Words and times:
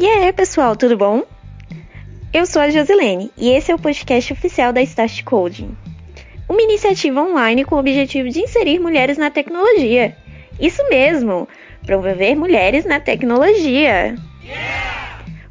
E 0.00 0.08
aí, 0.08 0.32
pessoal, 0.32 0.74
tudo 0.74 0.96
bom? 0.96 1.24
Eu 2.32 2.46
sou 2.46 2.62
a 2.62 2.70
Josilene 2.70 3.30
e 3.36 3.50
esse 3.50 3.70
é 3.70 3.74
o 3.74 3.78
podcast 3.78 4.32
oficial 4.32 4.72
da 4.72 4.80
Start 4.80 5.22
Coding, 5.24 5.76
uma 6.48 6.62
iniciativa 6.62 7.20
online 7.20 7.66
com 7.66 7.74
o 7.74 7.78
objetivo 7.78 8.30
de 8.30 8.40
inserir 8.40 8.78
mulheres 8.78 9.18
na 9.18 9.30
tecnologia. 9.30 10.16
Isso 10.58 10.82
mesmo, 10.88 11.46
promover 11.84 12.34
mulheres 12.34 12.86
na 12.86 12.98
tecnologia. 12.98 14.14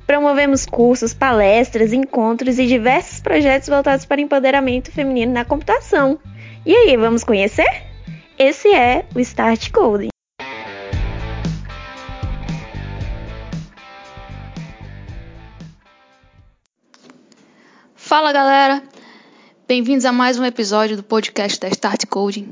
Promovemos 0.08 0.66
cursos, 0.66 1.14
palestras, 1.14 1.94
encontros 1.94 2.58
e 2.58 2.66
diversos 2.66 3.20
projetos 3.20 3.70
voltados 3.70 4.04
para 4.04 4.20
empoderamento 4.20 4.92
feminino 4.92 5.32
na 5.32 5.46
computação. 5.46 6.18
E 6.66 6.76
aí, 6.76 6.98
vamos 6.98 7.24
conhecer? 7.24 7.84
Esse 8.36 8.74
é 8.74 9.06
o 9.14 9.20
Start 9.20 9.70
Coding. 9.70 10.10
Fala 18.10 18.32
galera, 18.32 18.82
bem-vindos 19.68 20.04
a 20.04 20.12
mais 20.12 20.40
um 20.40 20.44
episódio 20.44 20.98
do 20.98 21.04
podcast 21.04 21.60
da 21.60 21.68
Start 21.68 22.08
Coding. 22.08 22.52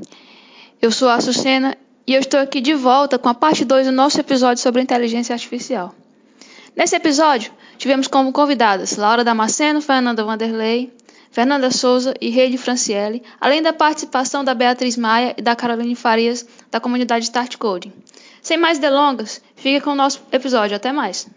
Eu 0.80 0.92
sou 0.92 1.08
a 1.08 1.20
Sucena 1.20 1.76
e 2.06 2.14
eu 2.14 2.20
estou 2.20 2.38
aqui 2.38 2.60
de 2.60 2.74
volta 2.74 3.18
com 3.18 3.28
a 3.28 3.34
parte 3.34 3.64
2 3.64 3.86
do 3.88 3.92
nosso 3.92 4.20
episódio 4.20 4.62
sobre 4.62 4.82
inteligência 4.82 5.32
artificial. 5.32 5.92
Nesse 6.76 6.94
episódio, 6.94 7.52
tivemos 7.76 8.06
como 8.06 8.32
convidadas 8.32 8.96
Laura 8.96 9.24
Damasceno, 9.24 9.82
Fernanda 9.82 10.22
Vanderlei, 10.22 10.96
Fernanda 11.32 11.72
Souza 11.72 12.14
e 12.20 12.30
Reide 12.30 12.56
Franciele, 12.56 13.24
além 13.40 13.60
da 13.60 13.72
participação 13.72 14.44
da 14.44 14.54
Beatriz 14.54 14.96
Maia 14.96 15.34
e 15.36 15.42
da 15.42 15.56
Caroline 15.56 15.96
Farias, 15.96 16.46
da 16.70 16.78
comunidade 16.78 17.24
Start 17.24 17.56
Coding. 17.56 17.92
Sem 18.40 18.56
mais 18.56 18.78
delongas, 18.78 19.42
fique 19.56 19.80
com 19.80 19.90
o 19.90 19.96
nosso 19.96 20.24
episódio. 20.30 20.76
Até 20.76 20.92
mais! 20.92 21.28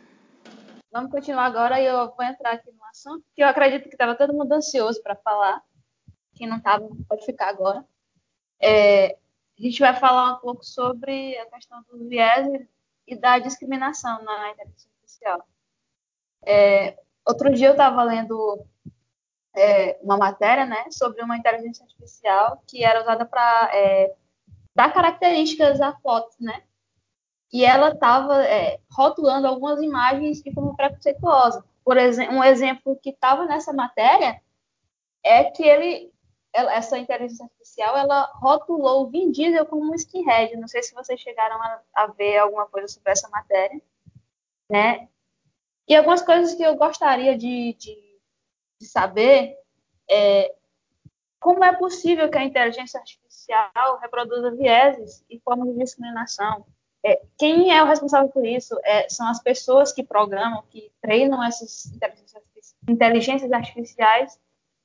Vamos 0.94 1.10
continuar 1.10 1.46
agora 1.46 1.82
e 1.82 1.88
eu 1.88 2.14
vou 2.16 2.24
entrar 2.24 2.52
aqui 2.52 2.70
no 2.70 2.81
assunto 3.02 3.26
que 3.36 3.42
eu 3.42 3.48
acredito 3.48 3.90
que 3.90 3.96
estava 3.96 4.16
todo 4.16 4.34
mundo 4.34 4.52
ansioso 4.54 5.02
para 5.02 5.16
falar. 5.16 5.62
Quem 6.36 6.48
não 6.48 6.58
estava, 6.58 6.88
pode 7.08 7.26
ficar 7.26 7.50
agora. 7.50 7.86
É, 8.62 9.14
a 9.58 9.62
gente 9.62 9.80
vai 9.80 9.94
falar 9.96 10.36
um 10.36 10.40
pouco 10.40 10.64
sobre 10.64 11.38
a 11.38 11.46
questão 11.48 11.84
do 11.84 12.08
viés 12.08 12.48
e 13.08 13.16
da 13.16 13.40
discriminação 13.40 14.24
na 14.24 14.52
inteligência 14.52 14.90
artificial. 14.92 15.48
É, 16.44 17.00
outro 17.28 17.54
dia 17.54 17.68
eu 17.68 17.74
estava 17.74 18.04
lendo 18.04 18.66
é, 19.56 20.00
uma 20.02 20.18
matéria 20.18 20.66
né, 20.66 20.90
sobre 20.92 21.22
uma 21.22 21.38
inteligência 21.38 21.84
artificial 21.84 22.64
que 22.68 22.84
era 22.84 23.02
usada 23.02 23.26
para 23.26 23.70
é, 23.74 24.16
dar 24.74 24.94
características 24.94 25.82
a 25.82 25.94
fotos, 26.00 26.40
né? 26.40 26.64
e 27.52 27.66
ela 27.66 27.90
estava 27.90 28.44
é, 28.46 28.80
rotulando 28.90 29.46
algumas 29.46 29.82
imagens 29.82 30.42
de 30.42 30.54
forma 30.54 30.76
preconceituosa. 30.76 31.64
Por 31.84 31.98
exemplo, 31.98 32.36
um 32.36 32.44
exemplo 32.44 33.00
que 33.02 33.10
estava 33.10 33.46
nessa 33.46 33.74
matéria 33.74 34.42
é 35.24 35.46
que 35.46 35.64
ele, 35.64 36.12
ela, 36.54 36.74
essa 36.74 36.98
inteligência 36.98 37.46
artificial, 37.46 37.98
ela 37.98 38.32
rotulou 38.36 39.04
o 39.04 39.10
Vin 39.10 39.32
Diesel 39.32 39.66
como 39.66 39.92
um 39.92 39.96
skinhead. 39.96 40.56
Não 40.58 40.68
sei 40.68 40.84
se 40.84 40.94
vocês 40.94 41.20
chegaram 41.20 41.62
a, 41.62 41.82
a 41.94 42.08
ver 42.08 42.38
alguma 42.38 42.68
coisa 42.68 42.88
sobre 42.88 43.12
essa 43.12 43.30
matéria, 43.30 43.82
né? 44.70 45.08
E 45.88 45.96
algumas 45.96 46.22
coisas 46.22 46.56
que 46.56 46.64
eu 46.64 46.76
gostaria 46.76 47.38
de, 47.38 47.74
de, 47.74 48.20
de 48.80 48.86
saber 48.88 49.58
é 50.10 50.56
como 51.40 51.64
é 51.64 51.76
possível 51.76 52.30
que 52.30 52.38
a 52.38 52.44
inteligência 52.44 53.00
artificial 53.00 53.98
reproduza 54.00 54.52
vieses 54.52 55.26
e 55.28 55.40
formas 55.40 55.70
de 55.70 55.80
discriminação 55.80 56.66
é, 57.04 57.22
quem 57.38 57.76
é 57.76 57.82
o 57.82 57.88
responsável 57.88 58.30
por 58.30 58.46
isso 58.46 58.80
é, 58.84 59.10
são 59.10 59.28
as 59.28 59.42
pessoas 59.42 59.92
que 59.92 60.04
programam, 60.04 60.64
que 60.70 60.92
treinam 61.02 61.44
essas 61.44 61.92
inteligências 62.88 63.52
artificiais, 63.52 64.40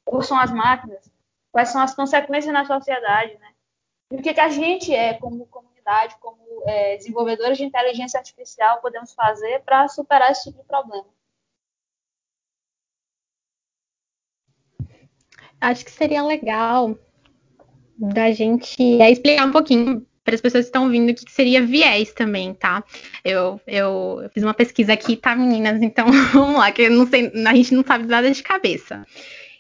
ou 0.06 0.22
são 0.22 0.38
as 0.38 0.50
máquinas? 0.50 1.10
Quais 1.52 1.68
são 1.68 1.80
as 1.80 1.94
consequências 1.94 2.52
na 2.52 2.64
sociedade, 2.64 3.36
né? 3.38 3.52
E 4.10 4.16
o 4.16 4.22
que, 4.22 4.32
que 4.32 4.40
a 4.40 4.48
gente 4.48 4.94
é, 4.94 5.14
como 5.14 5.46
comunidade, 5.46 6.16
como 6.20 6.62
é, 6.66 6.96
desenvolvedores 6.96 7.58
de 7.58 7.64
inteligência 7.64 8.18
artificial, 8.18 8.80
podemos 8.80 9.12
fazer 9.12 9.62
para 9.64 9.88
superar 9.88 10.30
esse 10.30 10.44
tipo 10.44 10.62
de 10.62 10.64
problema? 10.64 11.06
Acho 15.60 15.84
que 15.84 15.90
seria 15.90 16.22
legal 16.22 16.96
da 17.98 18.30
gente 18.30 18.82
explicar 18.82 19.46
um 19.46 19.52
pouquinho 19.52 20.06
para 20.26 20.34
as 20.34 20.40
pessoas 20.40 20.64
que 20.64 20.68
estão 20.68 20.84
ouvindo 20.84 21.10
o 21.10 21.14
que 21.14 21.30
seria 21.30 21.64
viés 21.64 22.12
também, 22.12 22.52
tá? 22.52 22.82
Eu, 23.24 23.60
eu, 23.64 24.20
eu, 24.24 24.30
fiz 24.30 24.42
uma 24.42 24.52
pesquisa 24.52 24.92
aqui, 24.92 25.16
tá, 25.16 25.36
meninas? 25.36 25.80
Então 25.80 26.08
vamos 26.34 26.58
lá, 26.58 26.72
que 26.72 26.88
sei, 27.06 27.32
a 27.46 27.54
gente 27.54 27.74
não 27.74 27.84
sabe 27.84 28.06
nada 28.06 28.28
de 28.28 28.42
cabeça. 28.42 29.06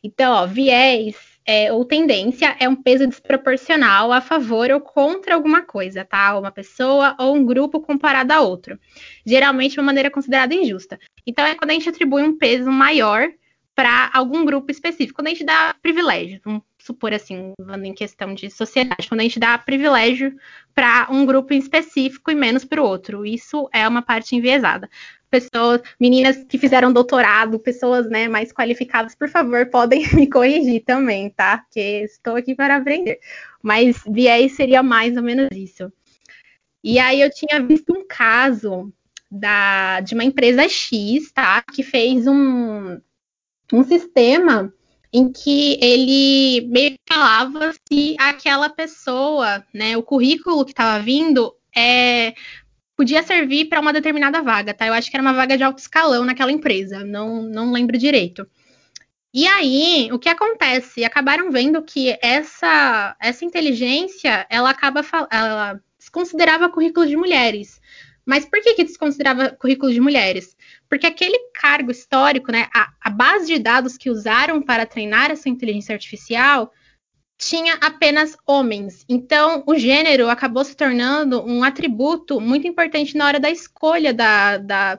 Então, 0.02 0.32
ó, 0.34 0.46
viés 0.46 1.14
é, 1.46 1.72
ou 1.72 1.84
tendência 1.84 2.56
é 2.58 2.68
um 2.68 2.74
peso 2.74 3.06
desproporcional 3.06 4.12
a 4.12 4.20
favor 4.20 4.68
ou 4.72 4.80
contra 4.80 5.36
alguma 5.36 5.62
coisa, 5.62 6.04
tá? 6.04 6.36
Uma 6.36 6.50
pessoa 6.50 7.14
ou 7.20 7.36
um 7.36 7.46
grupo 7.46 7.80
comparado 7.80 8.32
a 8.32 8.40
outro. 8.40 8.76
Geralmente 9.24 9.74
de 9.74 9.78
uma 9.78 9.86
maneira 9.86 10.10
considerada 10.10 10.52
injusta. 10.52 10.98
Então, 11.24 11.46
é 11.46 11.54
quando 11.54 11.70
a 11.70 11.74
gente 11.74 11.88
atribui 11.88 12.24
um 12.24 12.36
peso 12.36 12.72
maior 12.72 13.28
para 13.72 14.10
algum 14.12 14.44
grupo 14.44 14.72
específico, 14.72 15.16
quando 15.16 15.28
a 15.28 15.30
gente 15.30 15.44
dá 15.44 15.76
privilégios, 15.80 16.40
vamos 16.44 16.62
supor 16.86 17.12
assim, 17.12 17.52
falando 17.58 17.84
em 17.84 17.94
questão 17.94 18.32
de 18.32 18.48
sociedade, 18.48 19.08
quando 19.08 19.20
a 19.20 19.24
gente 19.24 19.40
dá 19.40 19.58
privilégio 19.58 20.34
para 20.74 21.08
um 21.10 21.26
grupo 21.26 21.52
em 21.52 21.58
específico 21.58 22.30
e 22.30 22.34
menos 22.34 22.64
para 22.64 22.80
o 22.80 22.86
outro, 22.86 23.26
isso 23.26 23.68
é 23.72 23.86
uma 23.86 24.02
parte 24.02 24.36
enviesada. 24.36 24.88
Pessoas, 25.28 25.82
meninas 26.00 26.44
que 26.44 26.56
fizeram 26.56 26.92
doutorado, 26.92 27.58
pessoas 27.58 28.08
né, 28.08 28.28
mais 28.28 28.52
qualificadas, 28.52 29.14
por 29.14 29.28
favor, 29.28 29.66
podem 29.66 30.06
me 30.14 30.28
corrigir 30.28 30.84
também, 30.84 31.28
tá? 31.30 31.58
Porque 31.58 31.80
estou 32.04 32.36
aqui 32.36 32.54
para 32.54 32.76
aprender. 32.76 33.18
Mas 33.62 34.02
viés 34.06 34.52
seria 34.52 34.82
mais 34.82 35.16
ou 35.16 35.22
menos 35.22 35.48
isso. 35.52 35.92
E 36.84 37.00
aí 37.00 37.20
eu 37.20 37.30
tinha 37.30 37.60
visto 37.60 37.92
um 37.92 38.06
caso 38.06 38.92
da, 39.30 40.00
de 40.00 40.14
uma 40.14 40.22
empresa 40.22 40.68
X, 40.68 41.32
tá? 41.32 41.60
Que 41.62 41.82
fez 41.82 42.28
um, 42.28 43.00
um 43.72 43.82
sistema 43.82 44.72
em 45.16 45.32
que 45.32 45.78
ele 45.80 46.66
meio 46.68 46.90
que 46.90 47.00
falava 47.08 47.72
se 47.90 48.14
aquela 48.18 48.68
pessoa, 48.68 49.64
né, 49.72 49.96
o 49.96 50.02
currículo 50.02 50.62
que 50.62 50.72
estava 50.72 51.02
vindo, 51.02 51.54
é, 51.74 52.34
podia 52.94 53.22
servir 53.22 53.64
para 53.64 53.80
uma 53.80 53.94
determinada 53.94 54.42
vaga, 54.42 54.74
tá? 54.74 54.86
Eu 54.86 54.92
acho 54.92 55.10
que 55.10 55.16
era 55.16 55.22
uma 55.22 55.32
vaga 55.32 55.56
de 55.56 55.62
alto 55.62 55.78
escalão 55.78 56.22
naquela 56.22 56.52
empresa, 56.52 57.02
não, 57.02 57.42
não 57.44 57.72
lembro 57.72 57.96
direito. 57.96 58.46
E 59.32 59.46
aí, 59.46 60.10
o 60.12 60.18
que 60.18 60.28
acontece? 60.28 61.02
Acabaram 61.02 61.50
vendo 61.50 61.82
que 61.82 62.18
essa, 62.20 63.16
essa 63.18 63.42
inteligência, 63.42 64.46
ela 64.50 64.68
acaba, 64.68 65.00
ela 65.30 65.80
desconsiderava 65.98 66.68
currículo 66.68 67.06
de 67.06 67.16
mulheres. 67.16 67.80
Mas 68.26 68.44
por 68.44 68.60
que, 68.60 68.74
que 68.74 68.84
desconsiderava 68.84 69.50
currículo 69.50 69.92
de 69.92 70.00
mulheres? 70.00 70.56
Porque 70.88 71.06
aquele 71.06 71.38
cargo 71.54 71.92
histórico, 71.92 72.50
né, 72.50 72.68
a, 72.74 72.92
a 73.00 73.08
base 73.08 73.46
de 73.46 73.58
dados 73.60 73.96
que 73.96 74.10
usaram 74.10 74.60
para 74.60 74.84
treinar 74.84 75.30
essa 75.30 75.48
inteligência 75.48 75.94
artificial 75.94 76.72
tinha 77.38 77.74
apenas 77.74 78.36
homens. 78.46 79.04
Então, 79.08 79.62
o 79.66 79.76
gênero 79.76 80.28
acabou 80.28 80.64
se 80.64 80.74
tornando 80.74 81.44
um 81.46 81.62
atributo 81.62 82.40
muito 82.40 82.66
importante 82.66 83.16
na 83.16 83.26
hora 83.26 83.38
da 83.38 83.50
escolha 83.50 84.12
da, 84.12 84.56
da, 84.56 84.98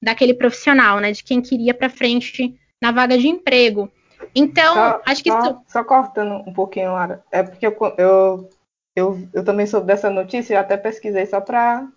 daquele 0.00 0.34
profissional, 0.34 1.00
né? 1.00 1.10
De 1.10 1.24
quem 1.24 1.40
queria 1.40 1.74
para 1.74 1.88
frente 1.88 2.54
na 2.80 2.92
vaga 2.92 3.16
de 3.18 3.28
emprego. 3.28 3.90
Então, 4.34 4.74
só, 4.74 5.02
acho 5.06 5.24
que 5.24 5.30
só, 5.30 5.40
isso... 5.40 5.62
só 5.66 5.82
cortando 5.82 6.34
um 6.46 6.52
pouquinho, 6.52 6.92
Lara. 6.92 7.24
É 7.32 7.42
porque 7.42 7.66
eu, 7.66 7.76
eu, 7.96 8.50
eu, 8.94 9.28
eu 9.32 9.44
também 9.44 9.66
soube 9.66 9.86
dessa 9.86 10.10
notícia 10.10 10.54
e 10.54 10.56
até 10.56 10.76
pesquisei 10.76 11.26
só 11.26 11.40
para 11.40 11.88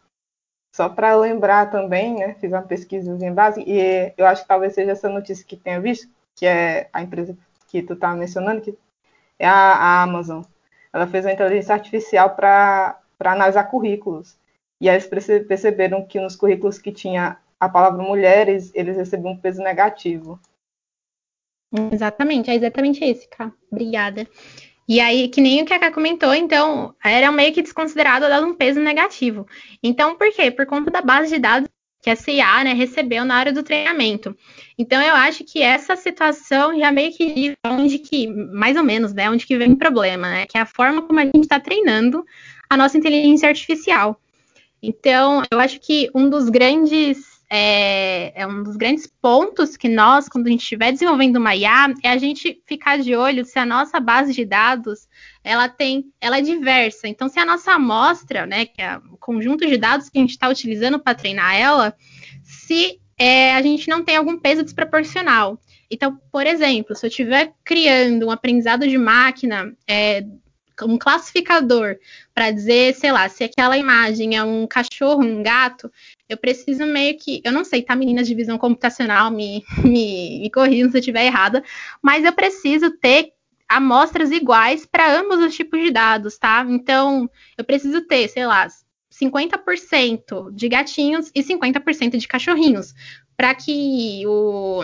só 0.73 0.89
para 0.89 1.15
lembrar 1.15 1.69
também, 1.69 2.15
né, 2.15 2.33
fiz 2.41 2.51
uma 2.51 2.63
pesquisa 2.63 3.15
em 3.23 3.31
base, 3.31 3.61
e 3.61 4.11
eu 4.17 4.25
acho 4.25 4.41
que 4.41 4.47
talvez 4.47 4.73
seja 4.73 4.91
essa 4.91 5.07
notícia 5.07 5.45
que 5.45 5.55
tenha 5.55 5.79
visto, 5.79 6.09
que 6.35 6.47
é 6.47 6.89
a 6.91 7.03
empresa 7.03 7.37
que 7.67 7.83
tu 7.83 7.95
tá 7.95 8.13
mencionando, 8.15 8.61
que 8.61 8.75
é 9.37 9.47
a, 9.47 9.53
a 9.53 10.01
Amazon. 10.01 10.41
Ela 10.91 11.05
fez 11.05 11.25
uma 11.25 11.31
inteligência 11.31 11.75
artificial 11.75 12.35
para 12.35 12.99
analisar 13.23 13.65
currículos. 13.65 14.35
E 14.81 14.89
aí 14.89 14.95
eles 14.95 15.07
perceberam 15.47 16.05
que 16.05 16.19
nos 16.19 16.35
currículos 16.35 16.79
que 16.79 16.91
tinha 16.91 17.37
a 17.59 17.69
palavra 17.69 18.01
mulheres, 18.01 18.71
eles 18.73 18.97
recebiam 18.97 19.33
um 19.33 19.37
peso 19.37 19.61
negativo. 19.61 20.39
Exatamente, 21.91 22.49
é 22.49 22.55
exatamente 22.55 23.03
esse, 23.03 23.27
Cá. 23.27 23.51
Obrigada. 23.71 24.27
E 24.87 24.99
aí, 24.99 25.29
que 25.29 25.39
nem 25.39 25.61
o 25.61 25.65
que 25.65 25.73
a 25.73 25.79
Ká 25.79 25.91
comentou, 25.91 26.33
então, 26.33 26.93
era 27.03 27.31
meio 27.31 27.53
que 27.53 27.61
desconsiderado 27.61 28.27
dado 28.27 28.45
um 28.45 28.53
peso 28.53 28.79
negativo. 28.79 29.47
Então, 29.81 30.15
por 30.15 30.31
quê? 30.31 30.51
Por 30.51 30.65
conta 30.65 30.91
da 30.91 31.01
base 31.01 31.33
de 31.33 31.39
dados 31.39 31.69
que 32.01 32.09
a 32.09 32.17
CIA 32.17 32.65
né, 32.65 32.73
recebeu 32.73 33.23
na 33.23 33.35
área 33.35 33.53
do 33.53 33.63
treinamento. 33.63 34.35
Então, 34.77 35.01
eu 35.01 35.15
acho 35.15 35.45
que 35.45 35.61
essa 35.61 35.95
situação 35.95 36.77
já 36.77 36.91
meio 36.91 37.13
que 37.13 37.53
onde 37.65 37.97
que, 37.97 38.27
mais 38.27 38.75
ou 38.75 38.83
menos, 38.83 39.13
né, 39.13 39.29
onde 39.31 39.45
que 39.45 39.57
vem 39.57 39.71
o 39.71 39.77
problema, 39.77 40.29
né? 40.29 40.45
Que 40.45 40.57
é 40.57 40.61
a 40.61 40.65
forma 40.65 41.01
como 41.01 41.19
a 41.21 41.25
gente 41.25 41.39
está 41.39 41.61
treinando 41.61 42.25
a 42.69 42.75
nossa 42.75 42.97
inteligência 42.97 43.47
artificial. 43.47 44.19
Então, 44.81 45.43
eu 45.49 45.61
acho 45.61 45.79
que 45.79 46.09
um 46.13 46.29
dos 46.29 46.49
grandes 46.49 47.32
é, 47.55 48.33
é, 48.33 48.47
um 48.47 48.63
dos 48.63 48.75
grandes 48.75 49.05
pontos 49.05 49.77
que 49.77 49.87
nós, 49.87 50.27
quando 50.27 50.47
a 50.47 50.49
gente 50.49 50.63
estiver 50.63 50.91
desenvolvendo 50.91 51.35
uma 51.35 51.55
IA, 51.55 51.93
é 52.01 52.09
a 52.09 52.17
gente 52.17 52.59
ficar 52.65 52.97
de 52.97 53.15
olho 53.15 53.45
se 53.45 53.59
a 53.59 53.65
nossa 53.65 53.99
base 53.99 54.33
de 54.33 54.43
dados 54.43 55.07
ela 55.43 55.69
tem, 55.69 56.11
ela 56.19 56.39
é 56.39 56.41
diversa. 56.41 57.07
Então, 57.07 57.29
se 57.29 57.39
a 57.39 57.45
nossa 57.45 57.73
amostra, 57.73 58.47
né, 58.47 58.65
que 58.65 58.81
é 58.81 58.97
o 58.97 59.17
conjunto 59.17 59.67
de 59.67 59.77
dados 59.77 60.09
que 60.09 60.17
a 60.17 60.21
gente 60.21 60.31
está 60.31 60.49
utilizando 60.49 60.97
para 60.97 61.13
treinar 61.13 61.55
ela, 61.55 61.95
se 62.43 62.99
é, 63.19 63.53
a 63.53 63.61
gente 63.61 63.87
não 63.87 64.03
tem 64.03 64.17
algum 64.17 64.39
peso 64.39 64.63
desproporcional. 64.63 65.59
Então, 65.91 66.19
por 66.31 66.47
exemplo, 66.47 66.95
se 66.95 67.05
eu 67.05 67.07
estiver 67.07 67.53
criando 67.63 68.25
um 68.25 68.31
aprendizado 68.31 68.87
de 68.87 68.97
máquina, 68.97 69.71
é, 69.87 70.25
um 70.81 70.97
classificador 70.97 71.97
para 72.33 72.51
dizer, 72.51 72.95
sei 72.95 73.11
lá, 73.11 73.29
se 73.29 73.43
aquela 73.43 73.77
imagem 73.77 74.35
é 74.35 74.43
um 74.43 74.65
cachorro, 74.65 75.23
um 75.23 75.43
gato, 75.43 75.91
eu 76.27 76.37
preciso 76.37 76.85
meio 76.85 77.17
que, 77.17 77.41
eu 77.43 77.51
não 77.51 77.63
sei, 77.63 77.81
tá, 77.81 77.95
meninas 77.95 78.27
de 78.27 78.33
visão 78.33 78.57
computacional, 78.57 79.29
me, 79.29 79.63
me, 79.83 80.39
me 80.39 80.51
se 80.53 80.97
eu 80.97 80.99
estiver 80.99 81.25
errada, 81.25 81.63
mas 82.01 82.25
eu 82.25 82.33
preciso 82.33 82.91
ter 82.91 83.33
amostras 83.69 84.31
iguais 84.31 84.85
para 84.85 85.19
ambos 85.19 85.39
os 85.39 85.55
tipos 85.55 85.79
de 85.79 85.91
dados, 85.91 86.37
tá? 86.37 86.65
Então, 86.69 87.29
eu 87.57 87.63
preciso 87.63 88.01
ter, 88.01 88.27
sei 88.27 88.45
lá, 88.45 88.67
50% 89.11 90.51
de 90.53 90.69
gatinhos 90.69 91.31
e 91.33 91.43
50% 91.43 92.17
de 92.17 92.27
cachorrinhos, 92.27 92.93
para 93.37 93.53
que 93.53 94.23
o 94.25 94.83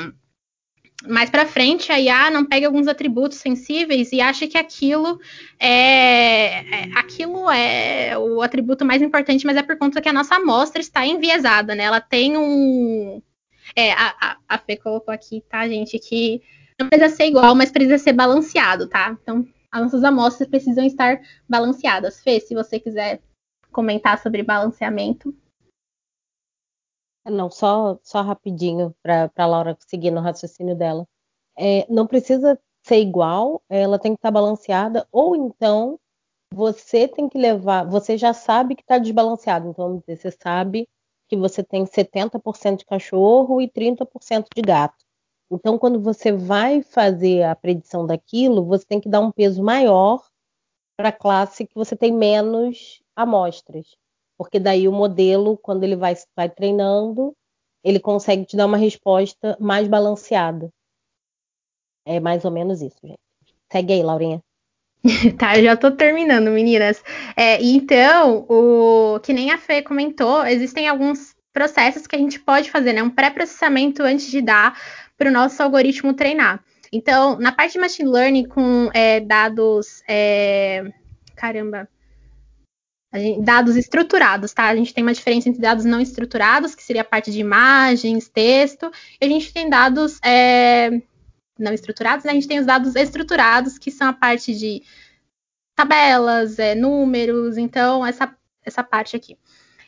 mais 1.08 1.30
para 1.30 1.46
frente 1.46 1.92
a 1.92 2.00
IA 2.00 2.30
não 2.30 2.46
pegue 2.46 2.66
alguns 2.66 2.88
atributos 2.88 3.38
sensíveis 3.38 4.12
e 4.12 4.20
ache 4.20 4.48
que 4.48 4.58
aquilo 4.58 5.20
é, 5.60 6.60
é, 6.60 6.90
aquilo 6.96 7.50
é 7.50 8.18
o 8.18 8.42
atributo 8.42 8.84
mais 8.84 9.02
importante, 9.02 9.46
mas 9.46 9.58
é 9.58 9.64
por 9.64 9.78
conta 9.78 10.02
que 10.02 10.10
a 10.10 10.14
nossa 10.14 10.36
amostra 10.36 10.82
está 10.82 11.06
enviesada, 11.06 11.74
né? 11.74 11.84
Ela 11.84 12.02
tem 12.02 12.38
um 12.38 13.22
é, 13.76 13.92
a, 13.94 14.16
a, 14.20 14.38
a 14.50 14.58
Fê 14.58 14.76
colocou 14.76 15.14
aqui, 15.14 15.44
tá, 15.50 15.68
gente, 15.68 15.98
que 16.00 16.42
não 16.80 16.90
precisa 16.90 17.16
ser 17.16 17.26
igual, 17.28 17.56
mas 17.56 17.72
precisa 17.72 17.98
ser 17.98 18.14
balanceado, 18.14 18.88
tá? 18.88 19.18
Então, 19.22 19.46
as 19.72 19.82
nossas 19.82 20.04
amostras 20.04 20.50
precisam 20.50 20.86
estar 20.86 21.22
balanceadas. 21.48 22.22
Fê, 22.22 22.40
se 22.40 22.56
você 22.56 22.80
quiser 22.80 23.22
comentar 23.72 24.18
sobre 24.22 24.44
balanceamento. 24.44 25.36
Não, 27.30 27.50
só, 27.50 27.98
só 28.04 28.22
rapidinho 28.22 28.96
para 29.02 29.32
a 29.36 29.46
Laura 29.46 29.78
seguir 29.88 30.12
no 30.12 30.22
raciocínio 30.22 30.76
dela. 30.76 31.08
É, 31.58 31.86
não 31.90 32.08
precisa 32.08 32.60
ser 32.84 33.00
igual, 33.00 33.62
ela 33.70 34.00
tem 34.00 34.14
que 34.14 34.20
estar 34.20 34.30
tá 34.30 34.34
balanceada, 34.34 35.08
ou 35.12 35.36
então 35.36 36.00
você 36.54 37.08
tem 37.08 37.30
que 37.30 37.38
levar, 37.38 37.86
você 37.86 38.18
já 38.18 38.34
sabe 38.34 38.76
que 38.76 38.82
está 38.82 38.98
desbalanceado, 38.98 39.70
então 39.70 40.02
você 40.08 40.32
sabe 40.32 40.88
que 41.28 41.36
você 41.36 41.64
tem 41.64 41.86
70% 41.86 42.78
de 42.78 42.86
cachorro 42.86 43.62
e 43.62 43.70
30% 43.70 44.48
de 44.56 44.62
gato. 44.62 45.06
Então, 45.52 45.78
quando 45.78 46.00
você 46.00 46.32
vai 46.32 46.82
fazer 46.82 47.44
a 47.44 47.56
predição 47.56 48.06
daquilo, 48.06 48.66
você 48.66 48.86
tem 48.86 49.00
que 49.00 49.10
dar 49.10 49.20
um 49.20 49.32
peso 49.32 49.64
maior 49.64 50.24
para 50.98 51.10
a 51.10 51.14
classe 51.14 51.66
que 51.66 51.76
você 51.76 51.96
tem 51.96 52.12
menos 52.12 53.02
amostras 53.16 53.96
porque 54.40 54.58
daí 54.58 54.88
o 54.88 54.92
modelo, 54.94 55.58
quando 55.58 55.84
ele 55.84 55.98
vai, 55.98 56.16
vai 56.34 56.50
treinando, 56.50 57.36
ele 57.84 58.00
consegue 58.00 58.46
te 58.46 58.56
dar 58.56 58.68
uma 58.68 58.78
resposta 58.78 59.58
mais 59.60 59.86
balanceada. 59.86 60.70
É 62.06 62.22
mais 62.22 62.46
ou 62.46 62.52
menos 62.52 62.82
isso, 62.82 62.96
gente. 63.04 63.20
Segue 63.70 63.92
aí, 63.92 64.02
Laurinha. 64.02 64.42
tá, 65.38 65.62
já 65.62 65.76
tô 65.76 65.92
terminando, 65.92 66.52
meninas. 66.52 67.04
É, 67.36 67.62
então, 67.62 68.46
o 68.48 69.20
que 69.20 69.34
nem 69.34 69.52
a 69.52 69.58
Fê 69.58 69.82
comentou, 69.82 70.46
existem 70.46 70.88
alguns 70.88 71.36
processos 71.52 72.08
que 72.08 72.16
a 72.16 72.20
gente 72.20 72.40
pode 72.40 72.72
fazer, 72.72 72.94
né? 72.94 73.04
Um 73.04 73.10
pré-processamento 73.10 74.04
antes 74.04 74.32
de 74.32 74.42
dar 74.42 74.80
para 75.18 75.30
o 75.30 75.34
nosso 75.34 75.62
algoritmo 75.62 76.14
treinar. 76.14 76.64
Então, 76.94 77.38
na 77.38 77.52
parte 77.52 77.74
de 77.74 77.80
machine 77.80 78.10
learning 78.10 78.46
com 78.46 78.90
é, 78.94 79.20
dados. 79.20 80.02
É... 80.08 80.86
Caramba, 81.36 81.90
Gente, 83.14 83.42
dados 83.44 83.76
estruturados, 83.76 84.54
tá? 84.54 84.68
A 84.68 84.76
gente 84.76 84.94
tem 84.94 85.04
uma 85.04 85.14
diferença 85.14 85.50
entre 85.50 85.62
dados 85.62 85.84
não 85.84 86.00
estruturados, 86.00 86.76
que 86.76 86.84
seria 86.84 87.02
a 87.02 87.06
parte 87.06 87.32
de 87.32 87.40
imagens, 87.40 88.30
texto, 88.30 88.92
e 89.20 89.26
a 89.26 89.28
gente 89.28 89.52
tem 89.52 89.68
dados 89.68 90.20
é, 90.24 91.02
não 91.58 91.74
estruturados, 91.74 92.24
né? 92.24 92.32
A 92.32 92.36
gente 92.36 92.48
tem 92.48 92.60
os 92.60 92.68
dados 92.68 92.96
estruturados, 92.96 93.80
que 93.80 93.90
são 93.90 94.10
a 94.10 94.14
parte 94.14 94.54
de 94.56 94.84
tabelas, 95.76 96.60
é, 96.60 96.76
números, 96.76 97.58
então 97.58 98.06
essa, 98.06 98.36
essa 98.64 98.84
parte 98.84 99.16
aqui. 99.16 99.38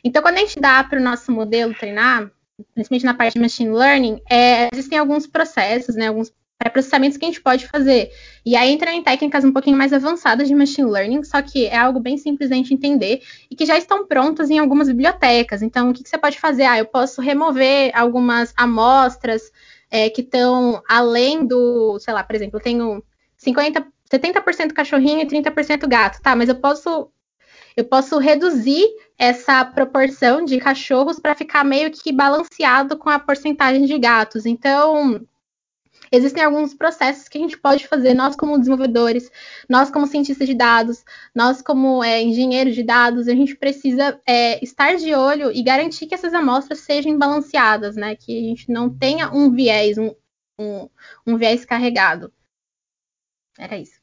Então, 0.02 0.20
quando 0.20 0.38
a 0.38 0.40
gente 0.40 0.58
dá 0.58 0.82
para 0.82 0.98
o 0.98 1.02
nosso 1.02 1.30
modelo 1.30 1.74
treinar, 1.74 2.28
principalmente 2.74 3.04
na 3.04 3.14
parte 3.14 3.34
de 3.34 3.40
machine 3.40 3.70
learning, 3.70 4.20
é, 4.28 4.68
existem 4.72 4.98
alguns 4.98 5.28
processos, 5.28 5.94
né, 5.94 6.08
alguns 6.08 6.32
pré-processamentos 6.62 7.18
que 7.18 7.24
a 7.24 7.28
gente 7.28 7.40
pode 7.40 7.66
fazer. 7.66 8.10
E 8.46 8.56
aí 8.56 8.72
entra 8.72 8.92
em 8.92 9.02
técnicas 9.02 9.44
um 9.44 9.52
pouquinho 9.52 9.76
mais 9.76 9.92
avançadas 9.92 10.46
de 10.46 10.54
machine 10.54 10.88
learning, 10.88 11.24
só 11.24 11.42
que 11.42 11.66
é 11.66 11.76
algo 11.76 11.98
bem 11.98 12.16
simples 12.16 12.50
da 12.50 12.56
gente 12.56 12.72
entender 12.72 13.20
e 13.50 13.56
que 13.56 13.66
já 13.66 13.76
estão 13.76 14.06
prontas 14.06 14.50
em 14.50 14.58
algumas 14.58 14.88
bibliotecas. 14.88 15.62
Então, 15.62 15.90
o 15.90 15.92
que, 15.92 16.02
que 16.02 16.08
você 16.08 16.18
pode 16.18 16.38
fazer? 16.38 16.64
Ah, 16.64 16.78
eu 16.78 16.86
posso 16.86 17.20
remover 17.20 17.90
algumas 17.94 18.52
amostras 18.56 19.50
é, 19.90 20.08
que 20.08 20.22
estão 20.22 20.82
além 20.88 21.44
do, 21.44 21.98
sei 21.98 22.14
lá, 22.14 22.22
por 22.22 22.36
exemplo, 22.36 22.58
eu 22.58 22.62
tenho 22.62 23.02
50, 23.36 23.84
70% 24.10 24.72
cachorrinho 24.72 25.20
e 25.20 25.26
30% 25.26 25.88
gato, 25.88 26.22
tá? 26.22 26.36
Mas 26.36 26.48
eu 26.48 26.54
posso 26.54 27.10
eu 27.74 27.84
posso 27.84 28.18
reduzir 28.18 28.84
essa 29.18 29.64
proporção 29.64 30.44
de 30.44 30.58
cachorros 30.58 31.18
para 31.18 31.34
ficar 31.34 31.64
meio 31.64 31.90
que 31.90 32.12
balanceado 32.12 32.98
com 32.98 33.08
a 33.08 33.18
porcentagem 33.18 33.86
de 33.86 33.98
gatos. 33.98 34.44
Então, 34.44 35.26
existem 36.12 36.44
alguns 36.44 36.74
processos 36.74 37.26
que 37.26 37.38
a 37.38 37.40
gente 37.40 37.58
pode 37.58 37.88
fazer, 37.88 38.12
nós 38.12 38.36
como 38.36 38.58
desenvolvedores, 38.58 39.30
nós 39.68 39.90
como 39.90 40.06
cientistas 40.06 40.46
de 40.46 40.54
dados, 40.54 41.04
nós 41.34 41.62
como 41.62 42.04
é, 42.04 42.22
engenheiros 42.22 42.74
de 42.74 42.82
dados, 42.82 43.26
a 43.26 43.34
gente 43.34 43.56
precisa 43.56 44.20
é, 44.26 44.62
estar 44.62 44.96
de 44.96 45.14
olho 45.14 45.50
e 45.50 45.62
garantir 45.62 46.06
que 46.06 46.14
essas 46.14 46.34
amostras 46.34 46.80
sejam 46.80 47.18
balanceadas, 47.18 47.96
né? 47.96 48.14
Que 48.14 48.38
a 48.38 48.42
gente 48.42 48.70
não 48.70 48.90
tenha 48.90 49.30
um 49.32 49.50
viés, 49.50 49.96
um, 49.96 50.14
um, 50.58 50.88
um 51.26 51.36
viés 51.38 51.64
carregado. 51.64 52.30
Era 53.58 53.78
isso. 53.78 54.00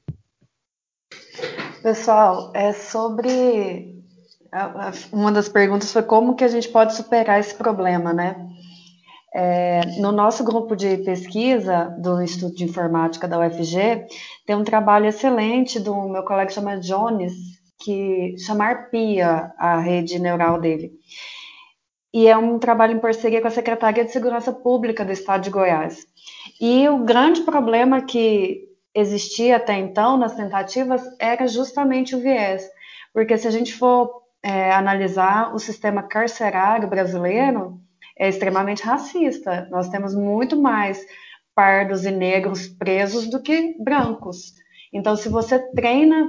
Pessoal, 1.81 2.51
é 2.55 2.73
sobre 2.73 3.99
uma 5.11 5.31
das 5.31 5.47
perguntas 5.47 5.91
foi 5.91 6.03
como 6.03 6.35
que 6.35 6.43
a 6.43 6.47
gente 6.47 6.69
pode 6.69 6.95
superar 6.95 7.39
esse 7.39 7.55
problema, 7.55 8.13
né? 8.13 8.49
É, 9.33 9.81
no 9.99 10.11
nosso 10.11 10.43
grupo 10.43 10.75
de 10.75 10.97
pesquisa 10.97 11.95
do 11.99 12.21
Instituto 12.21 12.55
de 12.55 12.63
Informática 12.63 13.27
da 13.27 13.39
UFG, 13.39 14.07
tem 14.45 14.55
um 14.55 14.63
trabalho 14.63 15.05
excelente 15.05 15.79
do 15.79 16.09
meu 16.09 16.23
colega 16.23 16.49
chamado 16.49 16.81
Jones, 16.81 17.33
que 17.79 18.35
chama 18.39 18.65
ARPIA, 18.65 19.51
a 19.57 19.79
rede 19.79 20.19
neural 20.19 20.59
dele. 20.59 20.91
E 22.11 22.27
é 22.27 22.35
um 22.35 22.57
trabalho 22.57 22.93
em 22.93 22.99
parceria 22.99 23.39
com 23.39 23.47
a 23.47 23.51
Secretaria 23.51 24.03
de 24.03 24.11
Segurança 24.11 24.51
Pública 24.51 25.05
do 25.05 25.11
Estado 25.11 25.43
de 25.43 25.51
Goiás. 25.51 26.07
E 26.59 26.89
o 26.89 27.05
grande 27.05 27.41
problema 27.41 28.01
que 28.01 28.67
existia 28.95 29.57
até 29.57 29.77
então 29.77 30.17
nas 30.17 30.35
tentativas 30.35 31.01
era 31.19 31.47
justamente 31.47 32.15
o 32.15 32.19
viés. 32.19 32.67
Porque 33.13 33.37
se 33.37 33.47
a 33.47 33.51
gente 33.51 33.73
for 33.75 34.23
é, 34.41 34.71
analisar 34.71 35.53
o 35.53 35.59
sistema 35.59 36.01
carcerário 36.01 36.87
brasileiro, 36.87 37.79
é 38.19 38.27
extremamente 38.27 38.83
racista. 38.83 39.67
Nós 39.71 39.87
temos 39.87 40.13
muito 40.13 40.59
mais 40.61 41.03
pardos 41.55 42.05
e 42.05 42.11
negros 42.11 42.67
presos 42.67 43.29
do 43.29 43.41
que 43.41 43.75
brancos. 43.81 44.53
Então, 44.93 45.15
se 45.15 45.29
você 45.29 45.57
treina 45.71 46.27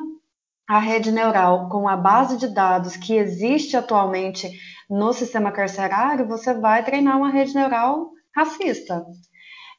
a 0.68 0.78
rede 0.78 1.10
neural 1.10 1.68
com 1.68 1.88
a 1.88 1.96
base 1.96 2.38
de 2.38 2.46
dados 2.46 2.96
que 2.96 3.14
existe 3.14 3.76
atualmente 3.76 4.48
no 4.88 5.12
sistema 5.12 5.50
carcerário, 5.50 6.28
você 6.28 6.54
vai 6.54 6.84
treinar 6.84 7.16
uma 7.16 7.30
rede 7.30 7.54
neural 7.54 8.10
racista. 8.34 9.04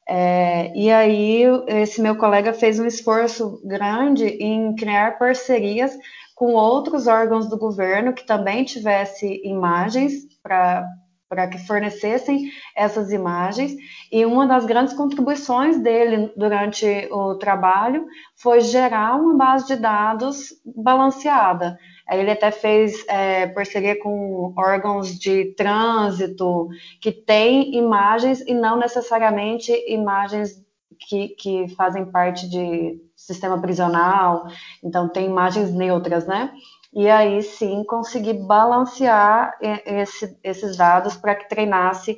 É, 0.07 0.75
e 0.75 0.91
aí, 0.91 1.43
esse 1.67 2.01
meu 2.01 2.17
colega 2.17 2.53
fez 2.53 2.79
um 2.79 2.85
esforço 2.85 3.61
grande 3.65 4.25
em 4.25 4.75
criar 4.75 5.17
parcerias 5.17 5.97
com 6.35 6.53
outros 6.53 7.07
órgãos 7.07 7.47
do 7.49 7.57
governo 7.57 8.13
que 8.13 8.25
também 8.25 8.65
tivesse 8.65 9.41
imagens 9.45 10.13
para 10.41 10.85
para 11.31 11.47
que 11.47 11.57
fornecessem 11.59 12.51
essas 12.75 13.09
imagens. 13.09 13.73
E 14.11 14.25
uma 14.25 14.45
das 14.45 14.65
grandes 14.65 14.93
contribuições 14.93 15.81
dele 15.81 16.29
durante 16.35 16.85
o 17.09 17.35
trabalho 17.35 18.05
foi 18.35 18.59
gerar 18.59 19.15
uma 19.15 19.37
base 19.37 19.65
de 19.67 19.77
dados 19.77 20.49
balanceada. 20.75 21.79
Ele 22.11 22.31
até 22.31 22.51
fez 22.51 23.07
é, 23.07 23.47
parceria 23.47 23.97
com 23.97 24.53
órgãos 24.57 25.17
de 25.17 25.55
trânsito 25.55 26.67
que 26.99 27.13
têm 27.13 27.77
imagens 27.77 28.41
e 28.41 28.53
não 28.53 28.77
necessariamente 28.77 29.71
imagens 29.87 30.61
que, 30.99 31.29
que 31.29 31.69
fazem 31.69 32.11
parte 32.11 32.49
de 32.49 33.01
sistema 33.15 33.59
prisional, 33.61 34.47
então 34.83 35.07
tem 35.07 35.27
imagens 35.27 35.71
neutras, 35.73 36.27
né? 36.27 36.51
E 36.93 37.09
aí 37.09 37.41
sim 37.41 37.83
conseguir 37.85 38.33
balancear 38.33 39.57
esse, 39.85 40.37
esses 40.43 40.75
dados 40.75 41.15
para 41.15 41.35
que 41.35 41.47
treinasse 41.47 42.17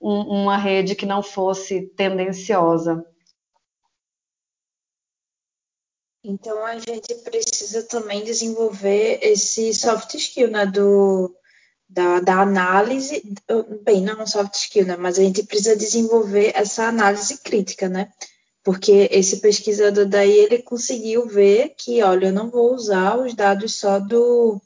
um, 0.00 0.42
uma 0.42 0.56
rede 0.56 0.94
que 0.94 1.06
não 1.06 1.22
fosse 1.22 1.82
tendenciosa. 1.96 3.04
Então 6.22 6.64
a 6.66 6.78
gente 6.78 7.14
precisa 7.24 7.82
também 7.84 8.22
desenvolver 8.22 9.20
esse 9.22 9.72
soft 9.72 10.14
skill, 10.14 10.50
né, 10.50 10.66
do, 10.66 11.34
da, 11.88 12.20
da 12.20 12.42
análise, 12.42 13.22
bem, 13.82 14.02
não 14.02 14.26
soft 14.26 14.54
skill, 14.54 14.84
né, 14.84 14.96
mas 14.98 15.18
a 15.18 15.22
gente 15.22 15.42
precisa 15.44 15.74
desenvolver 15.74 16.52
essa 16.54 16.84
análise 16.88 17.38
crítica, 17.38 17.88
né, 17.88 18.12
porque 18.70 19.08
esse 19.10 19.38
pesquisador 19.38 20.06
daí 20.06 20.30
ele 20.30 20.62
conseguiu 20.62 21.26
ver 21.26 21.74
que, 21.76 22.00
olha, 22.04 22.26
eu 22.26 22.32
não 22.32 22.48
vou 22.48 22.72
usar 22.72 23.18
os 23.18 23.34
dados 23.34 23.74
só 23.74 23.98
do, 23.98 24.62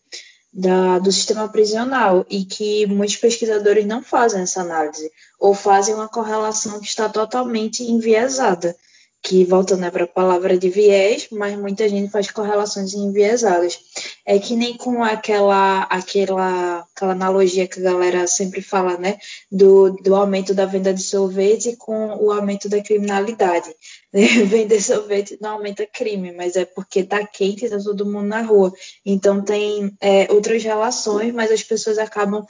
da, 0.52 0.98
do 0.98 1.10
sistema 1.10 1.48
prisional 1.48 2.26
e 2.28 2.44
que 2.44 2.84
muitos 2.84 3.16
pesquisadores 3.16 3.86
não 3.86 4.02
fazem 4.02 4.42
essa 4.42 4.60
análise 4.60 5.10
ou 5.40 5.54
fazem 5.54 5.94
uma 5.94 6.06
correlação 6.06 6.80
que 6.80 6.86
está 6.86 7.08
totalmente 7.08 7.82
enviesada 7.82 8.76
que 9.24 9.42
voltando 9.42 9.80
né, 9.80 9.90
para 9.90 10.04
a 10.04 10.06
palavra 10.06 10.58
de 10.58 10.68
viés, 10.68 11.28
mas 11.32 11.58
muita 11.58 11.88
gente 11.88 12.12
faz 12.12 12.30
correlações 12.30 12.92
enviesadas. 12.92 13.80
É 14.26 14.38
que 14.38 14.54
nem 14.54 14.76
com 14.76 15.02
aquela, 15.02 15.84
aquela, 15.84 16.80
aquela 16.94 17.12
analogia 17.12 17.66
que 17.66 17.80
a 17.80 17.84
galera 17.84 18.26
sempre 18.26 18.60
fala, 18.60 18.98
né, 18.98 19.18
do, 19.50 19.92
do 19.92 20.14
aumento 20.14 20.52
da 20.52 20.66
venda 20.66 20.92
de 20.92 21.02
sorvete 21.02 21.74
com 21.76 22.14
o 22.16 22.30
aumento 22.30 22.68
da 22.68 22.82
criminalidade. 22.82 23.74
Vender 24.12 24.82
sorvete 24.82 25.38
não 25.40 25.52
aumenta 25.52 25.86
crime, 25.86 26.30
mas 26.30 26.54
é 26.54 26.66
porque 26.66 27.02
tá 27.02 27.26
quente 27.26 27.64
e 27.64 27.70
tá 27.70 27.78
todo 27.78 28.04
mundo 28.04 28.26
na 28.26 28.42
rua. 28.42 28.74
Então 29.06 29.42
tem 29.42 29.96
é, 30.02 30.30
outras 30.30 30.62
relações, 30.62 31.32
mas 31.32 31.50
as 31.50 31.62
pessoas 31.62 31.96
acabam 31.96 32.44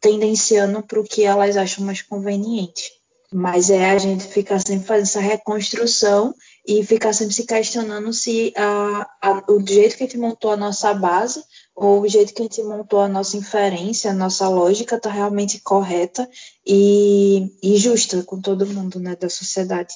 tendenciando 0.00 0.84
para 0.84 1.00
o 1.00 1.04
que 1.04 1.24
elas 1.24 1.56
acham 1.56 1.84
mais 1.84 2.00
conveniente. 2.00 3.01
Mas 3.32 3.70
é 3.70 3.90
a 3.90 3.98
gente 3.98 4.24
ficar 4.24 4.58
sempre 4.58 4.86
fazendo 4.86 5.04
essa 5.04 5.20
reconstrução 5.20 6.34
e 6.66 6.84
ficar 6.84 7.12
sempre 7.12 7.34
se 7.34 7.46
questionando 7.46 8.12
se 8.12 8.52
a, 8.56 9.08
a, 9.22 9.44
o 9.50 9.66
jeito 9.66 9.96
que 9.96 10.04
a 10.04 10.06
gente 10.06 10.18
montou 10.18 10.50
a 10.50 10.56
nossa 10.56 10.92
base 10.92 11.42
ou 11.74 12.02
o 12.02 12.08
jeito 12.08 12.34
que 12.34 12.42
a 12.42 12.44
gente 12.44 12.62
montou 12.62 13.00
a 13.00 13.08
nossa 13.08 13.36
inferência, 13.36 14.10
a 14.10 14.14
nossa 14.14 14.48
lógica 14.48 14.96
está 14.96 15.10
realmente 15.10 15.60
correta 15.60 16.28
e, 16.66 17.50
e, 17.62 17.76
justa 17.78 18.22
com 18.22 18.40
todo 18.40 18.66
mundo 18.66 19.00
né, 19.00 19.16
da 19.16 19.28
sociedade, 19.28 19.94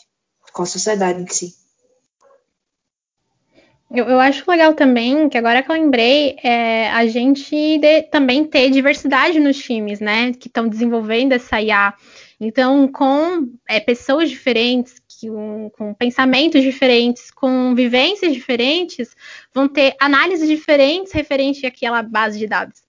com 0.52 0.62
a 0.62 0.66
sociedade 0.66 1.21
em 1.21 1.28
si. 1.28 1.55
Eu, 3.90 4.07
eu 4.07 4.19
acho 4.19 4.50
legal 4.50 4.75
também, 4.75 5.28
que 5.28 5.38
agora 5.38 5.62
que 5.62 5.71
eu 5.71 5.76
lembrei, 5.76 6.37
é 6.43 6.90
a 6.90 7.07
gente 7.07 7.78
de, 7.78 8.02
também 8.05 8.45
ter 8.45 8.71
diversidade 8.71 9.38
nos 9.38 9.57
times, 9.59 10.00
né, 10.00 10.33
que 10.33 10.49
estão 10.49 10.66
desenvolvendo 10.66 11.33
essa 11.33 11.61
IA. 11.61 11.95
Então, 12.38 12.87
com 12.88 13.49
é, 13.66 13.81
pessoas 13.81 14.28
diferentes, 14.28 15.00
que, 15.09 15.31
um, 15.31 15.71
com 15.71 15.95
pensamentos 15.95 16.62
diferentes, 16.62 17.31
com 17.31 17.75
vivências 17.75 18.33
diferentes, 18.33 19.16
vão 19.55 19.66
ter 19.66 19.97
análises 19.99 20.47
diferentes 20.47 21.12
referente 21.12 21.64
àquela 21.66 22.02
base 22.02 22.38
de 22.38 22.47
dados. 22.47 22.87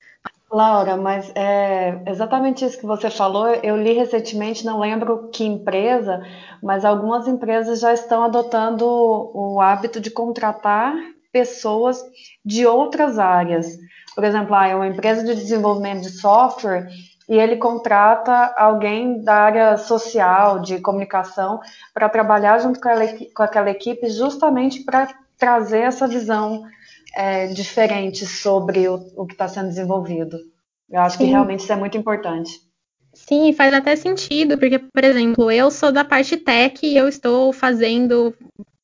Laura, 0.51 0.95
mas 0.95 1.29
é 1.35 2.01
exatamente 2.07 2.63
isso 2.63 2.79
que 2.79 2.85
você 2.85 3.09
falou. 3.09 3.47
Eu 3.47 3.75
li 3.75 3.93
recentemente, 3.93 4.65
não 4.65 4.79
lembro 4.79 5.29
que 5.29 5.43
empresa, 5.43 6.25
mas 6.63 6.85
algumas 6.85 7.27
empresas 7.27 7.81
já 7.81 7.93
estão 7.93 8.23
adotando 8.23 8.85
o 8.85 9.59
hábito 9.59 9.99
de 9.99 10.09
contratar 10.09 10.95
pessoas 11.31 12.01
de 12.45 12.65
outras 12.65 13.19
áreas. 13.19 13.77
Por 14.15 14.23
exemplo, 14.23 14.55
ah, 14.55 14.67
é 14.67 14.75
uma 14.75 14.87
empresa 14.87 15.23
de 15.23 15.35
desenvolvimento 15.35 16.03
de 16.03 16.11
software 16.11 16.87
e 17.27 17.35
ele 17.35 17.57
contrata 17.57 18.53
alguém 18.55 19.21
da 19.21 19.33
área 19.33 19.77
social, 19.77 20.59
de 20.59 20.79
comunicação, 20.79 21.59
para 21.93 22.07
trabalhar 22.07 22.59
junto 22.59 22.79
com, 22.79 22.87
ela, 22.87 23.05
com, 23.35 23.43
aquela 23.43 23.69
equipe, 23.69 24.09
justamente 24.09 24.83
para 24.83 25.13
trazer 25.37 25.79
essa 25.79 26.07
visão 26.07 26.63
é, 27.15 27.47
diferente 27.47 28.25
sobre 28.25 28.87
o, 28.87 28.95
o 29.15 29.25
que 29.25 29.33
está 29.33 29.47
sendo 29.47 29.67
desenvolvido. 29.67 30.37
Eu 30.89 31.01
acho 31.01 31.17
Sim. 31.17 31.25
que 31.25 31.29
realmente 31.31 31.59
isso 31.61 31.73
é 31.73 31.75
muito 31.75 31.97
importante. 31.97 32.61
Sim, 33.13 33.51
faz 33.51 33.73
até 33.73 33.95
sentido, 33.95 34.57
porque, 34.57 34.79
por 34.79 35.03
exemplo, 35.03 35.51
eu 35.51 35.71
sou 35.71 35.91
da 35.91 36.05
parte 36.05 36.37
tech 36.37 36.85
e 36.85 36.95
eu 36.95 37.07
estou 37.07 37.51
fazendo 37.51 38.33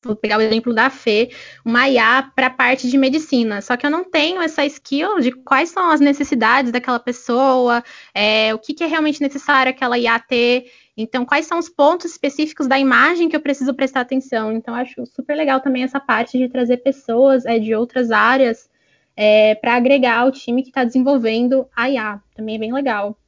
vou 0.04 0.16
pegar 0.16 0.38
o 0.38 0.40
exemplo 0.40 0.74
da 0.74 0.90
Fê, 0.90 1.30
uma 1.64 1.88
IA 1.88 2.30
para 2.34 2.46
a 2.46 2.50
parte 2.50 2.88
de 2.88 2.98
medicina. 2.98 3.60
Só 3.60 3.76
que 3.76 3.86
eu 3.86 3.90
não 3.90 4.04
tenho 4.04 4.40
essa 4.40 4.64
skill 4.64 5.20
de 5.20 5.32
quais 5.32 5.70
são 5.70 5.90
as 5.90 6.00
necessidades 6.00 6.70
daquela 6.70 6.98
pessoa, 6.98 7.82
é, 8.14 8.54
o 8.54 8.58
que, 8.58 8.74
que, 8.74 8.84
é 8.84 8.86
realmente 8.86 9.20
necessário 9.20 9.70
aquela 9.70 9.98
IA 9.98 10.18
ter. 10.18 10.70
Então, 10.96 11.24
quais 11.24 11.46
são 11.46 11.58
os 11.58 11.68
pontos 11.68 12.12
específicos 12.12 12.66
da 12.66 12.78
imagem 12.78 13.28
que 13.28 13.36
eu 13.36 13.40
preciso 13.40 13.74
prestar 13.74 14.00
atenção? 14.00 14.52
Então, 14.52 14.74
acho 14.74 15.04
super 15.06 15.36
legal 15.36 15.60
também 15.60 15.82
essa 15.82 15.98
parte 15.98 16.38
de 16.38 16.48
trazer 16.48 16.78
pessoas 16.78 17.44
é, 17.44 17.58
de 17.58 17.74
outras 17.74 18.10
áreas 18.10 18.68
é, 19.16 19.54
para 19.56 19.74
agregar 19.74 20.20
ao 20.20 20.32
time 20.32 20.62
que 20.62 20.68
está 20.68 20.84
desenvolvendo 20.84 21.66
a 21.74 21.90
IA. 21.90 22.20
Também 22.34 22.56
é 22.56 22.58
bem 22.58 22.72
legal. 22.72 23.18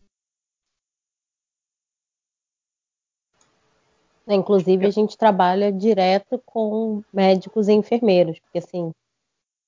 Inclusive, 4.35 4.87
a 4.87 4.91
gente 4.91 5.17
trabalha 5.17 5.73
direto 5.73 6.41
com 6.45 7.03
médicos 7.13 7.69
e 7.69 7.73
enfermeiros, 7.73 8.41
porque 8.41 8.59
assim, 8.59 8.91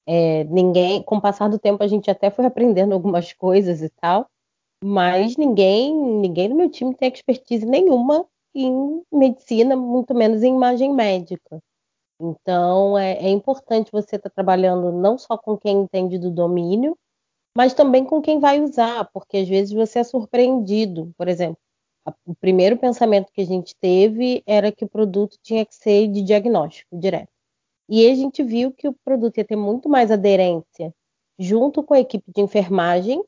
é, 0.07 0.45
ninguém, 0.45 1.03
com 1.03 1.17
o 1.17 1.21
passar 1.21 1.49
do 1.49 1.59
tempo, 1.59 1.83
a 1.83 1.87
gente 1.87 2.11
até 2.11 2.31
foi 2.31 2.47
aprendendo 2.47 2.93
algumas 2.93 3.33
coisas 3.33 3.83
e 3.83 3.91
tal, 3.91 4.27
mas 4.83 5.37
ninguém, 5.37 5.95
ninguém 5.95 6.49
no 6.49 6.57
meu 6.57 6.71
time 6.71 6.95
tem 6.95 7.13
expertise 7.13 7.67
nenhuma 7.67 8.27
em 8.55 9.03
medicina, 9.13 9.77
muito 9.77 10.15
menos 10.15 10.43
em 10.43 10.55
imagem 10.55 10.93
médica. 10.93 11.61
Então, 12.21 12.99
é, 12.99 13.13
é 13.19 13.29
importante 13.29 13.93
você 13.93 14.17
estar 14.17 14.29
tá 14.29 14.35
trabalhando 14.35 14.91
não 14.91 15.17
só 15.17 15.37
com 15.39 15.57
quem 15.57 15.83
entende 15.83 16.19
do 16.19 16.31
domínio, 16.31 16.97
mas 17.57 17.75
também 17.75 18.05
com 18.05 18.21
quem 18.21 18.41
vai 18.41 18.61
usar, 18.61 19.09
porque 19.13 19.39
às 19.39 19.49
vezes 19.49 19.73
você 19.73 20.01
é 20.01 20.05
surpreendido. 20.05 21.13
Por 21.17 21.29
exemplo, 21.29 21.59
o 22.27 22.35
primeiro 22.35 22.77
pensamento 22.77 23.33
que 23.33 23.41
a 23.41 23.47
gente 23.47 23.75
teve 23.77 24.43
era 24.47 24.73
que 24.73 24.85
o 24.85 24.89
produto 24.89 25.37
tinha 25.43 25.65
que 25.65 25.75
ser 25.75 26.09
de 26.09 26.23
diagnóstico 26.23 26.99
direto. 26.99 27.31
E 27.89 28.09
a 28.11 28.15
gente 28.15 28.43
viu 28.43 28.71
que 28.73 28.87
o 28.89 28.95
produto 29.05 29.39
ia 29.39 29.45
ter 29.45 29.57
muito 29.57 29.89
mais 29.89 30.11
aderência 30.11 30.93
junto 31.39 31.83
com 31.83 31.95
a 31.95 32.01
equipe 32.01 32.31
de 32.35 32.43
enfermagem, 32.43 33.23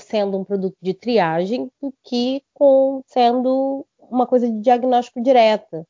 sendo 0.00 0.38
um 0.38 0.44
produto 0.44 0.76
de 0.80 0.94
triagem, 0.94 1.70
do 1.80 1.92
que 2.04 2.42
com 2.54 3.02
sendo 3.06 3.84
uma 3.98 4.26
coisa 4.26 4.48
de 4.50 4.60
diagnóstico 4.60 5.20
direta. 5.20 5.84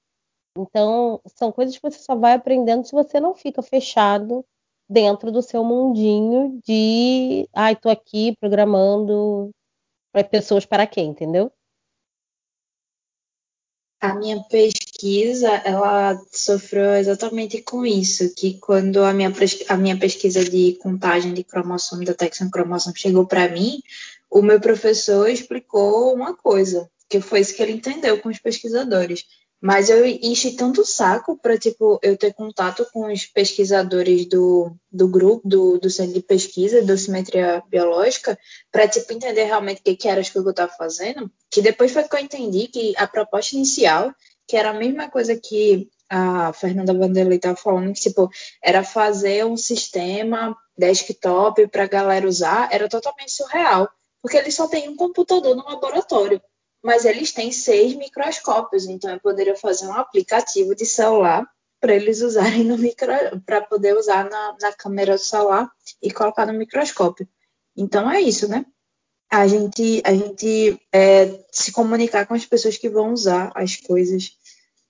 Então, 0.57 1.21
são 1.26 1.53
coisas 1.53 1.76
que 1.76 1.83
você 1.83 1.99
só 1.99 2.15
vai 2.17 2.33
aprendendo 2.33 2.87
se 2.87 2.93
você 2.93 3.21
não 3.21 3.35
fica 3.35 3.61
fechado 3.62 4.45
dentro 4.88 5.31
do 5.31 5.43
seu 5.43 5.62
mundinho 5.65 6.61
de, 6.65 7.49
ai, 7.53 7.73
ah, 7.73 7.76
tô 7.76 7.91
aqui 7.91 8.35
programando 8.41 9.50
para 10.12 10.25
pessoas 10.25 10.65
para 10.65 10.87
quê, 10.87 11.03
entendeu? 11.03 11.53
A 14.00 14.15
minha 14.15 14.43
pesquisa, 14.45 15.49
ela 15.65 16.21
sofreu 16.31 16.95
exatamente 16.97 17.62
com 17.62 17.85
isso, 17.85 18.35
que 18.35 18.59
quando 18.59 19.03
a 19.03 19.12
minha, 19.12 19.33
a 19.69 19.76
minha 19.76 19.99
pesquisa 19.99 20.45
de 20.45 20.75
contagem 20.75 21.33
de 21.33 21.43
cromossomo, 21.43 22.05
detecção 22.05 22.50
cromossomo 22.50 22.97
chegou 22.97 23.26
para 23.26 23.49
mim, 23.49 23.81
o 24.31 24.43
meu 24.43 24.61
professor 24.61 25.29
explicou 25.29 26.15
uma 26.15 26.35
coisa, 26.35 26.91
que 27.09 27.21
foi 27.21 27.41
isso 27.41 27.55
que 27.55 27.62
ele 27.62 27.73
entendeu 27.73 28.21
com 28.21 28.29
os 28.29 28.38
pesquisadores. 28.38 29.25
Mas 29.61 29.89
eu 29.89 30.05
enchi 30.05 30.53
tanto 30.53 30.83
o 30.83 30.87
saco 30.87 31.39
para 31.39 31.59
tipo, 31.59 31.99
eu 32.03 32.17
ter 32.17 32.35
contato 32.35 32.87
com 32.93 33.11
os 33.11 33.25
pesquisadores 33.25 34.27
do, 34.27 34.77
do 34.93 35.09
grupo, 35.09 35.49
do, 35.49 35.79
do 35.79 35.89
centro 35.89 36.15
de 36.15 36.23
pesquisa, 36.23 36.83
da 36.83 36.97
simetria 36.97 37.63
biológica, 37.69 38.39
para 38.71 38.87
tipo, 38.87 39.13
entender 39.13 39.45
realmente 39.45 39.81
o 39.81 39.83
que, 39.83 39.97
que 39.97 40.09
era 40.09 40.21
as 40.21 40.29
coisas 40.29 40.45
que 40.45 40.49
eu 40.49 40.65
estava 40.65 40.73
fazendo, 40.73 41.31
que 41.51 41.63
depois 41.63 41.91
foi 41.91 42.05
que 42.05 42.15
eu 42.15 42.21
entendi 42.21 42.69
que 42.69 42.93
a 42.99 43.07
proposta 43.07 43.57
inicial, 43.57 44.15
que 44.47 44.57
era 44.57 44.71
a 44.71 44.75
mesma 44.75 45.11
coisa 45.11 45.35
que 45.35 45.89
a 46.09 46.53
Fernanda 46.53 46.95
Vanderlei 46.95 47.37
estava 47.37 47.57
falando, 47.57 47.93
que 47.95 48.01
tipo, 48.01 48.31
era 48.63 48.85
fazer 48.85 49.45
um 49.45 49.57
sistema 49.57 50.57
desktop 50.77 51.67
para 51.69 51.85
a 51.85 51.89
galera 51.89 52.29
usar, 52.29 52.69
era 52.71 52.89
totalmente 52.89 53.33
surreal, 53.33 53.89
porque 54.23 54.37
eles 54.37 54.55
só 54.55 54.69
têm 54.69 54.89
um 54.89 54.97
computador 54.97 55.57
no 55.57 55.65
laboratório 55.65 56.41
mas 56.83 57.04
eles 57.04 57.33
têm 57.33 57.50
seis 57.50 57.95
microscópios, 57.95 58.87
então 58.87 59.11
eu 59.11 59.21
poderia 59.21 59.56
fazer 59.56 59.87
um 59.87 59.95
aplicativo 59.95 60.75
de 60.75 60.87
celular 60.87 61.47
para 61.80 61.95
eles 61.95 62.21
usarem 62.23 62.64
no 62.64 62.78
micro, 62.78 63.09
para 63.45 63.61
poder 63.61 63.97
usar 63.97 64.28
na, 64.28 64.56
na 64.61 64.73
câmera 64.73 65.14
do 65.14 65.21
celular 65.21 65.71
e 66.02 66.11
colocar 66.11 66.47
no 66.47 66.52
microscópio. 66.52 67.28
Então 67.76 68.11
é 68.11 68.21
isso, 68.21 68.49
né? 68.49 68.64
A 69.30 69.47
gente, 69.47 70.02
a 70.04 70.14
gente 70.14 70.80
é, 70.92 71.45
se 71.50 71.73
comunicar 71.73 72.26
com 72.26 72.35
as 72.35 72.47
pessoas 72.47 72.78
que 72.78 72.88
vão 72.88 73.12
usar 73.12 73.52
as 73.54 73.76
coisas. 73.76 74.33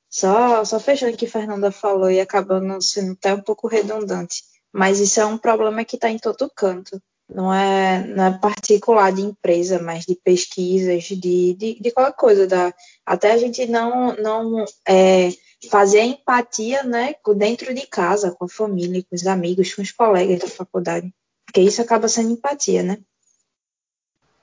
Só, 0.09 0.64
só 0.64 0.78
fechando 0.78 1.14
o 1.14 1.16
que 1.16 1.26
a 1.26 1.31
Fernanda 1.31 1.71
falou 1.71 2.11
e 2.11 2.21
acabando 2.21 2.81
sendo 2.81 3.12
até 3.12 3.35
um 3.35 3.40
pouco 3.40 3.66
redundante. 3.66 4.43
Mas 4.73 5.00
isso 5.00 5.21
é 5.21 5.26
um 5.26 5.38
problema 5.38 5.85
que 5.85 5.97
está 5.97 6.11
em 6.11 6.19
todo 6.19 6.50
canto. 6.55 7.00
Não 7.28 7.52
é, 7.52 8.06
não 8.06 8.25
é 8.25 8.38
particular 8.38 9.12
de 9.12 9.23
empresa, 9.23 9.80
mas 9.83 10.04
de 10.04 10.14
pesquisas, 10.14 11.04
de, 11.04 11.54
de, 11.54 11.80
de 11.80 11.90
qualquer 11.90 12.14
coisa. 12.14 12.47
Da, 12.47 12.73
até 13.04 13.33
a 13.33 13.37
gente 13.37 13.66
não, 13.66 14.14
não 14.16 14.64
é, 14.87 15.30
fazer 15.68 16.02
empatia 16.02 16.83
né, 16.85 17.14
dentro 17.37 17.75
de 17.75 17.87
casa, 17.87 18.30
com 18.30 18.45
a 18.45 18.49
família, 18.49 19.02
com 19.02 19.16
os 19.16 19.26
amigos, 19.26 19.75
com 19.75 19.83
os 19.83 19.92
colegas 19.92 20.40
da 20.40 20.49
faculdade. 20.49 21.12
Porque 21.45 21.61
isso 21.61 21.83
acaba 21.83 22.09
sendo 22.09 22.33
empatia, 22.33 22.83
né? 22.83 22.99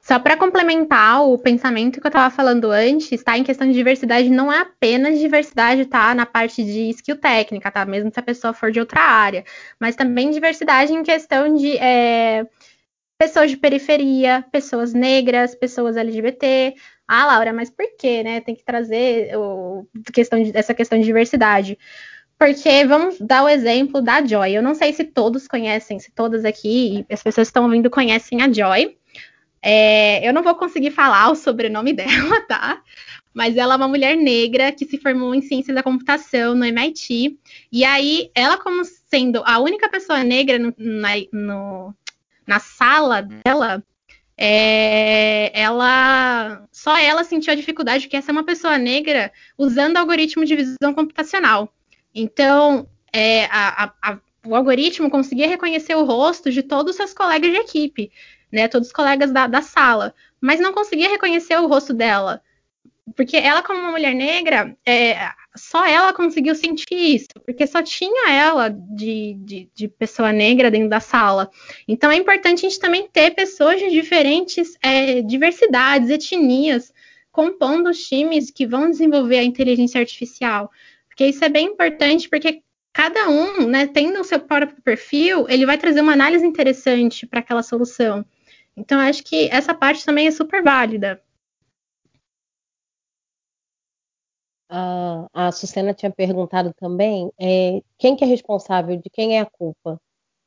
Só 0.04 0.20
para 0.20 0.36
complementar 0.36 1.24
o 1.24 1.38
pensamento 1.38 2.02
que 2.02 2.06
eu 2.06 2.10
estava 2.10 2.30
falando 2.36 2.70
antes, 2.70 3.24
tá? 3.24 3.38
Em 3.38 3.44
questão 3.44 3.66
de 3.66 3.74
diversidade, 3.74 4.30
não 4.30 4.52
é 4.52 4.60
apenas 4.60 5.18
diversidade, 5.18 5.86
tá? 5.86 6.14
Na 6.14 6.26
parte 6.26 6.62
de 6.62 6.90
skill 6.90 7.16
técnica, 7.18 7.72
tá? 7.72 7.86
Mesmo 7.86 8.12
se 8.12 8.20
a 8.20 8.24
pessoa 8.24 8.54
for 8.54 8.70
de 8.70 8.82
outra 8.82 9.00
área. 9.00 9.46
Mas 9.80 9.96
também 9.96 10.30
diversidade 10.30 10.92
em 10.92 11.04
questão 11.04 11.56
de 11.56 11.78
é, 11.78 12.46
pessoas 13.24 13.52
de 13.52 13.56
periferia, 13.56 14.46
pessoas 14.52 14.94
negras, 14.94 15.56
pessoas 15.56 15.96
LGBT. 15.96 16.76
Ah, 17.08 17.28
Laura, 17.28 17.54
mas 17.54 17.70
por 17.70 17.86
quê, 17.98 18.22
né? 18.22 18.42
Tem 18.42 18.54
que 18.54 18.66
trazer 18.66 19.38
o, 19.38 19.88
questão 20.14 20.44
de, 20.44 20.52
essa 20.54 20.74
questão 20.74 21.00
de 21.00 21.06
diversidade. 21.06 21.78
Porque 22.38 22.84
vamos 22.84 23.18
dar 23.22 23.44
o 23.44 23.48
exemplo 23.48 24.02
da 24.02 24.26
Joy. 24.26 24.54
Eu 24.54 24.62
não 24.62 24.76
sei 24.76 24.92
se 24.92 25.06
todos 25.06 25.48
conhecem, 25.48 26.00
se 26.00 26.12
todas 26.12 26.44
aqui, 26.44 27.06
as 27.10 27.24
pessoas 27.24 27.48
que 27.48 27.52
estão 27.52 27.64
ouvindo 27.64 27.90
conhecem 27.90 28.42
a 28.42 28.52
Joy. 28.52 28.98
É, 29.62 30.28
eu 30.28 30.34
não 30.34 30.44
vou 30.44 30.56
conseguir 30.56 30.92
falar 30.92 31.32
o 31.32 31.36
sobrenome 31.36 31.94
dela, 31.96 32.42
tá? 32.42 32.82
Mas 33.34 33.56
ela 33.56 33.76
é 33.76 33.78
uma 33.78 33.88
mulher 33.88 34.18
negra 34.18 34.74
que 34.74 34.86
se 34.86 34.98
formou 34.98 35.34
em 35.34 35.42
ciência 35.42 35.74
da 35.74 35.82
computação 35.82 36.54
no 36.56 36.66
MIT. 36.66 37.40
E 37.72 37.86
aí, 37.86 38.30
ela, 38.36 38.58
como 38.58 38.84
sendo 38.84 39.42
a 39.46 39.60
única 39.60 39.88
pessoa 39.88 40.26
negra 40.26 40.60
no, 40.60 40.76
no, 41.32 41.96
na 42.46 42.60
sala 42.60 43.22
dela, 43.22 43.84
é, 44.38 45.52
ela 45.60 46.66
só 46.72 46.98
ela 46.98 47.24
sentiu 47.24 47.54
a 47.54 47.56
dificuldade 47.56 48.08
que 48.08 48.18
essa 48.18 48.32
é 48.32 48.34
uma 48.34 48.46
pessoa 48.46 48.78
negra 48.78 49.32
usando 49.58 49.98
algoritmo 49.98 50.46
de 50.46 50.56
visão 50.56 50.94
computacional. 50.94 51.74
Então, 52.14 52.88
é, 53.12 53.46
a, 53.46 53.94
a, 54.02 54.18
o 54.46 54.56
algoritmo 54.56 55.10
conseguia 55.10 55.48
reconhecer 55.48 55.96
o 55.96 56.04
rosto 56.04 56.52
de 56.52 56.64
todos 56.64 56.92
os 56.92 56.98
seus 56.98 57.14
colegas 57.14 57.52
de 57.52 57.58
equipe 57.58 58.12
né? 58.54 58.68
Todos 58.68 58.90
os 58.90 58.94
colegas 58.94 59.32
da, 59.32 59.48
da 59.48 59.64
sala, 59.64 60.14
mas 60.40 60.60
não 60.60 60.72
conseguia 60.72 61.10
reconhecer 61.10 61.58
o 61.58 61.68
rosto 61.68 61.92
dela. 61.92 62.40
Porque 63.16 63.36
ela, 63.36 63.62
como 63.62 63.80
uma 63.80 63.92
mulher 63.92 64.16
negra, 64.16 64.76
é, 64.86 65.30
só 65.56 65.86
ela 65.86 66.14
conseguiu 66.14 66.56
sentir 66.56 67.16
isso, 67.16 67.28
porque 67.46 67.68
só 67.68 67.82
tinha 67.84 68.32
ela 68.32 68.70
de, 68.70 69.36
de, 69.40 69.70
de, 69.76 69.88
pessoa 69.90 70.32
negra 70.32 70.72
dentro 70.72 70.90
da 70.90 71.02
sala. 71.02 71.50
Então 71.88 72.10
é 72.10 72.16
importante 72.16 72.66
a 72.66 72.70
gente 72.70 72.80
também 72.80 73.08
ter 73.12 73.32
pessoas 73.32 73.80
de 73.80 73.90
diferentes 73.90 74.78
é, 74.82 75.22
diversidades, 75.22 76.10
etnias, 76.10 76.94
compondo 77.32 77.90
os 77.90 78.08
times 78.08 78.50
que 78.50 78.66
vão 78.66 78.90
desenvolver 78.90 79.40
a 79.40 79.44
inteligência 79.44 80.00
artificial. 80.00 80.72
Porque 81.08 81.28
isso 81.28 81.44
é 81.44 81.50
bem 81.50 81.68
importante, 81.68 82.30
porque 82.30 82.62
cada 82.94 83.28
um, 83.28 83.68
né, 83.68 83.88
tendo 83.88 84.22
o 84.22 84.24
seu 84.24 84.40
próprio 84.40 84.82
perfil, 84.82 85.46
ele 85.50 85.66
vai 85.66 85.78
trazer 85.78 86.02
uma 86.02 86.14
análise 86.14 86.46
interessante 86.46 87.28
para 87.28 87.40
aquela 87.40 87.64
solução. 87.64 88.26
Então, 88.78 89.00
acho 89.00 89.24
que 89.24 89.50
essa 89.52 89.74
parte 89.74 90.06
também 90.06 90.28
é 90.28 90.32
super 90.32 90.64
válida. 90.64 91.22
A, 94.76 95.28
a 95.34 95.94
tinha 95.94 96.12
perguntado 96.12 96.74
também 96.74 97.32
é, 97.40 97.80
quem 97.96 98.16
que 98.16 98.24
é 98.24 98.28
responsável, 98.28 98.98
de 98.98 99.08
quem 99.08 99.38
é 99.38 99.42
a 99.42 99.46
culpa. 99.46 100.02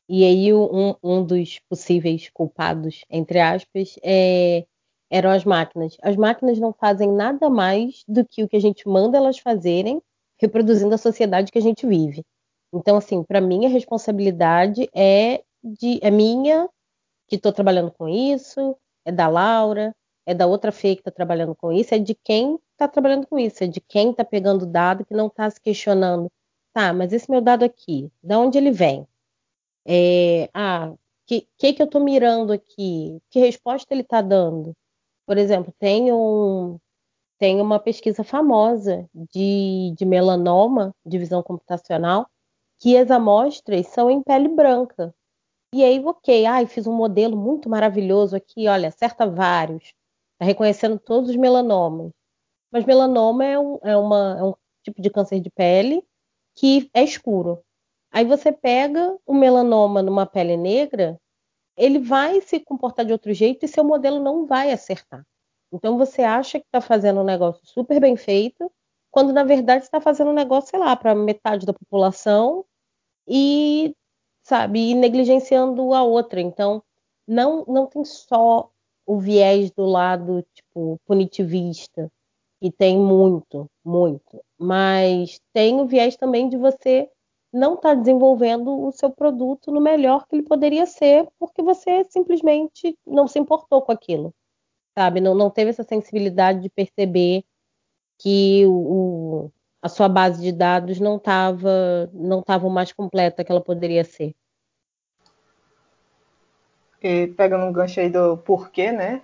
E 0.09 0.25
aí 0.25 0.53
um, 0.53 0.97
um 1.01 1.25
dos 1.25 1.61
possíveis 1.69 2.29
culpados, 2.31 3.05
entre 3.09 3.39
aspas, 3.39 3.97
é, 4.03 4.67
eram 5.09 5.31
as 5.31 5.45
máquinas. 5.45 5.97
As 6.03 6.17
máquinas 6.17 6.59
não 6.59 6.73
fazem 6.73 7.13
nada 7.13 7.49
mais 7.49 8.03
do 8.09 8.27
que 8.27 8.43
o 8.43 8.49
que 8.49 8.57
a 8.57 8.61
gente 8.61 8.89
manda 8.89 9.17
elas 9.17 9.39
fazerem, 9.39 10.03
reproduzindo 10.41 10.95
a 10.95 10.99
sociedade 10.99 11.53
que 11.53 11.59
a 11.59 11.63
gente 11.63 11.87
vive. 11.87 12.25
Então, 12.75 12.97
assim, 12.97 13.23
para 13.23 13.41
mim 13.41 13.65
a 13.65 13.69
responsabilidade 13.69 14.89
é 14.93 15.45
de 15.63 16.01
é 16.03 16.11
minha 16.11 16.69
que 17.29 17.37
estou 17.37 17.53
trabalhando 17.53 17.93
com 17.93 18.09
isso, 18.09 18.77
é 19.05 19.13
da 19.13 19.29
Laura, 19.29 19.95
é 20.27 20.35
da 20.35 20.47
outra 20.47 20.73
Fê 20.73 20.95
que 20.97 21.01
está 21.01 21.11
trabalhando 21.11 21.55
com 21.55 21.73
isso, 21.73 21.95
é 21.95 21.99
de 21.99 22.15
quem 22.15 22.59
está 22.73 22.89
trabalhando 22.89 23.27
com 23.27 23.39
isso, 23.39 23.65
é 23.65 23.67
de 23.67 23.81
quem 23.81 24.11
está 24.11 24.25
pegando 24.25 24.63
o 24.63 24.67
dado 24.67 25.05
que 25.07 25.15
não 25.15 25.29
está 25.29 25.49
se 25.49 25.61
questionando. 25.61 26.31
Tá, 26.73 26.93
mas 26.93 27.13
esse 27.13 27.31
meu 27.31 27.41
dado 27.41 27.65
aqui, 27.65 28.11
de 28.23 28.35
onde 28.35 28.59
ele 28.59 28.71
vem? 28.71 29.07
É, 29.87 30.51
ah, 30.53 30.93
que, 31.27 31.49
que 31.59 31.73
que 31.75 31.83
eu 31.83 31.87
estou 31.87 32.03
mirando 32.03 32.53
aqui? 32.53 33.21
Que 33.31 33.41
resposta 33.41 33.93
ele 33.95 34.03
está 34.03 34.21
dando? 34.21 34.75
Por 35.27 35.39
exemplo, 35.39 35.73
tem, 35.79 36.13
um, 36.13 36.79
tem 37.39 37.61
uma 37.61 37.81
pesquisa 37.81 38.25
famosa 38.25 39.09
de, 39.15 39.93
de 39.97 40.05
melanoma, 40.05 40.95
de 41.05 41.19
visão 41.19 41.43
computacional, 41.43 42.29
que 42.79 42.97
as 42.97 43.11
amostras 43.11 43.87
são 43.89 44.11
em 44.11 44.23
pele 44.23 44.49
branca. 44.49 45.15
E 45.75 45.85
aí, 45.85 46.01
ok, 46.05 46.47
ai, 46.47 46.67
fiz 46.67 46.87
um 46.87 46.95
modelo 46.95 47.37
muito 47.37 47.69
maravilhoso 47.69 48.37
aqui, 48.37 48.69
olha, 48.69 48.89
acerta 48.89 49.29
vários, 49.29 49.95
está 50.37 50.45
reconhecendo 50.45 50.99
todos 50.99 51.31
os 51.31 51.37
melanomas. 51.37 52.13
Mas 52.71 52.85
melanoma 52.85 53.45
é 53.45 53.59
um, 53.59 53.79
é, 53.83 53.97
uma, 53.97 54.37
é 54.39 54.43
um 54.43 54.55
tipo 54.83 55.01
de 55.01 55.11
câncer 55.11 55.41
de 55.41 55.51
pele 55.51 56.03
que 56.55 56.91
é 56.95 57.03
escuro. 57.03 57.63
Aí 58.11 58.25
você 58.25 58.53
pega 58.53 59.17
o 59.27 59.35
melanoma 59.35 60.03
numa 60.03 60.27
pele 60.27 60.57
negra, 60.57 61.21
ele 61.77 61.99
vai 61.99 62.41
se 62.41 62.61
comportar 62.61 63.05
de 63.05 63.13
outro 63.13 63.33
jeito 63.33 63.65
e 63.65 63.69
seu 63.69 63.85
modelo 63.85 64.21
não 64.21 64.47
vai 64.47 64.73
acertar. 64.73 65.27
Então 65.73 65.99
você 65.99 66.23
acha 66.23 66.59
que 66.59 66.67
está 66.67 66.81
fazendo 66.81 67.21
um 67.21 67.25
negócio 67.25 67.61
super 67.67 68.01
bem 68.01 68.17
feito, 68.17 68.71
quando 69.11 69.33
na 69.33 69.45
verdade 69.45 69.85
está 69.85 70.01
fazendo 70.01 70.31
um 70.31 70.35
negócio, 70.35 70.71
sei 70.71 70.79
lá, 70.79 70.95
para 70.97 71.15
metade 71.15 71.67
da 71.67 71.73
população 71.73 72.65
e 73.29 73.95
sabe? 74.47 74.91
E 74.91 74.95
negligenciando 74.95 75.93
a 75.93 76.05
outra. 76.05 76.41
Então, 76.41 76.83
não, 77.27 77.65
não 77.67 77.87
tem 77.87 78.05
só 78.05 78.71
o 79.07 79.19
viés 79.19 79.71
do 79.71 79.85
lado, 79.87 80.45
tipo, 80.55 81.01
punitivista, 81.07 82.11
e 82.61 82.71
tem 82.71 82.99
muito, 82.99 83.71
muito, 83.85 84.43
mas 84.59 85.41
tem 85.53 85.81
o 85.81 85.87
viés 85.87 86.17
também 86.17 86.49
de 86.49 86.57
você 86.57 87.09
não 87.53 87.75
estar 87.75 87.91
tá 87.91 87.95
desenvolvendo 87.95 88.87
o 88.87 88.93
seu 88.93 89.11
produto 89.11 89.71
no 89.71 89.81
melhor 89.81 90.27
que 90.27 90.37
ele 90.37 90.43
poderia 90.43 90.87
ser, 90.87 91.29
porque 91.39 91.63
você 91.63 92.05
simplesmente 92.11 92.99
não 93.07 93.29
se 93.29 93.39
importou 93.39 93.83
com 93.83 93.93
aquilo, 93.93 94.35
sabe? 94.99 95.21
Não, 95.21 95.35
não 95.35 95.51
teve 95.51 95.71
essa 95.71 95.85
sensibilidade 95.85 96.61
de 96.61 96.69
perceber 96.69 97.45
que 98.19 98.65
o, 98.67 99.51
a 99.83 99.89
sua 99.89 100.09
base 100.09 100.43
de 100.43 100.53
dados 100.53 100.99
não 101.01 101.17
estava 101.17 102.11
não 102.13 102.43
tava 102.43 102.67
o 102.67 102.71
mais 102.71 102.93
completa 102.93 103.45
que 103.45 103.53
ela 103.53 103.61
poderia 103.61 104.05
ser. 104.05 104.35
E 107.07 107.29
pegando 107.29 107.65
um 107.65 107.73
gancho 107.73 108.01
aí 108.01 108.11
do 108.11 108.37
porquê, 108.39 108.91
né? 108.91 109.23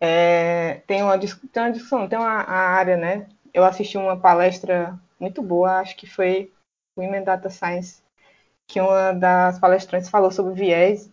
É, 0.00 0.82
tem, 0.86 1.02
uma, 1.02 1.18
tem 1.18 1.62
uma 1.62 1.72
discussão, 1.72 2.08
tem 2.08 2.18
uma 2.18 2.48
área, 2.48 2.96
né? 2.96 3.26
Eu 3.52 3.64
assisti 3.64 3.98
uma 3.98 4.16
palestra 4.16 4.96
muito 5.18 5.42
boa, 5.42 5.80
acho 5.80 5.96
que 5.96 6.06
foi 6.06 6.52
Women 6.96 7.24
Data 7.24 7.50
Science, 7.50 8.02
que 8.68 8.80
uma 8.80 9.12
das 9.12 9.58
palestrantes 9.58 10.08
falou 10.08 10.30
sobre 10.30 10.54
viés 10.54 11.10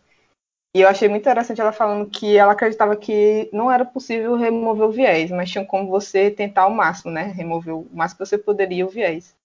e 0.74 0.82
eu 0.82 0.88
achei 0.88 1.10
muito 1.10 1.24
interessante 1.24 1.60
ela 1.60 1.74
falando 1.74 2.10
que 2.10 2.38
ela 2.38 2.54
acreditava 2.54 2.96
que 2.96 3.50
não 3.52 3.70
era 3.70 3.84
possível 3.84 4.38
remover 4.38 4.88
o 4.88 4.92
viés, 4.92 5.30
mas 5.30 5.50
tinha 5.50 5.66
como 5.66 5.90
você 5.90 6.32
tentar 6.32 6.62
ao 6.62 6.70
máximo, 6.72 7.12
né? 7.12 7.24
Remover 7.24 7.76
o 7.76 7.88
máximo 7.92 8.20
que 8.20 8.26
você 8.26 8.38
poderia 8.38 8.86
o 8.86 8.90
viés. 8.90 9.36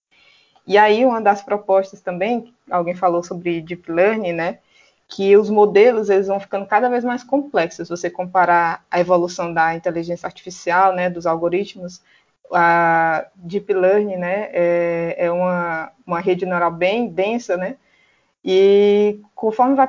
E 0.66 0.78
aí, 0.78 1.04
uma 1.04 1.20
das 1.20 1.42
propostas 1.42 2.00
também, 2.00 2.54
alguém 2.70 2.94
falou 2.94 3.24
sobre 3.24 3.60
Deep 3.60 3.90
Learning, 3.90 4.32
né? 4.32 4.60
Que 5.08 5.36
os 5.36 5.48
modelos 5.50 6.10
eles 6.10 6.26
vão 6.26 6.40
ficando 6.40 6.66
cada 6.66 6.88
vez 6.88 7.04
mais 7.04 7.22
complexos. 7.22 7.88
Se 7.88 7.96
você 7.96 8.10
comparar 8.10 8.84
a 8.90 9.00
evolução 9.00 9.52
da 9.52 9.74
inteligência 9.74 10.26
artificial, 10.26 10.94
né? 10.94 11.08
Dos 11.08 11.26
algoritmos, 11.26 12.02
a 12.52 13.26
Deep 13.34 13.72
Learning, 13.72 14.16
né? 14.16 14.48
É, 14.52 15.16
é 15.18 15.30
uma, 15.30 15.92
uma 16.06 16.20
rede 16.20 16.46
neural 16.46 16.70
bem 16.70 17.08
densa, 17.08 17.56
né? 17.56 17.76
E 18.48 19.20
conforme 19.34 19.74
vai 19.74 19.88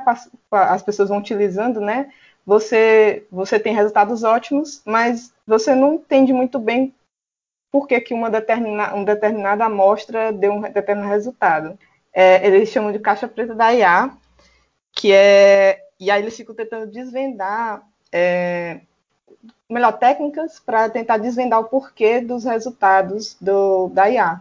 as 0.50 0.82
pessoas 0.82 1.08
vão 1.08 1.18
utilizando, 1.18 1.80
né, 1.80 2.10
você, 2.44 3.24
você 3.30 3.60
tem 3.60 3.72
resultados 3.72 4.24
ótimos, 4.24 4.82
mas 4.84 5.32
você 5.46 5.76
não 5.76 5.94
entende 5.94 6.32
muito 6.32 6.58
bem 6.58 6.92
por 7.70 7.86
que, 7.86 8.00
que 8.00 8.12
uma, 8.12 8.28
determina, 8.28 8.94
uma 8.94 9.04
determinada 9.04 9.64
amostra 9.66 10.32
deu 10.32 10.54
um 10.54 10.62
determinado 10.62 11.12
resultado. 11.12 11.78
É, 12.12 12.44
eles 12.44 12.70
chamam 12.70 12.90
de 12.90 12.98
caixa 12.98 13.28
preta 13.28 13.54
da 13.54 13.72
IA, 13.72 14.10
que 14.92 15.12
é. 15.12 15.84
E 16.00 16.10
aí 16.10 16.22
eles 16.22 16.36
ficam 16.36 16.54
tentando 16.54 16.90
desvendar, 16.90 17.82
é, 18.12 18.80
melhor, 19.68 19.92
técnicas 19.98 20.60
para 20.60 20.88
tentar 20.88 21.18
desvendar 21.18 21.60
o 21.60 21.64
porquê 21.64 22.20
dos 22.20 22.44
resultados 22.44 23.36
do, 23.40 23.88
da 23.88 24.08
IA. 24.08 24.40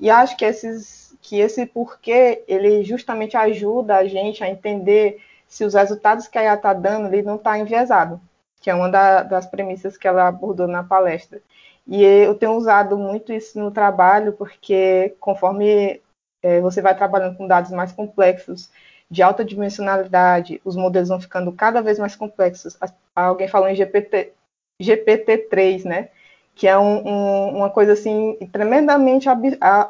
E 0.00 0.10
acho 0.10 0.36
que 0.36 0.44
esses 0.44 1.08
que 1.20 1.40
esse 1.40 1.66
porquê 1.66 2.44
ele 2.46 2.84
justamente 2.84 3.36
ajuda 3.36 3.96
a 3.96 4.06
gente 4.06 4.42
a 4.44 4.48
entender 4.48 5.20
se 5.48 5.64
os 5.64 5.74
resultados 5.74 6.28
que 6.28 6.38
a 6.38 6.44
IA 6.44 6.54
está 6.54 6.72
dando 6.72 7.08
ele 7.08 7.22
não 7.22 7.36
está 7.36 7.58
enviesado, 7.58 8.20
que 8.60 8.70
é 8.70 8.74
uma 8.74 8.88
da, 8.88 9.22
das 9.22 9.46
premissas 9.46 9.96
que 9.96 10.06
ela 10.06 10.28
abordou 10.28 10.66
na 10.68 10.82
palestra. 10.84 11.40
E 11.86 12.02
eu 12.02 12.34
tenho 12.34 12.52
usado 12.52 12.96
muito 12.98 13.32
isso 13.32 13.58
no 13.58 13.70
trabalho, 13.70 14.32
porque 14.34 15.16
conforme 15.20 16.00
é, 16.42 16.60
você 16.60 16.82
vai 16.82 16.94
trabalhando 16.94 17.36
com 17.36 17.46
dados 17.46 17.70
mais 17.70 17.92
complexos, 17.92 18.70
de 19.10 19.22
alta 19.22 19.44
dimensionalidade, 19.44 20.60
os 20.64 20.76
modelos 20.76 21.08
vão 21.08 21.20
ficando 21.20 21.52
cada 21.52 21.80
vez 21.80 21.98
mais 21.98 22.14
complexos. 22.14 22.76
Alguém 23.14 23.48
falou 23.48 23.68
em 23.68 23.74
GPT, 23.74 24.32
GPT-3, 24.80 25.84
né? 25.84 26.08
Que 26.54 26.66
é 26.66 26.76
um, 26.76 27.06
um, 27.06 27.56
uma 27.58 27.70
coisa 27.70 27.92
assim 27.92 28.36
tremendamente 28.52 29.28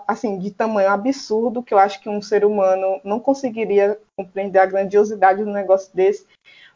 assim 0.07 0.39
de 0.39 0.51
tamanho 0.51 0.91
absurdo 0.91 1.63
que 1.63 1.73
eu 1.73 1.79
acho 1.79 2.01
que 2.01 2.09
um 2.09 2.21
ser 2.21 2.45
humano 2.45 3.01
não 3.03 3.19
conseguiria 3.19 3.99
compreender 4.17 4.59
a 4.59 4.67
grandiosidade 4.67 5.43
do 5.43 5.51
negócio 5.51 5.95
desse. 5.95 6.27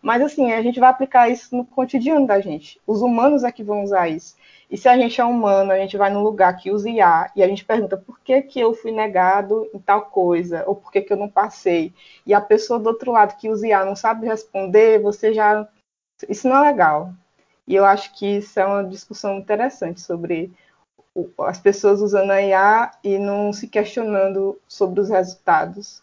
Mas 0.00 0.20
assim, 0.22 0.52
a 0.52 0.62
gente 0.62 0.80
vai 0.80 0.90
aplicar 0.90 1.28
isso 1.28 1.54
no 1.54 1.64
cotidiano 1.64 2.26
da 2.26 2.40
gente. 2.40 2.80
Os 2.86 3.02
humanos 3.02 3.44
é 3.44 3.52
que 3.52 3.62
vão 3.62 3.84
usar 3.84 4.08
isso. 4.08 4.34
E 4.72 4.78
se 4.78 4.88
a 4.88 4.96
gente 4.96 5.20
é 5.20 5.24
humano, 5.24 5.70
a 5.70 5.76
gente 5.76 5.98
vai 5.98 6.08
num 6.08 6.22
lugar 6.22 6.56
que 6.56 6.70
usa 6.70 6.88
IA 6.88 7.30
e 7.36 7.42
a 7.42 7.46
gente 7.46 7.62
pergunta 7.62 7.94
por 7.94 8.18
que, 8.20 8.40
que 8.40 8.58
eu 8.58 8.72
fui 8.72 8.90
negado 8.90 9.68
em 9.74 9.78
tal 9.78 10.06
coisa, 10.06 10.64
ou 10.66 10.74
por 10.74 10.90
que, 10.90 11.02
que 11.02 11.12
eu 11.12 11.16
não 11.18 11.28
passei, 11.28 11.92
e 12.24 12.32
a 12.32 12.40
pessoa 12.40 12.78
do 12.78 12.86
outro 12.86 13.12
lado 13.12 13.36
que 13.36 13.50
usa 13.50 13.66
IA 13.66 13.84
não 13.84 13.94
sabe 13.94 14.26
responder, 14.26 15.02
você 15.02 15.34
já. 15.34 15.68
Isso 16.26 16.48
não 16.48 16.64
é 16.64 16.70
legal. 16.70 17.12
E 17.68 17.74
eu 17.74 17.84
acho 17.84 18.14
que 18.14 18.38
isso 18.38 18.58
é 18.58 18.64
uma 18.64 18.82
discussão 18.82 19.36
interessante 19.36 20.00
sobre 20.00 20.50
as 21.40 21.58
pessoas 21.58 22.00
usando 22.00 22.30
a 22.30 22.40
IA 22.40 22.92
e 23.04 23.18
não 23.18 23.52
se 23.52 23.68
questionando 23.68 24.58
sobre 24.66 25.00
os 25.00 25.10
resultados. 25.10 26.01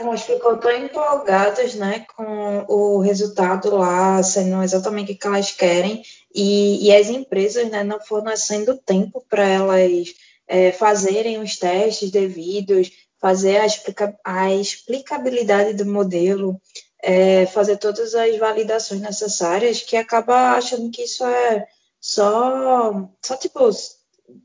Elas 0.00 0.22
ficam 0.22 0.58
tão 0.58 0.72
empolgadas, 0.72 1.74
né, 1.74 2.06
com 2.16 2.64
o 2.66 3.00
resultado 3.00 3.76
lá 3.76 4.22
sendo 4.22 4.62
exatamente 4.62 5.12
o 5.12 5.18
que 5.18 5.26
elas 5.26 5.50
querem 5.50 6.02
e, 6.34 6.86
e 6.86 6.96
as 6.96 7.10
empresas, 7.10 7.68
né, 7.70 7.84
não 7.84 8.00
fornecendo 8.00 8.78
tempo 8.78 9.22
para 9.28 9.46
elas 9.46 10.14
é, 10.48 10.72
fazerem 10.72 11.38
os 11.38 11.58
testes 11.58 12.10
devidos, 12.10 12.90
fazer 13.20 13.58
a, 13.58 13.66
explica 13.66 14.18
a 14.24 14.50
explicabilidade 14.54 15.74
do 15.74 15.84
modelo, 15.84 16.58
é, 17.02 17.44
fazer 17.44 17.76
todas 17.76 18.14
as 18.14 18.38
validações 18.38 19.02
necessárias, 19.02 19.82
que 19.82 19.96
acaba 19.96 20.52
achando 20.52 20.90
que 20.90 21.02
isso 21.02 21.24
é 21.26 21.66
só, 22.00 23.06
só 23.22 23.36
tipo, 23.36 23.68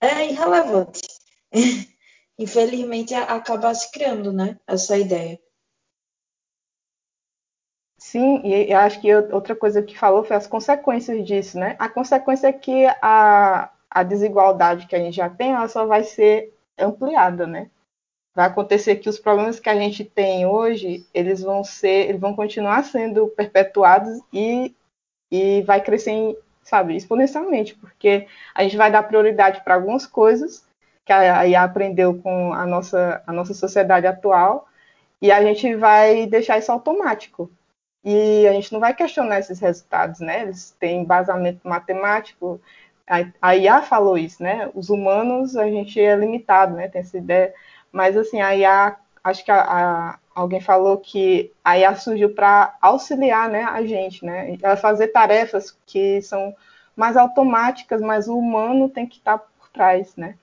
é 0.02 0.30
irrelevante. 0.30 1.02
Infelizmente, 2.38 3.14
acaba 3.14 3.74
se 3.74 3.90
criando, 3.90 4.34
né, 4.34 4.60
essa 4.68 4.98
ideia. 4.98 5.40
Sim, 8.06 8.40
e 8.46 8.72
acho 8.72 9.02
que 9.02 9.14
outra 9.16 9.56
coisa 9.56 9.82
que 9.82 9.98
falou 9.98 10.24
foi 10.24 10.36
as 10.36 10.46
consequências 10.46 11.26
disso, 11.26 11.58
né? 11.58 11.76
A 11.80 11.90
consequência 11.90 12.48
é 12.48 12.54
que 12.54 12.86
a, 13.02 13.72
a 13.90 14.04
desigualdade 14.04 14.86
que 14.86 14.96
a 14.96 15.00
gente 15.00 15.16
já 15.16 15.28
tem, 15.28 15.54
ela 15.54 15.68
só 15.68 15.88
vai 15.88 16.04
ser 16.04 16.54
ampliada, 16.78 17.48
né? 17.48 17.68
Vai 18.36 18.48
acontecer 18.48 18.98
que 18.98 19.10
os 19.10 19.20
problemas 19.20 19.60
que 19.60 19.70
a 19.70 19.76
gente 19.76 20.06
tem 20.06 20.46
hoje, 20.46 21.08
eles 21.14 21.42
vão 21.42 21.64
ser, 21.64 22.10
eles 22.10 22.22
vão 22.22 22.36
continuar 22.36 22.84
sendo 22.84 23.28
perpetuados 23.30 24.22
e, 24.34 24.76
e 25.32 25.64
vai 25.64 25.82
crescer, 25.82 26.38
sabe, 26.64 26.96
exponencialmente, 26.96 27.76
porque 27.76 28.28
a 28.56 28.64
gente 28.64 28.78
vai 28.78 28.92
dar 28.92 29.04
prioridade 29.04 29.64
para 29.64 29.76
algumas 29.76 30.08
coisas 30.08 30.66
que 31.06 31.14
a 31.14 31.48
IA 31.48 31.64
aprendeu 31.64 32.22
com 32.22 32.54
a 32.54 32.66
nossa, 32.68 33.24
a 33.28 33.34
nossa 33.34 33.54
sociedade 33.54 34.08
atual, 34.08 34.68
e 35.22 35.32
a 35.32 35.44
gente 35.44 35.76
vai 35.76 36.28
deixar 36.28 36.58
isso 36.60 36.72
automático. 36.72 37.52
E 38.06 38.48
a 38.48 38.54
gente 38.54 38.72
não 38.72 38.80
vai 38.80 38.94
questionar 38.94 39.40
esses 39.40 39.60
resultados, 39.60 40.20
né? 40.20 40.44
Eles 40.44 40.70
têm 40.80 41.02
embasamento 41.02 41.68
matemático. 41.68 42.62
A 43.42 43.56
IA 43.56 43.82
falou 43.82 44.16
isso, 44.16 44.44
né? 44.44 44.70
Os 44.76 44.90
humanos, 44.90 45.58
a 45.58 45.66
gente 45.66 46.00
é 46.00 46.16
limitado, 46.16 46.76
né? 46.76 46.88
Tem 46.88 47.02
essa 47.02 47.18
ideia. 47.18 47.52
Mas, 47.92 48.16
assim, 48.16 48.40
a 48.42 48.56
IA, 48.56 48.96
acho 49.24 49.44
que 49.44 49.50
a, 49.50 49.62
a, 49.62 50.20
alguém 50.36 50.62
falou 50.62 51.00
que 51.00 51.52
a 51.64 51.80
IA 51.80 51.96
surgiu 51.96 52.36
para 52.36 52.78
auxiliar 52.80 53.50
né, 53.50 53.64
a 53.64 53.84
gente, 53.84 54.24
né? 54.24 54.56
Ela 54.62 54.78
fazer 54.78 55.08
tarefas 55.08 55.76
que 55.88 56.22
são 56.22 56.56
mais 56.96 57.18
automáticas, 57.18 58.02
mas 58.02 58.28
o 58.28 58.38
humano 58.38 58.88
tem 58.88 59.08
que 59.08 59.18
estar 59.18 59.40
por 59.40 59.70
trás, 59.70 60.16
né? 60.16 60.36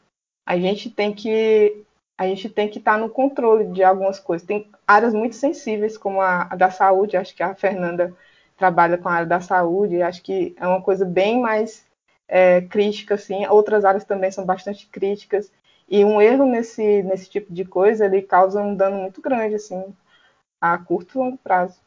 A 0.44 0.56
gente 0.58 0.90
tem 0.90 1.14
que 1.14 1.84
a 2.16 2.26
gente 2.26 2.48
tem 2.48 2.68
que 2.68 2.78
estar 2.78 2.98
no 2.98 3.08
controle 3.08 3.66
de 3.72 3.82
algumas 3.82 4.18
coisas. 4.18 4.46
Tem 4.46 4.70
áreas 4.86 5.14
muito 5.14 5.34
sensíveis, 5.34 5.96
como 5.98 6.20
a, 6.20 6.42
a 6.50 6.56
da 6.56 6.70
saúde, 6.70 7.16
acho 7.16 7.34
que 7.34 7.42
a 7.42 7.54
Fernanda 7.54 8.14
trabalha 8.56 8.98
com 8.98 9.08
a 9.08 9.12
área 9.12 9.26
da 9.26 9.40
saúde, 9.40 10.02
acho 10.02 10.22
que 10.22 10.54
é 10.58 10.66
uma 10.66 10.82
coisa 10.82 11.04
bem 11.04 11.40
mais 11.40 11.84
é, 12.28 12.60
crítica, 12.62 13.14
assim. 13.14 13.46
Outras 13.46 13.84
áreas 13.84 14.04
também 14.04 14.30
são 14.30 14.44
bastante 14.44 14.86
críticas. 14.86 15.50
E 15.88 16.04
um 16.04 16.20
erro 16.20 16.46
nesse, 16.46 17.02
nesse 17.02 17.28
tipo 17.28 17.52
de 17.52 17.64
coisa, 17.64 18.06
ele 18.06 18.22
causa 18.22 18.62
um 18.62 18.74
dano 18.74 18.98
muito 18.98 19.20
grande, 19.20 19.56
assim, 19.56 19.94
a 20.60 20.78
curto 20.78 21.16
e 21.16 21.18
longo 21.18 21.38
prazo. 21.38 21.80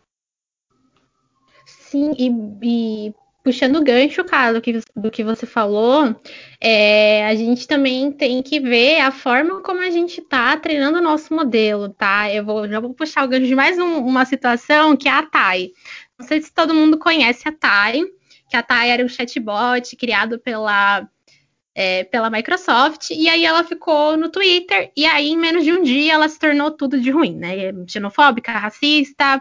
Sim, 1.65 2.13
e, 2.17 2.29
e 2.61 3.15
puxando 3.45 3.75
o 3.75 3.83
gancho, 3.83 4.23
cara, 4.23 4.53
do 4.53 4.59
que, 4.59 4.81
do 4.95 5.11
que 5.11 5.23
você 5.23 5.45
falou, 5.45 6.19
é, 6.59 7.27
a 7.27 7.35
gente 7.35 7.67
também 7.67 8.11
tem 8.11 8.41
que 8.41 8.59
ver 8.59 9.01
a 9.01 9.11
forma 9.11 9.61
como 9.61 9.81
a 9.81 9.91
gente 9.91 10.19
está 10.19 10.57
treinando 10.57 10.97
o 10.97 11.01
nosso 11.01 11.31
modelo, 11.31 11.89
tá? 11.89 12.33
Eu 12.33 12.43
vou, 12.43 12.67
já 12.67 12.79
vou 12.79 12.95
puxar 12.95 13.23
o 13.23 13.27
gancho 13.27 13.45
de 13.45 13.53
mais 13.53 13.77
um, 13.77 13.99
uma 13.99 14.25
situação 14.25 14.97
que 14.97 15.07
é 15.07 15.11
a 15.11 15.21
TAI. 15.21 15.69
Não 16.17 16.25
sei 16.25 16.41
se 16.41 16.51
todo 16.51 16.73
mundo 16.73 16.97
conhece 16.97 17.47
a 17.47 17.51
TAI, 17.51 18.01
que 18.49 18.57
a 18.57 18.63
TAI 18.63 18.89
era 18.89 19.05
um 19.05 19.07
chatbot 19.07 19.95
criado 19.95 20.39
pela, 20.39 21.07
é, 21.75 22.03
pela 22.05 22.31
Microsoft, 22.31 23.11
e 23.11 23.29
aí 23.29 23.45
ela 23.45 23.63
ficou 23.63 24.17
no 24.17 24.29
Twitter, 24.29 24.91
e 24.97 25.05
aí 25.05 25.29
em 25.29 25.37
menos 25.37 25.63
de 25.63 25.71
um 25.71 25.83
dia 25.83 26.13
ela 26.15 26.27
se 26.27 26.39
tornou 26.39 26.71
tudo 26.71 26.99
de 26.99 27.11
ruim, 27.11 27.35
né? 27.35 27.55
Xenofóbica, 27.87 28.53
racista, 28.53 29.39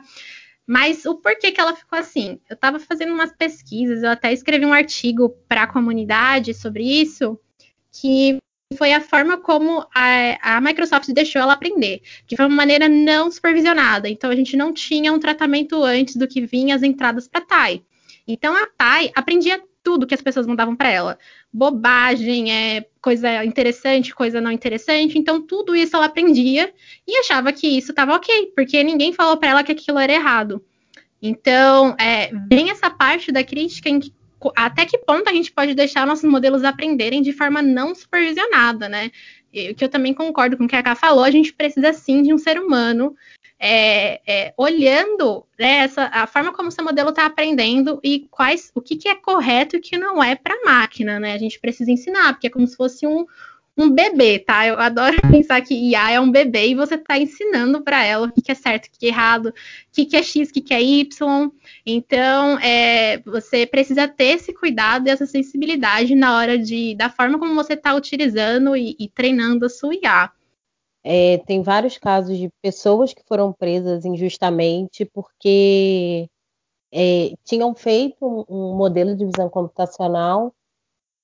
mas 0.66 1.04
o 1.04 1.16
porquê 1.16 1.52
que 1.52 1.60
ela 1.60 1.76
ficou 1.76 1.98
assim? 1.98 2.40
Eu 2.48 2.54
estava 2.54 2.78
fazendo 2.78 3.12
umas 3.12 3.32
pesquisas, 3.32 4.02
eu 4.02 4.10
até 4.10 4.32
escrevi 4.32 4.64
um 4.64 4.72
artigo 4.72 5.30
para 5.48 5.64
a 5.64 5.66
comunidade 5.66 6.54
sobre 6.54 6.82
isso, 6.82 7.38
que 7.92 8.38
foi 8.76 8.92
a 8.92 9.00
forma 9.00 9.38
como 9.38 9.86
a, 9.94 10.56
a, 10.56 10.60
Microsoft 10.60 11.08
deixou 11.10 11.40
ela 11.40 11.52
aprender, 11.52 12.02
que 12.26 12.36
foi 12.36 12.46
uma 12.46 12.56
maneira 12.56 12.88
não 12.88 13.30
supervisionada. 13.30 14.08
Então 14.08 14.30
a 14.30 14.36
gente 14.36 14.56
não 14.56 14.72
tinha 14.72 15.12
um 15.12 15.18
tratamento 15.18 15.82
antes 15.82 16.16
do 16.16 16.26
que 16.26 16.40
vinha 16.40 16.74
as 16.74 16.82
entradas 16.82 17.28
para 17.28 17.42
a 17.42 17.46
TAI. 17.46 17.82
Então 18.26 18.56
a 18.56 18.66
TAI 18.66 19.12
aprendia 19.14 19.62
tudo 19.84 20.06
que 20.06 20.14
as 20.14 20.22
pessoas 20.22 20.46
mandavam 20.46 20.74
para 20.74 20.88
ela. 20.88 21.18
Bobagem, 21.52 22.50
é, 22.50 22.86
coisa 23.00 23.44
interessante, 23.44 24.14
coisa 24.14 24.40
não 24.40 24.50
interessante. 24.50 25.18
Então, 25.18 25.40
tudo 25.40 25.76
isso 25.76 25.94
ela 25.94 26.06
aprendia 26.06 26.72
e 27.06 27.18
achava 27.18 27.52
que 27.52 27.68
isso 27.68 27.92
estava 27.92 28.14
ok, 28.14 28.52
porque 28.56 28.82
ninguém 28.82 29.12
falou 29.12 29.36
para 29.36 29.50
ela 29.50 29.62
que 29.62 29.70
aquilo 29.70 29.98
era 29.98 30.12
errado. 30.12 30.64
Então, 31.22 31.94
é, 32.00 32.30
vem 32.48 32.70
essa 32.70 32.90
parte 32.90 33.30
da 33.30 33.44
crítica 33.44 33.88
em 33.88 34.00
que 34.00 34.12
até 34.56 34.84
que 34.84 34.98
ponto 34.98 35.28
a 35.28 35.32
gente 35.32 35.50
pode 35.50 35.74
deixar 35.74 36.06
nossos 36.06 36.28
modelos 36.28 36.64
aprenderem 36.64 37.22
de 37.22 37.32
forma 37.32 37.62
não 37.62 37.94
supervisionada, 37.94 38.90
né? 38.90 39.10
que 39.76 39.84
eu 39.84 39.88
também 39.88 40.12
concordo 40.12 40.56
com 40.56 40.64
o 40.64 40.68
que 40.68 40.74
a 40.74 40.82
Ká 40.82 40.94
falou, 40.96 41.22
a 41.22 41.30
gente 41.30 41.52
precisa 41.52 41.92
sim 41.92 42.22
de 42.22 42.34
um 42.34 42.38
ser 42.38 42.58
humano 42.58 43.14
é, 43.58 44.20
é, 44.26 44.54
olhando 44.56 45.46
né, 45.58 45.84
essa, 45.84 46.04
a 46.12 46.26
forma 46.26 46.52
como 46.52 46.70
seu 46.70 46.84
modelo 46.84 47.10
está 47.10 47.26
aprendendo 47.26 48.00
e 48.02 48.26
quais 48.30 48.70
o 48.74 48.80
que, 48.80 48.96
que 48.96 49.08
é 49.08 49.14
correto 49.14 49.76
e 49.76 49.78
o 49.78 49.82
que 49.82 49.96
não 49.96 50.22
é 50.22 50.34
para 50.34 50.54
a 50.54 50.64
máquina, 50.64 51.18
né? 51.18 51.32
A 51.34 51.38
gente 51.38 51.58
precisa 51.60 51.90
ensinar, 51.90 52.32
porque 52.32 52.48
é 52.48 52.50
como 52.50 52.66
se 52.66 52.76
fosse 52.76 53.06
um, 53.06 53.24
um 53.76 53.90
bebê, 53.90 54.38
tá? 54.38 54.66
Eu 54.66 54.78
adoro 54.78 55.16
pensar 55.30 55.60
que 55.60 55.74
IA 55.74 56.12
é 56.12 56.20
um 56.20 56.30
bebê 56.30 56.68
e 56.68 56.74
você 56.74 56.94
está 56.94 57.18
ensinando 57.18 57.82
para 57.82 58.04
ela 58.04 58.26
o 58.26 58.32
que, 58.32 58.42
que, 58.42 58.52
é 58.52 58.54
certo, 58.54 58.86
o 58.86 58.90
que, 58.90 58.98
que 58.98 59.06
é 59.06 59.08
errado, 59.08 59.46
o 59.46 59.52
que, 59.92 60.04
que 60.04 60.16
é 60.16 60.22
X, 60.22 60.50
o 60.50 60.52
que, 60.52 60.60
que 60.60 60.74
é 60.74 60.82
Y. 60.82 61.50
Então, 61.86 62.58
é, 62.60 63.18
você 63.20 63.66
precisa 63.66 64.06
ter 64.06 64.36
esse 64.36 64.52
cuidado 64.52 65.06
e 65.06 65.10
essa 65.10 65.26
sensibilidade 65.26 66.14
na 66.14 66.36
hora 66.36 66.58
de 66.58 66.94
da 66.94 67.08
forma 67.08 67.38
como 67.38 67.54
você 67.54 67.74
está 67.74 67.94
utilizando 67.94 68.76
e, 68.76 68.96
e 68.98 69.08
treinando 69.08 69.66
a 69.66 69.68
sua 69.68 69.94
IA. 69.94 70.30
É, 71.04 71.38
tem 71.38 71.62
vários 71.62 71.98
casos 71.98 72.38
de 72.38 72.48
pessoas 72.62 73.12
que 73.12 73.22
foram 73.28 73.52
presas 73.52 74.06
injustamente 74.06 75.04
porque 75.04 76.28
é, 76.90 77.34
tinham 77.44 77.74
feito 77.74 78.16
um, 78.26 78.44
um, 78.48 78.76
modelo 78.76 79.14
de 79.14 79.26
visão 79.26 79.50
computacional 79.50 80.54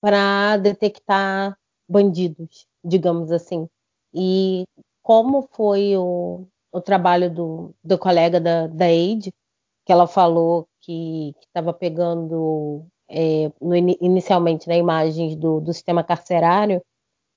para 0.01 0.59
detectar 0.59 1.57
bandidos, 1.89 2.67
digamos 2.85 3.33
assim. 3.33 3.69
E 4.13 4.65
como 5.03 5.49
foi 5.53 5.97
o, 5.97 6.47
o 6.73 6.81
trabalho 6.81 7.33
do, 7.33 7.75
do 7.83 7.99
colega 7.99 8.41
da, 8.41 8.67
da 8.67 8.85
Aide, 8.87 9.33
que 9.87 9.93
ela 9.93 10.07
falou 10.07 10.69
que 10.81 11.35
estava 11.41 11.73
pegando 11.73 12.85
é, 13.09 13.51
no, 13.61 13.75
inicialmente 13.77 14.69
né, 14.69 14.77
imagens 14.77 15.37
do, 15.37 15.61
do 15.61 15.73
sistema 15.73 16.05
carcerário, 16.05 16.83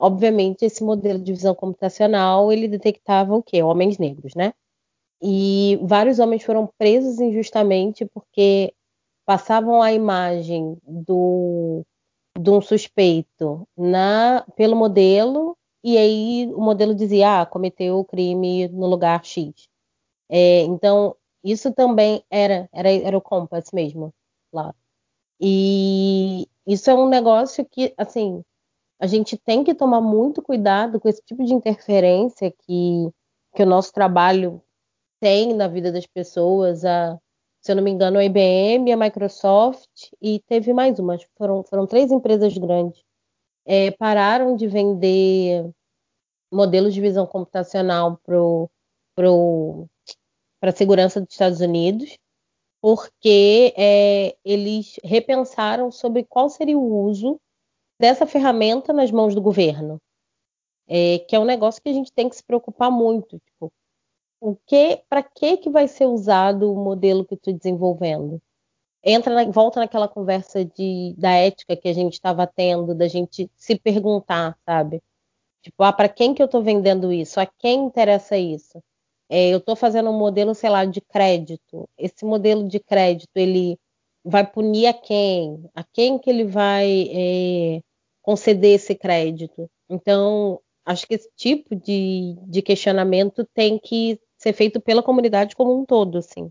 obviamente, 0.03 0.65
esse 0.65 0.83
modelo 0.83 1.17
de 1.17 1.31
visão 1.31 1.55
computacional 1.55 2.51
ele 2.51 2.67
detectava 2.67 3.33
o 3.33 3.41
quê? 3.41 3.63
Homens 3.63 3.97
negros, 3.97 4.35
né? 4.35 4.53
E 5.21 5.79
vários 5.81 6.19
homens 6.19 6.43
foram 6.43 6.67
presos 6.77 7.21
injustamente 7.21 8.05
porque 8.05 8.73
passavam 9.25 9.81
a 9.81 9.93
imagem 9.93 10.77
do 10.85 11.85
de 12.37 12.49
um 12.49 12.59
suspeito 12.61 13.65
na 13.77 14.45
pelo 14.57 14.75
modelo 14.75 15.57
e 15.83 15.97
aí 15.97 16.51
o 16.53 16.59
modelo 16.59 16.93
dizia 16.93 17.41
ah 17.41 17.45
cometeu 17.45 17.99
o 17.99 18.05
crime 18.05 18.67
no 18.69 18.87
lugar 18.87 19.23
X 19.23 19.69
é, 20.29 20.61
então 20.63 21.15
isso 21.43 21.71
também 21.73 22.23
era, 22.29 22.67
era 22.73 22.91
era 22.91 23.17
o 23.17 23.21
Compass 23.21 23.71
mesmo 23.71 24.13
lá 24.51 24.73
e 25.39 26.47
isso 26.67 26.89
é 26.89 26.95
um 26.95 27.07
negócio 27.07 27.63
que 27.65 27.93
assim 27.97 28.43
a 28.99 29.07
gente 29.07 29.37
tem 29.37 29.63
que 29.63 29.75
tomar 29.75 30.01
muito 30.01 30.41
cuidado 30.41 30.99
com 30.99 31.09
esse 31.09 31.21
tipo 31.23 31.43
de 31.43 31.53
interferência 31.53 32.51
que 32.51 33.09
que 33.55 33.61
o 33.61 33.67
nosso 33.67 33.93
trabalho 33.93 34.63
tem 35.19 35.53
na 35.53 35.67
vida 35.67 35.91
das 35.91 36.07
pessoas. 36.07 36.83
A 36.83 37.19
se 37.63 37.71
eu 37.71 37.77
não 37.77 37.83
me 37.83 37.91
engano, 37.91 38.19
a 38.19 38.25
IBM, 38.25 38.91
a 38.91 38.97
Microsoft 38.97 40.11
e 40.21 40.41
teve 40.41 40.73
mais 40.73 40.99
uma, 40.99 41.17
foram, 41.37 41.63
foram 41.63 41.87
três 41.87 42.11
empresas 42.11 42.57
grandes, 42.57 43.01
é, 43.65 43.89
pararam 43.91 44.53
de 44.57 44.67
vender 44.67 45.71
modelos 46.51 46.93
de 46.93 46.99
visão 46.99 47.25
computacional 47.25 48.19
para 49.15 49.31
a 50.61 50.71
segurança 50.73 51.21
dos 51.21 51.31
Estados 51.31 51.61
Unidos, 51.61 52.17
porque 52.81 53.73
é, 53.77 54.35
eles 54.43 54.99
repensaram 55.01 55.89
sobre 55.89 56.25
qual 56.25 56.49
seria 56.49 56.77
o 56.77 57.05
uso 57.05 57.39
dessa 57.99 58.25
ferramenta 58.25 58.91
nas 58.93 59.11
mãos 59.11 59.35
do 59.35 59.41
governo, 59.41 59.99
é, 60.87 61.19
que 61.19 61.35
é 61.35 61.39
um 61.39 61.45
negócio 61.45 61.81
que 61.81 61.89
a 61.89 61.93
gente 61.93 62.11
tem 62.11 62.29
que 62.29 62.35
se 62.35 62.43
preocupar 62.43 62.91
muito. 62.91 63.39
Tipo, 63.39 63.71
o 64.41 64.55
que, 64.65 65.01
para 65.09 65.23
que 65.23 65.57
que 65.57 65.69
vai 65.69 65.87
ser 65.87 66.05
usado 66.05 66.71
o 66.71 66.75
modelo 66.75 67.25
que 67.25 67.37
tu 67.37 67.53
desenvolvendo? 67.53 68.41
Entra, 69.03 69.33
na, 69.33 69.51
volta 69.51 69.79
naquela 69.79 70.07
conversa 70.07 70.63
de, 70.65 71.13
da 71.17 71.31
ética 71.31 71.75
que 71.75 71.87
a 71.87 71.93
gente 71.93 72.13
estava 72.13 72.47
tendo, 72.47 72.95
da 72.95 73.07
gente 73.07 73.49
se 73.55 73.77
perguntar, 73.77 74.57
sabe? 74.65 75.01
Tipo, 75.61 75.83
ah, 75.83 75.93
para 75.93 76.09
quem 76.09 76.33
que 76.33 76.41
eu 76.41 76.45
estou 76.45 76.61
vendendo 76.61 77.11
isso? 77.11 77.39
A 77.39 77.45
quem 77.45 77.85
interessa 77.85 78.37
isso? 78.37 78.81
É, 79.29 79.49
eu 79.49 79.59
estou 79.59 79.75
fazendo 79.75 80.09
um 80.09 80.17
modelo, 80.17 80.53
sei 80.53 80.69
lá, 80.69 80.85
de 80.85 81.01
crédito. 81.01 81.89
Esse 81.97 82.25
modelo 82.25 82.67
de 82.67 82.79
crédito, 82.79 83.31
ele 83.35 83.79
vai 84.23 84.45
punir 84.45 84.87
a 84.87 84.93
quem? 84.93 85.69
A 85.75 85.83
quem 85.83 86.17
que 86.17 86.29
ele 86.29 86.45
vai 86.45 87.09
é, 87.11 87.81
conceder 88.21 88.75
esse 88.75 88.95
crédito? 88.95 89.69
Então, 89.89 90.59
acho 90.85 91.07
que 91.07 91.15
esse 91.15 91.29
tipo 91.35 91.75
de, 91.75 92.35
de 92.47 92.61
questionamento 92.61 93.47
tem 93.53 93.79
que 93.79 94.19
ser 94.37 94.53
feito 94.53 94.81
pela 94.81 95.03
comunidade 95.03 95.55
como 95.55 95.79
um 95.79 95.85
todo, 95.85 96.17
assim. 96.17 96.49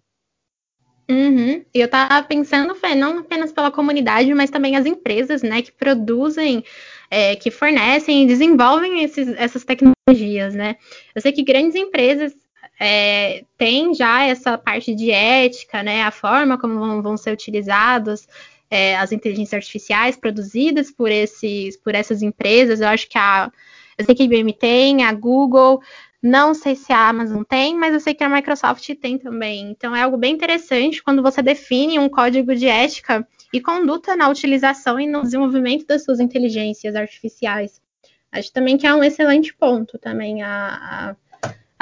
Uhum. 1.11 1.62
Eu 1.74 1.88
tava 1.88 2.26
pensando, 2.26 2.74
não 2.96 3.18
apenas 3.18 3.52
pela 3.52 3.70
comunidade, 3.70 4.32
mas 4.35 4.50
também 4.50 4.76
as 4.76 4.87
empresas, 4.87 5.42
né, 5.42 5.61
que 5.61 5.72
produzem, 5.72 6.64
é, 7.11 7.37
que 7.37 7.50
fornecem 7.50 8.22
e 8.22 8.26
desenvolvem 8.26 9.02
esses, 9.02 9.28
essas 9.37 9.64
tecnologias, 9.64 10.54
né? 10.54 10.76
Eu 11.14 11.20
sei 11.20 11.32
que 11.32 11.42
grandes 11.42 11.74
empresas 11.74 12.35
é, 12.78 13.44
têm 13.56 13.94
já 13.94 14.24
essa 14.24 14.58
parte 14.58 14.94
de 14.94 15.11
ética, 15.11 15.82
né, 15.82 16.02
a 16.02 16.11
forma 16.11 16.58
como 16.58 16.78
vão, 16.78 17.02
vão 17.02 17.16
ser 17.16 17.32
utilizados 17.32 18.26
é, 18.70 18.96
as 18.96 19.12
inteligências 19.12 19.54
artificiais 19.54 20.16
produzidas 20.16 20.90
por 20.90 21.11
esses, 21.11 21.76
por 21.76 21.94
essas 21.94 22.22
empresas. 22.22 22.80
Eu 22.80 22.88
acho 22.88 23.08
que 23.08 23.18
a, 23.18 23.52
eu 23.98 24.04
sei 24.04 24.14
que 24.14 24.22
a 24.22 24.24
IBM 24.24 24.52
tem, 24.54 25.04
a 25.04 25.12
Google, 25.12 25.82
não 26.22 26.54
sei 26.54 26.74
se 26.74 26.92
a 26.92 27.08
Amazon 27.08 27.42
tem, 27.42 27.76
mas 27.76 27.92
eu 27.92 28.00
sei 28.00 28.14
que 28.14 28.24
a 28.24 28.28
Microsoft 28.28 28.88
tem 28.94 29.18
também. 29.18 29.70
Então 29.70 29.94
é 29.94 30.02
algo 30.02 30.16
bem 30.16 30.32
interessante 30.32 31.02
quando 31.02 31.22
você 31.22 31.42
define 31.42 31.98
um 31.98 32.08
código 32.08 32.54
de 32.54 32.66
ética 32.66 33.26
e 33.52 33.61
conduta 33.61 34.16
na 34.16 34.28
utilização 34.28 34.98
e 34.98 35.06
no 35.06 35.22
desenvolvimento 35.22 35.87
das 35.87 36.04
suas 36.04 36.20
inteligências 36.20 36.94
artificiais. 36.94 37.82
Acho 38.30 38.50
também 38.52 38.78
que 38.78 38.87
é 38.87 38.94
um 38.94 39.04
excelente 39.04 39.52
ponto 39.54 39.98
também 39.98 40.42
a, 40.42 41.11
a, 41.11 41.16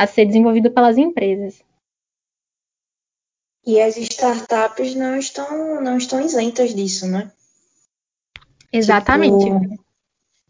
a 0.01 0.07
ser 0.07 0.25
desenvolvido 0.25 0.71
pelas 0.71 0.97
empresas. 0.97 1.63
E 3.67 3.79
as 3.79 3.99
startups 3.99 4.95
não 4.95 5.19
estão, 5.19 5.79
não 5.83 5.99
estão 5.99 6.25
isentas 6.25 6.75
disso, 6.75 7.07
né? 7.07 7.31
Exatamente. 8.73 9.45
Tipo, 9.45 9.85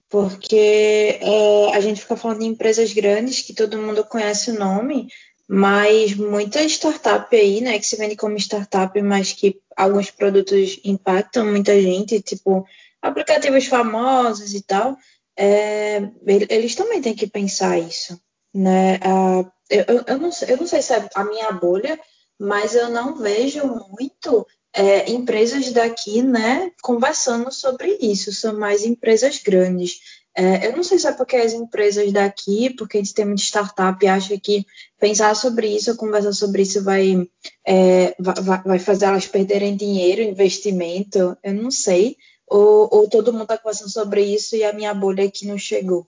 porque 0.09 1.19
é, 1.21 1.75
a 1.75 1.81
gente 1.81 2.01
fica 2.01 2.17
falando 2.17 2.39
de 2.39 2.47
empresas 2.47 2.93
grandes 2.93 3.43
que 3.43 3.53
todo 3.53 3.77
mundo 3.77 4.05
conhece 4.05 4.53
o 4.53 4.59
nome, 4.59 5.09
mas 5.49 6.15
muita 6.15 6.63
startup 6.63 7.35
aí, 7.35 7.61
né, 7.61 7.77
que 7.81 7.87
se 7.87 7.97
vende 7.97 8.15
como 8.15 8.37
startup, 8.37 9.03
mas 9.03 9.33
que 9.33 9.61
alguns 9.77 10.13
produtos 10.13 10.79
impactam 10.85 11.45
muita 11.45 11.81
gente, 11.83 12.23
tipo 12.23 12.65
aplicativos 13.03 13.67
famosos 13.67 14.55
e 14.55 14.63
tal, 14.63 14.97
é, 15.37 16.09
eles 16.49 16.77
também 16.77 17.03
têm 17.03 17.17
que 17.17 17.27
pensar 17.27 17.79
isso, 17.79 18.17
né? 18.55 18.97
Uh, 18.97 19.51
eu, 19.69 19.85
eu, 20.07 20.19
não, 20.19 20.31
eu 20.49 20.57
não 20.57 20.67
sei 20.67 20.83
se 20.83 20.93
é 20.93 21.09
a 21.15 21.25
minha 21.25 21.53
bolha, 21.53 21.99
mas 22.39 22.75
eu 22.75 22.89
não 22.89 23.17
vejo 23.17 23.65
muito 23.91 24.47
é, 24.73 25.11
empresas 25.11 25.73
daqui, 25.73 26.23
né, 26.23 26.71
conversando 26.83 27.53
sobre 27.53 27.99
isso, 28.01 28.33
são 28.33 28.59
mais 28.59 28.85
empresas 28.85 29.39
grandes. 29.43 30.01
É, 30.37 30.69
eu 30.69 30.77
não 30.77 30.83
sei 30.85 30.99
se 30.99 31.09
é 31.09 31.13
porque 31.13 31.37
as 31.37 31.53
empresas 31.53 32.13
daqui, 32.13 32.71
porque 32.71 32.97
a 32.97 33.01
gente 33.01 33.15
tem 33.15 33.25
muita 33.25 33.43
startup, 33.43 34.07
acha 34.07 34.39
que 34.39 34.65
pensar 34.99 35.35
sobre 35.35 35.69
isso, 35.69 35.97
conversar 35.97 36.33
sobre 36.33 36.63
isso 36.63 36.83
vai, 36.85 37.29
é, 37.67 38.15
vai, 38.19 38.63
vai, 38.63 38.79
fazer 38.79 39.07
elas 39.07 39.27
perderem 39.27 39.77
dinheiro, 39.77 40.23
investimento, 40.23 41.37
eu 41.43 41.55
não 41.55 41.71
sei. 41.71 42.17
Ou, 42.47 42.89
ou 42.91 43.09
todo 43.09 43.33
mundo 43.33 43.43
está 43.43 43.59
conversando 43.59 43.91
sobre 43.91 44.23
isso 44.23 44.57
e 44.57 44.65
a 44.65 44.73
minha 44.73 44.95
bolha 44.95 45.25
aqui 45.25 45.47
não 45.47 45.59
chegou. 45.59 46.07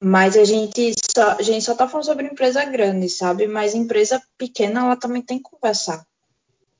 Mas 0.00 0.36
a 0.36 0.44
gente 0.44 0.92
só, 1.14 1.32
a 1.32 1.42
gente 1.42 1.64
só 1.64 1.74
tá 1.74 1.88
falando 1.88 2.06
sobre 2.06 2.26
empresa 2.26 2.64
grande, 2.64 3.08
sabe? 3.08 3.46
Mas 3.46 3.74
empresa 3.74 4.22
pequena, 4.36 4.80
ela 4.80 4.96
também 4.96 5.22
tem 5.22 5.38
que 5.38 5.44
conversar. 5.44 6.04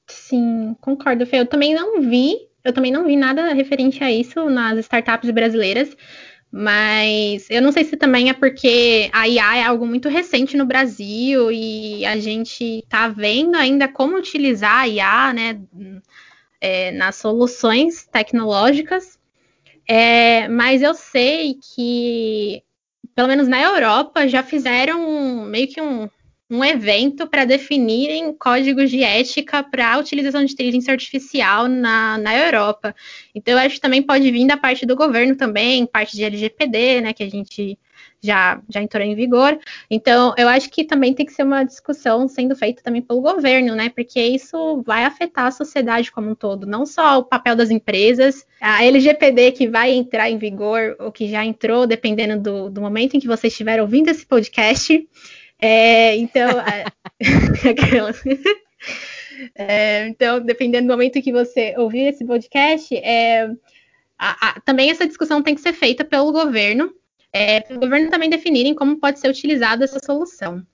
Sim, 0.06 0.76
concordo, 0.80 1.26
Fê. 1.26 1.40
Eu 1.40 1.46
também 1.46 1.74
não 1.74 2.00
vi, 2.02 2.36
eu 2.62 2.72
também 2.72 2.92
não 2.92 3.04
vi 3.04 3.16
nada 3.16 3.52
referente 3.54 4.02
a 4.04 4.10
isso 4.10 4.48
nas 4.50 4.78
startups 4.78 5.30
brasileiras, 5.30 5.96
mas 6.50 7.48
eu 7.50 7.60
não 7.60 7.72
sei 7.72 7.84
se 7.84 7.96
também 7.96 8.28
é 8.28 8.32
porque 8.32 9.10
a 9.12 9.28
IA 9.28 9.56
é 9.56 9.62
algo 9.64 9.86
muito 9.86 10.08
recente 10.08 10.56
no 10.56 10.66
Brasil 10.66 11.50
e 11.50 12.04
a 12.06 12.18
gente 12.18 12.80
está 12.80 13.08
vendo 13.08 13.56
ainda 13.56 13.88
como 13.88 14.16
utilizar 14.16 14.80
a 14.82 14.88
IA, 14.88 15.32
né, 15.32 15.60
é, 16.60 16.92
nas 16.92 17.16
soluções 17.16 18.06
tecnológicas. 18.06 19.18
É, 19.86 20.48
mas 20.48 20.80
eu 20.80 20.94
sei 20.94 21.58
que, 21.60 22.62
pelo 23.14 23.28
menos 23.28 23.48
na 23.48 23.60
Europa, 23.60 24.26
já 24.28 24.42
fizeram 24.42 25.44
meio 25.46 25.68
que 25.68 25.80
um, 25.80 26.08
um 26.50 26.64
evento 26.64 27.26
para 27.26 27.44
definirem 27.44 28.32
códigos 28.34 28.90
de 28.90 29.02
ética 29.02 29.62
para 29.62 29.94
a 29.94 29.98
utilização 29.98 30.44
de 30.44 30.52
inteligência 30.52 30.92
artificial 30.92 31.68
na, 31.68 32.18
na 32.18 32.36
Europa. 32.36 32.94
Então, 33.34 33.54
eu 33.54 33.58
acho 33.58 33.76
que 33.76 33.80
também 33.80 34.02
pode 34.02 34.30
vir 34.30 34.46
da 34.46 34.56
parte 34.56 34.84
do 34.84 34.96
governo 34.96 35.36
também, 35.36 35.86
parte 35.86 36.16
de 36.16 36.24
LGPD, 36.24 37.00
né, 37.00 37.12
que 37.12 37.22
a 37.22 37.30
gente 37.30 37.78
já, 38.24 38.60
já 38.68 38.80
entrou 38.80 39.04
em 39.04 39.14
vigor. 39.14 39.58
Então, 39.90 40.34
eu 40.36 40.48
acho 40.48 40.70
que 40.70 40.84
também 40.84 41.12
tem 41.12 41.26
que 41.26 41.32
ser 41.32 41.42
uma 41.42 41.62
discussão 41.64 42.26
sendo 42.26 42.56
feita 42.56 42.82
também 42.82 43.02
pelo 43.02 43.20
governo, 43.20 43.74
né? 43.74 43.90
Porque 43.90 44.20
isso 44.20 44.82
vai 44.86 45.04
afetar 45.04 45.46
a 45.46 45.50
sociedade 45.50 46.10
como 46.10 46.30
um 46.30 46.34
todo, 46.34 46.66
não 46.66 46.86
só 46.86 47.18
o 47.18 47.24
papel 47.24 47.54
das 47.54 47.70
empresas, 47.70 48.46
a 48.60 48.82
LGPD 48.84 49.52
que 49.52 49.68
vai 49.68 49.90
entrar 49.92 50.30
em 50.30 50.38
vigor, 50.38 50.96
ou 50.98 51.12
que 51.12 51.28
já 51.28 51.44
entrou, 51.44 51.86
dependendo 51.86 52.40
do, 52.40 52.70
do 52.70 52.80
momento 52.80 53.14
em 53.14 53.20
que 53.20 53.26
você 53.26 53.48
estiver 53.48 53.80
ouvindo 53.80 54.08
esse 54.08 54.24
podcast. 54.24 55.06
É, 55.60 56.16
então, 56.16 56.48
é, 56.66 56.84
é, 59.54 60.08
então, 60.08 60.40
dependendo 60.40 60.86
do 60.86 60.90
momento 60.90 61.20
que 61.20 61.32
você 61.32 61.74
ouvir 61.76 62.08
esse 62.08 62.24
podcast, 62.24 62.94
é, 62.96 63.50
a, 64.18 64.48
a, 64.48 64.60
também 64.60 64.90
essa 64.90 65.06
discussão 65.06 65.42
tem 65.42 65.54
que 65.54 65.60
ser 65.60 65.72
feita 65.72 66.04
pelo 66.04 66.32
governo, 66.32 66.92
é, 67.34 67.60
para 67.60 67.76
o 67.76 67.80
governo 67.80 68.08
também 68.10 68.30
definirem 68.30 68.76
como 68.76 69.00
pode 69.00 69.18
ser 69.18 69.28
utilizada 69.28 69.82
essa 69.82 69.98
solução. 69.98 70.64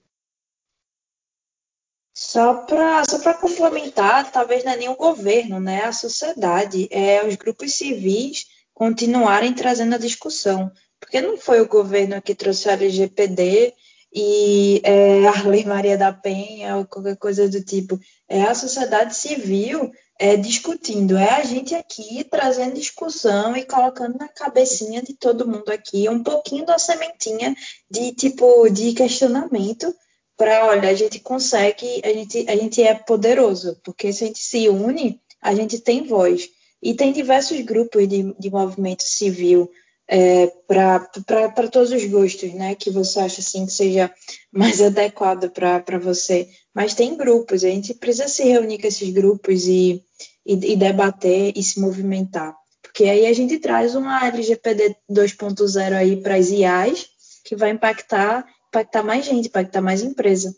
Só 2.14 2.52
para 2.66 3.02
só 3.06 3.32
complementar, 3.32 4.30
talvez 4.30 4.62
não 4.62 4.72
é 4.72 4.76
nem 4.76 4.88
o 4.90 4.94
governo, 4.94 5.58
né? 5.58 5.84
A 5.84 5.92
sociedade, 5.92 6.86
é, 6.90 7.26
os 7.26 7.34
grupos 7.36 7.72
civis 7.72 8.44
continuarem 8.74 9.54
trazendo 9.54 9.94
a 9.94 9.98
discussão. 9.98 10.70
Porque 11.00 11.22
não 11.22 11.38
foi 11.38 11.62
o 11.62 11.68
governo 11.68 12.20
que 12.20 12.34
trouxe 12.34 12.68
a 12.68 12.74
LGPD 12.74 13.72
e 14.12 14.82
é, 14.84 15.26
a 15.28 15.42
Lei 15.48 15.64
Maria 15.64 15.96
da 15.96 16.12
Penha 16.12 16.76
ou 16.76 16.84
qualquer 16.84 17.16
coisa 17.16 17.48
do 17.48 17.64
tipo. 17.64 17.98
É 18.28 18.42
a 18.42 18.54
sociedade 18.54 19.16
civil 19.16 19.90
é, 20.20 20.36
discutindo, 20.36 21.16
é 21.16 21.30
a 21.30 21.42
gente 21.42 21.74
aqui 21.74 22.22
trazendo 22.24 22.74
discussão 22.74 23.56
e 23.56 23.64
colocando 23.64 24.18
na 24.18 24.28
cabecinha 24.28 25.02
de 25.02 25.14
todo 25.14 25.48
mundo 25.48 25.70
aqui 25.70 26.06
um 26.10 26.22
pouquinho 26.22 26.66
da 26.66 26.78
sementinha 26.78 27.56
de 27.90 28.12
tipo 28.12 28.68
de 28.68 28.92
questionamento 28.92 29.94
para, 30.36 30.66
olha, 30.66 30.90
a 30.90 30.94
gente 30.94 31.20
consegue, 31.20 32.02
a 32.04 32.12
gente, 32.12 32.44
a 32.50 32.54
gente 32.54 32.82
é 32.82 32.94
poderoso, 32.94 33.80
porque 33.82 34.12
se 34.12 34.24
a 34.24 34.26
gente 34.26 34.40
se 34.40 34.68
une, 34.68 35.18
a 35.40 35.54
gente 35.54 35.78
tem 35.78 36.06
voz. 36.06 36.50
E 36.82 36.92
tem 36.92 37.12
diversos 37.12 37.58
grupos 37.62 38.06
de, 38.06 38.34
de 38.38 38.50
movimento 38.50 39.02
civil 39.02 39.70
é, 40.06 40.48
para 40.66 41.68
todos 41.70 41.92
os 41.92 42.04
gostos, 42.04 42.52
né? 42.52 42.74
Que 42.74 42.90
você 42.90 43.20
acha 43.20 43.40
assim 43.40 43.64
que 43.64 43.72
seja 43.72 44.10
mais 44.52 44.80
adequado 44.80 45.50
para 45.50 45.98
você. 45.98 46.48
Mas 46.74 46.94
tem 46.94 47.16
grupos, 47.16 47.64
a 47.64 47.68
gente 47.68 47.94
precisa 47.94 48.28
se 48.28 48.44
reunir 48.44 48.80
com 48.80 48.86
esses 48.86 49.10
grupos 49.10 49.66
e, 49.66 50.04
e, 50.44 50.72
e 50.72 50.76
debater 50.76 51.52
e 51.56 51.62
se 51.62 51.80
movimentar. 51.80 52.56
Porque 52.82 53.04
aí 53.04 53.26
a 53.26 53.32
gente 53.32 53.58
traz 53.58 53.94
uma 53.94 54.26
LGPD 54.26 54.96
2.0 55.10 55.92
aí 55.92 56.16
para 56.20 56.36
as 56.36 56.50
IAs, 56.50 57.08
que 57.44 57.54
vai 57.54 57.70
impactar, 57.70 58.44
impactar 58.68 59.02
mais 59.02 59.24
gente, 59.24 59.48
impactar 59.48 59.80
mais 59.80 60.02
empresa. 60.02 60.54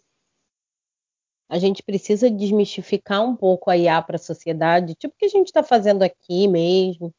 A 1.49 1.59
gente 1.59 1.83
precisa 1.83 2.31
desmistificar 2.31 3.23
um 3.23 3.37
pouco 3.37 3.71
a 3.71 3.77
IA 3.77 4.01
para 4.01 4.17
a 4.17 4.19
sociedade, 4.19 4.95
tipo 4.95 5.15
o 5.15 5.19
que 5.19 5.27
a 5.27 5.29
gente 5.29 5.49
está 5.49 5.63
fazendo 5.63 6.03
aqui 6.03 6.49
mesmo, 6.49 7.15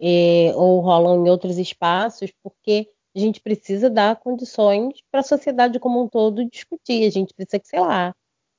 é, 0.00 0.52
ou 0.54 0.80
rolam 0.80 1.26
em 1.26 1.30
outros 1.30 1.58
espaços, 1.58 2.32
porque 2.42 2.88
a 3.14 3.18
gente 3.18 3.40
precisa 3.40 3.88
dar 3.88 4.16
condições 4.16 5.00
para 5.10 5.20
a 5.20 5.24
sociedade 5.24 5.78
como 5.78 6.02
um 6.02 6.08
todo 6.08 6.44
discutir. 6.44 7.06
A 7.06 7.10
gente 7.10 7.32
precisa 7.32 7.60
que, 7.60 7.68
sei 7.68 7.80
lá, 7.80 8.14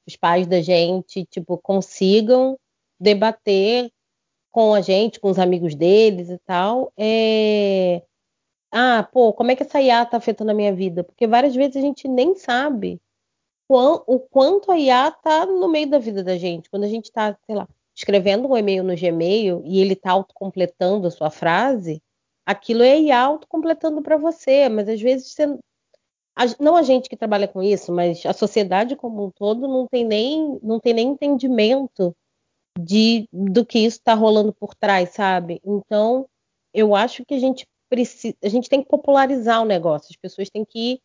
os 0.08 0.16
pais 0.16 0.48
da 0.48 0.62
gente, 0.62 1.26
tipo, 1.26 1.58
consigam 1.58 2.58
debater 3.00 3.92
com 4.52 4.74
a 4.74 4.82
gente, 4.82 5.20
com 5.20 5.30
os 5.30 5.38
amigos 5.38 5.76
deles 5.76 6.30
e 6.30 6.38
tal. 6.40 6.94
É... 6.98 8.02
Ah, 8.72 9.08
pô, 9.12 9.34
como 9.34 9.52
é 9.52 9.56
que 9.56 9.64
essa 9.64 9.82
IA 9.82 10.04
está 10.04 10.18
afetando 10.18 10.52
a 10.52 10.54
minha 10.54 10.74
vida? 10.74 11.04
Porque 11.04 11.28
várias 11.28 11.56
vezes 11.56 11.76
a 11.78 11.82
gente 11.82 12.08
nem 12.08 12.36
sabe 12.36 13.02
o 13.68 14.20
quanto 14.20 14.72
a 14.72 14.78
IA 14.78 15.08
está 15.10 15.46
no 15.46 15.68
meio 15.68 15.90
da 15.90 15.98
vida 15.98 16.24
da 16.24 16.38
gente. 16.38 16.70
Quando 16.70 16.84
a 16.84 16.88
gente 16.88 17.06
está, 17.06 17.38
sei 17.46 17.56
lá, 17.56 17.68
escrevendo 17.96 18.48
um 18.48 18.58
e-mail 18.58 18.84
no 18.84 18.96
Gmail 18.96 19.62
e 19.66 19.80
ele 19.80 19.94
está 19.94 20.12
autocompletando 20.12 21.08
a 21.08 21.12
sua 21.12 21.30
frase, 21.30 22.02
aquilo 22.46 22.84
é 22.84 23.00
IA 23.00 23.20
autocompletando 23.20 24.02
para 24.02 24.18
você, 24.18 24.70
mas 24.70 24.88
às 24.88 25.02
vezes 25.02 25.32
você, 25.32 25.58
não 26.60 26.76
a 26.76 26.84
gente 26.84 27.10
que 27.10 27.18
trabalha 27.18 27.48
com 27.48 27.64
isso, 27.64 27.92
mas 27.92 28.26
a 28.26 28.34
sociedade 28.34 28.96
como 28.96 29.26
um 29.26 29.32
todo 29.32 29.68
não 29.68 29.88
tem 29.88 30.06
nem, 30.06 30.60
não 30.62 30.80
tem 30.80 30.94
nem 30.94 31.08
entendimento 31.10 32.16
de, 32.80 33.28
do 33.32 33.66
que 33.66 33.80
isso 33.80 33.98
está 33.98 34.14
rolando 34.14 34.54
por 34.54 34.76
trás, 34.76 35.10
sabe? 35.10 35.62
Então, 35.66 36.28
eu 36.74 36.94
acho 36.94 37.26
que 37.26 37.34
a 37.34 37.40
gente 37.40 37.66
precisa, 37.90 38.36
a 38.44 38.50
gente 38.50 38.70
tem 38.70 38.82
que 38.82 38.90
popularizar 38.90 39.62
o 39.62 39.66
negócio, 39.66 40.10
as 40.12 40.18
pessoas 40.18 40.50
têm 40.50 40.66
que 40.66 41.02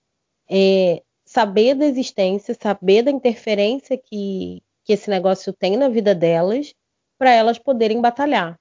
é, 0.50 1.02
saber 1.24 1.74
da 1.74 1.86
existência, 1.86 2.56
saber 2.60 3.02
da 3.02 3.10
interferência 3.10 3.96
que, 3.96 4.62
que 4.84 4.92
esse 4.92 5.08
negócio 5.08 5.52
tem 5.52 5.76
na 5.76 5.88
vida 5.88 6.14
delas 6.14 6.74
para 7.16 7.30
elas 7.30 7.58
poderem 7.58 8.00
batalhar. 8.00 8.59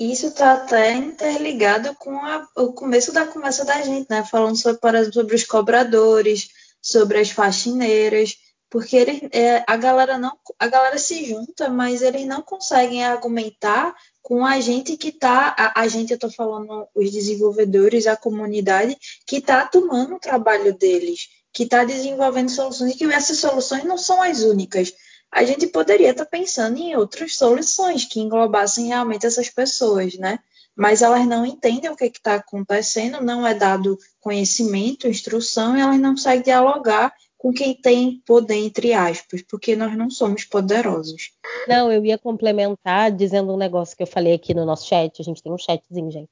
Isso 0.00 0.28
está 0.28 0.54
até 0.54 0.94
interligado 0.94 1.94
com 1.96 2.16
a, 2.16 2.48
o 2.56 2.72
começo 2.72 3.12
da 3.12 3.26
conversa 3.26 3.66
da 3.66 3.82
gente, 3.82 4.08
né? 4.08 4.24
Falando 4.24 4.56
sobre, 4.56 5.12
sobre 5.12 5.36
os 5.36 5.44
cobradores, 5.44 6.48
sobre 6.80 7.18
as 7.18 7.30
faxineiras, 7.30 8.34
porque 8.70 9.28
é, 9.30 9.62
a 9.66 9.76
galera 9.76 10.16
não, 10.16 10.32
a 10.58 10.68
galera 10.68 10.96
se 10.96 11.26
junta, 11.26 11.68
mas 11.68 12.00
eles 12.00 12.24
não 12.24 12.40
conseguem 12.40 13.04
argumentar 13.04 13.94
com 14.22 14.46
a 14.46 14.58
gente 14.58 14.96
que 14.96 15.08
está, 15.08 15.54
a, 15.58 15.82
a, 15.82 15.86
gente, 15.86 16.12
eu 16.12 16.14
estou 16.14 16.32
falando 16.32 16.88
os 16.94 17.10
desenvolvedores, 17.10 18.06
a 18.06 18.16
comunidade 18.16 18.96
que 19.26 19.36
está 19.36 19.66
tomando 19.66 20.14
o 20.14 20.20
trabalho 20.20 20.72
deles, 20.72 21.28
que 21.52 21.64
está 21.64 21.84
desenvolvendo 21.84 22.48
soluções 22.48 22.94
e 22.94 22.96
que 22.96 23.04
essas 23.04 23.36
soluções 23.36 23.84
não 23.84 23.98
são 23.98 24.22
as 24.22 24.40
únicas 24.40 24.94
a 25.32 25.44
gente 25.44 25.66
poderia 25.68 26.10
estar 26.10 26.24
tá 26.24 26.30
pensando 26.30 26.78
em 26.78 26.96
outras 26.96 27.36
soluções 27.36 28.04
que 28.04 28.20
englobassem 28.20 28.88
realmente 28.88 29.26
essas 29.26 29.48
pessoas, 29.48 30.14
né? 30.18 30.38
Mas 30.74 31.02
elas 31.02 31.26
não 31.26 31.44
entendem 31.44 31.90
o 31.90 31.96
que 31.96 32.04
está 32.04 32.36
acontecendo, 32.36 33.22
não 33.22 33.46
é 33.46 33.54
dado 33.54 33.98
conhecimento, 34.18 35.06
instrução, 35.06 35.76
e 35.76 35.80
elas 35.80 36.00
não 36.00 36.10
conseguem 36.10 36.42
dialogar 36.42 37.12
com 37.36 37.52
quem 37.52 37.74
tem 37.74 38.22
poder, 38.26 38.56
entre 38.56 38.92
aspas, 38.92 39.42
porque 39.42 39.74
nós 39.74 39.96
não 39.96 40.10
somos 40.10 40.44
poderosos. 40.44 41.32
Não, 41.66 41.90
eu 41.90 42.04
ia 42.04 42.18
complementar 42.18 43.10
dizendo 43.10 43.52
um 43.52 43.56
negócio 43.56 43.96
que 43.96 44.02
eu 44.02 44.06
falei 44.06 44.34
aqui 44.34 44.52
no 44.52 44.66
nosso 44.66 44.86
chat, 44.86 45.20
a 45.20 45.24
gente 45.24 45.42
tem 45.42 45.50
um 45.52 45.58
chatzinho, 45.58 46.10
gente, 46.10 46.30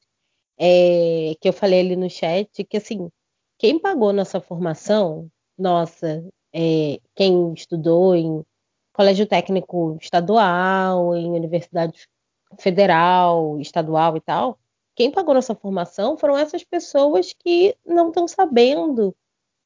é, 0.59 1.35
que 1.41 1.49
eu 1.49 1.53
falei 1.53 1.81
ali 1.81 1.97
no 1.97 2.11
chat, 2.11 2.63
que 2.65 2.77
assim, 2.77 3.09
quem 3.59 3.79
pagou 3.79 4.13
nossa 4.13 4.41
formação, 4.41 5.31
nossa, 5.57 6.25
é, 6.53 7.01
quem 7.15 7.53
estudou 7.55 8.15
em 8.15 8.45
colégio 8.99 9.27
técnico 9.27 9.97
estadual, 10.03 11.15
em 11.15 11.31
universidade 11.31 12.09
federal, 12.59 13.61
estadual 13.61 14.17
e 14.17 14.21
tal, 14.21 14.59
quem 14.97 15.09
pagou 15.09 15.35
nossa 15.35 15.55
formação 15.55 16.19
foram 16.19 16.37
essas 16.37 16.65
pessoas 16.65 17.33
que 17.33 17.77
não 17.87 18.09
estão 18.09 18.27
sabendo 18.27 19.15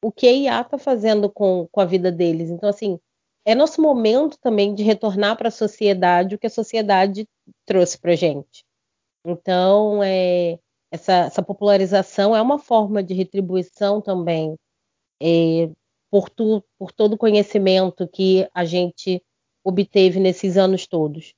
o 0.03 0.11
que 0.11 0.27
a 0.27 0.31
IA 0.31 0.61
está 0.61 0.77
fazendo 0.77 1.31
com, 1.31 1.67
com 1.71 1.81
a 1.81 1.85
vida 1.85 2.11
deles. 2.11 2.51
Então, 2.51 2.69
assim, 2.69 2.99
é 3.43 3.55
nosso 3.55 3.81
momento 3.81 4.37
também 4.37 4.75
de 4.75 4.83
retornar 4.83 5.35
para 5.35 5.47
a 5.47 5.51
sociedade 5.51 6.35
o 6.35 6.37
que 6.37 6.45
a 6.45 6.51
sociedade 6.51 7.27
trouxe 7.65 7.97
para 7.97 8.15
gente. 8.15 8.63
Então, 9.25 10.03
é, 10.03 10.59
essa, 10.91 11.13
essa, 11.25 11.41
popularização 11.41 12.35
é 12.35 12.41
uma 12.41 12.59
forma 12.59 13.01
de 13.01 13.15
retribuição 13.15 13.99
também 13.99 14.55
é, 15.19 15.71
por, 16.13 16.29
tu, 16.29 16.63
por 16.77 16.91
todo 16.91 17.13
o 17.13 17.17
conhecimento 17.17 18.07
que 18.07 18.47
a 18.53 18.63
gente 18.65 19.19
obteve 19.63 20.19
nesses 20.19 20.57
anos 20.57 20.85
todos? 20.85 21.33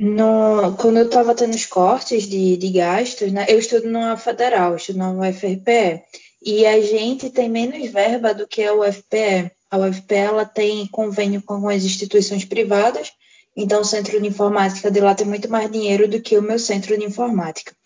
No, 0.00 0.74
quando 0.78 0.96
eu 0.96 1.04
estava 1.04 1.34
tendo 1.34 1.54
os 1.54 1.66
cortes 1.66 2.22
de, 2.22 2.56
de 2.56 2.70
gastos, 2.70 3.30
né, 3.32 3.44
eu 3.50 3.58
estudo 3.58 3.90
numa 3.90 4.16
federal, 4.16 4.76
estudo 4.76 4.98
na 4.98 5.12
UFRPE, 5.12 6.02
e 6.42 6.64
a 6.64 6.80
gente 6.80 7.28
tem 7.28 7.50
menos 7.50 7.90
verba 7.90 8.32
do 8.32 8.48
que 8.48 8.64
a 8.64 8.72
UFPE. 8.72 9.52
A 9.70 9.76
UFPE 9.76 10.14
ela 10.14 10.46
tem 10.46 10.86
convênio 10.86 11.42
com 11.42 11.68
as 11.68 11.84
instituições 11.84 12.46
privadas, 12.46 13.12
então 13.54 13.82
o 13.82 13.84
centro 13.84 14.18
de 14.18 14.26
informática 14.26 14.90
de 14.90 15.00
lá 15.00 15.14
tem 15.14 15.26
muito 15.26 15.50
mais 15.50 15.70
dinheiro 15.70 16.08
do 16.08 16.22
que 16.22 16.38
o 16.38 16.42
meu 16.42 16.58
centro 16.58 16.96
de 16.96 17.04
informática. 17.04 17.76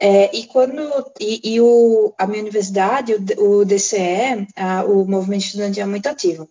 É, 0.00 0.34
e 0.34 0.46
quando 0.46 0.80
e, 1.20 1.54
e 1.54 1.60
o, 1.60 2.14
a 2.16 2.26
minha 2.26 2.40
universidade, 2.40 3.14
o, 3.14 3.60
o 3.60 3.64
DCE, 3.66 4.46
a, 4.56 4.82
o 4.84 5.06
movimento 5.06 5.44
estudantil 5.44 5.82
é 5.82 5.86
muito 5.86 6.06
ativo. 6.08 6.48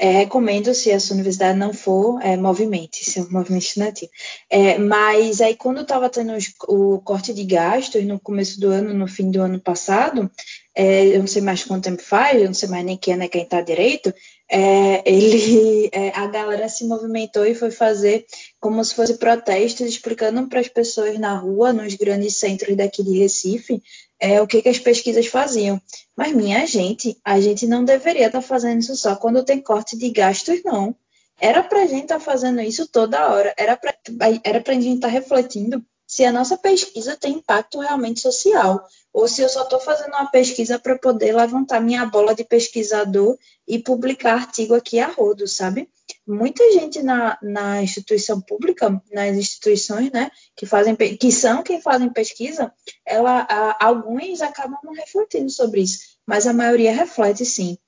É, 0.00 0.12
recomendo, 0.12 0.72
se 0.74 0.92
a 0.92 1.00
sua 1.00 1.14
universidade 1.14 1.58
não 1.58 1.74
for, 1.74 2.20
é, 2.22 2.36
movimente, 2.36 3.04
se 3.04 3.18
é 3.18 3.22
um 3.22 3.30
movimento 3.30 3.64
estudantil. 3.64 4.08
É, 4.48 4.78
mas 4.78 5.40
aí, 5.40 5.56
quando 5.56 5.80
estava 5.80 6.08
tendo 6.08 6.34
os, 6.34 6.52
o 6.68 7.00
corte 7.00 7.34
de 7.34 7.44
gastos 7.44 8.04
no 8.04 8.20
começo 8.20 8.60
do 8.60 8.68
ano, 8.68 8.94
no 8.94 9.08
fim 9.08 9.28
do 9.30 9.40
ano 9.42 9.60
passado, 9.60 10.30
é, 10.74 11.06
eu 11.06 11.18
não 11.18 11.26
sei 11.26 11.42
mais 11.42 11.64
quanto 11.64 11.84
tempo 11.84 12.02
faz, 12.02 12.40
eu 12.40 12.46
não 12.46 12.54
sei 12.54 12.68
mais 12.68 12.84
nem 12.84 12.96
quem 12.96 13.14
é 13.14 13.16
né, 13.16 13.28
quem 13.28 13.42
está 13.42 13.60
direito, 13.60 14.14
é, 14.50 15.02
ele, 15.04 15.90
é, 15.92 16.08
a 16.16 16.26
galera 16.26 16.68
se 16.68 16.84
movimentou 16.86 17.44
e 17.44 17.54
foi 17.54 17.70
fazer 17.70 18.26
como 18.58 18.82
se 18.82 18.94
fosse 18.94 19.18
protestos, 19.18 19.86
explicando 19.86 20.46
para 20.48 20.60
as 20.60 20.68
pessoas 20.68 21.18
na 21.18 21.36
rua, 21.36 21.72
nos 21.72 21.94
grandes 21.94 22.36
centros 22.36 22.76
daqui 22.76 23.02
de 23.02 23.18
Recife, 23.18 23.82
é, 24.18 24.40
o 24.40 24.46
que, 24.46 24.62
que 24.62 24.68
as 24.68 24.78
pesquisas 24.78 25.26
faziam. 25.26 25.80
Mas, 26.16 26.32
minha 26.32 26.66
gente, 26.66 27.16
a 27.24 27.40
gente 27.40 27.66
não 27.66 27.84
deveria 27.84 28.26
estar 28.26 28.40
tá 28.40 28.46
fazendo 28.46 28.80
isso 28.80 28.96
só 28.96 29.14
quando 29.14 29.44
tem 29.44 29.60
corte 29.60 29.96
de 29.96 30.10
gastos, 30.10 30.62
não. 30.64 30.94
Era 31.40 31.62
para 31.62 31.82
a 31.82 31.86
gente 31.86 32.02
estar 32.02 32.18
tá 32.18 32.20
fazendo 32.20 32.60
isso 32.60 32.88
toda 32.88 33.28
hora. 33.28 33.54
Era 33.56 33.76
para 33.76 33.94
era 34.42 34.62
a 34.66 34.72
gente 34.72 34.94
estar 34.96 35.08
tá 35.08 35.12
refletindo 35.12 35.84
se 36.06 36.24
a 36.24 36.32
nossa 36.32 36.56
pesquisa 36.56 37.16
tem 37.16 37.34
impacto 37.34 37.78
realmente 37.80 38.20
social 38.20 38.82
ou 39.12 39.26
se 39.26 39.42
eu 39.42 39.48
só 39.48 39.62
estou 39.62 39.80
fazendo 39.80 40.10
uma 40.10 40.30
pesquisa 40.30 40.78
para 40.78 40.98
poder 40.98 41.34
levantar 41.34 41.80
minha 41.80 42.04
bola 42.06 42.34
de 42.34 42.44
pesquisador 42.44 43.36
e 43.66 43.78
publicar 43.78 44.34
artigo 44.34 44.74
aqui 44.74 45.00
a 45.00 45.08
rodo, 45.08 45.46
sabe? 45.46 45.88
Muita 46.26 46.72
gente 46.72 47.02
na, 47.02 47.38
na 47.42 47.82
instituição 47.82 48.40
pública, 48.40 49.02
nas 49.12 49.36
instituições, 49.36 50.10
né, 50.12 50.30
que 50.54 50.66
fazem 50.66 50.94
que 50.94 51.32
são 51.32 51.62
quem 51.62 51.80
fazem 51.80 52.08
pesquisa, 52.10 52.72
ela, 53.04 53.46
a, 53.48 53.86
alguns 53.86 54.40
acabam 54.40 54.78
não 54.84 54.92
refletindo 54.92 55.50
sobre 55.50 55.82
isso, 55.82 55.98
mas 56.26 56.46
a 56.46 56.52
maioria 56.52 56.92
reflete 56.92 57.44
sim. 57.44 57.78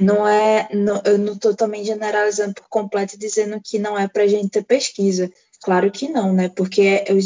Não 0.00 0.26
é, 0.26 0.68
não, 0.74 1.00
eu 1.04 1.16
não 1.16 1.34
estou 1.34 1.54
também 1.54 1.84
generalizando 1.84 2.54
por 2.54 2.68
completo 2.68 3.16
dizendo 3.16 3.60
que 3.62 3.78
não 3.78 3.96
é 3.96 4.08
para 4.08 4.24
a 4.24 4.26
gente 4.26 4.50
ter 4.50 4.64
pesquisa. 4.64 5.32
Claro 5.64 5.90
que 5.90 6.08
não, 6.10 6.32
né? 6.34 6.50
Porque 6.50 7.04
os, 7.10 7.24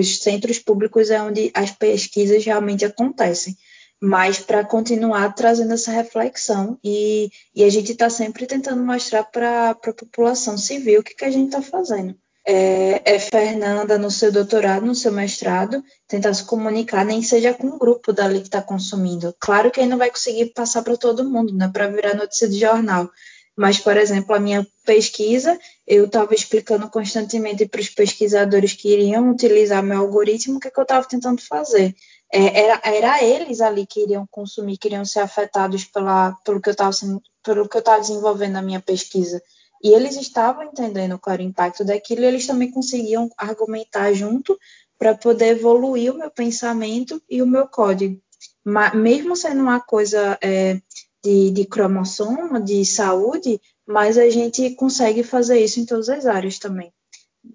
os 0.00 0.18
centros 0.18 0.58
públicos 0.58 1.08
é 1.08 1.22
onde 1.22 1.52
as 1.54 1.70
pesquisas 1.70 2.44
realmente 2.44 2.84
acontecem. 2.84 3.56
mas 4.00 4.38
para 4.40 4.64
continuar 4.64 5.34
trazendo 5.34 5.72
essa 5.74 5.90
reflexão 5.90 6.78
e, 6.84 7.30
e 7.54 7.64
a 7.64 7.70
gente 7.70 7.92
está 7.92 8.10
sempre 8.10 8.46
tentando 8.46 8.84
mostrar 8.84 9.24
para 9.24 9.70
a 9.70 9.74
população 9.74 10.58
civil 10.58 11.00
o 11.00 11.02
que, 11.04 11.14
que 11.14 11.24
a 11.24 11.30
gente 11.30 11.46
está 11.46 11.62
fazendo. 11.62 12.14
É, 12.48 13.02
é, 13.14 13.18
Fernanda 13.18 13.98
no 13.98 14.10
seu 14.10 14.30
doutorado, 14.32 14.86
no 14.86 14.94
seu 14.94 15.12
mestrado, 15.12 15.82
tentar 16.06 16.34
se 16.34 16.44
comunicar, 16.44 17.04
nem 17.04 17.22
seja 17.22 17.54
com 17.54 17.66
um 17.68 17.78
grupo 17.78 18.12
dali 18.12 18.40
que 18.40 18.46
está 18.48 18.62
consumindo. 18.62 19.34
Claro 19.40 19.70
que 19.70 19.80
aí 19.80 19.86
não 19.86 19.98
vai 19.98 20.10
conseguir 20.10 20.52
passar 20.54 20.82
para 20.82 20.96
todo 20.96 21.28
mundo, 21.28 21.52
né, 21.54 21.68
para 21.72 21.88
virar 21.88 22.14
notícia 22.14 22.48
de 22.48 22.58
jornal. 22.60 23.10
Mas, 23.56 23.78
por 23.78 23.96
exemplo, 23.96 24.34
a 24.34 24.40
minha 24.40 24.66
pesquisa, 24.84 25.58
eu 25.86 26.04
estava 26.04 26.34
explicando 26.34 26.90
constantemente 26.90 27.66
para 27.66 27.80
os 27.80 27.88
pesquisadores 27.88 28.74
que 28.74 28.92
iriam 28.92 29.30
utilizar 29.30 29.82
meu 29.82 30.00
algoritmo 30.00 30.58
o 30.58 30.60
que, 30.60 30.68
é 30.68 30.70
que 30.70 30.78
eu 30.78 30.82
estava 30.82 31.08
tentando 31.08 31.40
fazer 31.40 31.94
é, 32.32 32.64
era, 32.64 32.80
era 32.84 33.24
eles 33.24 33.60
ali 33.60 33.86
que 33.86 34.02
iriam 34.02 34.26
consumir, 34.30 34.76
que 34.76 34.88
iriam 34.88 35.04
ser 35.04 35.20
afetados 35.20 35.84
pela, 35.84 36.32
pelo 36.44 36.60
que 36.60 36.68
eu 36.68 36.72
estava 36.72 38.00
desenvolvendo 38.00 38.52
na 38.52 38.62
minha 38.62 38.80
pesquisa. 38.80 39.42
E 39.82 39.90
eles 39.90 40.16
estavam 40.16 40.64
entendendo 40.64 41.18
qual 41.18 41.34
era 41.34 41.42
o 41.42 41.46
impacto 41.46 41.84
daquilo, 41.84 42.22
e 42.22 42.26
eles 42.26 42.46
também 42.46 42.70
conseguiam 42.70 43.30
argumentar 43.36 44.12
junto 44.12 44.58
para 44.98 45.14
poder 45.14 45.48
evoluir 45.48 46.12
o 46.12 46.18
meu 46.18 46.30
pensamento 46.30 47.22
e 47.28 47.42
o 47.42 47.46
meu 47.46 47.68
código. 47.68 48.20
Mas, 48.64 48.94
mesmo 48.94 49.36
sendo 49.36 49.60
uma 49.60 49.80
coisa 49.80 50.38
é, 50.42 50.80
de, 51.26 51.50
de 51.50 51.64
cromossomo, 51.66 52.62
de 52.62 52.84
saúde, 52.84 53.60
mas 53.86 54.16
a 54.18 54.28
gente 54.30 54.70
consegue 54.76 55.22
fazer 55.22 55.60
isso 55.60 55.80
em 55.80 55.86
todas 55.86 56.08
as 56.08 56.26
áreas 56.26 56.58
também 56.58 56.92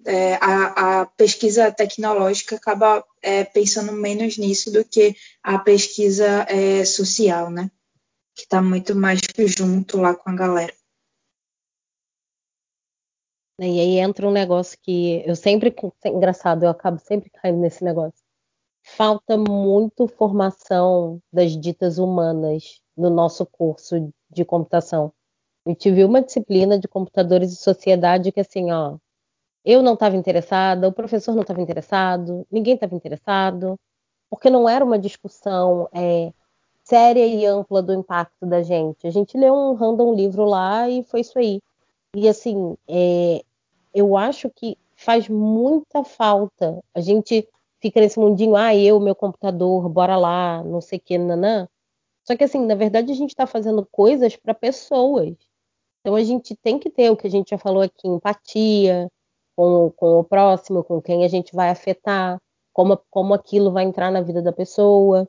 é, 0.06 0.34
a, 0.34 1.02
a, 1.02 1.06
pesquisa 1.06 1.70
tecnológica 1.70 2.56
acaba 2.56 3.04
é, 3.20 3.44
pensando 3.44 3.92
menos 3.92 4.38
nisso 4.38 4.72
do 4.72 4.84
que 4.84 5.14
a 5.42 5.58
pesquisa 5.58 6.46
é, 6.48 6.84
social, 6.84 7.50
né? 7.50 7.70
Que 8.34 8.42
está 8.42 8.62
muito 8.62 8.94
mais 8.94 9.20
junto 9.36 9.98
lá 9.98 10.14
com 10.14 10.30
a 10.30 10.34
galera. 10.34 10.74
E 13.58 13.64
aí 13.64 13.98
entra 13.98 14.26
um 14.26 14.32
negócio 14.32 14.76
que 14.82 15.22
eu 15.26 15.36
sempre, 15.36 15.74
engraçado, 16.06 16.64
eu 16.64 16.70
acabo 16.70 16.98
sempre 16.98 17.30
caindo 17.30 17.60
nesse 17.60 17.84
negócio. 17.84 18.20
Falta 18.84 19.36
muito 19.36 20.08
formação 20.08 21.20
das 21.32 21.56
ditas 21.56 21.98
humanas 21.98 22.81
no 22.96 23.10
nosso 23.10 23.46
curso 23.46 24.12
de 24.30 24.44
computação. 24.44 25.12
Eu 25.64 25.74
tive 25.74 26.04
uma 26.04 26.20
disciplina 26.20 26.78
de 26.78 26.88
computadores 26.88 27.52
e 27.52 27.56
sociedade 27.56 28.32
que 28.32 28.40
assim, 28.40 28.70
ó, 28.72 28.96
eu 29.64 29.82
não 29.82 29.94
estava 29.94 30.16
interessada, 30.16 30.88
o 30.88 30.92
professor 30.92 31.34
não 31.34 31.42
estava 31.42 31.60
interessado, 31.60 32.46
ninguém 32.50 32.74
estava 32.74 32.94
interessado, 32.94 33.78
porque 34.28 34.50
não 34.50 34.68
era 34.68 34.84
uma 34.84 34.98
discussão 34.98 35.88
é, 35.92 36.32
séria 36.82 37.26
e 37.26 37.46
ampla 37.46 37.82
do 37.82 37.94
impacto 37.94 38.44
da 38.44 38.62
gente. 38.62 39.06
A 39.06 39.10
gente 39.10 39.36
leu 39.38 39.54
um 39.54 39.74
random 39.74 40.14
livro 40.14 40.44
lá 40.44 40.88
e 40.88 41.04
foi 41.04 41.20
isso 41.20 41.38
aí. 41.38 41.60
E 42.14 42.28
assim, 42.28 42.76
é, 42.88 43.42
eu 43.94 44.16
acho 44.16 44.50
que 44.50 44.76
faz 44.96 45.28
muita 45.28 46.04
falta. 46.04 46.82
A 46.94 47.00
gente 47.00 47.48
fica 47.80 48.00
nesse 48.00 48.18
mundinho, 48.18 48.56
ah, 48.56 48.74
eu, 48.74 48.98
meu 49.00 49.14
computador, 49.14 49.88
bora 49.88 50.16
lá, 50.16 50.62
não 50.64 50.80
sei 50.80 50.98
o 50.98 51.02
que, 51.02 51.18
nanã. 51.18 51.68
Só 52.24 52.36
que 52.36 52.44
assim, 52.44 52.64
na 52.66 52.74
verdade, 52.74 53.12
a 53.12 53.14
gente 53.14 53.30
está 53.30 53.46
fazendo 53.46 53.86
coisas 53.90 54.36
para 54.36 54.54
pessoas. 54.54 55.34
Então 56.00 56.14
a 56.14 56.22
gente 56.22 56.56
tem 56.56 56.78
que 56.78 56.90
ter 56.90 57.10
o 57.10 57.16
que 57.16 57.26
a 57.26 57.30
gente 57.30 57.50
já 57.50 57.58
falou 57.58 57.82
aqui, 57.82 58.08
empatia, 58.08 59.10
com, 59.56 59.90
com 59.96 60.18
o 60.20 60.24
próximo, 60.24 60.84
com 60.84 61.00
quem 61.00 61.24
a 61.24 61.28
gente 61.28 61.54
vai 61.54 61.70
afetar, 61.70 62.40
como, 62.72 62.98
como 63.10 63.34
aquilo 63.34 63.70
vai 63.70 63.84
entrar 63.84 64.10
na 64.10 64.20
vida 64.20 64.42
da 64.42 64.52
pessoa. 64.52 65.28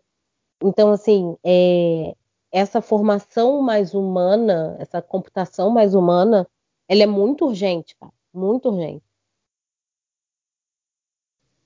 Então, 0.63 0.91
assim, 0.91 1.35
é, 1.43 2.15
essa 2.51 2.81
formação 2.81 3.61
mais 3.61 3.93
humana, 3.93 4.75
essa 4.79 5.01
computação 5.01 5.69
mais 5.69 5.93
humana, 5.93 6.47
ela 6.87 7.03
é 7.03 7.07
muito 7.07 7.45
urgente, 7.45 7.95
cara, 7.95 8.13
muito 8.33 8.69
urgente. 8.69 9.03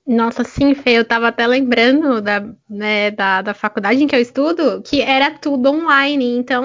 Nossa, 0.09 0.41
sim, 0.45 0.73
Fê, 0.73 0.91
eu 0.97 1.01
estava 1.01 1.27
até 1.27 1.45
lembrando 1.45 2.21
da, 2.21 2.39
né, 2.69 3.11
da, 3.11 3.41
da 3.41 3.53
faculdade 3.53 4.01
em 4.01 4.07
que 4.07 4.15
eu 4.15 4.21
estudo, 4.21 4.81
que 4.81 5.01
era 5.01 5.31
tudo 5.37 5.69
online. 5.69 6.37
Então, 6.37 6.63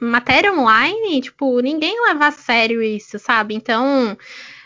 matéria 0.00 0.54
online, 0.54 1.20
tipo, 1.20 1.60
ninguém 1.60 1.94
leva 2.06 2.28
a 2.28 2.30
sério 2.32 2.82
isso, 2.82 3.18
sabe? 3.18 3.54
Então, 3.54 4.16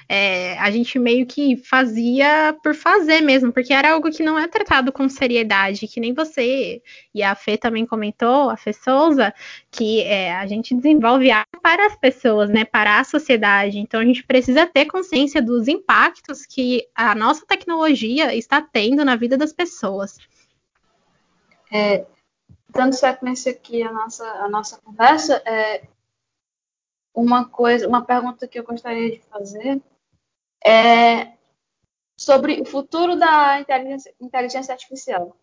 é, 0.08 0.56
a 0.58 0.70
gente 0.70 0.98
meio 0.98 1.26
que 1.26 1.56
fazia 1.56 2.56
por 2.62 2.74
fazer 2.74 3.20
mesmo, 3.20 3.52
porque 3.52 3.72
era 3.72 3.92
algo 3.92 4.10
que 4.10 4.22
não 4.22 4.38
é 4.38 4.46
tratado 4.46 4.92
com 4.92 5.08
seriedade, 5.08 5.88
que 5.88 5.98
nem 5.98 6.14
você 6.14 6.80
e 7.12 7.22
a 7.22 7.34
Fê 7.34 7.56
também 7.56 7.84
comentou, 7.84 8.48
a 8.48 8.56
Fê 8.56 8.72
Souza, 8.72 9.34
que 9.70 10.02
é, 10.02 10.34
a 10.36 10.46
gente 10.46 10.74
desenvolve 10.74 11.28
para 11.60 11.86
as 11.86 11.96
pessoas, 11.96 12.48
né, 12.48 12.64
para 12.64 13.00
a 13.00 13.04
sociedade. 13.04 13.78
Então 13.78 13.98
a 13.98 14.04
gente 14.04 14.24
precisa 14.24 14.64
ter 14.64 14.86
consciência 14.86 15.42
dos 15.42 15.66
impactos 15.66 16.46
que 16.46 16.86
a 16.94 17.14
nossa 17.14 17.44
tecnologia 17.44 18.34
está 18.34 18.62
tendo 18.62 19.04
na 19.04 19.16
vida 19.16 19.36
das 19.36 19.52
pessoas. 19.52 20.18
É, 21.72 22.06
dando 22.68 22.92
sequência 22.92 23.50
aqui 23.50 23.82
a 23.82 23.90
nossa, 23.90 24.24
a 24.24 24.48
nossa 24.48 24.78
conversa, 24.78 25.42
é, 25.44 25.82
uma 27.12 27.48
coisa, 27.48 27.88
uma 27.88 28.04
pergunta 28.04 28.46
que 28.46 28.58
eu 28.58 28.62
gostaria 28.62 29.10
de 29.10 29.20
fazer 29.22 29.82
é 30.64 31.32
sobre 32.16 32.60
o 32.60 32.64
futuro 32.64 33.16
da 33.16 33.60
inteligência, 33.60 34.14
inteligência 34.20 34.72
artificial. 34.72 35.36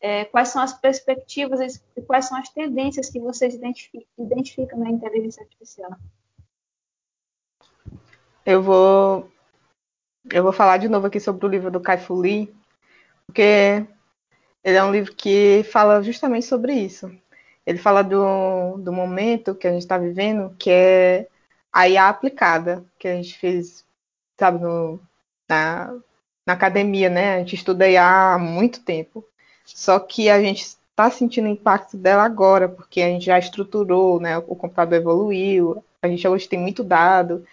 É, 0.00 0.24
quais 0.26 0.48
são 0.48 0.62
as 0.62 0.72
perspectivas 0.72 1.82
e 1.96 2.02
quais 2.02 2.26
são 2.26 2.38
as 2.38 2.48
tendências 2.50 3.10
que 3.10 3.18
vocês 3.18 3.54
identificam, 3.54 4.06
identificam 4.18 4.78
na 4.78 4.90
inteligência 4.90 5.42
artificial? 5.42 5.90
Eu 8.46 8.62
vou 8.62 9.30
eu 10.30 10.42
vou 10.42 10.52
falar 10.52 10.76
de 10.76 10.88
novo 10.88 11.06
aqui 11.06 11.18
sobre 11.18 11.46
o 11.46 11.48
livro 11.48 11.70
do 11.70 11.80
Kai-Fu 11.80 12.14
Lee, 12.14 12.54
porque 13.26 13.86
ele 14.62 14.76
é 14.76 14.84
um 14.84 14.92
livro 14.92 15.14
que 15.14 15.62
fala 15.64 16.02
justamente 16.02 16.46
sobre 16.46 16.74
isso. 16.74 17.10
Ele 17.64 17.78
fala 17.78 18.02
do, 18.02 18.76
do 18.78 18.92
momento 18.92 19.54
que 19.54 19.66
a 19.66 19.72
gente 19.72 19.82
está 19.82 19.96
vivendo, 19.96 20.54
que 20.58 20.70
é 20.70 21.28
a 21.72 21.88
IA 21.88 22.08
aplicada, 22.08 22.84
que 22.98 23.08
a 23.08 23.14
gente 23.14 23.38
fez 23.38 23.86
sabe, 24.38 24.60
no, 24.60 25.00
na, 25.48 25.94
na 26.46 26.52
academia, 26.54 27.10
né? 27.10 27.36
A 27.36 27.38
gente 27.40 27.54
estuda 27.56 27.84
aí 27.84 27.96
há 27.96 28.38
muito 28.38 28.80
tempo. 28.82 29.24
Só 29.64 29.98
que 29.98 30.30
a 30.30 30.40
gente 30.40 30.62
está 30.62 31.10
sentindo 31.10 31.46
o 31.46 31.52
impacto 31.52 31.96
dela 31.96 32.24
agora, 32.24 32.68
porque 32.68 33.00
a 33.02 33.08
gente 33.08 33.26
já 33.26 33.38
estruturou, 33.38 34.20
né? 34.20 34.38
O 34.38 34.56
computador 34.56 34.98
evoluiu, 34.98 35.84
a 36.02 36.08
gente 36.08 36.26
hoje 36.26 36.48
tem 36.48 36.58
muito 36.58 36.82
dado, 36.82 37.44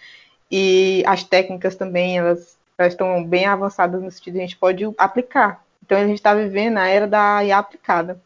e 0.50 1.02
as 1.06 1.24
técnicas 1.24 1.74
também, 1.76 2.18
elas, 2.18 2.56
elas 2.78 2.92
estão 2.92 3.24
bem 3.24 3.46
avançadas 3.46 4.02
no 4.02 4.10
sentido 4.10 4.34
de 4.34 4.40
a 4.40 4.42
gente 4.42 4.56
pode 4.56 4.84
aplicar. 4.98 5.64
Então 5.84 5.98
a 5.98 6.06
gente 6.06 6.16
está 6.16 6.34
vivendo 6.34 6.78
a 6.78 6.86
era 6.88 7.06
da 7.06 7.44
IA 7.44 7.58
aplicada. 7.58 8.20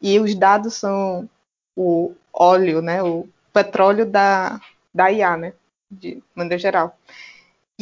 E 0.00 0.18
os 0.20 0.34
dados 0.34 0.74
são 0.74 1.28
o 1.76 2.14
óleo, 2.32 2.80
né? 2.82 3.02
O 3.02 3.28
petróleo 3.52 4.06
da, 4.06 4.60
da 4.94 5.10
IA, 5.10 5.36
né? 5.36 5.52
De 5.90 6.22
maneira 6.34 6.58
geral. 6.58 6.96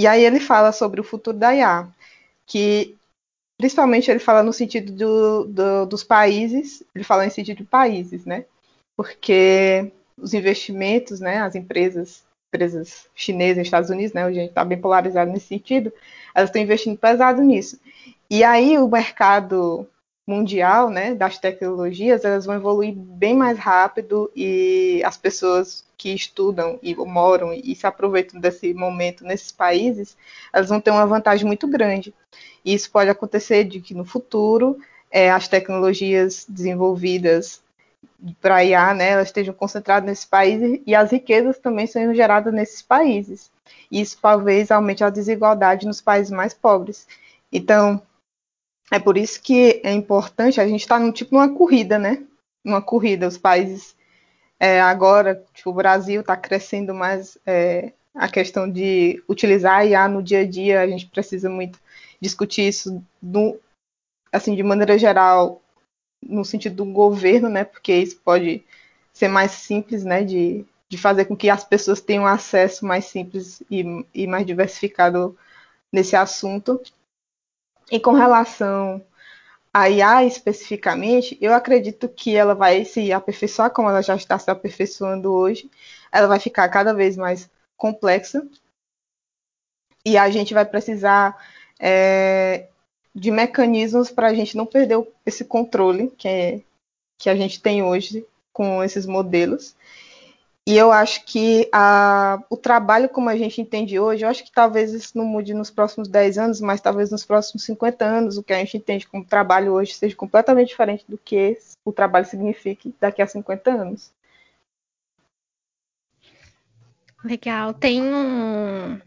E 0.00 0.06
aí 0.06 0.24
ele 0.24 0.40
fala 0.40 0.72
sobre 0.72 0.98
o 0.98 1.04
futuro 1.04 1.36
da 1.36 1.54
IA, 1.54 1.86
que 2.46 2.96
principalmente 3.58 4.10
ele 4.10 4.18
fala 4.18 4.42
no 4.42 4.50
sentido 4.50 4.90
do, 4.92 5.44
do, 5.44 5.84
dos 5.84 6.02
países, 6.02 6.82
ele 6.94 7.04
fala 7.04 7.26
em 7.26 7.28
sentido 7.28 7.58
de 7.58 7.64
países, 7.64 8.24
né? 8.24 8.46
Porque 8.96 9.92
os 10.16 10.32
investimentos, 10.32 11.20
né, 11.20 11.42
as 11.42 11.54
empresas, 11.54 12.24
empresas 12.48 13.10
chinesas, 13.14 13.66
Estados 13.66 13.90
Unidos, 13.90 14.14
né, 14.14 14.24
a 14.24 14.32
gente 14.32 14.48
está 14.48 14.64
bem 14.64 14.80
polarizado 14.80 15.30
nesse 15.30 15.48
sentido, 15.48 15.92
elas 16.34 16.48
estão 16.48 16.62
investindo 16.62 16.96
pesado 16.96 17.42
nisso. 17.42 17.78
E 18.30 18.42
aí 18.42 18.78
o 18.78 18.88
mercado 18.88 19.86
mundial, 20.26 20.90
né, 20.90 21.14
das 21.14 21.38
tecnologias, 21.38 22.24
elas 22.24 22.46
vão 22.46 22.54
evoluir 22.54 22.94
bem 22.94 23.36
mais 23.36 23.58
rápido 23.58 24.30
e 24.34 25.02
as 25.04 25.16
pessoas 25.16 25.84
que 25.96 26.14
estudam 26.14 26.78
e 26.82 26.94
moram 26.94 27.52
e 27.52 27.74
se 27.74 27.86
aproveitam 27.86 28.40
desse 28.40 28.72
momento 28.72 29.24
nesses 29.24 29.52
países, 29.52 30.16
elas 30.52 30.68
vão 30.68 30.80
ter 30.80 30.90
uma 30.90 31.06
vantagem 31.06 31.46
muito 31.46 31.66
grande. 31.66 32.14
E 32.64 32.74
isso 32.74 32.90
pode 32.90 33.10
acontecer 33.10 33.64
de 33.64 33.80
que 33.80 33.94
no 33.94 34.04
futuro 34.04 34.78
é, 35.10 35.30
as 35.30 35.48
tecnologias 35.48 36.46
desenvolvidas 36.48 37.60
para 38.40 38.64
IA, 38.64 38.94
né, 38.94 39.10
elas 39.10 39.28
estejam 39.28 39.54
concentradas 39.54 40.08
nesses 40.08 40.24
países 40.24 40.80
e 40.86 40.94
as 40.94 41.10
riquezas 41.10 41.58
também 41.58 41.86
sejam 41.86 42.14
geradas 42.14 42.52
nesses 42.52 42.82
países. 42.82 43.50
Isso 43.90 44.18
talvez 44.20 44.70
aumente 44.70 45.02
a 45.02 45.10
desigualdade 45.10 45.86
nos 45.86 46.00
países 46.00 46.30
mais 46.30 46.54
pobres. 46.54 47.06
Então, 47.52 48.00
é 48.90 48.98
por 48.98 49.16
isso 49.16 49.40
que 49.40 49.80
é 49.84 49.92
importante 49.92 50.60
a 50.60 50.66
gente 50.66 50.80
estar 50.80 50.98
tá 50.98 51.04
num 51.04 51.12
tipo 51.12 51.36
uma 51.36 51.54
corrida, 51.54 51.98
né? 51.98 52.24
Uma 52.64 52.82
corrida, 52.82 53.28
os 53.28 53.38
países 53.38 53.96
é, 54.58 54.80
agora, 54.80 55.42
tipo, 55.54 55.70
o 55.70 55.74
Brasil 55.74 56.20
está 56.20 56.36
crescendo 56.36 56.94
mais 56.94 57.38
é, 57.46 57.92
a 58.14 58.28
questão 58.28 58.70
de 58.70 59.22
utilizar 59.26 59.78
a 59.78 59.86
IA 59.86 60.06
no 60.08 60.22
dia 60.22 60.40
a 60.40 60.46
dia, 60.46 60.82
a 60.82 60.86
gente 60.86 61.06
precisa 61.06 61.48
muito 61.48 61.78
discutir 62.20 62.68
isso 62.68 63.02
assim, 64.30 64.54
de 64.54 64.62
maneira 64.62 64.98
geral, 64.98 65.62
no 66.22 66.44
sentido 66.44 66.76
do 66.76 66.92
governo, 66.92 67.48
né? 67.48 67.64
Porque 67.64 67.94
isso 67.94 68.20
pode 68.22 68.62
ser 69.14 69.28
mais 69.28 69.52
simples, 69.52 70.04
né? 70.04 70.22
De, 70.22 70.64
de 70.88 70.98
fazer 70.98 71.24
com 71.24 71.36
que 71.36 71.48
as 71.48 71.64
pessoas 71.64 72.00
tenham 72.00 72.26
acesso 72.26 72.84
mais 72.84 73.06
simples 73.06 73.62
e, 73.70 74.04
e 74.14 74.26
mais 74.26 74.46
diversificado 74.46 75.36
nesse 75.90 76.14
assunto. 76.16 76.80
E 77.90 77.98
com 77.98 78.12
relação 78.12 79.04
a 79.72 79.88
IA 79.88 80.24
especificamente, 80.24 81.38
eu 81.40 81.54
acredito 81.54 82.08
que 82.08 82.36
ela 82.36 82.54
vai 82.54 82.84
se 82.84 83.12
aperfeiçoar, 83.12 83.70
como 83.70 83.88
ela 83.88 84.02
já 84.02 84.16
está 84.16 84.38
se 84.38 84.50
aperfeiçoando 84.50 85.32
hoje. 85.32 85.70
Ela 86.12 86.26
vai 86.26 86.40
ficar 86.40 86.68
cada 86.68 86.92
vez 86.92 87.16
mais 87.16 87.48
complexa. 87.76 88.46
E 90.04 90.16
a 90.16 90.30
gente 90.30 90.54
vai 90.54 90.64
precisar 90.64 91.36
é, 91.78 92.68
de 93.14 93.30
mecanismos 93.30 94.10
para 94.10 94.28
a 94.28 94.34
gente 94.34 94.56
não 94.56 94.66
perder 94.66 95.06
esse 95.24 95.44
controle 95.44 96.10
que, 96.10 96.28
é, 96.28 96.60
que 97.18 97.30
a 97.30 97.36
gente 97.36 97.60
tem 97.60 97.82
hoje 97.82 98.26
com 98.52 98.82
esses 98.82 99.06
modelos. 99.06 99.76
E 100.70 100.76
eu 100.76 100.92
acho 100.92 101.24
que 101.24 101.68
a, 101.72 102.40
o 102.48 102.56
trabalho 102.56 103.08
como 103.08 103.28
a 103.28 103.36
gente 103.36 103.60
entende 103.60 103.98
hoje, 103.98 104.24
eu 104.24 104.28
acho 104.28 104.44
que 104.44 104.52
talvez 104.52 104.94
isso 104.94 105.18
não 105.18 105.24
mude 105.24 105.52
nos 105.52 105.68
próximos 105.68 106.06
10 106.06 106.38
anos, 106.38 106.60
mas 106.60 106.80
talvez 106.80 107.10
nos 107.10 107.24
próximos 107.24 107.64
50 107.64 108.04
anos, 108.04 108.38
o 108.38 108.42
que 108.44 108.52
a 108.52 108.58
gente 108.58 108.76
entende 108.76 109.04
como 109.04 109.24
trabalho 109.24 109.72
hoje 109.72 109.94
seja 109.94 110.14
completamente 110.14 110.68
diferente 110.68 111.04
do 111.08 111.18
que 111.18 111.58
o 111.84 111.90
trabalho 111.90 112.24
signifique 112.24 112.94
daqui 113.00 113.20
a 113.20 113.26
50 113.26 113.68
anos. 113.68 114.12
Legal. 117.24 117.74
Tem 117.74 118.00
um, 118.00 119.00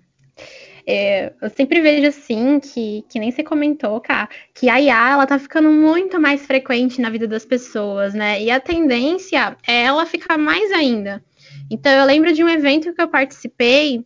é, 0.86 1.32
eu 1.42 1.50
sempre 1.50 1.80
vejo 1.80 2.08
assim, 2.08 2.60
que, 2.60 3.06
que 3.08 3.20
nem 3.20 3.32
você 3.32 3.42
comentou, 3.42 4.02
cara, 4.02 4.28
que 4.54 4.68
a 4.70 4.82
IA 4.82 5.12
ela 5.12 5.26
tá 5.26 5.40
ficando 5.40 5.70
muito 5.70 6.20
mais 6.20 6.46
frequente 6.46 7.00
na 7.00 7.10
vida 7.10 7.26
das 7.26 7.46
pessoas, 7.46 8.14
né? 8.14 8.42
E 8.42 8.52
a 8.52 8.60
tendência 8.60 9.56
é 9.66 9.84
ela 9.84 10.06
ficar 10.06 10.38
mais 10.38 10.72
ainda. 10.74 11.24
Então 11.70 11.92
eu 11.92 12.06
lembro 12.06 12.34
de 12.34 12.44
um 12.44 12.50
evento 12.50 12.94
que 12.94 13.02
eu 13.02 13.08
participei, 13.08 14.06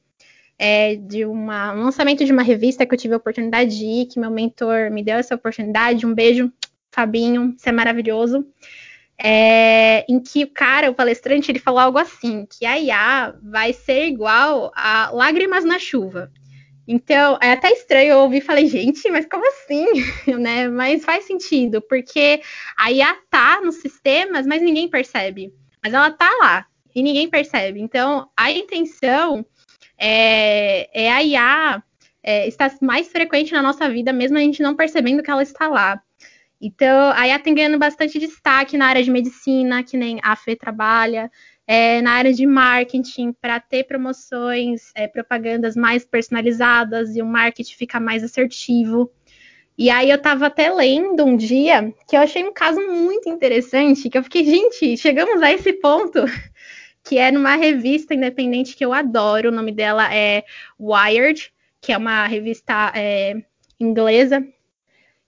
é, 0.58 0.96
de 0.96 1.26
uma, 1.26 1.74
um 1.74 1.84
lançamento 1.84 2.26
de 2.26 2.32
uma 2.32 2.42
revista 2.42 2.86
que 2.86 2.94
eu 2.94 2.98
tive 2.98 3.14
a 3.14 3.18
oportunidade 3.18 3.78
de 3.78 3.86
ir, 3.86 4.06
que 4.08 4.20
meu 4.20 4.32
mentor 4.32 4.90
me 4.92 5.04
deu 5.04 5.18
essa 5.18 5.36
oportunidade. 5.36 6.06
Um 6.06 6.14
beijo, 6.14 6.52
Fabinho, 6.92 7.56
você 7.58 7.70
é 7.70 7.72
maravilhoso. 7.72 8.46
É, 9.20 10.06
em 10.08 10.20
que 10.20 10.44
o 10.44 10.52
cara, 10.52 10.92
o 10.92 10.96
palestrante, 10.96 11.52
ele 11.52 11.60
falou 11.60 11.80
algo 11.80 11.98
assim, 11.98 12.46
que 12.46 12.66
a 12.66 12.80
IA 12.80 13.36
vai 13.42 13.74
ser 13.74 14.06
igual 14.08 14.72
a 14.76 15.10
lágrimas 15.12 15.64
na 15.64 15.80
chuva. 15.80 16.32
Então, 16.88 17.38
é 17.42 17.52
até 17.52 17.72
estranho 17.72 18.12
eu 18.12 18.20
ouvir 18.20 18.38
e 18.38 18.42
falei, 18.42 18.68
gente, 18.68 19.10
mas 19.12 19.26
como 19.26 19.46
assim? 19.48 19.86
né? 20.40 20.70
Mas 20.70 21.04
faz 21.04 21.26
sentido, 21.26 21.82
porque 21.82 22.42
a 22.78 22.92
IA 22.92 23.16
tá 23.30 23.60
nos 23.62 23.76
sistemas, 23.76 24.48
mas 24.48 24.62
ninguém 24.62 24.88
percebe. 24.88 25.54
Mas 25.84 25.94
ela 25.94 26.12
tá 26.12 26.30
lá 26.40 26.66
e 26.98 27.04
ninguém 27.04 27.30
percebe. 27.30 27.80
Então, 27.80 28.28
a 28.36 28.52
intenção 28.52 29.46
é, 30.00 30.90
é 30.92 31.12
a 31.12 31.24
IA 31.24 31.84
é, 32.24 32.48
estar 32.48 32.76
mais 32.82 33.08
frequente 33.08 33.54
na 33.54 33.62
nossa 33.62 33.88
vida, 33.88 34.12
mesmo 34.12 34.36
a 34.36 34.42
gente 34.42 34.64
não 34.64 34.76
percebendo 34.76 35.22
que 35.22 35.30
ela 35.30 35.44
está 35.44 35.68
lá. 35.68 36.02
Então, 36.60 37.12
a 37.12 37.28
IA 37.28 37.38
tem 37.38 37.54
ganhando 37.54 37.78
bastante 37.78 38.18
destaque 38.18 38.80
na 38.80 38.88
área 38.88 39.04
de 39.04 39.12
medicina, 39.12 39.84
que 39.84 39.96
nem 39.96 40.20
a 40.24 40.36
Fê 40.36 40.56
trabalha, 40.56 41.30
é, 41.68 42.02
na 42.02 42.14
área 42.14 42.34
de 42.34 42.48
marketing 42.48 43.32
para 43.32 43.60
ter 43.60 43.84
promoções, 43.84 44.92
é, 44.96 45.08
propagandas 45.08 45.76
mais 45.76 46.04
personalizadas 46.04 47.16
e 47.16 47.22
o 47.22 47.28
marketing 47.28 47.76
ficar 47.76 48.00
mais 48.00 48.24
assertivo. 48.24 49.12
E 49.78 49.92
aí 49.92 50.10
eu 50.10 50.16
estava 50.16 50.48
até 50.48 50.74
lendo 50.74 51.24
um 51.24 51.38
dia 51.38 51.94
que 52.10 52.18
eu 52.18 52.22
achei 52.22 52.44
um 52.44 52.52
caso 52.52 52.82
muito 52.82 53.30
interessante, 53.30 54.10
que 54.10 54.18
eu 54.18 54.24
fiquei, 54.24 54.44
gente, 54.44 54.98
chegamos 54.98 55.40
a 55.44 55.54
esse 55.54 55.72
ponto, 55.74 56.26
que 57.08 57.18
é 57.18 57.32
numa 57.32 57.56
revista 57.56 58.14
independente 58.14 58.76
que 58.76 58.84
eu 58.84 58.94
adoro, 58.94 59.50
o 59.50 59.52
nome 59.52 59.72
dela 59.72 60.14
é 60.14 60.44
Wired, 60.80 61.54
que 61.80 61.94
é 61.94 61.98
uma 61.98 62.28
revista 62.28 62.92
é, 62.96 63.42
inglesa. 63.80 64.46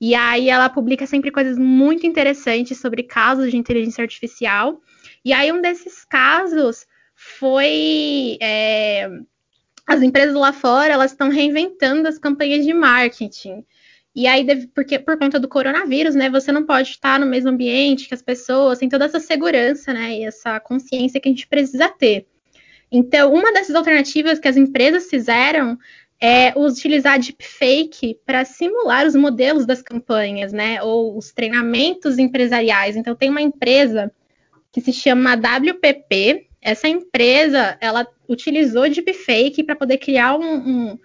E 0.01 0.13
aí 0.15 0.49
ela 0.49 0.69
publica 0.69 1.05
sempre 1.05 1.31
coisas 1.31 1.57
muito 1.57 2.05
interessantes 2.05 2.79
sobre 2.79 3.03
casos 3.03 3.51
de 3.51 3.57
inteligência 3.57 4.01
artificial. 4.01 4.81
E 5.23 5.33
aí, 5.33 5.51
um 5.51 5.61
desses 5.61 6.05
casos 6.05 6.85
foi. 7.15 8.37
É, 8.41 9.09
as 9.85 10.01
empresas 10.01 10.35
lá 10.35 10.53
fora 10.53 10.93
elas 10.93 11.11
estão 11.11 11.29
reinventando 11.29 12.07
as 12.07 12.19
campanhas 12.19 12.63
de 12.63 12.73
marketing. 12.73 13.65
E 14.15 14.27
aí, 14.27 14.67
porque 14.67 14.97
por 14.97 15.17
conta 15.17 15.39
do 15.39 15.47
coronavírus, 15.47 16.15
né, 16.15 16.29
você 16.29 16.51
não 16.51 16.65
pode 16.65 16.89
estar 16.89 17.19
no 17.19 17.25
mesmo 17.25 17.49
ambiente 17.49 18.07
que 18.07 18.13
as 18.13 18.21
pessoas, 18.21 18.79
tem 18.79 18.89
toda 18.89 19.05
essa 19.05 19.19
segurança, 19.19 19.93
né, 19.93 20.17
e 20.17 20.23
essa 20.23 20.59
consciência 20.59 21.19
que 21.19 21.29
a 21.29 21.31
gente 21.31 21.47
precisa 21.47 21.87
ter. 21.89 22.25
Então, 22.91 23.31
uma 23.31 23.53
dessas 23.53 23.75
alternativas 23.75 24.39
que 24.39 24.47
as 24.47 24.57
empresas 24.57 25.09
fizeram 25.09 25.77
é 26.19 26.51
utilizar 26.57 27.19
deepfake 27.19 28.17
para 28.25 28.43
simular 28.43 29.05
os 29.05 29.15
modelos 29.15 29.65
das 29.65 29.81
campanhas, 29.81 30.51
né, 30.51 30.81
ou 30.81 31.15
os 31.17 31.31
treinamentos 31.31 32.17
empresariais. 32.17 32.95
Então, 32.95 33.15
tem 33.15 33.29
uma 33.29 33.41
empresa 33.41 34.11
que 34.71 34.81
se 34.81 34.91
chama 34.91 35.35
WPP. 35.35 36.47
Essa 36.61 36.87
empresa, 36.87 37.77
ela 37.79 38.05
utilizou 38.27 38.89
deepfake 38.89 39.63
para 39.63 39.75
poder 39.75 39.97
criar 39.97 40.35
um, 40.35 40.55
um, 40.55 40.99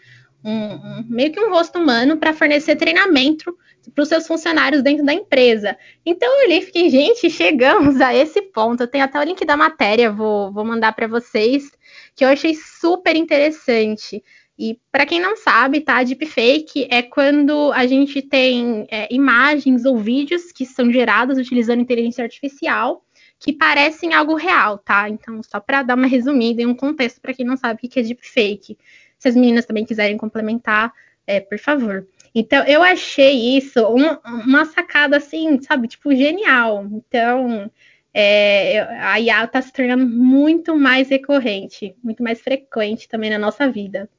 um, 0.44 1.04
meio 1.08 1.32
que 1.32 1.40
um 1.40 1.50
rosto 1.50 1.78
humano 1.78 2.16
para 2.16 2.34
fornecer 2.34 2.76
treinamento 2.76 3.56
para 3.94 4.02
os 4.02 4.08
seus 4.08 4.26
funcionários 4.26 4.82
dentro 4.82 5.04
da 5.04 5.12
empresa. 5.12 5.76
Então 6.04 6.28
eu 6.42 6.48
li 6.48 6.62
fiquei, 6.62 6.88
gente, 6.90 7.28
chegamos 7.30 8.00
a 8.00 8.14
esse 8.14 8.40
ponto. 8.40 8.82
Eu 8.82 8.88
tenho 8.88 9.04
até 9.04 9.18
o 9.18 9.22
link 9.22 9.44
da 9.44 9.56
matéria, 9.56 10.10
vou, 10.10 10.52
vou 10.52 10.64
mandar 10.64 10.92
para 10.92 11.06
vocês, 11.06 11.70
que 12.14 12.24
eu 12.24 12.28
achei 12.28 12.54
super 12.54 13.16
interessante. 13.16 14.22
E 14.58 14.78
para 14.90 15.04
quem 15.04 15.20
não 15.20 15.36
sabe, 15.36 15.80
tá? 15.80 16.02
Deepfake 16.02 16.86
é 16.88 17.02
quando 17.02 17.72
a 17.72 17.86
gente 17.86 18.22
tem 18.22 18.86
é, 18.90 19.12
imagens 19.12 19.84
ou 19.84 19.98
vídeos 19.98 20.52
que 20.52 20.64
são 20.64 20.92
gerados 20.92 21.38
utilizando 21.38 21.80
inteligência 21.80 22.22
artificial 22.22 23.04
que 23.38 23.52
parecem 23.52 24.14
algo 24.14 24.36
real, 24.36 24.78
tá? 24.78 25.08
Então, 25.10 25.42
só 25.42 25.60
para 25.60 25.82
dar 25.82 25.96
uma 25.96 26.06
resumida 26.06 26.62
e 26.62 26.66
um 26.66 26.74
contexto 26.74 27.20
para 27.20 27.34
quem 27.34 27.44
não 27.44 27.56
sabe 27.56 27.80
o 27.84 27.88
que 27.90 27.98
é 27.98 28.02
deepfake. 28.02 28.78
Se 29.24 29.28
as 29.28 29.34
meninas 29.34 29.64
também 29.64 29.86
quiserem 29.86 30.18
complementar, 30.18 30.92
é, 31.26 31.40
por 31.40 31.58
favor. 31.58 32.06
Então, 32.34 32.62
eu 32.66 32.82
achei 32.82 33.56
isso 33.56 33.82
uma, 33.86 34.20
uma 34.22 34.66
sacada, 34.66 35.16
assim, 35.16 35.58
sabe, 35.62 35.88
tipo, 35.88 36.14
genial. 36.14 36.86
Então, 36.92 37.70
é, 38.12 38.80
a 39.00 39.18
IA 39.18 39.44
está 39.44 39.62
se 39.62 39.72
tornando 39.72 40.04
muito 40.04 40.76
mais 40.76 41.08
recorrente, 41.08 41.96
muito 42.04 42.22
mais 42.22 42.38
frequente 42.38 43.08
também 43.08 43.30
na 43.30 43.38
nossa 43.38 43.66
vida. 43.66 44.10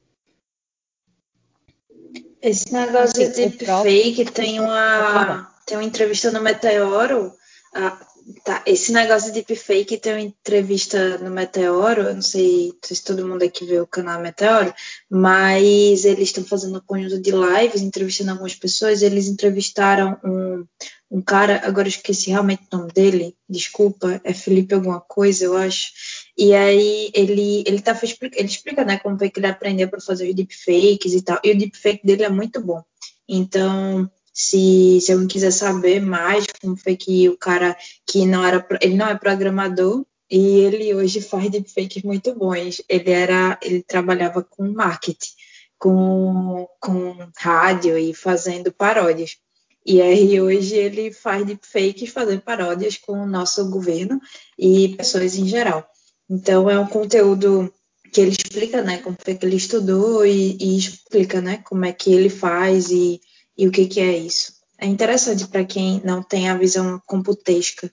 Esse 2.42 2.72
negócio 2.72 3.14
de 3.14 3.28
deepfake 3.28 4.24
tem 4.32 4.58
uma, 4.58 5.54
tem 5.64 5.78
uma 5.78 5.84
entrevista 5.84 6.32
no 6.32 6.42
Meteoro. 6.42 7.32
A, 7.72 7.96
Tá, 8.42 8.60
esse 8.66 8.92
negócio 8.92 9.32
de 9.32 9.40
deepfake 9.40 9.98
tem 9.98 10.12
uma 10.12 10.20
entrevista 10.20 11.16
no 11.18 11.30
Meteoro, 11.30 12.02
eu 12.02 12.14
não 12.14 12.22
sei, 12.22 12.72
se 12.82 13.04
todo 13.04 13.26
mundo 13.26 13.44
aqui 13.44 13.64
vê 13.64 13.78
o 13.78 13.86
canal 13.86 14.20
Meteoro, 14.20 14.74
mas 15.08 16.04
eles 16.04 16.28
estão 16.28 16.42
fazendo 16.42 16.78
um 16.78 16.80
conjunto 16.80 17.20
de 17.20 17.30
lives, 17.30 17.82
entrevistando 17.82 18.32
algumas 18.32 18.56
pessoas, 18.56 19.02
eles 19.02 19.28
entrevistaram 19.28 20.18
um, 20.24 20.66
um 21.08 21.22
cara, 21.22 21.60
agora 21.64 21.86
eu 21.86 21.90
esqueci 21.90 22.30
realmente 22.30 22.64
o 22.72 22.78
nome 22.78 22.92
dele, 22.92 23.36
desculpa, 23.48 24.20
é 24.24 24.34
Felipe 24.34 24.74
alguma 24.74 25.00
coisa, 25.00 25.44
eu 25.44 25.56
acho, 25.56 25.92
e 26.36 26.52
aí 26.52 27.12
ele, 27.14 27.62
ele, 27.64 27.80
tá, 27.80 27.96
ele 28.02 28.48
explica 28.48 28.84
né, 28.84 28.98
como 28.98 29.16
foi 29.16 29.30
que 29.30 29.38
ele 29.38 29.46
aprendeu 29.46 29.88
para 29.88 30.00
fazer 30.00 30.28
os 30.28 30.34
deepfakes 30.34 31.12
e 31.12 31.22
tal, 31.22 31.38
e 31.44 31.52
o 31.52 31.56
deepfake 31.56 32.04
dele 32.04 32.24
é 32.24 32.28
muito 32.28 32.60
bom, 32.60 32.82
então 33.28 34.10
se, 34.38 35.00
se 35.00 35.10
alguém 35.12 35.26
quiser 35.26 35.50
saber 35.50 35.98
mais 35.98 36.44
como 36.60 36.76
foi 36.76 36.94
que 36.94 37.26
o 37.26 37.38
cara 37.38 37.74
que 38.06 38.26
não 38.26 38.44
era 38.44 38.66
ele 38.82 38.94
não 38.94 39.08
é 39.08 39.16
programador 39.16 40.04
e 40.30 40.58
ele 40.58 40.94
hoje 40.94 41.22
faz 41.22 41.48
deepfakes 41.50 42.02
muito 42.02 42.34
bons. 42.34 42.82
Ele 42.86 43.10
era 43.10 43.58
ele 43.62 43.82
trabalhava 43.82 44.42
com 44.42 44.70
marketing, 44.70 45.30
com, 45.78 46.68
com 46.78 47.16
rádio 47.38 47.96
e 47.96 48.12
fazendo 48.12 48.70
paródias. 48.70 49.38
E 49.86 50.02
aí 50.02 50.38
hoje 50.38 50.74
ele 50.76 51.10
faz 51.14 51.46
deepfakes 51.46 52.10
fazendo 52.10 52.42
paródias 52.42 52.98
com 52.98 53.14
o 53.14 53.26
nosso 53.26 53.70
governo 53.70 54.20
e 54.58 54.90
pessoas 54.98 55.34
em 55.34 55.46
geral. 55.46 55.88
Então 56.28 56.68
é 56.68 56.78
um 56.78 56.86
conteúdo 56.86 57.72
que 58.12 58.20
ele 58.20 58.32
explica, 58.32 58.82
né, 58.82 58.98
como 58.98 59.16
foi 59.18 59.34
que 59.34 59.46
ele 59.46 59.56
estudou 59.56 60.26
e, 60.26 60.58
e 60.60 60.76
explica, 60.76 61.40
né, 61.40 61.62
como 61.64 61.86
é 61.86 61.92
que 61.92 62.12
ele 62.12 62.28
faz 62.28 62.90
e 62.90 63.18
e 63.56 63.66
o 63.66 63.72
que, 63.72 63.86
que 63.86 64.00
é 64.00 64.16
isso. 64.16 64.54
É 64.78 64.86
interessante 64.86 65.46
para 65.48 65.64
quem 65.64 66.00
não 66.04 66.22
tem 66.22 66.48
a 66.48 66.56
visão 66.56 67.00
computesca 67.06 67.90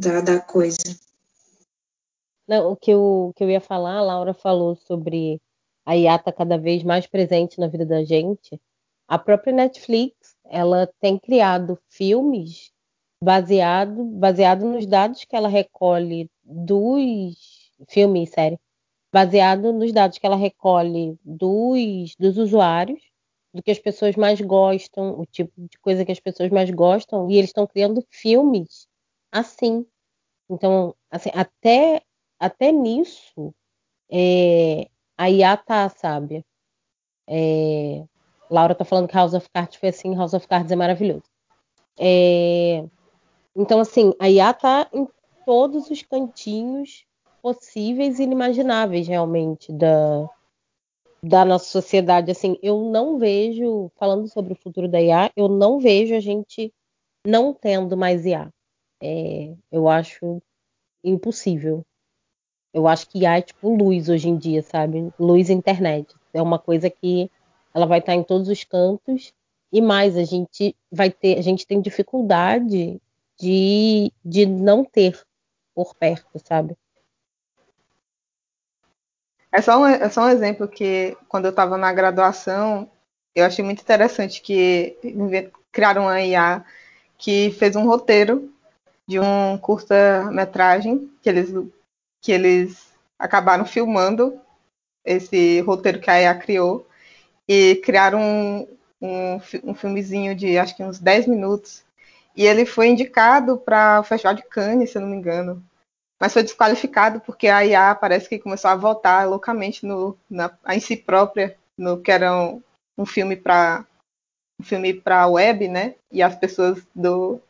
da, 0.00 0.20
da 0.20 0.40
coisa. 0.40 0.78
Não, 2.46 2.72
o 2.72 2.76
que 2.76 2.90
eu, 2.90 3.32
que 3.36 3.44
eu 3.44 3.50
ia 3.50 3.60
falar, 3.60 3.96
a 3.96 4.02
Laura 4.02 4.32
falou 4.32 4.74
sobre 4.74 5.40
a 5.84 5.96
IA 5.96 6.18
tá 6.18 6.32
cada 6.32 6.56
vez 6.56 6.82
mais 6.82 7.06
presente 7.06 7.58
na 7.58 7.66
vida 7.66 7.84
da 7.84 8.02
gente. 8.04 8.60
A 9.06 9.18
própria 9.18 9.52
Netflix, 9.52 10.36
ela 10.46 10.86
tem 11.00 11.18
criado 11.18 11.78
filmes 11.88 12.70
baseado, 13.22 14.04
baseado 14.04 14.64
nos 14.64 14.86
dados 14.86 15.24
que 15.24 15.36
ela 15.36 15.48
recolhe 15.48 16.30
dos 16.42 17.58
filme 17.88 18.24
e 18.24 18.26
série, 18.26 18.58
baseado 19.12 19.72
nos 19.72 19.92
dados 19.92 20.18
que 20.18 20.26
ela 20.26 20.36
recolhe 20.36 21.18
dos, 21.24 22.14
dos 22.18 22.36
usuários, 22.38 23.00
do 23.58 23.62
que 23.62 23.72
as 23.72 23.78
pessoas 23.80 24.14
mais 24.14 24.40
gostam, 24.40 25.18
o 25.18 25.26
tipo 25.26 25.50
de 25.56 25.76
coisa 25.80 26.04
que 26.04 26.12
as 26.12 26.20
pessoas 26.20 26.48
mais 26.48 26.70
gostam, 26.70 27.28
e 27.28 27.36
eles 27.36 27.50
estão 27.50 27.66
criando 27.66 28.06
filmes 28.08 28.86
assim. 29.32 29.84
Então, 30.48 30.94
assim, 31.10 31.30
até, 31.34 32.00
até 32.38 32.70
nisso, 32.70 33.52
é, 34.08 34.88
a 35.16 35.28
IA 35.28 35.56
tá, 35.56 35.88
sabe? 35.88 36.46
É, 37.26 38.04
Laura 38.48 38.76
tá 38.76 38.84
falando 38.84 39.08
que 39.08 39.16
House 39.16 39.34
of 39.34 39.48
Cards 39.52 39.74
foi 39.74 39.88
assim, 39.88 40.14
House 40.14 40.34
of 40.34 40.46
Cards 40.46 40.70
é 40.70 40.76
maravilhoso. 40.76 41.24
É, 41.98 42.84
então, 43.56 43.80
assim, 43.80 44.14
a 44.20 44.30
IA 44.30 44.54
tá 44.54 44.88
em 44.92 45.04
todos 45.44 45.90
os 45.90 46.00
cantinhos 46.02 47.04
possíveis 47.42 48.20
e 48.20 48.22
inimagináveis, 48.22 49.08
realmente, 49.08 49.72
da, 49.72 50.30
da 51.22 51.44
nossa 51.44 51.66
sociedade. 51.66 52.30
Assim, 52.30 52.58
eu 52.62 52.90
não 52.90 53.18
vejo, 53.18 53.90
falando 53.96 54.28
sobre 54.28 54.52
o 54.52 54.56
futuro 54.56 54.88
da 54.88 55.00
IA, 55.00 55.30
eu 55.36 55.48
não 55.48 55.78
vejo 55.78 56.14
a 56.14 56.20
gente 56.20 56.72
não 57.26 57.52
tendo 57.52 57.96
mais 57.96 58.24
IA. 58.24 58.50
É, 59.02 59.54
eu 59.70 59.88
acho 59.88 60.42
impossível. 61.04 61.84
Eu 62.72 62.86
acho 62.86 63.08
que 63.08 63.20
IA 63.20 63.38
é 63.38 63.42
tipo 63.42 63.74
luz 63.74 64.08
hoje 64.08 64.28
em 64.28 64.36
dia, 64.36 64.62
sabe? 64.62 65.12
Luz 65.18 65.50
internet. 65.50 66.14
É 66.32 66.42
uma 66.42 66.58
coisa 66.58 66.90
que 66.90 67.30
ela 67.74 67.86
vai 67.86 67.98
estar 67.98 68.14
em 68.14 68.22
todos 68.22 68.48
os 68.48 68.64
cantos 68.64 69.32
e 69.72 69.80
mais 69.80 70.16
a 70.16 70.24
gente 70.24 70.74
vai 70.90 71.10
ter, 71.10 71.38
a 71.38 71.42
gente 71.42 71.66
tem 71.66 71.80
dificuldade 71.80 73.00
de, 73.38 74.12
de 74.24 74.46
não 74.46 74.84
ter 74.84 75.20
por 75.74 75.94
perto, 75.94 76.38
sabe? 76.44 76.76
É 79.52 79.62
só, 79.62 79.78
um, 79.80 79.86
é 79.86 80.08
só 80.10 80.22
um 80.24 80.28
exemplo 80.28 80.68
que, 80.68 81.16
quando 81.28 81.46
eu 81.46 81.50
estava 81.50 81.76
na 81.76 81.92
graduação, 81.92 82.90
eu 83.34 83.44
achei 83.44 83.64
muito 83.64 83.80
interessante 83.82 84.42
que 84.42 84.96
criaram 85.72 86.02
uma 86.02 86.20
IA 86.20 86.64
que 87.16 87.50
fez 87.52 87.74
um 87.74 87.84
roteiro 87.86 88.52
de 89.06 89.20
um 89.20 89.58
curta-metragem 89.58 91.10
que 91.22 91.28
eles, 91.28 91.50
que 92.22 92.32
eles 92.32 92.88
acabaram 93.18 93.64
filmando 93.66 94.40
esse 95.04 95.60
roteiro 95.62 96.00
que 96.00 96.10
a 96.10 96.20
IA 96.20 96.34
criou 96.34 96.86
e 97.48 97.76
criaram 97.84 98.20
um, 98.20 98.68
um, 99.02 99.40
um 99.64 99.74
filmezinho 99.74 100.34
de 100.34 100.58
acho 100.58 100.76
que 100.76 100.84
uns 100.84 100.98
10 100.98 101.26
minutos. 101.26 101.84
E 102.36 102.46
ele 102.46 102.66
foi 102.66 102.88
indicado 102.88 103.58
para 103.58 104.00
o 104.00 104.04
Festival 104.04 104.34
de 104.34 104.42
Cannes, 104.44 104.90
se 104.90 104.98
eu 104.98 105.02
não 105.02 105.08
me 105.08 105.16
engano 105.16 105.62
mas 106.20 106.32
foi 106.32 106.42
desqualificado 106.42 107.20
porque 107.20 107.48
a 107.48 107.64
IA 107.64 107.94
parece 107.94 108.28
que 108.28 108.38
começou 108.38 108.70
a 108.70 108.76
voltar 108.76 109.28
loucamente 109.28 109.86
no, 109.86 110.16
na, 110.28 110.50
em 110.70 110.80
si 110.80 110.96
própria, 110.96 111.56
no 111.76 112.00
que 112.00 112.10
era 112.10 112.34
um, 112.36 112.62
um 112.96 113.06
filme 113.06 113.36
para 113.36 113.86
um 114.60 114.64
filme 114.64 114.92
para 114.94 115.26
web, 115.28 115.68
né? 115.68 115.94
E 116.10 116.22
as 116.22 116.34
pessoas 116.36 116.82
do 116.94 117.40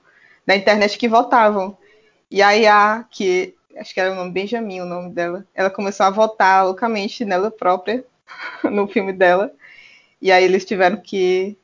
da 0.46 0.56
internet 0.56 0.98
que 0.98 1.08
votavam. 1.08 1.76
E 2.30 2.42
a 2.42 2.56
IA, 2.56 3.04
que 3.10 3.54
acho 3.76 3.94
que 3.94 4.00
era 4.00 4.12
o 4.12 4.14
nome 4.14 4.32
Benjamin, 4.32 4.80
o 4.80 4.86
nome 4.86 5.10
dela, 5.12 5.46
ela 5.54 5.70
começou 5.70 6.06
a 6.06 6.10
votar 6.10 6.64
loucamente 6.66 7.24
nela 7.24 7.50
própria 7.50 8.04
no 8.64 8.86
filme 8.88 9.12
dela. 9.12 9.52
E 10.20 10.32
aí 10.32 10.44
eles 10.44 10.64
tiveram 10.64 10.98
que 11.00 11.56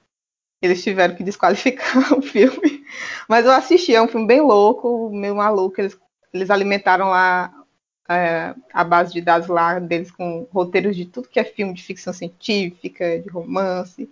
eles 0.62 0.82
tiveram 0.82 1.14
que 1.14 1.24
desqualificar 1.24 2.12
o 2.16 2.22
filme. 2.22 2.84
Mas 3.28 3.44
eu 3.46 3.52
assisti, 3.52 3.94
é 3.94 4.02
um 4.02 4.08
filme 4.08 4.26
bem 4.26 4.40
louco, 4.40 5.10
meio 5.10 5.36
maluco. 5.36 5.80
Eles 5.80 5.94
eles 6.34 6.50
alimentaram 6.50 7.10
lá 7.10 7.64
é, 8.08 8.54
a 8.72 8.82
base 8.82 9.12
de 9.12 9.20
dados 9.20 9.46
lá 9.46 9.78
deles 9.78 10.10
com 10.10 10.48
roteiros 10.52 10.96
de 10.96 11.06
tudo 11.06 11.28
que 11.28 11.38
é 11.38 11.44
filme 11.44 11.72
de 11.72 11.82
ficção 11.82 12.12
científica, 12.12 13.20
de 13.20 13.28
romance. 13.28 14.10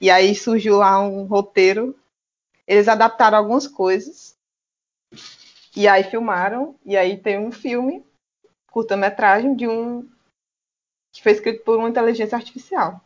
E 0.00 0.08
aí 0.08 0.34
surgiu 0.34 0.76
lá 0.76 1.00
um 1.00 1.24
roteiro. 1.24 1.98
Eles 2.66 2.86
adaptaram 2.86 3.38
algumas 3.38 3.66
coisas. 3.66 4.36
E 5.74 5.88
aí 5.88 6.04
filmaram. 6.04 6.76
E 6.84 6.96
aí 6.96 7.16
tem 7.16 7.38
um 7.38 7.50
filme, 7.50 8.06
curta-metragem, 8.70 9.56
de 9.56 9.66
um. 9.66 10.08
que 11.12 11.22
foi 11.22 11.32
escrito 11.32 11.64
por 11.64 11.78
uma 11.78 11.88
inteligência 11.88 12.36
artificial. 12.36 13.00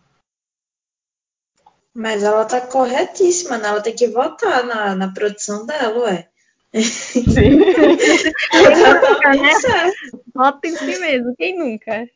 Mas 1.95 2.23
ela 2.23 2.45
tá 2.45 2.61
corretíssima, 2.61 3.57
né? 3.57 3.69
Ela 3.69 3.83
tem 3.83 3.97
que 3.97 4.07
votar 4.07 4.65
na, 4.65 4.95
na 4.95 5.13
produção 5.13 5.67
dela, 5.67 6.05
ué. 6.05 6.30
Sim. 6.75 7.59
nunca, 9.11 9.31
né? 9.35 9.93
Bota 10.35 10.69
em 10.69 10.77
si 10.77 10.99
mesmo, 10.99 11.35
quem 11.37 11.59
nunca? 11.59 12.09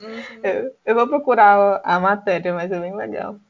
Uhum. 0.00 0.40
Eu, 0.42 0.76
eu, 0.84 0.94
vou 0.94 1.08
procurar 1.08 1.80
a 1.82 1.98
matéria, 1.98 2.52
mas 2.52 2.70
é 2.70 2.78
bem 2.78 2.94
legal. 2.94 3.40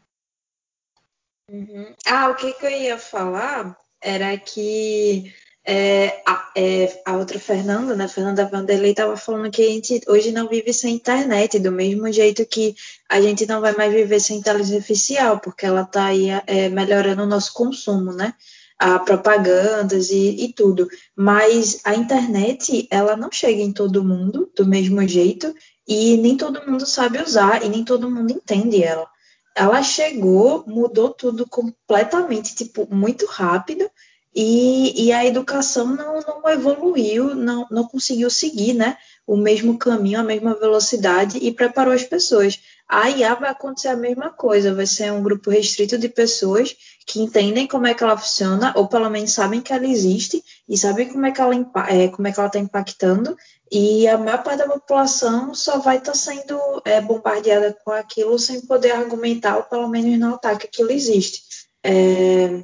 Uhum. 1.51 1.94
Ah, 2.07 2.28
o 2.30 2.36
que, 2.36 2.53
que 2.53 2.66
eu 2.66 2.70
ia 2.70 2.99
falar 2.99 3.76
era 4.01 4.36
que 4.38 5.32
é, 5.64 6.22
a, 6.24 6.53
é, 6.57 7.03
a, 7.05 7.16
outra 7.16 7.40
Fernanda, 7.40 7.97
né, 7.97 8.07
Fernanda 8.07 8.47
Vanderlei, 8.47 8.92
estava 8.92 9.16
falando 9.16 9.51
que 9.51 9.62
a 9.62 9.68
gente 9.68 10.01
hoje 10.07 10.30
não 10.30 10.49
vive 10.49 10.72
sem 10.72 10.94
internet, 10.94 11.59
do 11.59 11.72
mesmo 11.72 12.11
jeito 12.12 12.47
que 12.47 12.76
a 13.09 13.20
gente 13.20 13.47
não 13.47 13.61
vai 13.61 13.72
mais 13.72 13.92
viver 13.92 14.20
sem 14.20 14.38
inteligência 14.38 14.76
artificial, 14.76 15.40
porque 15.40 15.66
ela 15.66 15.82
está 15.82 16.07
aí 16.07 16.28
é, 16.47 16.68
melhorando 16.68 17.24
o 17.24 17.26
nosso 17.26 17.53
consumo, 17.53 18.12
né? 18.12 18.34
A 18.79 18.99
propagandas 18.99 20.11
e, 20.11 20.45
e, 20.45 20.53
tudo. 20.53 20.89
Mas 21.14 21.81
a 21.85 21.95
internet, 21.95 22.87
ela 22.91 23.16
não 23.16 23.31
chega 23.33 23.61
em 23.61 23.72
todo 23.72 24.05
mundo 24.05 24.51
do 24.55 24.66
mesmo 24.66 25.07
jeito 25.07 25.55
e 25.87 26.16
nem 26.18 26.37
todo 26.37 26.66
mundo 26.68 26.85
sabe 26.85 27.20
usar 27.20 27.64
e 27.64 27.68
nem 27.68 27.85
todo 27.85 28.11
mundo 28.11 28.33
entende 28.33 28.83
ela. 28.83 29.07
Ela 29.55 29.83
chegou, 29.83 30.64
mudou 30.66 31.11
tudo 31.11 31.47
completamente, 31.49 32.55
tipo, 32.55 32.87
muito 32.95 33.24
rápido 33.27 33.91
e, 34.35 35.07
e 35.07 35.12
a 35.12 35.24
educação 35.24 35.87
não, 35.87 36.20
não 36.20 36.51
evoluiu, 36.51 37.35
não, 37.35 37.66
não 37.70 37.85
conseguiu 37.85 38.29
seguir, 38.29 38.74
né? 38.74 38.99
O 39.27 39.35
mesmo 39.35 39.79
caminho, 39.79 40.20
a 40.20 40.22
mesma 40.22 40.55
velocidade 40.55 41.39
e 41.39 41.51
preparou 41.51 41.95
as 41.95 42.05
pessoas. 42.05 42.61
A 42.89 43.11
IA 43.11 43.34
vai 43.34 43.51
acontecer 43.51 43.89
a 43.89 43.97
mesma 43.97 44.30
coisa, 44.30 44.74
vai 44.74 44.87
ser 44.87 45.12
um 45.12 45.22
grupo 45.22 45.51
restrito 45.51 45.99
de 45.99 46.09
pessoas 46.09 46.76
que 47.05 47.20
entendem 47.20 47.66
como 47.66 47.87
é 47.87 47.95
que 47.95 48.03
ela 48.03 48.16
funciona, 48.16 48.72
ou 48.76 48.87
pelo 48.87 49.11
menos 49.11 49.32
sabem 49.32 49.61
que 49.61 49.72
ela 49.72 49.87
existe 49.87 50.43
e 50.68 50.78
sabem 50.78 51.09
como 51.09 51.26
é 51.26 51.32
que 51.32 51.41
ela 51.41 51.55
é, 51.89 52.09
como 52.09 52.28
é 52.28 52.32
que 52.32 52.39
ela 52.39 52.47
está 52.47 52.59
impactando, 52.61 53.37
e 53.70 54.07
a 54.07 54.16
maior 54.16 54.43
parte 54.45 54.59
da 54.59 54.68
população 54.68 55.53
só 55.53 55.78
vai 55.78 55.99
estar 55.99 56.12
tá 56.12 56.18
sendo 56.18 56.59
é, 56.84 57.01
bombardeada 57.01 57.76
com 57.84 57.91
aquilo 57.91 58.39
sem 58.39 58.64
poder 58.64 58.93
argumentar, 58.93 59.57
ou 59.57 59.64
pelo 59.64 59.89
menos 59.89 60.18
notar 60.18 60.57
que 60.57 60.66
aquilo 60.66 60.93
existe. 60.93 61.43
É, 61.82 62.62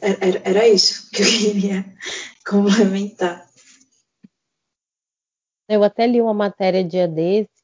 era, 0.00 0.42
era 0.44 0.68
isso 0.68 1.08
que 1.14 1.22
eu 1.22 1.26
queria 1.26 1.84
complementar. 2.44 3.46
Eu 5.68 5.82
até 5.82 6.06
li 6.06 6.20
uma 6.20 6.34
matéria 6.34 6.82
dia 6.82 7.08
desses 7.08 7.55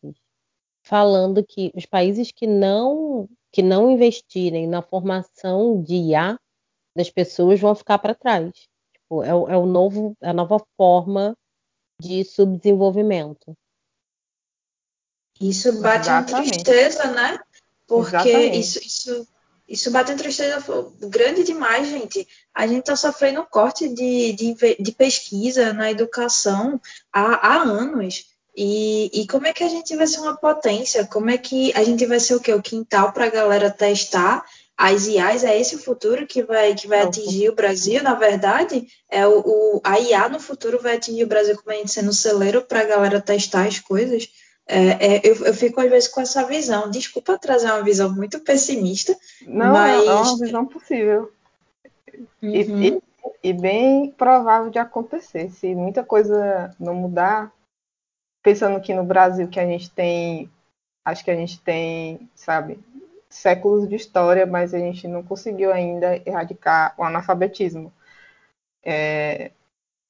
falando 0.83 1.45
que 1.45 1.73
os 1.75 1.87
países 1.87 2.33
que 2.33 2.47
não 2.47 3.29
que 3.53 3.63
não 3.63 3.91
investirem 3.91 4.67
na 4.67 4.81
formação 4.81 5.83
de 5.83 5.95
IA 5.95 6.39
das 6.97 7.11
pessoas 7.11 7.61
vão 7.61 7.75
ficar 7.75 7.99
para 7.99 8.15
trás. 8.15 8.51
Tipo, 8.93 9.23
é, 9.23 9.29
é, 9.29 9.57
o 9.57 9.67
novo, 9.67 10.17
é 10.23 10.31
a 10.31 10.33
nova 10.33 10.59
forma 10.77 11.37
de 12.01 12.25
subdesenvolvimento. 12.25 13.55
Isso 15.39 15.81
bate 15.83 16.07
Exatamente. 16.07 16.49
em 16.49 16.51
tristeza, 16.51 17.13
né? 17.13 17.39
Porque 17.87 18.33
isso, 18.33 18.79
isso, 18.79 19.29
isso 19.69 19.91
bate 19.91 20.13
em 20.13 20.17
tristeza 20.17 20.65
grande 21.09 21.45
demais, 21.45 21.89
gente. 21.89 22.27
A 22.55 22.67
gente 22.67 22.81
está 22.81 22.97
sofrendo 22.97 23.43
um 23.43 23.47
corte 23.47 23.89
de, 23.89 24.33
de, 24.33 24.77
de, 24.81 24.93
pesquisa 24.93 25.73
na 25.73 25.91
educação 25.91 26.81
há, 27.13 27.55
há 27.55 27.63
anos. 27.63 28.32
E, 28.55 29.11
e, 29.15 29.27
como 29.27 29.47
é 29.47 29.53
que 29.53 29.65
a 29.65 29.69
gente 29.69 29.97
vai 29.97 30.07
ser 30.07 30.21
uma 30.21 30.37
potência? 30.37 31.07
Como 31.07 31.31
é 31.31 31.39
que 31.39 31.73
a 31.75 31.83
gente 31.83 32.05
vai 32.05 32.21
ser 32.21 32.35
o 32.35 32.41
quê? 32.41 32.53
O 32.53 32.63
quintal 32.63 33.13
para 33.13 33.25
a 33.25 33.31
galera 33.31 33.71
testar 33.71 34.45
as 34.77 35.07
IAs? 35.07 35.43
É 35.43 35.59
esse 35.59 35.77
o 35.77 35.83
futuro 35.83 36.27
que 36.27 36.43
vai, 36.43 36.75
que 36.75 36.87
vai 36.87 37.01
atingir 37.01 37.49
o 37.49 37.55
Brasil, 37.55 38.03
na 38.03 38.15
verdade? 38.15 38.87
É 39.11 39.27
o, 39.27 39.41
o, 39.41 39.81
a 39.83 39.99
IA 39.99 40.29
no 40.29 40.39
futuro 40.39 40.79
vai 40.83 40.97
atingir 40.97 41.25
o 41.25 41.29
Brasil 41.29 41.57
como 41.57 41.71
a 41.71 41.79
gente 41.79 41.93
sendo 41.93 42.13
celeiro 42.13 42.61
para 42.63 42.81
a 42.81 42.85
galera 42.85 43.23
testar 43.23 43.67
as 43.67 43.79
coisas? 43.79 44.29
É, 44.67 45.17
é, 45.17 45.21
eu, 45.25 45.47
eu, 45.47 45.55
fico 45.55 45.81
às 45.81 45.89
vezes 45.89 46.09
com 46.09 46.21
essa 46.21 46.45
visão. 46.45 46.91
Desculpa 46.91 47.39
trazer 47.39 47.67
uma 47.67 47.83
visão 47.83 48.15
muito 48.15 48.39
pessimista. 48.41 49.17
Não, 49.47 49.73
mas... 49.73 50.07
é 50.07 50.13
uma 50.13 50.39
visão 50.39 50.67
possível. 50.67 51.33
Uhum. 52.43 52.51
E, 52.53 52.89
e, 52.89 53.03
e 53.43 53.53
bem 53.55 54.11
provável 54.11 54.71
de 54.71 54.79
acontecer. 54.79 55.51
Se 55.51 55.75
muita 55.75 56.05
coisa 56.05 56.75
não 56.79 56.95
mudar, 56.95 57.51
pensando 58.43 58.81
que 58.81 58.95
no 58.95 59.05
Brasil 59.05 59.49
que 59.49 59.61
a 59.61 59.67
gente 59.67 59.91
tem, 59.91 60.51
acho 61.05 61.25
que 61.25 61.31
a 61.31 61.37
gente 61.37 61.61
tem, 61.61 62.29
sabe, 62.35 62.79
séculos 63.29 63.89
de 63.89 63.97
história, 63.97 64.47
mas 64.47 64.75
a 64.75 64.79
gente 64.79 65.09
não 65.09 65.23
conseguiu 65.23 65.73
ainda 65.73 66.21
erradicar 66.27 66.95
o 66.99 67.05
analfabetismo. 67.05 67.93
É, 68.85 69.53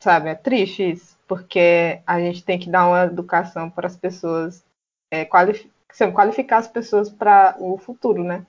sabe, 0.01 0.31
é 0.31 0.35
triste 0.35 0.93
isso, 0.93 1.19
porque 1.29 2.01
a 2.07 2.19
gente 2.21 2.45
tem 2.45 2.59
que 2.59 2.71
dar 2.71 2.89
uma 2.89 3.05
educação 3.05 3.71
para 3.71 3.87
as 3.87 3.97
pessoas, 3.97 4.65
é, 5.11 5.25
qualific 5.25 5.71
qualificar 6.15 6.59
as 6.59 6.69
pessoas 6.69 7.11
para 7.11 7.55
o 7.61 7.77
futuro, 7.77 8.25
né? 8.25 8.47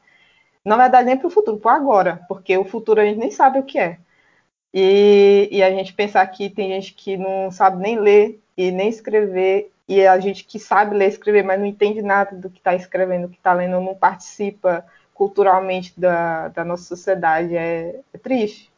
Na 0.65 0.77
verdade, 0.77 1.07
nem 1.07 1.17
para 1.17 1.27
o 1.27 1.29
futuro, 1.29 1.57
para 1.57 1.75
agora, 1.75 2.21
porque 2.27 2.57
o 2.57 2.63
futuro 2.63 3.01
a 3.01 3.05
gente 3.05 3.19
nem 3.19 3.31
sabe 3.31 3.59
o 3.59 3.63
que 3.63 3.77
é. 3.77 3.99
E, 4.73 5.49
e, 5.51 5.61
a 5.61 5.69
gente 5.69 5.93
pensar 5.93 6.25
que 6.27 6.49
tem 6.49 6.69
gente 6.69 6.93
que 6.93 7.17
não 7.17 7.51
sabe 7.51 7.81
nem 7.81 7.99
ler 7.99 8.41
e 8.57 8.71
nem 8.71 8.89
escrever, 8.89 9.71
e 9.95 10.07
a 10.07 10.19
gente 10.19 10.43
que 10.45 10.59
sabe 10.59 10.95
ler 10.95 11.05
e 11.05 11.09
escrever, 11.09 11.43
mas 11.43 11.59
não 11.59 11.65
entende 11.65 12.01
nada 12.01 12.35
do 12.35 12.49
que 12.49 12.59
está 12.59 12.75
escrevendo, 12.75 13.27
do 13.27 13.29
que 13.29 13.37
está 13.37 13.53
lendo, 13.53 13.79
não 13.79 13.95
participa 13.95 14.85
culturalmente 15.13 15.99
da, 15.99 16.49
da 16.49 16.65
nossa 16.65 16.83
sociedade, 16.83 17.55
é, 17.55 18.01
é 18.13 18.17
triste. 18.17 18.71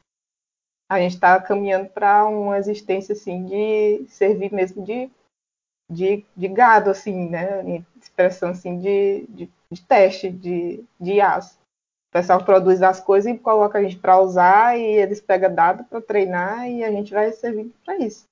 A 0.90 1.00
gente 1.00 1.16
está 1.16 1.42
caminhando 1.42 1.90
para 1.90 2.26
uma 2.26 2.58
existência 2.58 3.14
assim 3.14 3.46
de 3.46 4.06
servir 4.08 4.54
mesmo 4.54 4.84
de, 4.84 5.10
de, 5.92 6.24
de 6.36 6.48
gado, 6.48 6.92
assim, 6.92 7.30
né? 7.30 7.84
Expressão 8.00 8.50
assim 8.50 8.80
de, 8.80 9.26
de, 9.30 9.50
de 9.72 9.82
teste, 9.82 10.30
de, 10.30 10.84
de 11.00 11.20
aço 11.22 11.58
pessoal 12.16 12.46
produz 12.46 12.82
as 12.82 13.02
coisas 13.02 13.30
e 13.30 13.38
coloca 13.38 13.78
a 13.78 13.84
gente 13.84 13.98
para 13.98 14.22
usar 14.22 14.80
e 14.80 14.82
eles 14.82 15.20
pegam 15.20 15.54
dado 15.54 15.84
para 15.84 16.00
treinar 16.00 16.66
e 16.66 16.82
a 16.82 16.90
gente 16.90 17.14
vai 17.14 17.30
servindo 17.34 17.74
para 17.84 17.98
isso. 17.98 18.24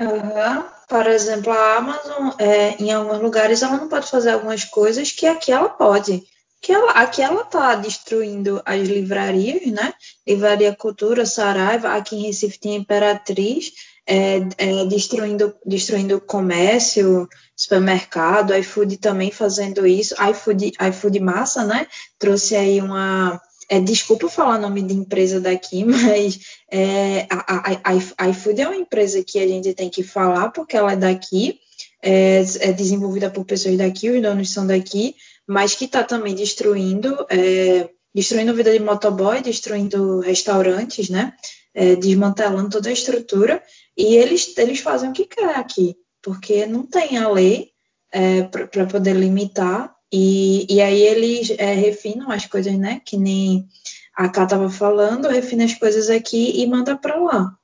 Uhum. 0.00 0.64
Por 0.88 1.06
exemplo, 1.06 1.52
a 1.52 1.76
Amazon, 1.76 2.30
é, 2.38 2.74
em 2.82 2.90
alguns 2.90 3.20
lugares, 3.20 3.62
ela 3.62 3.76
não 3.76 3.88
pode 3.88 4.10
fazer 4.10 4.30
algumas 4.30 4.64
coisas 4.64 5.12
que 5.12 5.26
aqui 5.26 5.52
ela 5.52 5.68
pode. 5.68 6.22
Que 6.60 6.72
ela, 6.72 6.92
aqui 6.92 7.22
ela 7.22 7.42
está 7.42 7.74
destruindo 7.74 8.60
as 8.64 8.80
livrarias, 8.88 9.66
né? 9.66 9.92
Livraria 10.26 10.74
Cultura, 10.74 11.24
Saraiva, 11.26 11.90
aqui 11.90 12.16
em 12.16 12.22
Recife 12.22 12.58
tem 12.58 12.76
Imperatriz, 12.76 13.72
é, 14.06 14.38
é, 14.58 14.84
destruindo, 14.86 15.54
destruindo 15.64 16.20
comércio, 16.20 17.28
supermercado, 17.54 18.54
iFood 18.54 18.96
também 18.96 19.30
fazendo 19.30 19.86
isso, 19.86 20.14
iFood, 20.30 20.72
iFood 20.88 21.20
Massa, 21.20 21.64
né? 21.64 21.86
Trouxe 22.18 22.56
aí 22.56 22.80
uma. 22.80 23.40
É, 23.72 23.78
desculpa 23.78 24.28
falar 24.28 24.58
nome 24.58 24.82
de 24.82 24.92
empresa 24.92 25.40
daqui, 25.40 25.84
mas 25.86 26.40
é, 26.68 27.28
a, 27.30 27.78
a, 27.84 28.02
a, 28.18 28.28
iFood 28.28 28.60
é 28.60 28.66
uma 28.66 28.76
empresa 28.76 29.22
que 29.22 29.38
a 29.38 29.46
gente 29.46 29.72
tem 29.74 29.88
que 29.88 30.02
falar 30.02 30.50
porque 30.50 30.76
ela 30.76 30.92
é 30.92 30.96
daqui, 30.96 31.60
é, 32.02 32.44
é 32.58 32.72
desenvolvida 32.72 33.30
por 33.30 33.44
pessoas 33.44 33.78
daqui, 33.78 34.10
os 34.10 34.20
donos 34.20 34.50
são 34.50 34.66
daqui, 34.66 35.14
mas 35.46 35.76
que 35.76 35.84
está 35.84 36.02
também 36.02 36.34
destruindo, 36.34 37.24
é, 37.30 37.88
destruindo 38.12 38.54
vida 38.54 38.72
de 38.72 38.80
motoboy, 38.80 39.40
destruindo 39.40 40.18
restaurantes, 40.18 41.08
né? 41.08 41.32
É, 41.72 41.94
desmantelando 41.94 42.68
toda 42.68 42.88
a 42.88 42.92
estrutura 42.92 43.62
e 43.96 44.16
eles, 44.16 44.52
eles 44.58 44.80
fazem 44.80 45.10
o 45.10 45.12
que 45.12 45.24
quer 45.24 45.54
aqui, 45.54 45.94
porque 46.20 46.66
não 46.66 46.84
tem 46.84 47.16
a 47.16 47.28
lei 47.28 47.70
é, 48.10 48.42
para 48.42 48.86
poder 48.86 49.14
limitar, 49.14 49.94
e, 50.12 50.66
e 50.68 50.80
aí 50.80 51.02
eles 51.02 51.50
é, 51.58 51.74
refinam 51.74 52.30
as 52.30 52.46
coisas, 52.46 52.76
né? 52.76 53.00
Que 53.04 53.16
nem 53.16 53.68
a 54.16 54.28
Cá 54.28 54.44
estava 54.44 54.68
falando, 54.68 55.28
refina 55.28 55.64
as 55.64 55.74
coisas 55.74 56.10
aqui 56.10 56.60
e 56.60 56.66
manda 56.66 56.96
para 56.96 57.16
lá. 57.16 57.56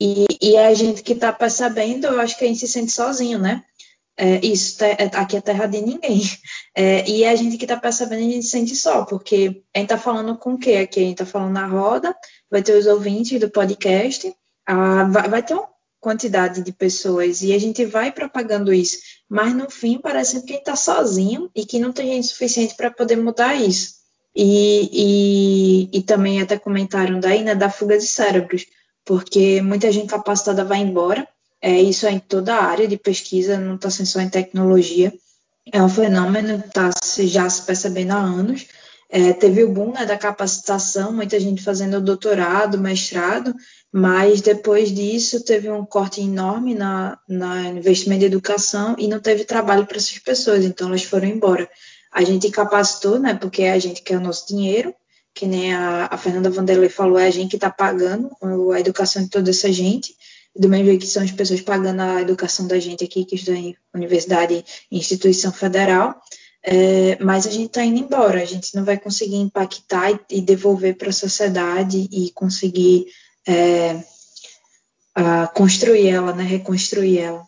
E, 0.00 0.26
e 0.40 0.56
a 0.56 0.72
gente 0.74 1.02
que 1.02 1.12
está 1.12 1.32
percebendo, 1.32 2.06
eu 2.06 2.20
acho 2.20 2.36
que 2.38 2.44
a 2.44 2.48
gente 2.48 2.60
se 2.60 2.68
sente 2.68 2.90
sozinho, 2.90 3.38
né? 3.38 3.62
É, 4.16 4.44
isso, 4.46 4.82
é, 4.84 5.10
aqui 5.14 5.36
é 5.36 5.40
terra 5.40 5.66
de 5.66 5.80
ninguém. 5.80 6.22
É, 6.76 7.08
e 7.08 7.24
a 7.24 7.36
gente 7.36 7.56
que 7.56 7.66
está 7.66 7.76
percebendo, 7.76 8.18
a 8.18 8.32
gente 8.32 8.42
se 8.42 8.50
sente 8.50 8.74
só, 8.74 9.04
porque 9.04 9.62
a 9.72 9.78
gente 9.78 9.92
está 9.92 9.96
falando 9.96 10.36
com 10.36 10.54
o 10.54 10.58
quê 10.58 10.72
aqui? 10.72 10.98
A 10.98 11.02
gente 11.04 11.12
está 11.12 11.24
falando 11.24 11.52
na 11.52 11.68
roda, 11.68 12.12
vai 12.50 12.64
ter 12.64 12.76
os 12.76 12.88
ouvintes 12.88 13.38
do 13.38 13.48
podcast, 13.48 14.34
ah, 14.66 15.04
vai, 15.04 15.28
vai, 15.28 15.42
ter 15.44 15.54
uma 15.54 15.68
quantidade 16.00 16.62
de 16.62 16.72
pessoas 16.72 17.42
e 17.42 17.54
a 17.54 17.60
gente 17.60 17.84
vai 17.84 18.10
propagando 18.10 18.74
isso, 18.74 18.98
mas 19.34 19.52
no 19.52 19.68
fim 19.68 19.98
parece 19.98 20.40
que 20.42 20.52
a 20.52 20.54
gente 20.54 20.60
está 20.60 20.76
sozinho 20.76 21.50
e 21.52 21.66
que 21.66 21.80
não 21.80 21.92
tem 21.92 22.06
gente 22.06 22.28
suficiente 22.28 22.76
para 22.76 22.88
poder 22.88 23.16
mudar 23.16 23.56
isso. 23.56 23.94
E, 24.32 25.88
e, 25.92 25.98
e, 25.98 26.02
também 26.02 26.40
até 26.40 26.56
comentaram 26.56 27.18
daí, 27.18 27.42
né, 27.42 27.52
da 27.52 27.68
fuga 27.68 27.98
de 27.98 28.06
cérebros, 28.06 28.64
porque 29.04 29.60
muita 29.60 29.90
gente 29.90 30.06
capacitada 30.06 30.64
vai 30.64 30.78
embora, 30.78 31.26
é, 31.60 31.82
isso 31.82 32.06
é 32.06 32.12
em 32.12 32.20
toda 32.20 32.54
a 32.54 32.64
área 32.64 32.86
de 32.86 32.96
pesquisa, 32.96 33.58
não 33.58 33.74
está 33.74 33.90
sendo 33.90 34.06
só 34.06 34.20
em 34.20 34.28
tecnologia, 34.28 35.12
é 35.72 35.82
um 35.82 35.88
fenômeno 35.88 36.62
que 36.62 36.68
está 36.68 36.90
já 37.24 37.50
se 37.50 37.62
percebendo 37.62 38.12
há 38.12 38.18
anos, 38.18 38.68
é, 39.10 39.32
teve 39.32 39.64
o 39.64 39.72
boom 39.72 39.92
né, 39.92 40.06
da 40.06 40.16
capacitação, 40.16 41.12
muita 41.12 41.40
gente 41.40 41.60
fazendo 41.60 42.00
doutorado, 42.00 42.78
mestrado, 42.78 43.52
mas 43.96 44.40
depois 44.40 44.92
disso 44.92 45.44
teve 45.44 45.70
um 45.70 45.84
corte 45.84 46.20
enorme 46.20 46.74
na, 46.74 47.16
na 47.28 47.68
investimento 47.68 48.24
em 48.24 48.26
educação 48.26 48.96
e 48.98 49.06
não 49.06 49.20
teve 49.20 49.44
trabalho 49.44 49.86
para 49.86 49.98
essas 49.98 50.18
pessoas, 50.18 50.64
então 50.64 50.88
elas 50.88 51.04
foram 51.04 51.28
embora. 51.28 51.70
A 52.10 52.24
gente 52.24 52.50
capacitou, 52.50 53.20
né, 53.20 53.34
porque 53.34 53.62
é 53.62 53.70
a 53.70 53.78
gente 53.78 54.02
quer 54.02 54.16
o 54.16 54.20
nosso 54.20 54.48
dinheiro, 54.48 54.92
que 55.32 55.46
nem 55.46 55.72
a, 55.72 56.08
a 56.10 56.18
Fernanda 56.18 56.50
Vanderlei 56.50 56.88
falou, 56.88 57.20
é 57.20 57.28
a 57.28 57.30
gente 57.30 57.50
que 57.50 57.56
está 57.56 57.70
pagando 57.70 58.32
a 58.72 58.80
educação 58.80 59.22
de 59.22 59.30
toda 59.30 59.50
essa 59.50 59.70
gente, 59.70 60.12
do 60.56 60.68
mesmo 60.68 60.86
jeito 60.86 61.02
que 61.02 61.06
são 61.06 61.22
as 61.22 61.30
pessoas 61.30 61.60
pagando 61.60 62.00
a 62.02 62.20
educação 62.20 62.66
da 62.66 62.80
gente 62.80 63.04
aqui, 63.04 63.24
que 63.24 63.36
estuda 63.36 63.56
em 63.56 63.76
universidade 63.94 64.64
e 64.90 64.98
instituição 64.98 65.52
federal, 65.52 66.20
é, 66.64 67.16
mas 67.22 67.46
a 67.46 67.50
gente 67.50 67.66
está 67.66 67.84
indo 67.84 68.00
embora, 68.00 68.42
a 68.42 68.44
gente 68.44 68.74
não 68.74 68.84
vai 68.84 68.98
conseguir 68.98 69.36
impactar 69.36 70.10
e, 70.10 70.18
e 70.30 70.40
devolver 70.40 70.96
para 70.96 71.10
a 71.10 71.12
sociedade 71.12 72.08
e 72.10 72.32
conseguir 72.32 73.06
é, 73.46 74.02
construir 75.54 76.08
ela, 76.08 76.32
né, 76.32 76.42
reconstruir 76.42 77.18
ela. 77.18 77.46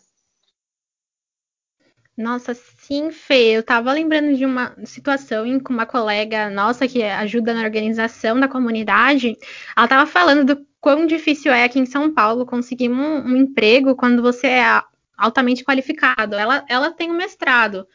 Nossa, 2.17 2.55
sim, 2.55 3.11
Fê. 3.11 3.55
Eu 3.55 3.59
estava 3.59 3.91
lembrando 3.91 4.35
de 4.35 4.43
uma 4.43 4.75
situação 4.85 5.45
em 5.45 5.59
que 5.59 5.71
uma 5.71 5.85
colega 5.85 6.49
nossa 6.49 6.87
que 6.87 7.03
ajuda 7.03 7.53
na 7.53 7.61
organização 7.61 8.39
da 8.39 8.47
comunidade, 8.47 9.37
ela 9.75 9.85
estava 9.85 10.07
falando 10.07 10.55
do 10.55 10.65
quão 10.81 11.05
difícil 11.05 11.51
é 11.51 11.63
aqui 11.63 11.77
em 11.79 11.85
São 11.85 12.11
Paulo 12.11 12.45
conseguir 12.45 12.89
um, 12.89 13.23
um 13.23 13.35
emprego 13.35 13.95
quando 13.95 14.23
você 14.23 14.47
é 14.47 14.81
altamente 15.15 15.63
qualificado. 15.63 16.35
Ela, 16.35 16.65
ela 16.67 16.91
tem 16.91 17.11
um 17.11 17.17
mestrado, 17.17 17.87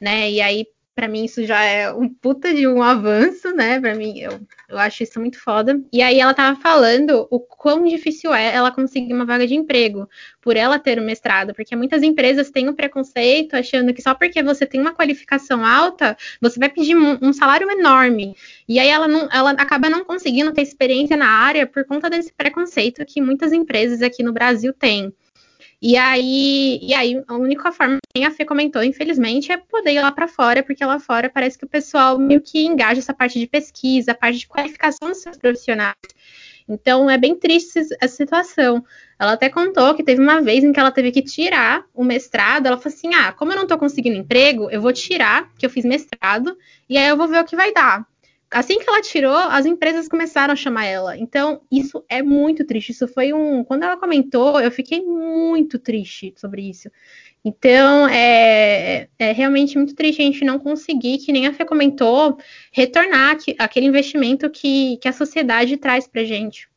né? 0.00 0.30
E 0.30 0.40
aí, 0.40 0.66
para 0.96 1.08
mim, 1.08 1.26
isso 1.26 1.44
já 1.44 1.62
é 1.62 1.92
um 1.92 2.08
puta 2.08 2.54
de 2.54 2.66
um 2.66 2.82
avanço, 2.82 3.54
né? 3.54 3.78
Para 3.78 3.94
mim, 3.94 4.18
eu, 4.18 4.40
eu 4.66 4.78
acho 4.78 5.02
isso 5.02 5.20
muito 5.20 5.38
foda. 5.38 5.78
E 5.92 6.00
aí, 6.00 6.18
ela 6.18 6.32
tava 6.32 6.58
falando 6.58 7.28
o 7.30 7.38
quão 7.38 7.84
difícil 7.84 8.32
é 8.32 8.54
ela 8.54 8.72
conseguir 8.72 9.12
uma 9.12 9.26
vaga 9.26 9.46
de 9.46 9.54
emprego 9.54 10.08
por 10.40 10.56
ela 10.56 10.78
ter 10.78 10.98
o 10.98 11.02
mestrado, 11.02 11.52
porque 11.54 11.76
muitas 11.76 12.02
empresas 12.02 12.50
têm 12.50 12.66
um 12.70 12.74
preconceito 12.74 13.54
achando 13.54 13.92
que 13.92 14.00
só 14.00 14.14
porque 14.14 14.42
você 14.42 14.64
tem 14.64 14.80
uma 14.80 14.94
qualificação 14.94 15.66
alta, 15.66 16.16
você 16.40 16.58
vai 16.58 16.70
pedir 16.70 16.96
um, 16.96 17.18
um 17.20 17.32
salário 17.34 17.70
enorme. 17.70 18.34
E 18.66 18.78
aí, 18.78 18.88
ela, 18.88 19.06
não, 19.06 19.28
ela 19.30 19.50
acaba 19.50 19.90
não 19.90 20.02
conseguindo 20.02 20.50
ter 20.54 20.62
experiência 20.62 21.14
na 21.14 21.28
área 21.28 21.66
por 21.66 21.84
conta 21.84 22.08
desse 22.08 22.32
preconceito 22.32 23.04
que 23.04 23.20
muitas 23.20 23.52
empresas 23.52 24.00
aqui 24.00 24.22
no 24.22 24.32
Brasil 24.32 24.72
têm. 24.72 25.12
E 25.80 25.96
aí, 25.96 26.78
e 26.82 26.94
aí, 26.94 27.22
a 27.28 27.34
única 27.34 27.70
forma 27.70 27.98
que 28.14 28.24
a 28.24 28.30
Fê 28.30 28.44
comentou, 28.44 28.82
infelizmente, 28.82 29.52
é 29.52 29.58
poder 29.58 29.92
ir 29.92 30.00
lá 30.00 30.10
para 30.10 30.26
fora, 30.26 30.62
porque 30.62 30.84
lá 30.84 30.98
fora 30.98 31.28
parece 31.28 31.58
que 31.58 31.66
o 31.66 31.68
pessoal 31.68 32.18
meio 32.18 32.40
que 32.40 32.64
engaja 32.64 33.00
essa 33.00 33.12
parte 33.12 33.38
de 33.38 33.46
pesquisa, 33.46 34.12
a 34.12 34.14
parte 34.14 34.38
de 34.38 34.48
qualificação 34.48 35.08
dos 35.08 35.18
seus 35.18 35.36
profissionais. 35.36 35.94
Então 36.68 37.08
é 37.08 37.16
bem 37.16 37.36
triste 37.38 37.78
essa 38.00 38.16
situação. 38.16 38.84
Ela 39.18 39.32
até 39.32 39.48
contou 39.48 39.94
que 39.94 40.02
teve 40.02 40.20
uma 40.20 40.40
vez 40.40 40.64
em 40.64 40.72
que 40.72 40.80
ela 40.80 40.90
teve 40.90 41.12
que 41.12 41.22
tirar 41.22 41.84
o 41.94 42.02
mestrado. 42.02 42.66
Ela 42.66 42.76
falou 42.76 42.94
assim: 42.94 43.14
ah, 43.14 43.32
como 43.32 43.52
eu 43.52 43.56
não 43.56 43.62
estou 43.62 43.78
conseguindo 43.78 44.16
emprego, 44.16 44.68
eu 44.70 44.80
vou 44.80 44.92
tirar, 44.92 45.52
que 45.56 45.64
eu 45.64 45.70
fiz 45.70 45.84
mestrado, 45.84 46.56
e 46.88 46.98
aí 46.98 47.08
eu 47.08 47.16
vou 47.16 47.28
ver 47.28 47.40
o 47.40 47.44
que 47.44 47.54
vai 47.54 47.72
dar. 47.72 48.04
Assim 48.50 48.78
que 48.78 48.88
ela 48.88 49.02
tirou, 49.02 49.36
as 49.36 49.66
empresas 49.66 50.08
começaram 50.08 50.52
a 50.52 50.56
chamar 50.56 50.86
ela. 50.86 51.16
Então, 51.18 51.60
isso 51.70 52.04
é 52.08 52.22
muito 52.22 52.64
triste. 52.64 52.92
Isso 52.92 53.08
foi 53.08 53.32
um. 53.32 53.64
Quando 53.64 53.82
ela 53.82 53.96
comentou, 53.96 54.60
eu 54.60 54.70
fiquei 54.70 55.02
muito 55.02 55.78
triste 55.78 56.32
sobre 56.36 56.62
isso. 56.62 56.88
Então, 57.44 58.08
é, 58.08 59.08
é 59.18 59.32
realmente 59.32 59.76
muito 59.76 59.94
triste 59.94 60.20
a 60.20 60.24
gente 60.24 60.44
não 60.44 60.58
conseguir, 60.58 61.18
que 61.18 61.32
nem 61.32 61.46
a 61.46 61.54
Fê 61.54 61.64
comentou, 61.64 62.38
retornar 62.72 63.36
aquele 63.58 63.86
investimento 63.86 64.50
que, 64.50 64.96
que 64.98 65.08
a 65.08 65.12
sociedade 65.12 65.76
traz 65.76 66.06
para 66.06 66.24
gente. 66.24 66.68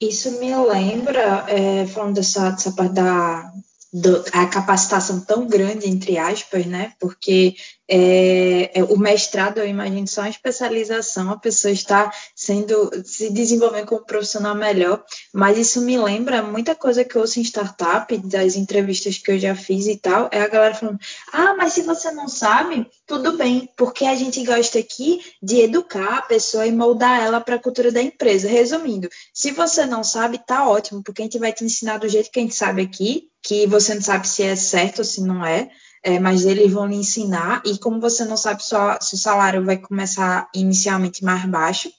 Isso 0.00 0.38
me 0.38 0.54
lembra, 0.54 1.44
é, 1.48 1.86
falando 1.86 2.14
dessa, 2.14 2.50
dessa 2.50 2.72
parte 2.72 2.94
da, 2.94 3.50
do, 3.92 4.22
a 4.32 4.46
capacitação 4.46 5.20
tão 5.24 5.46
grande, 5.46 5.88
entre 5.88 6.18
aspas, 6.18 6.66
né? 6.66 6.92
Porque 7.00 7.56
é, 7.88 8.78
é, 8.78 8.84
o 8.84 8.98
mestrado, 8.98 9.58
eu 9.58 9.66
imagino, 9.66 10.06
só 10.06 10.20
uma 10.20 10.28
especialização, 10.28 11.30
a 11.30 11.38
pessoa 11.38 11.72
está 11.72 12.12
sendo, 12.36 12.90
se 13.04 13.30
desenvolvendo 13.30 13.86
como 13.86 14.04
profissional 14.04 14.54
melhor, 14.54 15.02
mas 15.32 15.56
isso 15.56 15.80
me 15.80 15.96
lembra 15.96 16.42
muita 16.42 16.74
coisa 16.74 17.02
que 17.02 17.16
eu 17.16 17.22
ouço 17.22 17.40
em 17.40 17.42
startup, 17.42 18.14
das 18.18 18.56
entrevistas 18.56 19.16
que 19.16 19.32
eu 19.32 19.38
já 19.38 19.54
fiz 19.54 19.86
e 19.86 19.96
tal, 19.96 20.28
é 20.30 20.42
a 20.42 20.48
galera 20.48 20.74
falando, 20.74 20.98
ah, 21.32 21.54
mas 21.56 21.72
se 21.72 21.82
você 21.82 22.10
não 22.10 22.28
sabe, 22.28 22.86
tudo 23.06 23.38
bem, 23.38 23.68
porque 23.74 24.04
a 24.04 24.14
gente 24.14 24.44
gosta 24.44 24.78
aqui 24.78 25.22
de 25.42 25.60
educar 25.60 26.18
a 26.18 26.22
pessoa 26.22 26.66
e 26.66 26.72
moldar 26.72 27.22
ela 27.22 27.40
para 27.40 27.54
a 27.54 27.58
cultura 27.58 27.90
da 27.90 28.02
empresa. 28.02 28.48
Resumindo, 28.48 29.08
se 29.32 29.50
você 29.50 29.86
não 29.86 30.04
sabe, 30.04 30.38
tá 30.46 30.68
ótimo, 30.68 31.02
porque 31.02 31.22
a 31.22 31.24
gente 31.24 31.38
vai 31.38 31.52
te 31.52 31.64
ensinar 31.64 31.98
do 31.98 32.08
jeito 32.08 32.30
que 32.30 32.38
a 32.38 32.42
gente 32.42 32.54
sabe 32.54 32.82
aqui, 32.82 33.30
que 33.42 33.66
você 33.66 33.94
não 33.94 34.02
sabe 34.02 34.28
se 34.28 34.42
é 34.42 34.54
certo 34.54 34.98
ou 34.98 35.04
se 35.04 35.22
não 35.22 35.44
é, 35.44 35.70
é, 36.02 36.18
mas 36.18 36.44
eles 36.44 36.72
vão 36.72 36.86
lhe 36.86 36.96
ensinar, 36.96 37.62
e 37.64 37.78
como 37.78 38.00
você 38.00 38.24
não 38.24 38.36
sabe 38.36 38.62
só 38.64 38.98
se 39.00 39.14
o 39.14 39.18
salário 39.18 39.64
vai 39.64 39.76
começar 39.76 40.48
inicialmente 40.54 41.24
mais 41.24 41.44
baixo, 41.44 41.90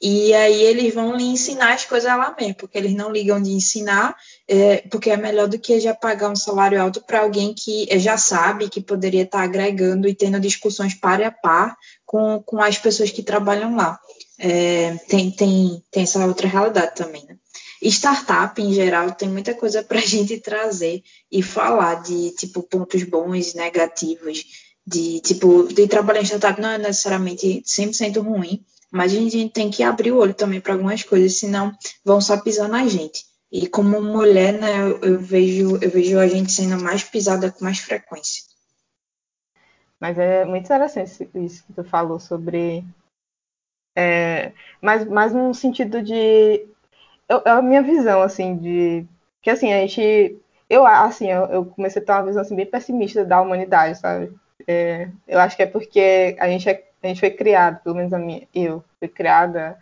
e 0.00 0.34
aí 0.34 0.62
eles 0.62 0.94
vão 0.94 1.16
lhe 1.16 1.24
ensinar 1.24 1.72
as 1.72 1.86
coisas 1.86 2.10
lá 2.10 2.34
mesmo, 2.38 2.56
porque 2.56 2.76
eles 2.76 2.94
não 2.94 3.10
ligam 3.10 3.40
de 3.40 3.50
ensinar, 3.50 4.14
é, 4.46 4.78
porque 4.90 5.10
é 5.10 5.16
melhor 5.16 5.48
do 5.48 5.58
que 5.58 5.80
já 5.80 5.94
pagar 5.94 6.28
um 6.28 6.36
salário 6.36 6.80
alto 6.80 7.00
para 7.00 7.20
alguém 7.20 7.54
que 7.54 7.88
já 7.98 8.18
sabe, 8.18 8.68
que 8.68 8.80
poderia 8.80 9.22
estar 9.22 9.38
tá 9.38 9.44
agregando 9.44 10.06
e 10.06 10.14
tendo 10.14 10.38
discussões 10.38 10.94
par 10.94 11.22
a 11.22 11.30
par 11.30 11.76
com, 12.04 12.42
com 12.44 12.60
as 12.60 12.76
pessoas 12.76 13.10
que 13.10 13.22
trabalham 13.22 13.74
lá. 13.74 13.98
É, 14.38 14.94
tem, 15.08 15.30
tem, 15.30 15.82
tem 15.90 16.02
essa 16.02 16.26
outra 16.26 16.46
realidade 16.46 16.94
também, 16.94 17.24
né? 17.24 17.36
Startup, 17.88 18.60
em 18.60 18.72
geral, 18.72 19.12
tem 19.12 19.28
muita 19.28 19.54
coisa 19.54 19.82
para 19.82 19.98
a 19.98 20.02
gente 20.06 20.38
trazer 20.40 21.02
e 21.30 21.42
falar 21.42 22.02
de, 22.02 22.30
tipo, 22.32 22.62
pontos 22.62 23.02
bons 23.04 23.54
negativos, 23.54 24.44
de, 24.86 25.20
tipo, 25.20 25.64
de 25.64 25.86
trabalhar 25.88 26.20
em 26.20 26.24
startup 26.24 26.60
não 26.60 26.70
é 26.70 26.78
necessariamente 26.78 27.62
100% 27.66 28.22
ruim, 28.22 28.64
mas 28.90 29.12
a 29.12 29.16
gente 29.16 29.48
tem 29.50 29.70
que 29.70 29.82
abrir 29.82 30.12
o 30.12 30.18
olho 30.18 30.34
também 30.34 30.60
para 30.60 30.74
algumas 30.74 31.02
coisas, 31.02 31.38
senão 31.38 31.72
vão 32.04 32.20
só 32.20 32.36
pisar 32.40 32.68
na 32.68 32.86
gente. 32.86 33.24
E 33.50 33.66
como 33.68 34.00
mulher, 34.00 34.52
né, 34.52 34.78
eu, 35.02 35.18
vejo, 35.18 35.76
eu 35.80 35.90
vejo 35.90 36.18
a 36.18 36.26
gente 36.26 36.52
sendo 36.52 36.82
mais 36.82 37.02
pisada 37.02 37.50
com 37.50 37.64
mais 37.64 37.78
frequência. 37.78 38.42
Mas 40.00 40.18
é 40.18 40.44
muito 40.44 40.64
interessante 40.64 41.28
isso 41.34 41.64
que 41.64 41.72
tu 41.72 41.82
falou 41.84 42.18
sobre. 42.18 42.84
É, 43.96 44.52
mas, 44.80 45.06
mas 45.06 45.32
no 45.32 45.54
sentido 45.54 46.02
de 46.02 46.66
eu, 47.28 47.42
é 47.44 47.50
a 47.50 47.62
minha 47.62 47.82
visão, 47.82 48.22
assim, 48.22 48.56
de. 48.56 49.06
Que 49.42 49.50
assim, 49.50 49.72
a 49.72 49.80
gente. 49.80 50.38
Eu, 50.68 50.86
assim, 50.86 51.30
eu, 51.30 51.44
eu 51.46 51.66
comecei 51.66 52.02
a 52.02 52.04
ter 52.04 52.12
uma 52.12 52.24
visão 52.24 52.42
assim, 52.42 52.56
bem 52.56 52.66
pessimista 52.66 53.24
da 53.24 53.40
humanidade, 53.40 53.98
sabe? 53.98 54.32
É, 54.66 55.08
eu 55.28 55.38
acho 55.38 55.56
que 55.56 55.62
é 55.62 55.66
porque 55.66 56.36
a 56.40 56.48
gente, 56.48 56.68
é, 56.68 56.84
a 57.02 57.06
gente 57.06 57.20
foi 57.20 57.30
criado, 57.30 57.82
pelo 57.82 57.94
menos 57.96 58.12
a 58.12 58.18
minha, 58.18 58.48
eu 58.54 58.82
fui 58.98 59.08
criada 59.08 59.78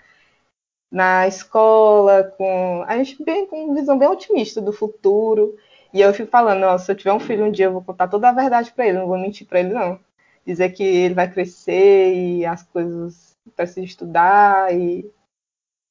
na 0.90 1.26
escola, 1.26 2.24
com 2.36 2.84
a 2.86 2.96
gente 2.98 3.22
bem, 3.24 3.46
com 3.46 3.64
uma 3.64 3.74
visão 3.74 3.98
bem 3.98 4.08
otimista 4.08 4.60
do 4.60 4.72
futuro. 4.72 5.56
E 5.92 6.00
eu 6.00 6.12
fico 6.14 6.30
falando, 6.30 6.78
se 6.78 6.90
eu 6.90 6.96
tiver 6.96 7.12
um 7.12 7.20
filho 7.20 7.44
um 7.46 7.50
dia, 7.50 7.66
eu 7.66 7.72
vou 7.72 7.82
contar 7.82 8.08
toda 8.08 8.28
a 8.28 8.32
verdade 8.32 8.72
para 8.72 8.86
ele, 8.86 8.98
não 8.98 9.06
vou 9.06 9.18
mentir 9.18 9.46
para 9.46 9.60
ele, 9.60 9.72
não. 9.72 9.98
Dizer 10.46 10.70
que 10.70 10.82
ele 10.82 11.14
vai 11.14 11.30
crescer 11.30 12.14
e 12.14 12.44
as 12.46 12.62
coisas 12.64 13.34
se 13.66 13.84
estudar 13.84 14.74
e 14.74 15.10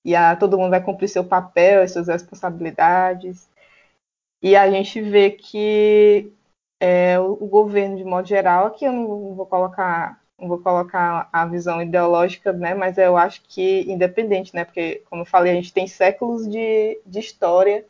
e 0.03 0.15
a, 0.15 0.35
todo 0.35 0.57
mundo 0.57 0.71
vai 0.71 0.83
cumprir 0.83 1.07
seu 1.07 1.23
papel, 1.23 1.81
as 1.81 1.91
suas 1.91 2.07
responsabilidades. 2.07 3.47
E 4.41 4.55
a 4.55 4.69
gente 4.69 5.01
vê 5.01 5.31
que 5.31 6.31
é, 6.79 7.19
o, 7.19 7.33
o, 7.33 7.47
governo, 7.47 7.95
de 7.97 8.03
modo 8.03 8.27
geral, 8.27 8.67
aqui 8.67 8.85
eu 8.85 8.91
não 8.91 9.35
vou 9.35 9.45
colocar 9.45 10.21
não 10.39 10.49
vou 10.49 10.57
colocar 10.59 11.29
a 11.31 11.45
visão 11.45 11.81
ideológica, 11.81 12.51
né, 12.51 12.73
mas 12.73 12.97
eu 12.97 13.15
acho 13.15 13.41
que 13.47 13.89
independente, 13.89 14.53
né, 14.53 14.65
porque, 14.65 15.01
como 15.09 15.21
eu 15.21 15.25
falei, 15.25 15.53
a 15.53 15.55
gente 15.55 15.71
tem 15.71 15.87
séculos 15.87 16.49
de, 16.49 16.99
de 17.05 17.19
história 17.19 17.85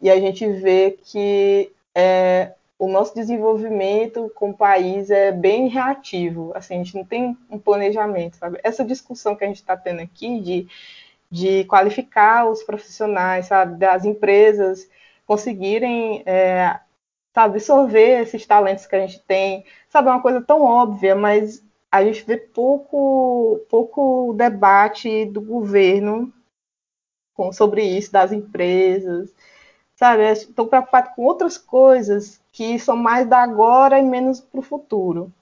e 0.00 0.10
a 0.10 0.20
gente 0.20 0.46
vê 0.46 0.98
que 1.02 1.72
é, 1.94 2.52
o 2.78 2.88
nosso 2.88 3.14
desenvolvimento 3.14 4.30
como 4.34 4.52
país 4.52 5.10
é 5.10 5.32
bem 5.32 5.68
reativo, 5.68 6.52
assim, 6.54 6.74
a 6.74 6.78
gente 6.78 6.94
não 6.94 7.04
tem 7.04 7.36
um 7.48 7.58
planejamento, 7.58 8.36
sabe? 8.36 8.60
Essa 8.62 8.84
discussão 8.84 9.34
que 9.34 9.44
a 9.44 9.46
gente 9.46 9.56
está 9.56 9.76
tendo 9.76 10.00
aqui 10.00 10.40
de 10.40 10.68
de 11.34 11.64
qualificar 11.64 12.48
os 12.48 12.62
profissionais, 12.62 13.46
sabe, 13.46 13.76
das 13.76 14.04
empresas 14.04 14.88
conseguirem 15.26 16.22
é, 16.24 16.78
sabe, 17.34 17.56
absorver 17.56 18.22
esses 18.22 18.46
talentos 18.46 18.86
que 18.86 18.94
a 18.94 19.00
gente 19.00 19.20
tem, 19.24 19.64
sabe, 19.88 20.08
é 20.08 20.12
uma 20.12 20.22
coisa 20.22 20.40
tão 20.40 20.62
óbvia, 20.62 21.16
mas 21.16 21.60
a 21.90 22.04
gente 22.04 22.24
vê 22.24 22.36
pouco, 22.36 23.60
pouco 23.68 24.32
debate 24.36 25.26
do 25.26 25.40
governo 25.40 26.32
com, 27.34 27.52
sobre 27.52 27.82
isso, 27.82 28.12
das 28.12 28.30
empresas, 28.30 29.34
sabe, 29.96 30.30
estou 30.30 30.68
preocupado 30.68 31.16
com 31.16 31.24
outras 31.24 31.58
coisas 31.58 32.40
que 32.52 32.78
são 32.78 32.96
mais 32.96 33.26
da 33.28 33.38
agora 33.42 33.98
e 33.98 34.04
menos 34.04 34.40
para 34.40 34.60
o 34.60 34.62
futuro. 34.62 35.32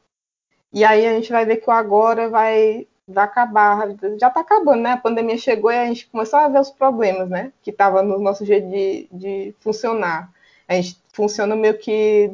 E 0.73 0.87
aí 0.87 1.07
a 1.07 1.13
gente 1.13 1.31
vai 1.31 1.45
ver 1.45 1.59
que 1.59 1.69
o 1.69 1.73
agora 1.73 2.31
vai 2.31 2.87
vai 3.09 3.25
acabar, 3.25 3.89
já 4.19 4.29
está 4.29 4.41
acabando, 4.41 4.83
né? 4.83 4.93
A 4.93 4.97
pandemia 4.97 5.37
chegou 5.37 5.71
e 5.71 5.77
a 5.77 5.87
gente 5.87 6.07
começou 6.09 6.39
a 6.39 6.49
ver 6.49 6.61
os 6.61 6.71
problemas, 6.71 7.29
né? 7.29 7.53
Que 7.63 7.71
estava 7.71 8.03
no 8.03 8.19
nosso 8.19 8.45
jeito 8.45 8.69
de, 8.69 9.09
de 9.11 9.55
funcionar. 9.61 10.33
A 10.69 10.75
gente 10.75 10.99
funciona 11.13 11.57
meio 11.57 11.77
que 11.79 12.33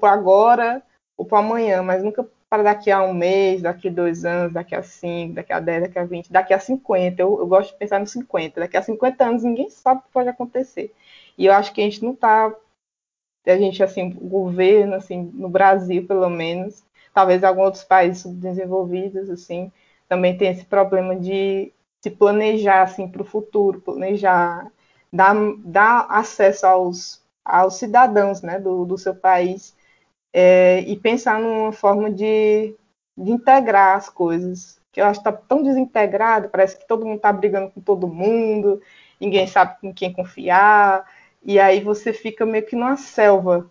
para 0.00 0.12
agora 0.12 0.82
ou 1.16 1.24
para 1.24 1.38
amanhã, 1.38 1.82
mas 1.82 2.02
nunca 2.02 2.26
para 2.48 2.62
daqui 2.62 2.90
a 2.92 3.02
um 3.02 3.12
mês, 3.12 3.62
daqui 3.62 3.88
a 3.88 3.90
dois 3.90 4.24
anos, 4.24 4.52
daqui 4.52 4.74
a 4.74 4.82
cinco, 4.82 5.34
daqui 5.34 5.52
a 5.52 5.58
dez, 5.58 5.82
daqui 5.82 5.98
a 5.98 6.04
vinte, 6.04 6.32
daqui 6.32 6.54
a 6.54 6.60
cinquenta. 6.60 7.22
Eu, 7.22 7.38
eu 7.40 7.46
gosto 7.46 7.72
de 7.72 7.78
pensar 7.78 7.98
nos 7.98 8.12
cinquenta. 8.12 8.60
Daqui 8.60 8.76
a 8.76 8.82
cinquenta 8.82 9.24
anos 9.24 9.42
ninguém 9.42 9.68
sabe 9.68 10.00
o 10.00 10.02
que 10.04 10.10
pode 10.12 10.28
acontecer. 10.28 10.94
E 11.36 11.46
eu 11.46 11.52
acho 11.52 11.72
que 11.72 11.80
a 11.80 11.84
gente 11.84 12.04
não 12.04 12.12
está, 12.12 12.54
a 13.46 13.56
gente 13.56 13.82
assim, 13.82 14.16
o 14.20 14.28
governo 14.28 14.94
assim, 14.94 15.30
no 15.34 15.48
Brasil 15.48 16.06
pelo 16.06 16.30
menos, 16.30 16.84
talvez 17.12 17.42
alguns 17.42 17.64
outros 17.64 17.84
países 17.84 18.22
subdesenvolvidos 18.22 19.28
assim, 19.28 19.72
também 20.08 20.36
tem 20.36 20.50
esse 20.50 20.64
problema 20.64 21.16
de 21.16 21.72
se 22.00 22.10
planejar 22.10 22.82
assim 22.82 23.08
para 23.08 23.22
o 23.22 23.24
futuro, 23.24 23.80
planejar, 23.80 24.70
dar, 25.12 25.34
dar 25.64 26.06
acesso 26.08 26.66
aos, 26.66 27.22
aos 27.44 27.74
cidadãos 27.74 28.42
né, 28.42 28.60
do, 28.60 28.84
do 28.84 28.96
seu 28.96 29.14
país 29.14 29.74
é, 30.32 30.80
e 30.80 30.96
pensar 30.96 31.40
numa 31.40 31.72
forma 31.72 32.10
de, 32.10 32.74
de 33.16 33.30
integrar 33.30 33.96
as 33.96 34.08
coisas. 34.08 34.80
Que 34.92 35.00
eu 35.00 35.06
acho 35.06 35.22
que 35.22 35.28
está 35.28 35.32
tão 35.32 35.62
desintegrado, 35.62 36.48
parece 36.48 36.78
que 36.78 36.86
todo 36.86 37.04
mundo 37.04 37.16
está 37.16 37.32
brigando 37.32 37.70
com 37.70 37.80
todo 37.80 38.08
mundo, 38.08 38.80
ninguém 39.20 39.46
sabe 39.46 39.76
com 39.80 39.92
quem 39.92 40.12
confiar, 40.12 41.04
e 41.42 41.58
aí 41.58 41.80
você 41.80 42.12
fica 42.12 42.46
meio 42.46 42.64
que 42.64 42.76
numa 42.76 42.96
selva 42.96 43.70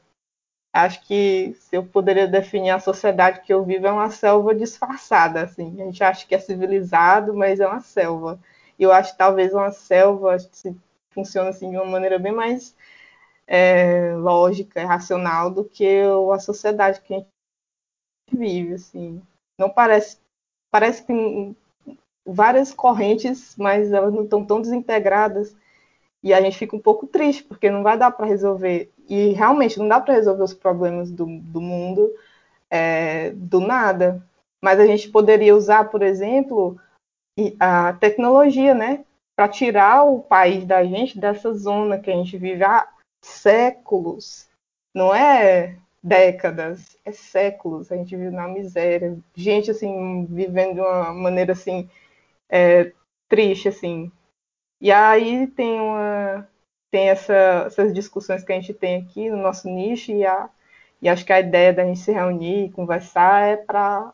acho 0.76 1.02
que 1.08 1.56
se 1.58 1.78
eu 1.78 1.86
poderia 1.86 2.28
definir 2.28 2.72
a 2.72 2.80
sociedade 2.80 3.42
que 3.42 3.54
eu 3.54 3.64
vivo 3.64 3.88
é 3.88 3.92
uma 3.92 4.10
selva 4.10 4.54
disfarçada, 4.54 5.42
assim. 5.42 5.82
A 5.82 5.86
gente 5.86 6.04
acha 6.04 6.28
que 6.28 6.36
é 6.36 6.40
civilizado, 6.40 7.34
mas 7.34 7.62
é 7.62 7.68
uma 7.68 7.80
selva. 7.80 8.38
E 8.78 8.84
eu 8.84 8.92
acho 8.92 9.14
que 9.14 9.18
talvez 9.18 9.54
uma 9.54 9.72
selva 9.72 10.38
se 10.38 10.76
funciona 11.12 11.50
assim 11.50 11.70
de 11.72 11.78
uma 11.78 11.86
maneira 11.86 12.20
bem 12.20 12.34
mais 12.34 12.76
é, 13.48 14.14
lógica, 14.16 14.86
racional 14.86 15.50
do 15.50 15.64
que 15.64 16.02
a 16.34 16.40
sociedade 16.40 17.00
que 17.02 17.14
a 17.14 17.18
gente 17.20 17.30
vive, 18.34 18.74
assim. 18.74 19.22
Não 19.58 19.70
parece 19.70 20.20
parece 20.70 21.06
que 21.06 21.56
várias 22.26 22.74
correntes, 22.74 23.56
mas 23.58 23.94
elas 23.94 24.14
não 24.14 24.24
estão 24.24 24.46
tão 24.46 24.62
desintegradas 24.62 25.56
e 26.22 26.34
a 26.34 26.42
gente 26.42 26.58
fica 26.58 26.76
um 26.76 26.82
pouco 26.82 27.08
triste 27.08 27.46
porque 27.46 27.70
não 27.70 27.82
vai 27.82 27.98
dar 27.98 28.12
para 28.12 28.26
resolver 28.26 28.92
e 29.08 29.34
realmente 29.34 29.78
não 29.80 29.88
dá 29.88 30.00
para 30.00 30.14
resolver 30.14 30.44
os 30.44 30.54
problemas 30.54 31.12
do, 31.12 31.26
do 31.26 31.62
mundo 31.62 32.12
é, 32.70 33.32
do 33.32 33.60
nada. 33.60 34.26
Mas 34.62 34.80
a 34.80 34.86
gente 34.86 35.10
poderia 35.10 35.56
usar, 35.56 35.86
por 35.86 36.02
exemplo, 36.02 36.80
a 37.60 37.94
tecnologia, 37.94 38.74
né? 38.74 39.06
Para 39.36 39.50
tirar 39.50 40.04
o 40.04 40.22
país 40.22 40.66
da 40.66 40.84
gente 40.84 41.20
dessa 41.20 41.54
zona 41.54 42.00
que 42.00 42.10
a 42.10 42.14
gente 42.14 42.38
vive 42.38 42.64
há 42.64 42.88
séculos. 43.24 44.48
Não 44.94 45.14
é 45.14 45.78
décadas, 46.02 46.98
é 47.04 47.12
séculos. 47.12 47.92
A 47.92 47.96
gente 47.96 48.16
vive 48.16 48.32
na 48.32 48.48
miséria. 48.48 49.18
Gente, 49.36 49.72
assim, 49.72 50.26
vivendo 50.26 50.76
de 50.76 50.82
uma 50.82 51.14
maneira, 51.14 51.54
assim, 51.54 51.90
é, 52.50 52.92
triste, 53.28 53.68
assim. 53.68 54.12
E 54.82 54.92
aí 54.92 55.48
tem 55.48 55.80
uma, 55.80 56.48
tem 56.96 57.10
essa, 57.10 57.66
essas 57.68 57.94
discussões 57.94 58.42
que 58.42 58.54
a 58.54 58.56
gente 58.56 58.74
tem 58.74 59.02
aqui 59.02 59.30
no 59.30 59.36
nosso 59.36 59.68
nicho 59.68 60.14
e, 60.14 60.26
a, 60.26 60.50
e 61.02 61.10
acho 61.10 61.26
que 61.26 61.34
a 61.34 61.42
ideia 61.42 61.74
da 61.74 61.84
gente 61.84 62.00
se 62.00 62.10
reunir 62.10 62.68
e 62.68 62.72
conversar 62.72 63.42
é 63.44 63.58
para 63.58 64.14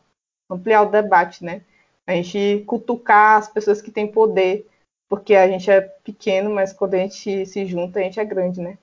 ampliar 0.50 0.82
o 0.82 0.90
debate, 0.90 1.44
né? 1.44 1.62
A 2.04 2.12
gente 2.14 2.64
cutucar 2.66 3.38
as 3.38 3.48
pessoas 3.48 3.80
que 3.80 3.92
têm 3.92 4.10
poder, 4.10 4.68
porque 5.08 5.36
a 5.36 5.46
gente 5.46 5.70
é 5.70 5.80
pequeno, 5.80 6.50
mas 6.50 6.72
quando 6.72 6.94
a 6.94 6.98
gente 6.98 7.46
se 7.46 7.64
junta, 7.66 8.00
a 8.00 8.02
gente 8.02 8.18
é 8.18 8.24
grande, 8.24 8.60
né? 8.60 8.76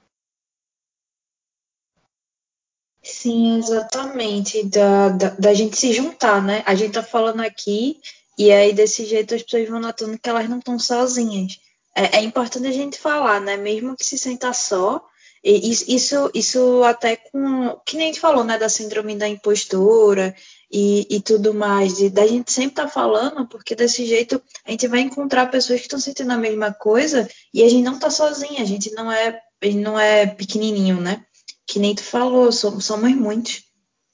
Sim, 3.04 3.58
exatamente. 3.58 4.64
Da, 4.70 5.10
da, 5.10 5.30
da, 5.32 5.54
gente 5.54 5.76
se 5.76 5.92
juntar, 5.92 6.42
né? 6.42 6.64
A 6.66 6.74
gente 6.74 6.94
tá 6.94 7.04
falando 7.04 7.42
aqui 7.42 8.00
e 8.38 8.50
aí 8.50 8.72
desse 8.72 9.04
jeito 9.04 9.36
as 9.36 9.44
pessoas 9.44 9.68
vão 9.68 9.82
notando 9.82 10.18
que 10.18 10.30
elas 10.30 10.48
não 10.48 10.60
estão 10.60 10.80
sozinhas. 10.80 11.60
É, 12.00 12.20
é, 12.20 12.22
importante 12.24 12.66
a 12.66 12.72
gente 12.72 12.98
falar, 12.98 13.42
né? 13.42 13.58
Mesmo 13.58 13.94
que 13.94 14.06
se 14.06 14.18
sentar 14.18 14.56
só, 14.56 15.06
isso, 15.44 16.32
isso 16.34 16.82
até 16.86 17.18
com. 17.18 17.78
Que 17.86 17.98
nem 17.98 18.06
a 18.06 18.08
gente 18.08 18.22
falou, 18.22 18.42
né? 18.46 18.58
Da 18.58 18.70
síndrome 18.70 19.18
da 19.18 19.28
impostura 19.28 20.34
e, 20.72 21.06
e 21.10 21.22
tudo 21.22 21.54
mais. 21.54 21.98
De, 21.98 22.10
da 22.10 22.26
gente 22.26 22.54
sempre 22.54 22.76
tá 22.76 22.88
falando, 22.88 23.46
porque 23.50 23.76
desse 23.76 24.06
jeito 24.06 24.42
a 24.64 24.72
gente 24.72 24.88
vai 24.88 25.02
encontrar 25.02 25.52
pessoas 25.52 25.82
que 25.82 25.88
estão 25.88 26.00
sentindo 26.00 26.32
a 26.32 26.38
mesma 26.38 26.74
coisa 26.74 27.30
e 27.54 27.62
a 27.64 27.70
gente 27.70 27.84
não 27.84 28.00
tá 28.00 28.10
sozinha, 28.10 28.62
a 28.62 28.66
gente 28.66 28.92
não 28.92 29.12
é, 29.12 29.38
não 29.76 30.00
é 30.00 30.26
pequenininho, 30.26 31.02
né? 31.02 31.26
Que 31.68 31.80
nem 31.80 31.94
tu 31.94 32.04
falou, 32.04 32.50
somos, 32.50 32.86
somos 32.86 33.14
muitos. 33.14 33.64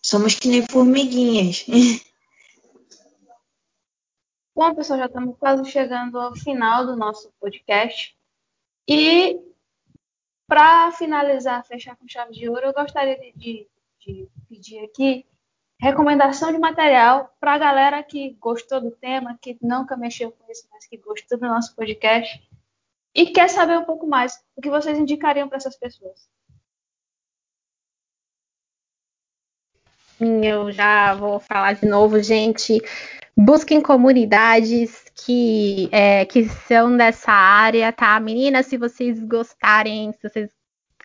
Somos 0.02 0.34
que 0.34 0.48
nem 0.48 0.66
formiguinhas. 0.68 1.66
Bom, 4.56 4.74
pessoal, 4.74 5.00
já 5.00 5.08
estamos 5.08 5.38
quase 5.38 5.66
chegando 5.70 6.18
ao 6.18 6.34
final 6.34 6.86
do 6.86 6.96
nosso 6.96 7.30
podcast. 7.42 8.18
E 8.88 9.38
para 10.48 10.94
finalizar, 10.94 11.66
fechar 11.66 11.98
com 11.98 12.08
chave 12.08 12.32
de 12.32 12.48
ouro, 12.48 12.68
eu 12.68 12.74
gostaria 12.74 13.20
de, 13.20 13.34
de, 13.34 13.68
de 14.00 14.30
pedir 14.48 14.80
aqui 14.86 15.26
recomendação 15.78 16.54
de 16.54 16.58
material 16.58 17.36
para 17.38 17.56
a 17.56 17.58
galera 17.58 18.02
que 18.02 18.32
gostou 18.40 18.80
do 18.80 18.92
tema, 18.92 19.38
que 19.42 19.58
nunca 19.62 19.98
mexeu 19.98 20.32
com 20.32 20.50
isso, 20.50 20.66
mas 20.72 20.88
que 20.88 20.96
gostou 20.96 21.38
do 21.38 21.48
nosso 21.48 21.76
podcast 21.76 22.42
e 23.14 23.26
quer 23.26 23.50
saber 23.50 23.78
um 23.78 23.84
pouco 23.84 24.08
mais. 24.08 24.42
O 24.56 24.62
que 24.62 24.70
vocês 24.70 24.98
indicariam 24.98 25.50
para 25.50 25.58
essas 25.58 25.76
pessoas? 25.76 26.30
Eu 30.18 30.72
já 30.72 31.14
vou 31.14 31.42
falar 31.42 31.74
de 31.74 31.86
novo, 31.86 32.24
gente. 32.24 32.82
Busquem 33.38 33.82
comunidades 33.82 35.04
que, 35.14 35.90
é, 35.92 36.26
que 36.26 36.46
são 36.68 36.96
dessa 36.96 37.34
área, 37.34 37.92
tá? 37.92 38.18
Meninas, 38.20 38.68
se 38.68 38.78
vocês 38.78 39.22
gostarem, 39.22 40.14
se 40.14 40.30
vocês 40.30 40.50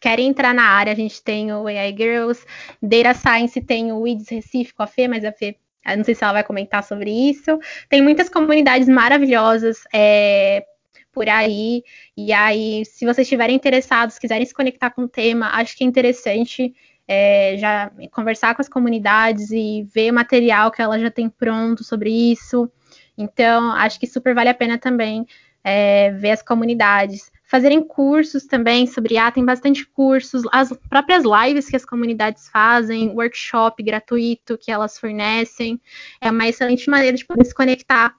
querem 0.00 0.28
entrar 0.28 0.54
na 0.54 0.62
área, 0.62 0.92
a 0.92 0.96
gente 0.96 1.22
tem 1.22 1.52
o 1.52 1.66
AI 1.66 1.94
Girls, 1.96 2.44
Data 2.80 3.14
Science 3.14 3.60
tem 3.60 3.90
o 3.92 4.00
WIDS 4.00 4.28
Recife 4.28 4.72
com 4.72 4.82
a 4.84 4.86
Fê, 4.86 5.08
mas 5.08 5.24
a 5.24 5.32
Fê, 5.32 5.56
eu 5.84 5.96
não 5.96 6.04
sei 6.04 6.14
se 6.14 6.22
ela 6.22 6.34
vai 6.34 6.44
comentar 6.44 6.84
sobre 6.84 7.10
isso. 7.10 7.58
Tem 7.88 8.00
muitas 8.00 8.28
comunidades 8.28 8.88
maravilhosas 8.88 9.80
é, 9.92 10.64
por 11.12 11.28
aí, 11.28 11.82
e 12.16 12.32
aí, 12.32 12.84
se 12.84 13.04
vocês 13.04 13.26
estiverem 13.26 13.56
interessados, 13.56 14.18
quiserem 14.18 14.46
se 14.46 14.54
conectar 14.54 14.90
com 14.90 15.02
o 15.02 15.08
tema, 15.08 15.48
acho 15.54 15.76
que 15.76 15.82
é 15.82 15.86
interessante 15.86 16.72
é, 17.12 17.56
já 17.58 17.90
conversar 18.12 18.54
com 18.54 18.62
as 18.62 18.68
comunidades 18.68 19.50
e 19.50 19.82
ver 19.92 20.12
material 20.12 20.70
que 20.70 20.80
ela 20.80 20.96
já 20.96 21.10
tem 21.10 21.28
pronto 21.28 21.82
sobre 21.82 22.08
isso. 22.08 22.70
Então, 23.18 23.72
acho 23.72 23.98
que 23.98 24.06
super 24.06 24.32
vale 24.32 24.48
a 24.48 24.54
pena 24.54 24.78
também 24.78 25.26
é, 25.64 26.12
ver 26.12 26.30
as 26.30 26.40
comunidades. 26.40 27.32
Fazerem 27.42 27.82
cursos 27.82 28.46
também 28.46 28.86
sobre 28.86 29.14
IA, 29.14 29.32
tem 29.32 29.44
bastante 29.44 29.84
cursos, 29.84 30.44
as 30.52 30.72
próprias 30.88 31.24
lives 31.24 31.68
que 31.68 31.74
as 31.74 31.84
comunidades 31.84 32.48
fazem, 32.48 33.08
workshop 33.08 33.82
gratuito 33.82 34.56
que 34.56 34.70
elas 34.70 34.96
fornecem, 34.96 35.80
é 36.20 36.30
uma 36.30 36.46
excelente 36.46 36.88
maneira 36.88 37.16
de 37.16 37.24
poder 37.24 37.44
se 37.44 37.52
conectar 37.52 38.14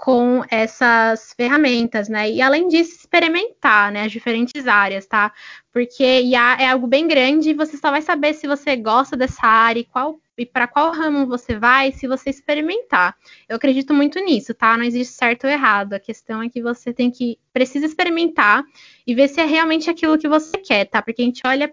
com 0.00 0.42
essas 0.50 1.34
ferramentas, 1.34 2.08
né? 2.08 2.30
E 2.30 2.40
além 2.40 2.68
disso, 2.68 2.96
experimentar, 2.96 3.92
né, 3.92 4.04
as 4.04 4.12
diferentes 4.12 4.66
áreas, 4.66 5.06
tá? 5.06 5.30
Porque 5.70 6.22
IA 6.22 6.56
é 6.58 6.70
algo 6.70 6.86
bem 6.86 7.06
grande 7.06 7.50
e 7.50 7.54
você 7.54 7.76
só 7.76 7.90
vai 7.90 8.00
saber 8.00 8.32
se 8.32 8.46
você 8.46 8.76
gosta 8.76 9.14
dessa 9.14 9.46
área 9.46 9.80
e 9.80 9.84
qual 9.84 10.18
e 10.38 10.46
para 10.46 10.66
qual 10.66 10.90
ramo 10.90 11.26
você 11.26 11.58
vai 11.58 11.92
se 11.92 12.06
você 12.08 12.30
experimentar. 12.30 13.14
Eu 13.46 13.56
acredito 13.56 13.92
muito 13.92 14.18
nisso, 14.20 14.54
tá? 14.54 14.74
Não 14.74 14.84
existe 14.84 15.12
certo 15.12 15.44
ou 15.44 15.50
errado. 15.50 15.92
A 15.92 16.00
questão 16.00 16.42
é 16.42 16.48
que 16.48 16.62
você 16.62 16.94
tem 16.94 17.10
que 17.10 17.38
precisa 17.52 17.84
experimentar 17.84 18.64
e 19.06 19.14
ver 19.14 19.28
se 19.28 19.38
é 19.38 19.44
realmente 19.44 19.90
aquilo 19.90 20.16
que 20.16 20.28
você 20.28 20.56
quer, 20.56 20.86
tá? 20.86 21.02
Porque 21.02 21.20
a 21.20 21.24
gente 21.26 21.42
olha 21.44 21.70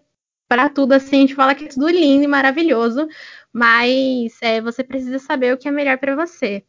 para 0.49 0.67
tudo 0.69 0.93
assim, 0.93 1.17
a 1.17 1.19
gente 1.21 1.35
fala 1.35 1.55
que 1.55 1.65
é 1.65 1.67
tudo 1.69 1.89
lindo 1.89 2.25
e 2.25 2.27
maravilhoso, 2.27 3.07
mas 3.53 4.37
é, 4.41 4.59
você 4.61 4.83
precisa 4.83 5.19
saber 5.19 5.53
o 5.53 5.57
que 5.57 5.69
é 5.69 5.71
melhor 5.71 5.97
para 5.97 6.15
você. 6.15 6.65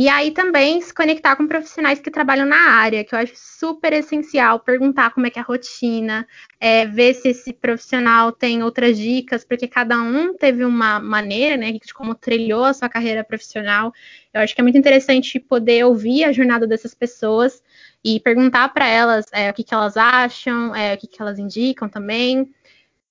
E 0.00 0.08
aí 0.08 0.30
também 0.30 0.80
se 0.80 0.94
conectar 0.94 1.34
com 1.34 1.48
profissionais 1.48 1.98
que 1.98 2.08
trabalham 2.08 2.46
na 2.46 2.70
área, 2.78 3.02
que 3.02 3.12
eu 3.12 3.18
acho 3.18 3.32
super 3.34 3.92
essencial, 3.92 4.60
perguntar 4.60 5.10
como 5.10 5.26
é 5.26 5.30
que 5.30 5.40
é 5.40 5.42
a 5.42 5.44
rotina, 5.44 6.24
é, 6.60 6.86
ver 6.86 7.14
se 7.14 7.30
esse 7.30 7.52
profissional 7.52 8.30
tem 8.30 8.62
outras 8.62 8.96
dicas, 8.96 9.44
porque 9.44 9.66
cada 9.66 10.00
um 10.00 10.36
teve 10.36 10.64
uma 10.64 11.00
maneira, 11.00 11.56
né, 11.56 11.72
de 11.72 11.92
como 11.92 12.14
trilhou 12.14 12.64
a 12.64 12.72
sua 12.72 12.88
carreira 12.88 13.24
profissional. 13.24 13.92
Eu 14.32 14.40
acho 14.40 14.54
que 14.54 14.60
é 14.60 14.62
muito 14.62 14.78
interessante 14.78 15.40
poder 15.40 15.84
ouvir 15.84 16.22
a 16.22 16.30
jornada 16.30 16.64
dessas 16.64 16.94
pessoas 16.94 17.60
e 18.04 18.20
perguntar 18.20 18.68
para 18.72 18.86
elas 18.86 19.26
é, 19.32 19.50
o 19.50 19.52
que, 19.52 19.64
que 19.64 19.74
elas 19.74 19.96
acham, 19.96 20.76
é, 20.76 20.94
o 20.94 20.96
que, 20.96 21.08
que 21.08 21.20
elas 21.20 21.40
indicam 21.40 21.88
também. 21.88 22.48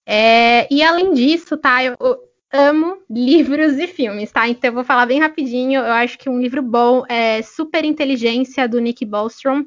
É, 0.05 0.73
e 0.73 0.81
além 0.81 1.13
disso, 1.13 1.57
tá, 1.57 1.83
eu, 1.83 1.97
amo 2.51 2.97
livros 3.09 3.77
e 3.77 3.87
filmes, 3.87 4.31
tá? 4.31 4.47
Então 4.47 4.69
eu 4.69 4.73
vou 4.73 4.83
falar 4.83 5.05
bem 5.05 5.19
rapidinho. 5.19 5.81
Eu 5.81 5.93
acho 5.93 6.17
que 6.17 6.29
um 6.29 6.39
livro 6.39 6.61
bom 6.61 7.03
é 7.07 7.41
Super 7.41 7.85
Inteligência 7.85 8.67
do 8.67 8.79
Nick 8.79 9.05
Bostrom. 9.05 9.65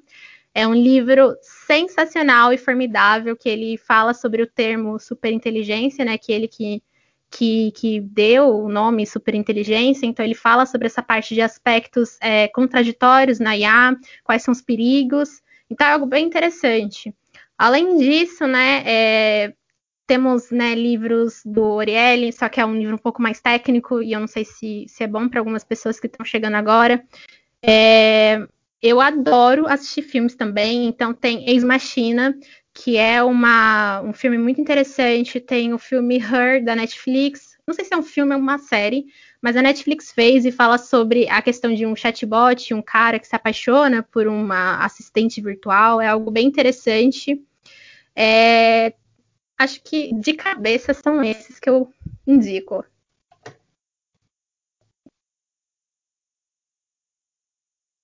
É 0.55 0.67
um 0.67 0.75
livro 0.75 1.37
sensacional 1.43 2.53
e 2.53 2.59
formidável 2.59 3.37
que 3.37 3.49
ele 3.49 3.77
fala 3.77 4.13
sobre 4.13 4.43
o 4.43 4.47
termo 4.47 4.99
superinteligência, 4.99 6.05
né? 6.05 6.19
Que 6.19 6.33
ele 6.33 6.49
que, 6.49 6.83
que, 7.31 7.71
que 7.73 8.01
deu 8.01 8.49
o 8.49 8.69
nome 8.69 9.07
superinteligência. 9.07 10.07
Então 10.07 10.25
ele 10.25 10.35
fala 10.35 10.67
sobre 10.67 10.87
essa 10.87 11.03
parte 11.03 11.35
de 11.35 11.41
aspectos 11.41 12.17
é, 12.21 12.49
contraditórios 12.49 13.39
na 13.39 13.57
IA, 13.57 13.97
quais 14.25 14.43
são 14.43 14.53
os 14.53 14.63
perigos. 14.63 15.43
Então 15.71 15.87
é 15.87 15.93
algo 15.93 16.07
bem 16.07 16.27
interessante. 16.27 17.15
Além 17.57 17.99
disso, 17.99 18.47
né, 18.47 18.83
é, 18.87 19.55
temos 20.11 20.51
né, 20.51 20.75
livros 20.75 21.41
do 21.45 21.63
Orieli, 21.63 22.33
só 22.33 22.49
que 22.49 22.61
é 22.61 22.67
um 22.67 22.75
livro 22.75 22.97
um 22.97 22.99
pouco 22.99 23.23
mais 23.23 23.41
técnico 23.41 24.03
e 24.03 24.13
eu 24.13 24.19
não 24.19 24.27
sei 24.27 24.45
se, 24.45 24.85
se 24.89 25.05
é 25.05 25.07
bom 25.07 25.29
para 25.29 25.39
algumas 25.39 25.63
pessoas 25.63 26.01
que 26.01 26.09
estão 26.09 26.27
chegando 26.27 26.57
agora. 26.57 27.01
É, 27.63 28.45
eu 28.83 29.01
adoro 29.01 29.69
assistir 29.69 30.03
filmes 30.03 30.35
também, 30.35 30.89
então 30.89 31.15
tem 31.15 31.49
Ex 31.49 31.63
Machina, 31.63 32.37
que 32.75 32.97
é 32.97 33.23
uma, 33.23 34.01
um 34.01 34.13
filme 34.13 34.37
muito 34.37 34.61
interessante. 34.61 35.39
Tem 35.39 35.73
o 35.73 35.79
filme 35.79 36.17
Her, 36.17 36.65
da 36.65 36.75
Netflix. 36.75 37.57
Não 37.65 37.73
sei 37.73 37.85
se 37.85 37.95
é 37.95 37.97
um 37.97 38.03
filme 38.03 38.35
ou 38.35 38.41
uma 38.41 38.59
série, 38.59 39.05
mas 39.41 39.57
a 39.57 39.63
Netflix 39.63 40.11
fez 40.11 40.45
e 40.45 40.51
fala 40.51 40.77
sobre 40.77 41.29
a 41.29 41.41
questão 41.41 41.73
de 41.73 41.87
um 41.87 41.95
chatbot, 41.95 42.75
um 42.75 42.83
cara 42.83 43.21
que 43.21 43.29
se 43.29 43.37
apaixona 43.37 44.03
por 44.03 44.27
uma 44.27 44.85
assistente 44.85 45.41
virtual. 45.41 46.01
É 46.01 46.09
algo 46.09 46.33
bem 46.33 46.49
interessante. 46.49 47.41
É, 48.17 48.93
acho 49.61 49.83
que 49.83 50.15
de 50.15 50.33
cabeça 50.33 50.95
são 50.95 51.23
esses 51.23 51.61
que 51.61 51.69
eu 51.69 51.93
indico. 52.27 52.83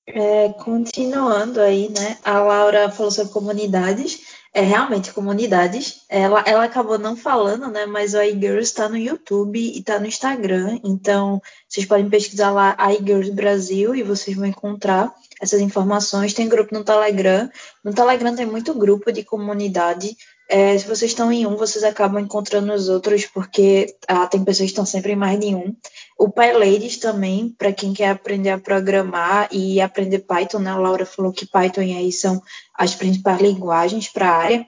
É, 0.07 0.51
continuando 0.53 1.61
aí, 1.61 1.89
né? 1.89 2.19
A 2.23 2.41
Laura 2.41 2.91
falou 2.91 3.11
sobre 3.11 3.33
comunidades. 3.33 4.37
É 4.53 4.61
realmente 4.61 5.13
comunidades. 5.13 6.05
Ela, 6.09 6.43
ela 6.47 6.65
acabou 6.65 6.99
não 6.99 7.17
falando, 7.17 7.69
né? 7.69 7.87
Mas 7.87 8.13
o 8.13 8.21
iGirls 8.21 8.71
está 8.71 8.89
no 8.89 8.97
YouTube 8.97 9.59
e 9.59 9.79
está 9.79 9.99
no 9.99 10.07
Instagram. 10.07 10.79
Então, 10.85 11.41
vocês 11.67 11.87
podem 11.87 12.09
pesquisar 12.09 12.51
lá 12.51 12.77
iGirls 12.93 13.33
Brasil 13.33 13.95
e 13.95 14.03
vocês 14.03 14.37
vão 14.37 14.47
encontrar 14.47 15.13
essas 15.41 15.61
informações. 15.61 16.35
Tem 16.35 16.49
grupo 16.49 16.75
no 16.75 16.85
Telegram. 16.85 17.51
No 17.83 17.95
Telegram 17.95 18.35
tem 18.37 18.47
muito 18.47 18.75
grupo 18.75 19.11
de 19.11 19.25
comunidade 19.25 20.17
é, 20.49 20.79
se 20.79 20.87
vocês 20.87 21.11
estão 21.11 21.33
em 21.33 21.45
um, 21.47 21.57
vocês 21.57 21.83
acabam 21.83 22.23
encontrando 22.23 22.73
os 22.73 22.89
outros, 22.89 23.27
porque 23.27 23.97
ah, 24.07 24.27
tem 24.27 24.45
pessoas 24.45 24.67
que 24.67 24.73
estão 24.73 24.87
sempre 24.87 25.13
em 25.13 25.17
mais 25.17 25.41
de 25.41 25.55
um. 25.55 25.75
O 26.17 26.31
PyLadies 26.31 26.99
também, 26.99 27.49
para 27.59 27.73
quem 27.73 27.93
quer 27.93 28.11
aprender 28.11 28.51
a 28.51 28.59
programar 28.59 29.49
e 29.51 29.81
aprender 29.81 30.21
Python, 30.21 30.61
né? 30.61 30.71
A 30.71 30.79
Laura 30.79 31.05
falou 31.05 31.33
que 31.33 31.47
Python 31.47 31.83
e 31.83 31.97
aí 31.97 32.13
são 32.13 32.41
as 32.75 32.95
principais 32.95 33.41
linguagens 33.41 34.09
para 34.09 34.29
a 34.29 34.37
área. 34.37 34.67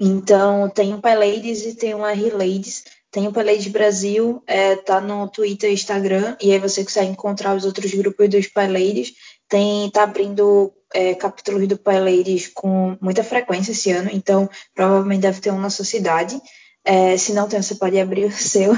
Então, 0.00 0.68
tem 0.68 0.92
o 0.94 1.00
PyLadies 1.00 1.64
e 1.64 1.74
tem 1.74 1.94
o 1.94 2.04
RLadies. 2.04 2.84
Tem 3.10 3.26
o 3.26 3.32
PyLadies 3.32 3.68
Brasil, 3.68 4.42
é, 4.46 4.76
tá 4.76 5.00
no 5.00 5.28
Twitter 5.28 5.70
e 5.70 5.74
Instagram, 5.74 6.36
e 6.42 6.52
aí 6.52 6.58
você 6.58 6.84
consegue 6.84 7.10
encontrar 7.10 7.56
os 7.56 7.64
outros 7.64 7.94
grupos 7.94 8.28
dos 8.28 8.48
PyLadies. 8.48 9.14
Tem, 9.48 9.90
tá 9.90 10.02
abrindo 10.02 10.72
é, 10.94 11.14
capítulos 11.14 11.66
do 11.68 11.76
Pai 11.76 12.00
Ladies 12.00 12.48
com 12.48 12.96
muita 13.00 13.22
frequência 13.22 13.72
esse 13.72 13.90
ano, 13.90 14.10
então 14.12 14.48
provavelmente 14.74 15.22
deve 15.22 15.40
ter 15.40 15.50
um 15.50 15.60
na 15.60 15.70
sua 15.70 15.84
cidade. 15.84 16.40
É, 16.84 17.16
se 17.16 17.32
não 17.32 17.48
tem, 17.48 17.60
você 17.60 17.74
pode 17.74 17.98
abrir 17.98 18.24
o 18.24 18.32
seu. 18.32 18.74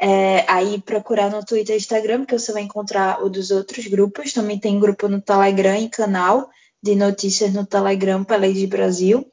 É, 0.00 0.44
aí 0.48 0.80
procurar 0.80 1.30
no 1.30 1.44
Twitter 1.44 1.76
e 1.76 1.78
Instagram, 1.78 2.24
que 2.24 2.36
você 2.36 2.50
vai 2.50 2.62
encontrar 2.62 3.22
o 3.22 3.30
dos 3.30 3.52
outros 3.52 3.86
grupos. 3.86 4.32
Também 4.32 4.58
tem 4.58 4.80
grupo 4.80 5.06
no 5.06 5.20
Telegram 5.20 5.76
e 5.76 5.88
canal 5.88 6.50
de 6.82 6.96
notícias 6.96 7.52
no 7.52 7.64
Telegram 7.64 8.24
Pai 8.24 8.40
Ladies 8.40 8.68
Brasil. 8.68 9.24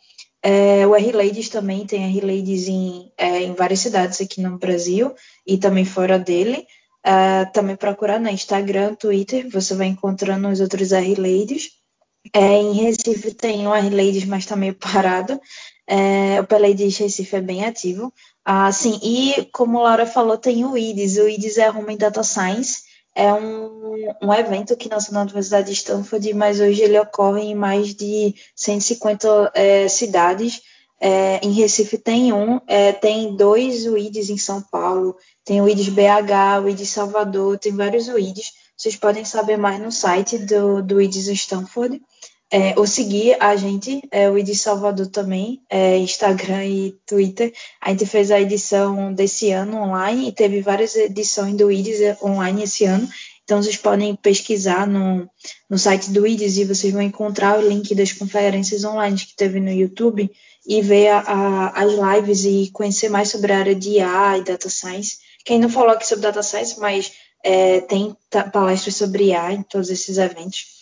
É, 0.43 0.85
o 0.85 0.95
R-Ladies 0.95 1.49
também 1.49 1.85
tem 1.85 2.05
R-Ladies 2.05 2.67
em, 2.67 3.11
é, 3.17 3.41
em 3.41 3.53
várias 3.53 3.79
cidades 3.79 4.21
aqui 4.21 4.41
no 4.41 4.57
Brasil 4.57 5.13
e 5.45 5.57
também 5.57 5.85
fora 5.85 6.19
dele. 6.19 6.65
É, 7.03 7.45
também 7.45 7.75
procurar 7.75 8.19
no 8.19 8.29
Instagram, 8.29 8.93
Twitter, 8.93 9.49
você 9.49 9.73
vai 9.73 9.87
encontrando 9.87 10.47
os 10.49 10.59
outros 10.59 10.91
R-Ladies. 10.91 11.78
É, 12.33 12.57
em 12.57 12.73
Recife 12.73 13.33
tem 13.33 13.67
o 13.67 13.73
R-Ladies, 13.73 14.25
mas 14.25 14.43
está 14.43 14.55
meio 14.55 14.75
parado. 14.75 15.39
É, 15.87 16.39
o 16.39 16.45
P-Ladies 16.45 16.97
Recife 16.97 17.35
é 17.35 17.41
bem 17.41 17.65
ativo. 17.65 18.13
Ah, 18.45 18.71
sim, 18.71 18.99
e 19.03 19.45
como 19.51 19.79
a 19.79 19.83
Laura 19.83 20.05
falou, 20.05 20.37
tem 20.37 20.63
o 20.65 20.77
IDES. 20.77 21.17
O 21.17 21.27
IDES 21.27 21.57
é 21.57 21.69
Home 21.69 21.97
Data 21.97 22.23
Science. 22.23 22.83
É 23.15 23.33
um, 23.33 24.13
um 24.21 24.33
evento 24.33 24.77
que 24.77 24.87
nasceu 24.87 25.13
na 25.13 25.21
Universidade 25.21 25.67
de 25.67 25.73
Stanford, 25.73 26.33
mas 26.33 26.59
hoje 26.59 26.81
ele 26.81 26.99
ocorre 26.99 27.41
em 27.41 27.55
mais 27.55 27.93
de 27.93 28.35
150 28.55 29.51
é, 29.55 29.87
cidades. 29.87 30.61
É, 31.01 31.39
em 31.43 31.51
Recife 31.51 31.97
tem 31.97 32.31
um, 32.33 32.59
é, 32.67 32.91
tem 32.91 33.35
dois 33.35 33.85
UIDs 33.85 34.29
em 34.29 34.37
São 34.37 34.61
Paulo, 34.61 35.15
tem 35.45 35.61
o 35.61 35.67
IDES 35.67 35.89
BH, 35.89 36.63
o 36.63 36.69
IDES 36.69 36.89
Salvador, 36.89 37.57
tem 37.57 37.73
vários 37.75 38.07
UIDs. 38.07 38.51
Vocês 38.79 38.95
podem 38.95 39.25
saber 39.25 39.57
mais 39.57 39.77
no 39.77 39.91
site 39.91 40.37
do, 40.37 40.81
do 40.81 41.01
IDES 41.01 41.27
Stanford. 41.27 42.01
É, 42.49 42.73
ou 42.79 42.87
seguir 42.87 43.35
a 43.37 43.55
gente, 43.57 44.01
é, 44.09 44.27
o 44.27 44.37
ID 44.37 44.55
Salvador 44.55 45.07
também, 45.07 45.61
é, 45.69 45.97
Instagram 45.97 46.65
e 46.65 46.97
Twitter. 47.05 47.53
A 47.81 47.91
gente 47.91 48.05
fez 48.05 48.31
a 48.31 48.39
edição 48.39 49.13
desse 49.13 49.51
ano 49.51 49.77
online 49.77 50.29
e 50.29 50.31
teve 50.31 50.61
várias 50.61 50.95
edições 50.95 51.55
do 51.55 51.69
IDES 51.69 52.23
online 52.23 52.63
esse 52.63 52.85
ano. 52.85 53.07
Então 53.43 53.61
vocês 53.61 53.75
podem 53.75 54.15
pesquisar 54.15 54.87
no, 54.87 55.29
no 55.69 55.77
site 55.77 56.09
do 56.11 56.25
IDES 56.25 56.57
e 56.59 56.63
vocês 56.65 56.93
vão 56.93 57.01
encontrar 57.01 57.59
o 57.59 57.67
link 57.67 57.93
das 57.93 58.13
conferências 58.13 58.85
online 58.85 59.17
que 59.17 59.35
teve 59.35 59.59
no 59.59 59.71
YouTube 59.71 60.31
e 60.65 60.81
ver 60.81 61.09
a, 61.09 61.19
a, 61.19 61.83
as 61.83 61.91
lives 61.91 62.45
e 62.45 62.71
conhecer 62.71 63.09
mais 63.09 63.29
sobre 63.29 63.51
a 63.51 63.59
área 63.59 63.75
de 63.75 63.97
IA 63.97 64.37
e 64.37 64.43
Data 64.43 64.69
Science. 64.69 65.17
Quem 65.43 65.59
não 65.59 65.69
falou 65.69 65.91
aqui 65.91 66.07
sobre 66.07 66.23
Data 66.23 66.41
Science, 66.41 66.79
mas 66.79 67.11
é, 67.43 67.81
tem 67.81 68.15
palestras 68.51 68.95
sobre 68.95 69.25
IA 69.25 69.53
em 69.53 69.63
todos 69.63 69.89
esses 69.89 70.17
eventos. 70.17 70.79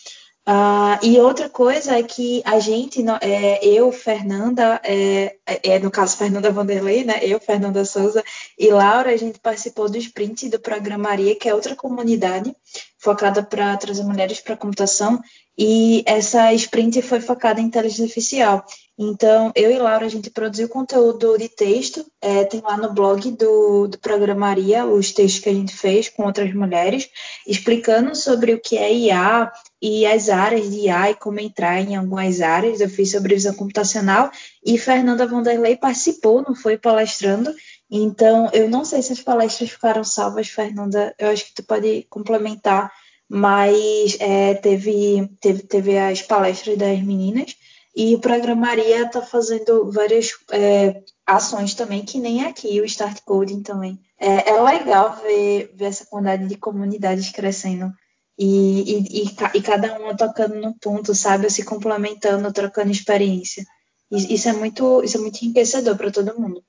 Uh, 0.48 0.96
e 1.02 1.20
outra 1.20 1.46
coisa 1.50 1.98
é 1.98 2.02
que 2.02 2.40
a 2.42 2.58
gente, 2.58 3.04
é, 3.20 3.62
eu, 3.66 3.92
Fernanda, 3.92 4.80
é, 4.82 5.36
é, 5.44 5.78
no 5.78 5.90
caso 5.90 6.16
Fernanda 6.16 6.50
Vanderlei, 6.50 7.04
né? 7.04 7.20
Eu, 7.20 7.38
Fernanda 7.38 7.84
Souza 7.84 8.24
e 8.58 8.70
Laura, 8.70 9.12
a 9.12 9.16
gente 9.18 9.38
participou 9.40 9.90
do 9.90 9.98
sprint 9.98 10.48
do 10.48 10.58
Programaria, 10.58 11.36
que 11.36 11.50
é 11.50 11.54
outra 11.54 11.76
comunidade 11.76 12.56
focada 12.98 13.42
para 13.42 13.76
trazer 13.76 14.02
mulheres 14.04 14.40
para 14.40 14.54
a 14.54 14.56
computação. 14.56 15.20
E 15.58 16.02
essa 16.06 16.50
sprint 16.54 17.02
foi 17.02 17.20
focada 17.20 17.60
em 17.60 17.64
inteligência 17.64 18.04
artificial. 18.04 18.64
Então, 19.00 19.52
eu 19.54 19.70
e 19.70 19.78
Laura, 19.78 20.06
a 20.06 20.08
gente 20.08 20.28
produziu 20.28 20.68
conteúdo 20.68 21.38
de 21.38 21.48
texto, 21.48 22.04
é, 22.20 22.42
tem 22.42 22.60
lá 22.60 22.76
no 22.76 22.92
blog 22.92 23.30
do, 23.30 23.86
do 23.86 23.96
Programaria 23.98 24.84
os 24.84 25.12
textos 25.12 25.40
que 25.40 25.48
a 25.48 25.54
gente 25.54 25.72
fez 25.72 26.08
com 26.08 26.24
outras 26.24 26.52
mulheres, 26.52 27.08
explicando 27.46 28.16
sobre 28.16 28.52
o 28.54 28.60
que 28.60 28.76
é 28.76 28.92
IA 28.92 29.52
e 29.80 30.04
as 30.04 30.28
áreas 30.28 30.68
de 30.68 30.86
IA 30.86 31.10
e 31.12 31.14
como 31.14 31.38
entrar 31.38 31.80
em 31.80 31.94
algumas 31.94 32.40
áreas. 32.40 32.80
Eu 32.80 32.88
fiz 32.88 33.12
sobre 33.12 33.36
visão 33.36 33.54
computacional 33.54 34.32
e 34.66 34.76
Fernanda 34.76 35.28
Vanderlei 35.28 35.76
participou, 35.76 36.42
não 36.42 36.56
foi 36.56 36.76
palestrando. 36.76 37.54
Então, 37.88 38.50
eu 38.52 38.68
não 38.68 38.84
sei 38.84 39.00
se 39.00 39.12
as 39.12 39.20
palestras 39.20 39.70
ficaram 39.70 40.02
salvas, 40.02 40.48
Fernanda, 40.48 41.14
eu 41.20 41.28
acho 41.28 41.46
que 41.46 41.54
tu 41.54 41.62
pode 41.62 42.04
complementar, 42.10 42.92
mas 43.28 44.16
é, 44.18 44.54
teve, 44.54 45.30
teve, 45.40 45.62
teve 45.62 45.96
as 45.96 46.20
palestras 46.20 46.76
das 46.76 47.00
meninas. 47.00 47.54
E 48.00 48.14
o 48.14 48.20
Programaria 48.20 49.06
está 49.06 49.20
fazendo 49.20 49.90
várias 49.90 50.30
é, 50.52 51.02
ações 51.26 51.74
também, 51.74 52.04
que 52.04 52.20
nem 52.20 52.44
aqui, 52.44 52.80
o 52.80 52.84
Start 52.84 53.22
Coding 53.24 53.60
também. 53.60 53.98
É, 54.16 54.50
é 54.50 54.62
legal 54.62 55.16
ver, 55.16 55.72
ver, 55.74 55.86
essa 55.86 56.06
quantidade 56.06 56.46
de 56.46 56.56
comunidades 56.56 57.32
crescendo 57.32 57.92
e, 58.38 58.82
e, 58.82 59.22
e, 59.22 59.58
e, 59.58 59.62
cada 59.62 59.98
uma 59.98 60.16
tocando 60.16 60.54
num 60.54 60.72
ponto, 60.74 61.12
sabe? 61.12 61.50
Se 61.50 61.64
complementando, 61.64 62.52
trocando 62.52 62.92
experiência. 62.92 63.64
Isso 64.12 64.48
é 64.48 64.52
muito, 64.52 65.02
isso 65.02 65.18
é 65.18 65.20
muito 65.20 65.42
enriquecedor 65.42 65.96
para 65.96 66.12
todo 66.12 66.40
mundo. 66.40 66.62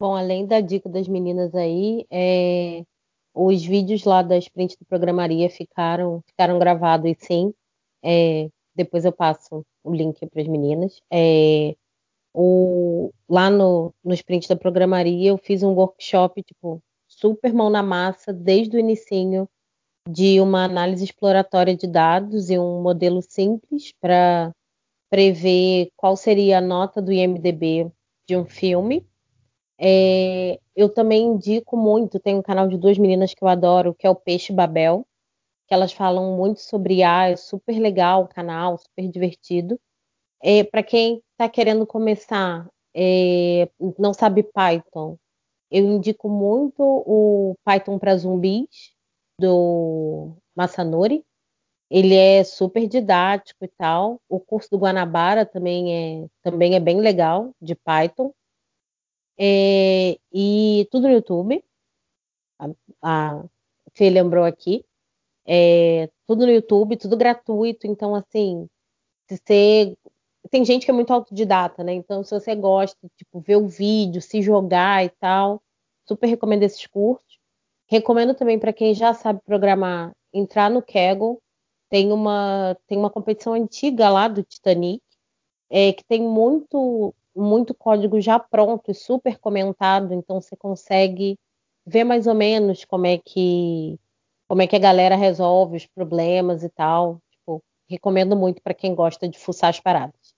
Bom, 0.00 0.16
além 0.16 0.46
da 0.46 0.62
dica 0.62 0.88
das 0.88 1.06
meninas 1.06 1.54
aí, 1.54 2.06
é, 2.10 2.86
os 3.34 3.62
vídeos 3.62 4.04
lá 4.04 4.22
da 4.22 4.38
sprint 4.38 4.78
do 4.78 4.86
programaria 4.86 5.50
ficaram, 5.50 6.22
ficaram 6.26 6.58
gravados 6.58 7.14
sim. 7.18 7.52
É, 8.02 8.48
depois 8.74 9.04
eu 9.04 9.12
passo 9.12 9.64
o 9.84 9.94
link 9.94 10.26
para 10.26 10.42
as 10.42 10.48
meninas. 10.48 11.00
É, 11.12 11.74
o, 12.32 13.10
lá 13.28 13.50
no, 13.50 13.92
no 14.04 14.14
sprint 14.14 14.48
da 14.48 14.56
programaria 14.56 15.30
eu 15.30 15.38
fiz 15.38 15.62
um 15.62 15.72
workshop 15.72 16.42
tipo 16.42 16.82
super 17.08 17.52
mão 17.52 17.68
na 17.68 17.82
massa 17.82 18.32
desde 18.32 18.76
o 18.76 18.80
inicinho 18.80 19.48
de 20.08 20.40
uma 20.40 20.64
análise 20.64 21.04
exploratória 21.04 21.76
de 21.76 21.86
dados 21.86 22.50
e 22.50 22.58
um 22.58 22.82
modelo 22.82 23.20
simples 23.20 23.92
para 24.00 24.52
prever 25.10 25.90
qual 25.96 26.16
seria 26.16 26.58
a 26.58 26.60
nota 26.60 27.02
do 27.02 27.12
IMDb 27.12 27.90
de 28.26 28.36
um 28.36 28.44
filme. 28.44 29.06
É, 29.78 30.58
eu 30.76 30.88
também 30.88 31.26
indico 31.26 31.76
muito, 31.76 32.20
tem 32.20 32.34
um 32.34 32.42
canal 32.42 32.68
de 32.68 32.78
duas 32.78 32.96
meninas 32.96 33.34
que 33.34 33.42
eu 33.42 33.48
adoro, 33.48 33.94
que 33.94 34.06
é 34.06 34.10
o 34.10 34.14
Peixe 34.14 34.52
Babel, 34.52 35.06
que 35.70 35.74
elas 35.74 35.92
falam 35.92 36.36
muito 36.36 36.60
sobre 36.60 36.96
IA, 36.96 37.28
é 37.28 37.36
super 37.36 37.78
legal 37.78 38.24
o 38.24 38.28
canal, 38.28 38.76
super 38.76 39.08
divertido. 39.08 39.78
É, 40.42 40.64
Para 40.64 40.82
quem 40.82 41.22
está 41.32 41.48
querendo 41.48 41.86
começar, 41.86 42.68
é, 42.92 43.70
não 43.96 44.12
sabe 44.12 44.42
Python, 44.42 45.16
eu 45.70 45.84
indico 45.84 46.28
muito 46.28 46.82
o 46.82 47.54
Python 47.64 48.00
para 48.00 48.16
zumbis 48.16 48.96
do 49.38 50.36
Masanori. 50.56 51.24
Ele 51.88 52.16
é 52.16 52.42
super 52.42 52.88
didático 52.88 53.64
e 53.64 53.68
tal. 53.68 54.20
O 54.28 54.40
curso 54.40 54.70
do 54.70 54.78
Guanabara 54.78 55.46
também 55.46 56.24
é, 56.24 56.28
também 56.42 56.74
é 56.74 56.80
bem 56.80 57.00
legal, 57.00 57.54
de 57.62 57.76
Python. 57.76 58.32
É, 59.38 60.18
e 60.32 60.88
tudo 60.90 61.06
no 61.06 61.14
YouTube. 61.14 61.64
A, 62.58 62.68
a 63.02 63.44
Fê 63.94 64.10
lembrou 64.10 64.44
aqui. 64.44 64.84
É, 65.46 66.08
tudo 66.26 66.46
no 66.46 66.52
YouTube, 66.52 66.96
tudo 66.96 67.16
gratuito. 67.16 67.86
Então, 67.86 68.14
assim, 68.14 68.68
se 69.28 69.36
você. 69.36 69.96
Tem 70.50 70.64
gente 70.64 70.84
que 70.86 70.90
é 70.90 70.94
muito 70.94 71.12
autodidata, 71.12 71.84
né? 71.84 71.92
Então, 71.92 72.24
se 72.24 72.30
você 72.32 72.54
gosta, 72.54 72.98
tipo, 73.16 73.40
ver 73.40 73.56
o 73.56 73.68
vídeo, 73.68 74.22
se 74.22 74.40
jogar 74.42 75.04
e 75.04 75.10
tal, 75.10 75.62
super 76.08 76.26
recomendo 76.26 76.62
esses 76.62 76.86
cursos. 76.86 77.38
Recomendo 77.86 78.34
também 78.34 78.58
para 78.58 78.72
quem 78.72 78.94
já 78.94 79.12
sabe 79.14 79.40
programar, 79.44 80.12
entrar 80.32 80.70
no 80.70 80.82
Kaggle. 80.82 81.38
Tem 81.90 82.12
uma, 82.12 82.76
tem 82.86 82.96
uma 82.96 83.10
competição 83.10 83.52
antiga 83.52 84.08
lá 84.08 84.28
do 84.28 84.44
Titanic, 84.44 85.02
é, 85.68 85.92
que 85.92 86.04
tem 86.04 86.22
muito, 86.22 87.14
muito 87.34 87.74
código 87.74 88.20
já 88.20 88.38
pronto 88.38 88.90
e 88.90 88.94
super 88.94 89.38
comentado, 89.38 90.14
então 90.14 90.40
você 90.40 90.56
consegue 90.56 91.36
ver 91.84 92.04
mais 92.04 92.26
ou 92.28 92.34
menos 92.34 92.84
como 92.84 93.06
é 93.06 93.18
que 93.18 93.98
como 94.50 94.62
é 94.62 94.66
que 94.66 94.74
a 94.74 94.80
galera 94.80 95.14
resolve 95.14 95.76
os 95.76 95.86
problemas 95.86 96.64
e 96.64 96.68
tal. 96.68 97.22
Tipo, 97.30 97.62
recomendo 97.88 98.34
muito 98.34 98.60
para 98.60 98.74
quem 98.74 98.96
gosta 98.96 99.28
de 99.28 99.38
fuçar 99.38 99.70
as 99.70 99.78
paradas. 99.78 100.34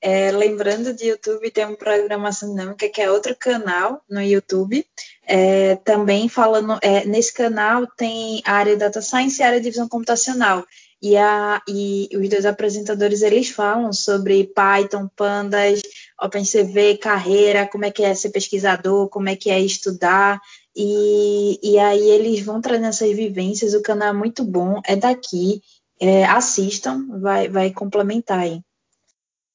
É, 0.00 0.30
lembrando 0.30 0.94
de 0.94 1.08
YouTube, 1.08 1.50
tem 1.50 1.66
um 1.66 1.74
Programação 1.74 2.48
Dinâmica, 2.48 2.88
que 2.88 3.02
é 3.02 3.10
outro 3.10 3.36
canal 3.36 4.00
no 4.08 4.22
YouTube. 4.22 4.86
É, 5.26 5.76
também 5.76 6.30
falando, 6.30 6.78
é, 6.80 7.04
nesse 7.04 7.34
canal 7.34 7.86
tem 7.86 8.40
a 8.46 8.54
área 8.54 8.72
de 8.72 8.80
Data 8.80 9.02
Science 9.02 9.38
e 9.38 9.44
a 9.44 9.48
área 9.48 9.60
de 9.60 9.68
Visão 9.68 9.86
Computacional. 9.86 10.64
E, 11.00 11.14
a, 11.14 11.62
e 11.68 12.08
os 12.14 12.26
dois 12.30 12.46
apresentadores, 12.46 13.20
eles 13.20 13.50
falam 13.50 13.92
sobre 13.92 14.44
Python, 14.44 15.08
Pandas, 15.14 15.82
OpenCV, 16.20 16.98
carreira, 16.98 17.66
como 17.66 17.84
é 17.84 17.90
que 17.90 18.02
é 18.02 18.14
ser 18.14 18.30
pesquisador, 18.30 19.08
como 19.08 19.28
é 19.28 19.36
que 19.36 19.50
é 19.50 19.60
estudar, 19.60 20.40
e, 20.74 21.58
e 21.62 21.78
aí 21.78 22.10
eles 22.10 22.40
vão 22.40 22.60
trazendo 22.60 22.88
essas 22.88 23.14
vivências, 23.14 23.74
o 23.74 23.82
canal 23.82 24.08
é 24.08 24.12
muito 24.12 24.44
bom, 24.44 24.80
é 24.84 24.96
daqui, 24.96 25.60
é, 26.00 26.24
assistam, 26.24 27.06
vai, 27.20 27.48
vai 27.48 27.70
complementar 27.70 28.40
aí. 28.40 28.60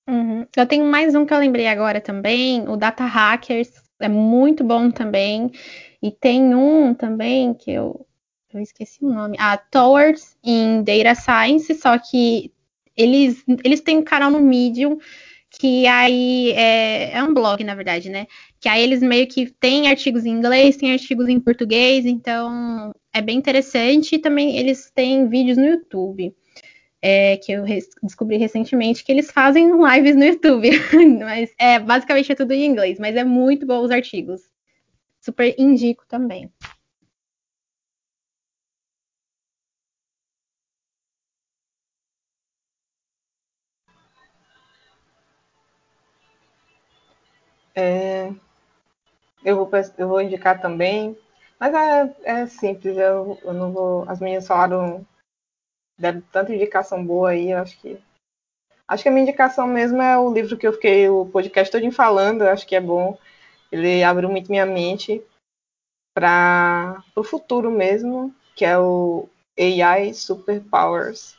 Uhum. 0.08 0.46
Eu 0.56 0.66
tenho 0.66 0.86
mais 0.86 1.16
um 1.16 1.26
que 1.26 1.34
eu 1.34 1.38
lembrei 1.38 1.68
agora 1.68 2.02
também, 2.02 2.68
o 2.68 2.76
Data 2.76 3.06
Hackers, 3.06 3.72
é 4.00 4.10
muito 4.10 4.64
bom 4.64 4.90
também, 4.90 5.52
e 6.02 6.12
tem 6.12 6.54
um 6.56 6.94
também 6.94 7.54
que 7.54 7.72
eu, 7.72 8.06
eu 8.54 8.60
esqueci 8.62 9.04
o 9.04 9.10
nome, 9.10 9.38
a 9.40 9.58
Towards 9.58 10.38
in 10.44 10.84
Data 10.84 11.16
Science, 11.16 11.74
só 11.76 11.98
que 11.98 12.54
eles, 12.96 13.44
eles 13.64 13.82
têm 13.82 13.98
um 13.98 14.04
canal 14.04 14.30
no 14.30 14.40
Medium 14.40 14.98
que 15.60 15.86
aí 15.88 16.52
é, 16.52 17.14
é, 17.18 17.24
um 17.24 17.34
blog, 17.34 17.64
na 17.64 17.76
verdade, 17.76 18.10
né? 18.10 18.28
Que 18.60 18.68
aí 18.68 18.82
eles 18.82 19.02
meio 19.02 19.28
que 19.28 19.52
têm 19.52 19.88
artigos 19.88 20.26
em 20.26 20.32
inglês, 20.32 20.78
têm 20.78 20.92
artigos 20.92 21.30
em 21.30 21.40
português, 21.40 22.06
então 22.06 22.92
é 23.14 23.22
bem 23.22 23.38
interessante. 23.38 24.16
E 24.16 24.20
também 24.20 24.58
eles 24.58 24.92
têm 24.94 25.28
vídeos 25.30 25.58
no 25.58 25.66
YouTube. 25.66 26.36
É, 27.06 27.36
que 27.38 27.52
eu 27.52 27.66
descobri 28.02 28.38
recentemente 28.38 29.04
que 29.04 29.12
eles 29.12 29.30
fazem 29.30 29.72
lives 29.76 30.16
no 30.16 30.24
YouTube. 30.24 30.70
mas 31.20 31.54
é 31.60 31.80
basicamente 31.80 32.32
é 32.32 32.36
tudo 32.36 32.52
em 32.52 32.66
inglês, 32.66 32.98
mas 32.98 33.16
é 33.16 33.24
muito 33.24 33.66
bom 33.66 33.84
os 33.84 33.92
artigos. 33.92 34.42
Super 35.22 35.54
indico 35.58 36.06
também. 36.08 36.50
É, 47.76 48.32
eu, 49.44 49.58
vou, 49.58 49.70
eu 49.98 50.08
vou 50.08 50.22
indicar 50.22 50.62
também, 50.62 51.18
mas 51.60 51.74
é, 51.74 52.16
é 52.24 52.48
simples, 52.48 52.98
eu, 52.98 53.38
eu 53.42 53.54
não 53.54 53.72
vou. 53.72 54.10
As 54.10 54.20
minhas 54.20 54.48
falaram, 54.48 55.06
deram 55.98 56.22
tanta 56.32 56.54
indicação 56.54 57.06
boa 57.06 57.32
aí, 57.32 57.52
eu 57.52 57.58
acho 57.60 57.80
que. 57.80 58.02
Acho 58.88 59.04
que 59.04 59.10
a 59.10 59.12
minha 59.12 59.24
indicação 59.24 59.66
mesmo 59.66 60.02
é 60.02 60.18
o 60.18 60.32
livro 60.32 60.58
que 60.58 60.68
eu 60.68 60.74
fiquei 60.74 61.10
o 61.10 61.26
podcast 61.26 61.72
todo 61.72 61.92
falando, 61.92 62.44
eu 62.44 62.50
acho 62.50 62.68
que 62.68 62.76
é 62.76 62.82
bom. 62.82 63.18
Ele 63.72 64.04
abriu 64.04 64.30
muito 64.30 64.52
minha 64.52 64.66
mente 64.66 65.24
para 66.14 67.04
o 67.16 67.24
futuro 67.24 67.72
mesmo, 67.72 68.34
que 68.56 68.66
é 68.66 68.78
o 68.78 69.28
AI 69.58 70.14
Superpowers. 70.14 71.36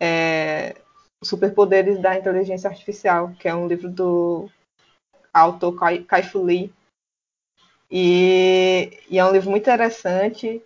É, 0.00 0.74
Superpoderes 1.22 2.00
da 2.00 2.18
Inteligência 2.18 2.68
Artificial, 2.68 3.32
que 3.38 3.48
é 3.48 3.54
um 3.54 3.68
livro 3.68 3.88
do 3.88 4.50
autor 5.32 5.78
Kai-Fu 6.06 6.42
Lee. 6.42 6.72
E, 7.90 8.98
e, 9.10 9.18
é 9.18 9.24
um 9.24 9.32
livro 9.32 9.50
muito 9.50 9.62
interessante. 9.62 10.62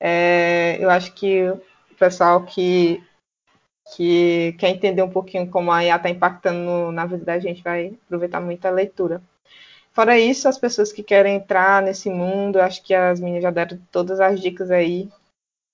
É, 0.00 0.76
eu 0.80 0.90
acho 0.90 1.12
que 1.14 1.48
o 1.48 1.94
pessoal 1.98 2.44
que, 2.44 3.02
que 3.94 4.54
quer 4.58 4.70
entender 4.70 5.02
um 5.02 5.10
pouquinho 5.10 5.50
como 5.50 5.72
a 5.72 5.84
IA 5.84 5.96
está 5.96 6.10
impactando 6.10 6.58
no, 6.58 6.92
na 6.92 7.06
vida 7.06 7.24
da 7.24 7.38
gente 7.38 7.62
vai 7.62 7.96
aproveitar 8.06 8.40
muito 8.40 8.64
a 8.66 8.70
leitura. 8.70 9.22
Fora 9.92 10.18
isso, 10.18 10.48
as 10.48 10.58
pessoas 10.58 10.92
que 10.92 11.02
querem 11.02 11.36
entrar 11.36 11.82
nesse 11.82 12.08
mundo, 12.08 12.60
acho 12.60 12.82
que 12.84 12.94
as 12.94 13.18
meninas 13.18 13.42
já 13.42 13.50
deram 13.50 13.80
todas 13.90 14.20
as 14.20 14.40
dicas 14.40 14.70
aí. 14.70 15.08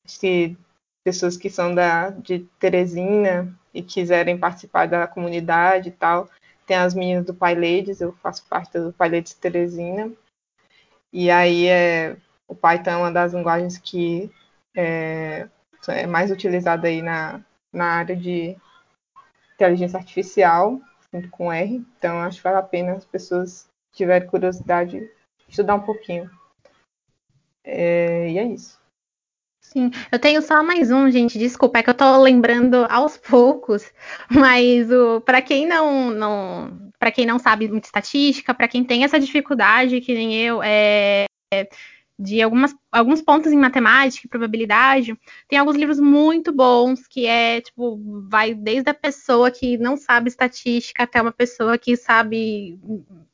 Se 0.07 0.57
pessoas 1.05 1.37
que 1.37 1.51
são 1.51 1.75
da, 1.75 2.11
de 2.11 2.41
Teresina 2.59 3.55
e 3.75 3.83
quiserem 3.83 4.39
participar 4.39 4.87
da 4.87 5.07
comunidade 5.07 5.91
e 5.91 5.93
tal, 5.93 6.31
tem 6.67 6.77
as 6.77 6.95
meninas 6.95 7.27
do 7.27 7.35
Pai 7.35 7.55
Ladies, 7.55 8.01
eu 8.01 8.13
faço 8.15 8.45
parte 8.47 8.79
do 8.79 8.93
Pai 8.93 9.09
Ladies 9.09 9.35
Teresina. 9.35 10.11
E 11.13 11.31
aí 11.31 11.67
é, 11.67 12.17
o 12.49 12.55
Python 12.55 12.91
é 12.91 12.97
uma 12.97 13.13
das 13.13 13.33
linguagens 13.33 13.79
que 13.79 14.31
é, 14.77 15.49
é 15.89 16.07
mais 16.07 16.31
utilizada 16.31 16.89
aí 16.89 17.03
na, 17.03 17.41
na 17.73 17.87
área 17.87 18.17
de 18.17 18.57
inteligência 19.55 19.99
artificial, 19.99 20.81
junto 21.13 21.29
com 21.31 21.53
R. 21.53 21.85
Então 21.99 22.21
acho 22.21 22.39
que 22.39 22.45
vale 22.45 22.57
a 22.57 22.63
pena 22.63 22.93
as 22.93 23.05
pessoas 23.05 23.69
tiverem 23.93 24.29
curiosidade 24.29 25.09
estudar 25.49 25.77
um 25.77 25.81
pouquinho. 25.81 26.31
É, 27.63 28.31
e 28.31 28.39
é 28.39 28.45
isso. 28.45 28.81
Sim, 29.65 29.91
eu 30.13 30.19
tenho 30.19 30.41
só 30.43 30.63
mais 30.63 30.91
um, 30.91 31.11
gente. 31.11 31.39
Desculpa, 31.39 31.79
é 31.79 31.83
que 31.83 31.91
eu 31.91 31.95
tô 31.95 32.19
lembrando 32.19 32.87
aos 32.89 33.17
poucos, 33.17 33.91
mas 34.31 34.89
para 35.25 35.43
quem 35.43 35.67
não, 35.67 36.11
não 36.11 36.93
para 36.99 37.11
quem 37.11 37.27
não 37.27 37.39
sabe 37.39 37.67
muito 37.69 37.85
estatística, 37.85 38.55
para 38.55 38.69
quem 38.69 38.85
tem 38.85 39.05
essa 39.05 39.19
dificuldade, 39.19 40.01
que 40.01 40.15
nem 40.15 40.35
eu, 40.37 40.63
é, 40.63 41.27
de 42.19 42.41
algumas, 42.41 42.75
alguns 42.93 43.21
pontos 43.21 43.53
em 43.53 43.57
matemática 43.57 44.27
e 44.27 44.31
probabilidade, 44.31 45.19
tem 45.49 45.59
alguns 45.59 45.77
livros 45.77 45.99
muito 45.99 46.53
bons 46.53 47.07
que 47.09 47.27
é 47.27 47.61
tipo 47.61 48.01
vai 48.29 48.55
desde 48.55 48.91
a 48.91 48.95
pessoa 48.95 49.51
que 49.51 49.77
não 49.79 49.97
sabe 49.97 50.29
estatística 50.29 51.03
até 51.03 51.21
uma 51.21 51.33
pessoa 51.33 51.77
que 51.77 51.97
sabe 51.97 52.79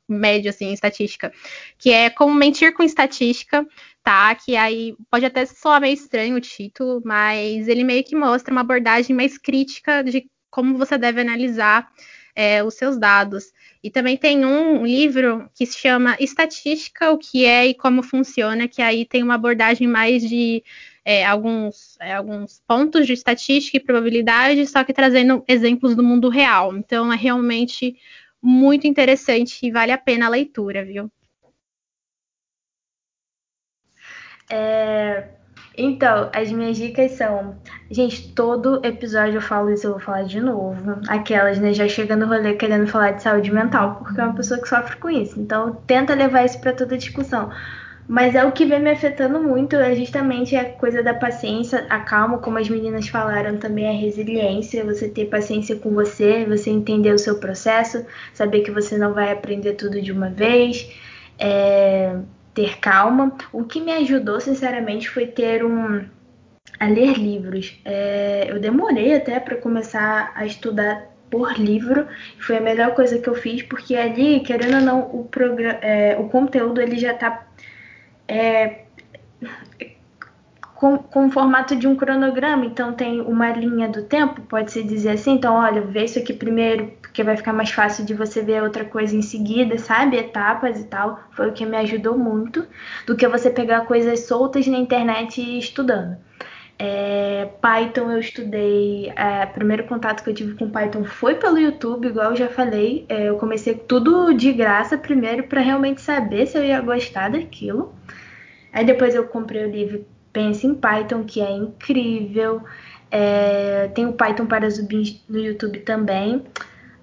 médio 0.08 0.50
assim 0.50 0.72
estatística, 0.72 1.32
que 1.78 1.90
é 1.90 2.10
como 2.10 2.34
mentir 2.34 2.74
com 2.74 2.82
estatística 2.82 3.66
tá? 4.02 4.34
Que 4.34 4.56
aí 4.56 4.94
pode 5.10 5.24
até 5.26 5.46
soar 5.46 5.80
meio 5.80 5.94
estranho 5.94 6.36
o 6.36 6.40
título, 6.40 7.02
mas 7.04 7.68
ele 7.68 7.84
meio 7.84 8.04
que 8.04 8.16
mostra 8.16 8.52
uma 8.52 8.62
abordagem 8.62 9.14
mais 9.14 9.38
crítica 9.38 10.02
de 10.02 10.28
como 10.50 10.76
você 10.76 10.98
deve 10.98 11.20
analisar 11.20 11.88
é, 12.34 12.62
os 12.62 12.74
seus 12.74 12.98
dados. 12.98 13.52
E 13.82 13.90
também 13.90 14.16
tem 14.16 14.44
um 14.44 14.84
livro 14.84 15.48
que 15.54 15.66
se 15.66 15.78
chama 15.78 16.16
Estatística, 16.20 17.10
o 17.10 17.18
que 17.18 17.44
é 17.44 17.66
e 17.66 17.74
como 17.74 18.02
funciona, 18.02 18.68
que 18.68 18.82
aí 18.82 19.04
tem 19.04 19.22
uma 19.22 19.34
abordagem 19.34 19.86
mais 19.86 20.22
de 20.28 20.62
é, 21.04 21.24
alguns, 21.24 21.96
é, 22.00 22.14
alguns 22.14 22.62
pontos 22.66 23.06
de 23.06 23.12
estatística 23.14 23.76
e 23.76 23.80
probabilidade, 23.80 24.66
só 24.66 24.84
que 24.84 24.92
trazendo 24.92 25.44
exemplos 25.48 25.94
do 25.96 26.02
mundo 26.02 26.28
real. 26.28 26.76
Então 26.76 27.12
é 27.12 27.16
realmente 27.16 27.96
muito 28.42 28.86
interessante 28.86 29.66
e 29.66 29.70
vale 29.70 29.92
a 29.92 29.98
pena 29.98 30.26
a 30.26 30.30
leitura, 30.30 30.84
viu? 30.84 31.10
É, 34.50 35.24
então, 35.78 36.28
as 36.34 36.50
minhas 36.50 36.76
dicas 36.76 37.12
são. 37.12 37.56
Gente, 37.90 38.32
todo 38.34 38.84
episódio 38.84 39.36
eu 39.36 39.40
falo 39.40 39.70
isso, 39.70 39.86
eu 39.86 39.92
vou 39.92 40.00
falar 40.00 40.24
de 40.24 40.40
novo. 40.40 41.00
Aquelas, 41.08 41.58
né? 41.58 41.72
Já 41.72 41.88
chega 41.88 42.16
no 42.16 42.26
rolê 42.26 42.54
querendo 42.54 42.86
falar 42.86 43.12
de 43.12 43.22
saúde 43.22 43.50
mental, 43.52 43.96
porque 43.96 44.20
é 44.20 44.24
uma 44.24 44.34
pessoa 44.34 44.60
que 44.60 44.68
sofre 44.68 44.96
com 44.96 45.08
isso. 45.08 45.40
Então, 45.40 45.74
tenta 45.86 46.14
levar 46.14 46.44
isso 46.44 46.60
para 46.60 46.72
toda 46.72 46.98
discussão. 46.98 47.50
Mas 48.08 48.34
é 48.34 48.44
o 48.44 48.50
que 48.50 48.66
vem 48.66 48.80
me 48.80 48.90
afetando 48.90 49.40
muito, 49.40 49.76
é 49.76 49.94
justamente 49.94 50.56
a 50.56 50.64
coisa 50.64 51.00
da 51.00 51.14
paciência, 51.14 51.86
a 51.88 52.00
calma, 52.00 52.38
como 52.38 52.58
as 52.58 52.68
meninas 52.68 53.06
falaram 53.06 53.56
também, 53.56 53.88
a 53.88 53.92
resiliência, 53.92 54.84
você 54.84 55.08
ter 55.08 55.26
paciência 55.26 55.76
com 55.76 55.90
você, 55.90 56.44
você 56.44 56.70
entender 56.70 57.12
o 57.14 57.18
seu 57.18 57.38
processo, 57.38 58.04
saber 58.34 58.62
que 58.62 58.70
você 58.72 58.98
não 58.98 59.14
vai 59.14 59.30
aprender 59.30 59.74
tudo 59.74 60.02
de 60.02 60.10
uma 60.10 60.28
vez. 60.28 60.90
É 61.38 62.16
ter 62.54 62.78
calma. 62.78 63.36
O 63.52 63.64
que 63.64 63.80
me 63.80 63.92
ajudou, 63.92 64.40
sinceramente, 64.40 65.08
foi 65.08 65.26
ter 65.26 65.64
um 65.64 66.04
a 66.78 66.86
ler 66.86 67.18
livros. 67.18 67.78
É, 67.84 68.46
eu 68.48 68.58
demorei 68.58 69.14
até 69.14 69.38
para 69.38 69.56
começar 69.56 70.32
a 70.34 70.46
estudar 70.46 71.08
por 71.30 71.58
livro. 71.58 72.06
Foi 72.38 72.56
a 72.56 72.60
melhor 72.60 72.94
coisa 72.94 73.18
que 73.18 73.28
eu 73.28 73.34
fiz, 73.34 73.62
porque 73.62 73.94
ali, 73.94 74.40
querendo 74.40 74.76
ou 74.76 74.80
não, 74.80 75.00
o, 75.02 75.28
é, 75.82 76.16
o 76.18 76.28
conteúdo 76.28 76.80
ele 76.80 76.98
já 76.98 77.12
está 77.12 77.46
é, 78.26 78.84
com, 80.80 80.96
com 80.96 81.26
o 81.26 81.30
formato 81.30 81.76
de 81.76 81.86
um 81.86 81.94
cronograma. 81.94 82.64
Então 82.64 82.94
tem 82.94 83.20
uma 83.20 83.50
linha 83.52 83.86
do 83.86 84.02
tempo, 84.04 84.40
pode-se 84.40 84.82
dizer 84.82 85.10
assim. 85.10 85.32
Então, 85.32 85.54
olha, 85.54 85.82
vê 85.82 86.04
isso 86.06 86.18
aqui 86.18 86.32
primeiro, 86.32 86.90
porque 87.02 87.22
vai 87.22 87.36
ficar 87.36 87.52
mais 87.52 87.70
fácil 87.70 88.02
de 88.06 88.14
você 88.14 88.40
ver 88.40 88.62
outra 88.62 88.82
coisa 88.86 89.14
em 89.14 89.20
seguida, 89.20 89.76
sabe? 89.76 90.16
Etapas 90.16 90.80
e 90.80 90.84
tal. 90.84 91.20
Foi 91.32 91.50
o 91.50 91.52
que 91.52 91.66
me 91.66 91.76
ajudou 91.76 92.16
muito, 92.16 92.66
do 93.06 93.14
que 93.14 93.28
você 93.28 93.50
pegar 93.50 93.82
coisas 93.82 94.20
soltas 94.20 94.66
na 94.66 94.78
internet 94.78 95.38
e 95.42 95.58
estudando. 95.58 96.16
É, 96.78 97.50
Python 97.60 98.10
eu 98.10 98.18
estudei. 98.18 99.12
É, 99.14 99.44
o 99.44 99.48
primeiro 99.52 99.84
contato 99.84 100.24
que 100.24 100.30
eu 100.30 100.34
tive 100.34 100.54
com 100.54 100.70
Python 100.70 101.04
foi 101.04 101.34
pelo 101.34 101.58
YouTube, 101.58 102.08
igual 102.08 102.30
eu 102.30 102.36
já 102.36 102.48
falei. 102.48 103.04
É, 103.06 103.28
eu 103.28 103.36
comecei 103.36 103.74
tudo 103.74 104.32
de 104.32 104.50
graça 104.50 104.96
primeiro 104.96 105.42
para 105.42 105.60
realmente 105.60 106.00
saber 106.00 106.46
se 106.46 106.56
eu 106.56 106.64
ia 106.64 106.80
gostar 106.80 107.28
daquilo. 107.28 107.94
Aí 108.72 108.82
depois 108.82 109.14
eu 109.14 109.26
comprei 109.26 109.66
o 109.66 109.70
livro 109.70 110.06
Pense 110.32 110.66
em 110.66 110.74
Python, 110.74 111.24
que 111.24 111.40
é 111.40 111.50
incrível. 111.50 112.62
É, 113.10 113.88
tem 113.88 114.06
o 114.06 114.12
Python 114.12 114.46
para 114.46 114.70
zumbis 114.70 115.22
no 115.28 115.38
YouTube 115.38 115.80
também. 115.80 116.44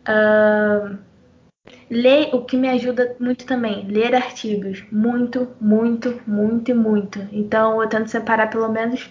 Uh, 0.08 0.98
ler, 1.90 2.34
o 2.34 2.42
que 2.46 2.56
me 2.56 2.70
ajuda 2.70 3.16
muito 3.20 3.46
também, 3.46 3.86
ler 3.88 4.16
artigos. 4.16 4.84
Muito, 4.92 5.50
muito, 5.60 6.22
muito 6.26 6.72
e 6.72 6.74
muito. 6.74 7.20
Então 7.32 7.82
eu 7.82 7.90
tento 7.90 8.08
separar 8.08 8.50
pelo 8.50 8.70
menos 8.70 9.10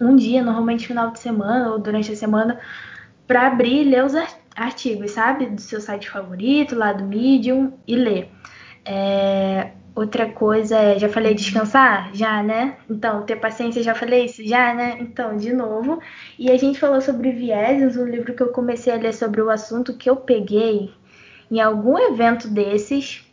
um 0.00 0.16
dia, 0.16 0.42
normalmente 0.42 0.86
final 0.86 1.10
de 1.10 1.18
semana 1.18 1.70
ou 1.70 1.78
durante 1.78 2.12
a 2.12 2.16
semana, 2.16 2.58
para 3.26 3.46
abrir 3.46 3.82
e 3.82 3.90
ler 3.90 4.04
os 4.04 4.14
artigos, 4.56 5.10
sabe? 5.10 5.46
Do 5.46 5.60
seu 5.60 5.80
site 5.80 6.08
favorito, 6.08 6.74
lá 6.74 6.92
do 6.92 7.04
Medium, 7.04 7.74
e 7.86 7.96
ler. 7.96 8.30
É, 8.84 9.72
outra 9.98 10.30
coisa 10.30 10.76
é, 10.76 10.98
já 10.98 11.08
falei 11.08 11.34
descansar? 11.34 12.10
Já, 12.14 12.42
né? 12.42 12.76
Então, 12.88 13.22
ter 13.22 13.36
paciência, 13.36 13.82
já 13.82 13.94
falei 13.94 14.26
isso? 14.26 14.44
Já, 14.44 14.74
né? 14.74 14.96
Então, 15.00 15.36
de 15.36 15.52
novo. 15.52 16.00
E 16.38 16.50
a 16.50 16.56
gente 16.56 16.78
falou 16.78 17.00
sobre 17.00 17.32
vieses, 17.32 17.96
um 17.96 18.04
livro 18.04 18.34
que 18.34 18.42
eu 18.42 18.48
comecei 18.48 18.92
a 18.92 18.96
ler 18.96 19.12
sobre 19.12 19.42
o 19.42 19.50
assunto 19.50 19.96
que 19.96 20.08
eu 20.08 20.16
peguei 20.16 20.90
em 21.50 21.60
algum 21.60 21.98
evento 21.98 22.48
desses. 22.48 23.24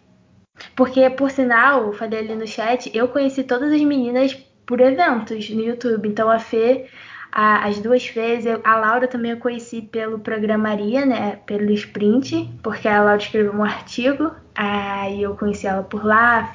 Porque, 0.75 1.09
por 1.09 1.29
sinal, 1.29 1.93
falei 1.93 2.19
ali 2.19 2.35
no 2.35 2.47
chat, 2.47 2.89
eu 2.93 3.07
conheci 3.09 3.43
todas 3.43 3.71
as 3.71 3.81
meninas 3.81 4.33
por 4.65 4.81
eventos 4.81 5.49
no 5.49 5.61
YouTube. 5.61 6.07
Então, 6.07 6.29
a 6.29 6.39
Fê 6.39 6.87
as 7.35 7.79
duas 7.79 8.07
fez. 8.07 8.45
Eu, 8.45 8.61
a 8.63 8.77
Laura 8.77 9.07
também 9.09 9.31
eu 9.31 9.37
conheci 9.37 9.81
pelo 9.81 10.19
Programaria, 10.19 11.05
né? 11.05 11.35
Pelo 11.45 11.69
Sprint, 11.71 12.49
porque 12.63 12.87
a 12.87 13.03
Laura 13.03 13.17
escreveu 13.17 13.53
um 13.53 13.63
artigo, 13.63 14.31
aí 14.55 15.21
eu 15.21 15.35
conheci 15.35 15.67
ela 15.67 15.83
por 15.83 16.05
lá, 16.05 16.51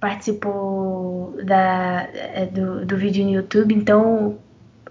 participou 0.00 1.38
da, 1.44 2.08
é, 2.12 2.46
do, 2.46 2.84
do 2.84 2.96
vídeo 2.96 3.24
no 3.24 3.30
YouTube, 3.30 3.74
então 3.74 4.38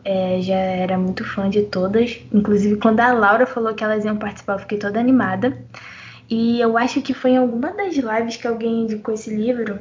é, 0.04 0.40
já 0.42 0.56
era 0.56 0.98
muito 0.98 1.24
fã 1.26 1.50
de 1.50 1.64
todas. 1.64 2.20
Inclusive, 2.32 2.78
quando 2.78 3.00
a 3.00 3.12
Laura 3.12 3.46
falou 3.46 3.74
que 3.74 3.84
elas 3.84 4.06
iam 4.06 4.18
participar, 4.18 4.54
eu 4.54 4.60
fiquei 4.60 4.78
toda 4.78 5.00
animada. 5.00 5.58
E 6.30 6.60
eu 6.60 6.78
acho 6.78 7.02
que 7.02 7.14
foi 7.14 7.32
em 7.32 7.38
alguma 7.38 7.72
das 7.72 7.96
lives 7.96 8.38
que 8.38 8.48
alguém 8.48 8.84
indicou 8.84 9.14
esse 9.14 9.30
livro, 9.30 9.80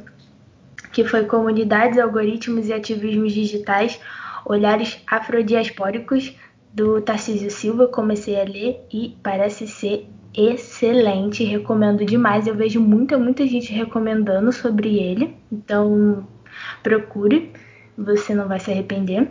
que 0.93 1.05
foi 1.05 1.25
Comunidades, 1.25 1.99
Algoritmos 1.99 2.69
e 2.69 2.73
Ativismos 2.73 3.33
Digitais, 3.33 3.99
Olhares 4.45 5.01
Afrodiaspóricos, 5.07 6.35
do 6.73 7.01
Tarcísio 7.01 7.51
Silva. 7.51 7.87
Comecei 7.87 8.41
a 8.41 8.45
ler 8.45 8.85
e 8.93 9.17
parece 9.23 9.67
ser 9.67 10.07
excelente, 10.37 11.45
recomendo 11.45 12.05
demais. 12.05 12.47
Eu 12.47 12.55
vejo 12.55 12.81
muita, 12.81 13.17
muita 13.17 13.47
gente 13.47 13.73
recomendando 13.73 14.53
sobre 14.53 14.99
ele, 14.99 15.37
então 15.51 16.27
procure, 16.83 17.53
você 17.97 18.35
não 18.35 18.49
vai 18.49 18.61
se 18.61 18.71
arrepender. 18.71 19.31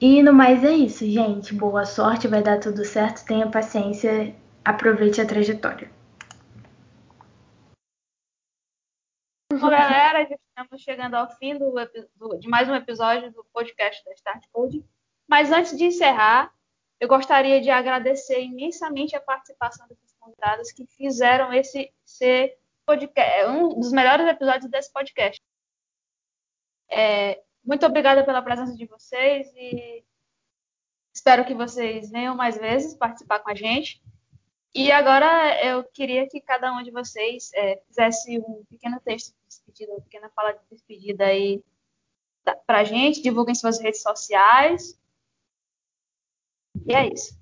E 0.00 0.22
no 0.22 0.32
mais 0.32 0.64
é 0.64 0.72
isso, 0.72 1.06
gente. 1.06 1.54
Boa 1.54 1.84
sorte, 1.84 2.28
vai 2.28 2.42
dar 2.42 2.60
tudo 2.60 2.84
certo, 2.84 3.24
tenha 3.24 3.48
paciência, 3.48 4.34
aproveite 4.64 5.20
a 5.20 5.26
trajetória. 5.26 5.90
Bom, 9.52 9.70
galera, 9.70 10.22
estamos 10.22 10.82
chegando 10.82 11.14
ao 11.14 11.30
fim 11.36 11.56
do, 11.56 11.72
do, 12.16 12.38
de 12.38 12.48
mais 12.48 12.68
um 12.68 12.74
episódio 12.74 13.30
do 13.32 13.44
podcast 13.52 14.04
da 14.04 14.12
Start 14.12 14.44
Code. 14.50 14.84
Mas 15.28 15.52
antes 15.52 15.76
de 15.76 15.84
encerrar, 15.84 16.52
eu 16.98 17.06
gostaria 17.06 17.60
de 17.60 17.70
agradecer 17.70 18.42
imensamente 18.42 19.14
a 19.14 19.20
participação 19.20 19.86
desses 19.88 20.11
convidados 20.22 20.72
que 20.72 20.86
fizeram 20.86 21.52
esse 21.52 21.92
ser 22.04 22.58
podcast, 22.86 23.46
um 23.46 23.68
dos 23.80 23.92
melhores 23.92 24.26
episódios 24.26 24.70
desse 24.70 24.92
podcast. 24.92 25.40
É, 26.90 27.42
muito 27.64 27.84
obrigada 27.86 28.24
pela 28.24 28.42
presença 28.42 28.74
de 28.74 28.86
vocês 28.86 29.52
e 29.54 30.04
espero 31.14 31.44
que 31.44 31.54
vocês 31.54 32.10
venham 32.10 32.34
mais 32.34 32.56
vezes 32.56 32.94
participar 32.94 33.40
com 33.40 33.50
a 33.50 33.54
gente. 33.54 34.02
E 34.74 34.90
agora 34.90 35.62
eu 35.64 35.84
queria 35.84 36.26
que 36.28 36.40
cada 36.40 36.72
um 36.72 36.82
de 36.82 36.90
vocês 36.90 37.50
é, 37.54 37.76
fizesse 37.86 38.38
um 38.38 38.64
pequeno 38.70 39.00
texto 39.00 39.28
de 39.32 39.46
despedida, 39.46 39.92
uma 39.92 40.00
pequena 40.00 40.30
fala 40.30 40.52
de 40.52 40.60
despedida 40.70 41.26
aí 41.26 41.62
para 42.66 42.78
a 42.78 42.84
gente, 42.84 43.22
divulguem 43.22 43.54
suas 43.54 43.80
redes 43.80 44.02
sociais. 44.02 44.98
E 46.86 46.94
é 46.94 47.12
isso. 47.12 47.41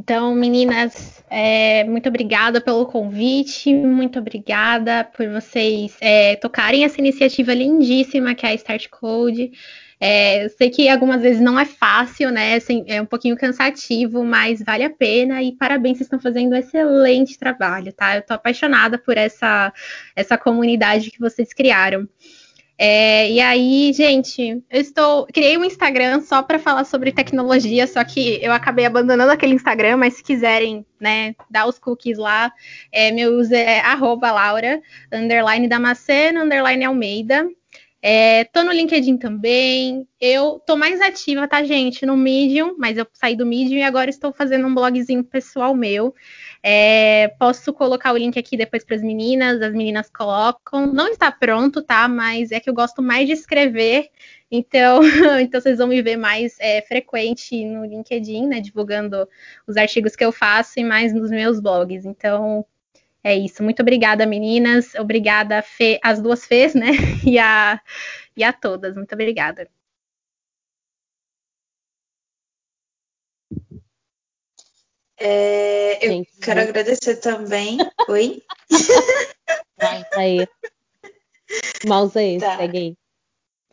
Então, 0.00 0.34
meninas, 0.34 1.22
é, 1.28 1.84
muito 1.84 2.08
obrigada 2.08 2.58
pelo 2.58 2.86
convite, 2.86 3.74
muito 3.74 4.18
obrigada 4.18 5.04
por 5.04 5.28
vocês 5.28 5.94
é, 6.00 6.36
tocarem 6.36 6.84
essa 6.84 6.98
iniciativa 6.98 7.52
lindíssima 7.52 8.34
que 8.34 8.46
é 8.46 8.48
a 8.48 8.54
Start 8.54 8.88
Code. 8.88 9.52
É, 10.00 10.46
eu 10.46 10.48
sei 10.48 10.70
que 10.70 10.88
algumas 10.88 11.20
vezes 11.20 11.42
não 11.42 11.60
é 11.60 11.66
fácil, 11.66 12.30
né? 12.30 12.54
Assim, 12.54 12.82
é 12.88 13.02
um 13.02 13.04
pouquinho 13.04 13.36
cansativo, 13.36 14.24
mas 14.24 14.62
vale 14.62 14.84
a 14.84 14.88
pena 14.88 15.42
e 15.42 15.52
parabéns, 15.52 15.98
vocês 15.98 16.06
estão 16.06 16.18
fazendo 16.18 16.54
um 16.54 16.56
excelente 16.56 17.38
trabalho, 17.38 17.92
tá? 17.92 18.16
Eu 18.16 18.22
tô 18.22 18.32
apaixonada 18.32 18.96
por 18.96 19.18
essa, 19.18 19.70
essa 20.16 20.38
comunidade 20.38 21.10
que 21.10 21.20
vocês 21.20 21.52
criaram. 21.52 22.08
É, 22.82 23.30
e 23.30 23.38
aí, 23.42 23.92
gente, 23.92 24.64
eu 24.70 24.80
estou. 24.80 25.26
Criei 25.26 25.58
um 25.58 25.64
Instagram 25.66 26.22
só 26.22 26.42
para 26.42 26.58
falar 26.58 26.84
sobre 26.84 27.12
tecnologia, 27.12 27.86
só 27.86 28.02
que 28.02 28.42
eu 28.42 28.50
acabei 28.52 28.86
abandonando 28.86 29.30
aquele 29.30 29.52
Instagram, 29.52 29.98
mas 29.98 30.14
se 30.14 30.22
quiserem, 30.22 30.86
né, 30.98 31.34
dar 31.50 31.66
os 31.66 31.78
cookies 31.78 32.16
lá, 32.16 32.50
é, 32.90 33.12
meu 33.12 33.38
user 33.38 33.68
é 33.68 33.80
arroba 33.80 34.32
Laura, 34.32 34.80
underline 35.12 35.68
Damasceno, 35.68 36.40
underline 36.40 36.82
Almeida. 36.86 37.46
É, 38.02 38.44
tô 38.44 38.62
no 38.62 38.72
LinkedIn 38.72 39.18
também. 39.18 40.08
Eu 40.18 40.58
tô 40.66 40.74
mais 40.76 41.00
ativa, 41.00 41.46
tá, 41.46 41.62
gente? 41.62 42.06
No 42.06 42.16
Medium, 42.16 42.74
mas 42.78 42.96
eu 42.96 43.06
saí 43.12 43.36
do 43.36 43.44
Medium 43.44 43.78
e 43.78 43.82
agora 43.82 44.08
estou 44.08 44.32
fazendo 44.32 44.66
um 44.66 44.74
blogzinho 44.74 45.22
pessoal 45.22 45.74
meu. 45.74 46.14
É, 46.62 47.28
posso 47.38 47.72
colocar 47.74 48.12
o 48.12 48.16
link 48.16 48.38
aqui 48.38 48.56
depois 48.56 48.84
para 48.84 48.96
as 48.96 49.02
meninas, 49.02 49.60
as 49.60 49.72
meninas 49.72 50.08
colocam. 50.10 50.86
Não 50.86 51.08
está 51.08 51.30
pronto, 51.30 51.82
tá? 51.82 52.08
Mas 52.08 52.52
é 52.52 52.60
que 52.60 52.70
eu 52.70 52.74
gosto 52.74 53.02
mais 53.02 53.26
de 53.26 53.34
escrever, 53.34 54.08
então, 54.50 55.00
então 55.40 55.60
vocês 55.60 55.78
vão 55.78 55.86
me 55.86 56.02
ver 56.02 56.16
mais 56.16 56.56
é, 56.58 56.82
frequente 56.82 57.64
no 57.66 57.84
LinkedIn, 57.84 58.46
né? 58.48 58.60
Divulgando 58.60 59.28
os 59.66 59.76
artigos 59.76 60.16
que 60.16 60.24
eu 60.24 60.32
faço 60.32 60.80
e 60.80 60.84
mais 60.84 61.12
nos 61.12 61.30
meus 61.30 61.60
blogs. 61.60 62.06
Então, 62.06 62.64
é 63.22 63.36
isso. 63.36 63.62
Muito 63.62 63.80
obrigada, 63.80 64.26
meninas. 64.26 64.94
Obrigada, 64.94 65.62
Fê, 65.62 65.98
as 66.02 66.20
duas 66.20 66.44
Fês, 66.44 66.74
né? 66.74 66.90
E 67.26 67.38
a, 67.38 67.80
e 68.36 68.42
a 68.42 68.52
todas. 68.52 68.96
Muito 68.96 69.12
obrigada. 69.12 69.68
É, 75.18 76.06
eu 76.06 76.12
Gente, 76.12 76.30
quero 76.40 76.60
agradecer 76.62 77.16
também. 77.16 77.76
Oi? 78.08 78.42
Vai, 79.76 80.04
aí. 80.14 80.48
Mouse 81.86 82.18
aí, 82.18 82.38
tá. 82.38 82.56
segue 82.56 82.78
aí. 82.78 82.96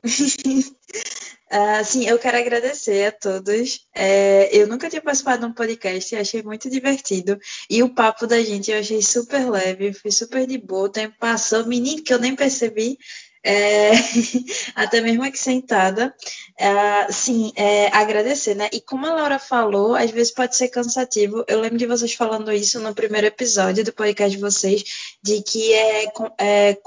Uh, 1.49 1.83
sim, 1.85 2.05
eu 2.05 2.19
quero 2.19 2.37
agradecer 2.37 3.07
a 3.07 3.11
todos. 3.11 3.79
É, 3.95 4.49
eu 4.51 4.67
nunca 4.67 4.89
tinha 4.89 5.01
participado 5.01 5.39
de 5.39 5.45
um 5.45 5.53
podcast 5.53 6.15
achei 6.15 6.43
muito 6.43 6.69
divertido. 6.69 7.39
E 7.69 7.81
o 7.81 7.93
papo 7.93 8.27
da 8.27 8.41
gente 8.43 8.69
eu 8.69 8.79
achei 8.79 9.01
super 9.01 9.49
leve, 9.49 9.93
foi 9.93 10.11
super 10.11 10.45
de 10.45 10.57
boa. 10.57 10.87
O 10.87 10.89
tempo 10.89 11.15
passou, 11.17 11.65
menino, 11.65 12.03
que 12.03 12.13
eu 12.13 12.19
nem 12.19 12.35
percebi. 12.35 12.97
É, 13.43 13.91
até 14.75 14.99
mesmo 14.99 15.23
aqui 15.23 15.39
sentada. 15.39 16.13
É, 16.59 17.09
sim, 17.13 17.53
é, 17.55 17.87
agradecer, 17.95 18.53
né? 18.55 18.67
E 18.73 18.81
como 18.81 19.05
a 19.05 19.13
Laura 19.13 19.39
falou, 19.39 19.95
às 19.95 20.11
vezes 20.11 20.33
pode 20.33 20.53
ser 20.55 20.67
cansativo. 20.67 21.45
Eu 21.47 21.61
lembro 21.61 21.77
de 21.77 21.85
vocês 21.85 22.13
falando 22.13 22.51
isso 22.51 22.77
no 22.81 22.93
primeiro 22.93 23.27
episódio 23.27 23.85
do 23.85 23.93
podcast 23.93 24.35
de 24.35 24.41
vocês, 24.43 24.83
de 25.23 25.41
que 25.41 25.73
é, 25.73 26.05
é, 26.41 26.77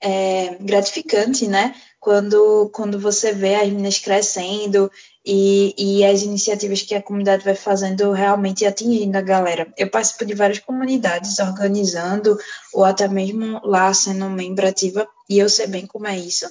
é 0.00 0.56
gratificante, 0.60 1.48
né? 1.48 1.74
Quando, 2.06 2.70
quando 2.72 3.00
você 3.00 3.32
vê 3.32 3.56
as 3.56 3.66
meninas 3.66 3.98
crescendo 3.98 4.88
e, 5.24 5.74
e 5.76 6.04
as 6.04 6.22
iniciativas 6.22 6.80
que 6.82 6.94
a 6.94 7.02
comunidade 7.02 7.44
vai 7.44 7.56
fazendo 7.56 8.12
realmente 8.12 8.64
atingindo 8.64 9.18
a 9.18 9.20
galera. 9.20 9.66
Eu 9.76 9.90
participo 9.90 10.24
de 10.24 10.32
várias 10.32 10.60
comunidades 10.60 11.36
organizando 11.40 12.38
ou 12.72 12.84
até 12.84 13.08
mesmo 13.08 13.60
lá 13.64 13.92
sendo 13.92 14.30
membro 14.30 14.68
ativa 14.68 15.04
e 15.28 15.36
eu 15.40 15.48
sei 15.48 15.66
bem 15.66 15.84
como 15.84 16.06
é 16.06 16.16
isso. 16.16 16.46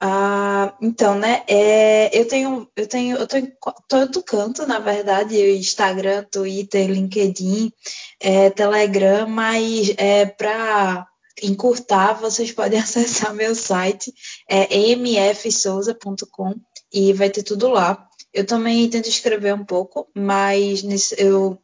Ah, 0.00 0.72
então, 0.80 1.18
né, 1.18 1.42
é, 1.48 2.16
eu 2.16 2.28
tenho, 2.28 2.68
eu 2.76 2.86
tenho, 2.86 3.16
eu 3.16 3.26
tô 3.26 3.36
em 3.38 3.52
todo 3.88 4.22
canto, 4.22 4.64
na 4.68 4.78
verdade, 4.78 5.36
Instagram, 5.56 6.24
Twitter, 6.30 6.88
LinkedIn, 6.88 7.72
é, 8.20 8.50
Telegram, 8.50 9.26
mas 9.26 9.92
é, 9.96 10.26
para 10.26 11.08
encurtar, 11.42 12.14
vocês 12.14 12.52
podem 12.52 12.78
acessar 12.80 13.34
meu 13.34 13.54
site, 13.54 14.12
é 14.48 14.66
mfsouza.com, 14.94 16.54
e 16.92 17.12
vai 17.12 17.30
ter 17.30 17.42
tudo 17.42 17.68
lá. 17.68 18.08
Eu 18.32 18.46
também 18.46 18.88
tento 18.88 19.08
escrever 19.08 19.54
um 19.54 19.64
pouco, 19.64 20.08
mas 20.14 20.82
nesse, 20.82 21.14
eu, 21.18 21.58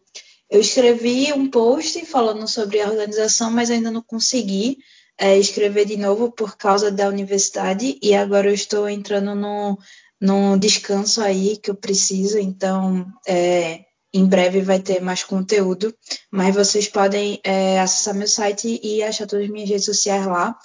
eu 0.51 0.61
escrevi 0.61 1.33
um 1.33 1.51
post 1.51 2.05
falando 2.07 2.47
sobre 2.47 2.81
a 2.81 2.89
organização, 2.89 3.51
mas 3.51 3.71
ainda 3.71 3.91
não 3.91 4.03
consegui 4.03 4.79
é, 5.19 5.37
escrever 5.37 5.85
de 5.85 5.97
novo 5.97 6.31
por 6.31 6.57
causa 6.57 6.91
da 6.91 7.09
universidade, 7.09 7.99
e 8.01 8.15
agora 8.15 8.49
eu 8.49 8.55
estou 8.55 8.89
entrando 8.89 9.35
no, 9.35 9.77
no 10.21 10.57
descanso 10.57 11.21
aí 11.21 11.57
que 11.57 11.71
eu 11.71 11.75
preciso, 11.75 12.39
então 12.39 13.07
é, 13.27 13.85
em 14.13 14.27
breve 14.27 14.61
vai 14.61 14.81
ter 14.81 15.01
mais 15.01 15.23
conteúdo, 15.23 15.95
mas 16.31 16.55
vocês 16.55 16.89
podem 16.89 17.41
é, 17.45 17.79
acessar 17.81 18.15
meu 18.15 18.29
site 18.29 18.81
e 18.83 19.03
achar 19.03 19.27
todas 19.27 19.45
as 19.45 19.51
minhas 19.51 19.69
redes 19.69 19.85
sociais 19.85 20.27
lá. 20.27 20.57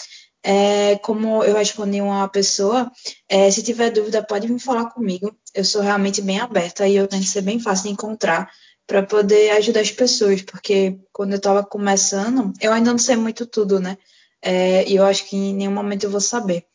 É, 0.45 0.97
como 0.97 1.43
eu 1.43 1.55
respondi 1.55 2.01
uma 2.01 2.27
pessoa, 2.27 2.91
é, 3.29 3.49
se 3.49 3.63
tiver 3.63 3.91
dúvida, 3.91 4.21
pode 4.23 4.47
vir 4.47 4.59
falar 4.59 4.89
comigo. 4.89 5.33
Eu 5.53 5.63
sou 5.63 5.81
realmente 5.81 6.21
bem 6.21 6.39
aberta 6.39 6.87
e 6.87 6.95
eu 6.95 7.07
tento 7.07 7.25
ser 7.25 7.41
bem 7.41 7.59
fácil 7.59 7.85
de 7.85 7.93
encontrar 7.93 8.49
para 8.85 9.03
poder 9.03 9.51
ajudar 9.51 9.79
as 9.81 9.91
pessoas, 9.91 10.41
porque 10.41 10.99
quando 11.13 11.31
eu 11.31 11.37
estava 11.37 11.63
começando, 11.63 12.51
eu 12.61 12.73
ainda 12.73 12.91
não 12.91 12.97
sei 12.97 13.15
muito 13.15 13.45
tudo, 13.45 13.79
né? 13.79 13.97
É, 14.41 14.87
e 14.89 14.95
eu 14.97 15.05
acho 15.05 15.25
que 15.29 15.37
em 15.37 15.53
nenhum 15.53 15.71
momento 15.71 16.03
eu 16.03 16.11
vou 16.11 16.19
saber. 16.19 16.65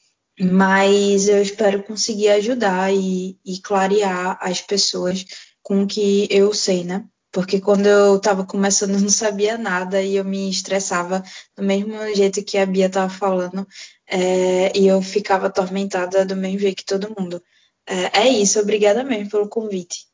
Mas 0.40 1.28
eu 1.28 1.42
espero 1.42 1.82
conseguir 1.82 2.28
ajudar 2.30 2.94
e, 2.94 3.38
e 3.44 3.60
clarear 3.60 4.38
as 4.40 4.60
pessoas 4.60 5.24
com 5.68 5.82
o 5.82 5.86
que 5.86 6.26
eu 6.30 6.54
sei, 6.54 6.82
né? 6.82 7.06
Porque 7.30 7.60
quando 7.60 7.86
eu 7.86 8.16
estava 8.16 8.46
começando, 8.46 8.94
eu 8.94 9.00
não 9.00 9.10
sabia 9.10 9.58
nada 9.58 10.02
e 10.02 10.16
eu 10.16 10.24
me 10.24 10.48
estressava 10.48 11.22
do 11.54 11.62
mesmo 11.62 11.92
jeito 12.14 12.42
que 12.42 12.56
a 12.56 12.64
Bia 12.64 12.86
estava 12.86 13.10
falando, 13.10 13.66
é, 14.06 14.76
e 14.78 14.86
eu 14.86 15.02
ficava 15.02 15.48
atormentada 15.48 16.24
do 16.24 16.34
mesmo 16.34 16.60
jeito 16.60 16.78
que 16.78 16.86
todo 16.86 17.14
mundo. 17.18 17.42
É, 17.86 18.20
é 18.22 18.28
isso, 18.30 18.58
obrigada 18.60 19.04
mesmo 19.04 19.30
pelo 19.30 19.46
convite. 19.48 20.06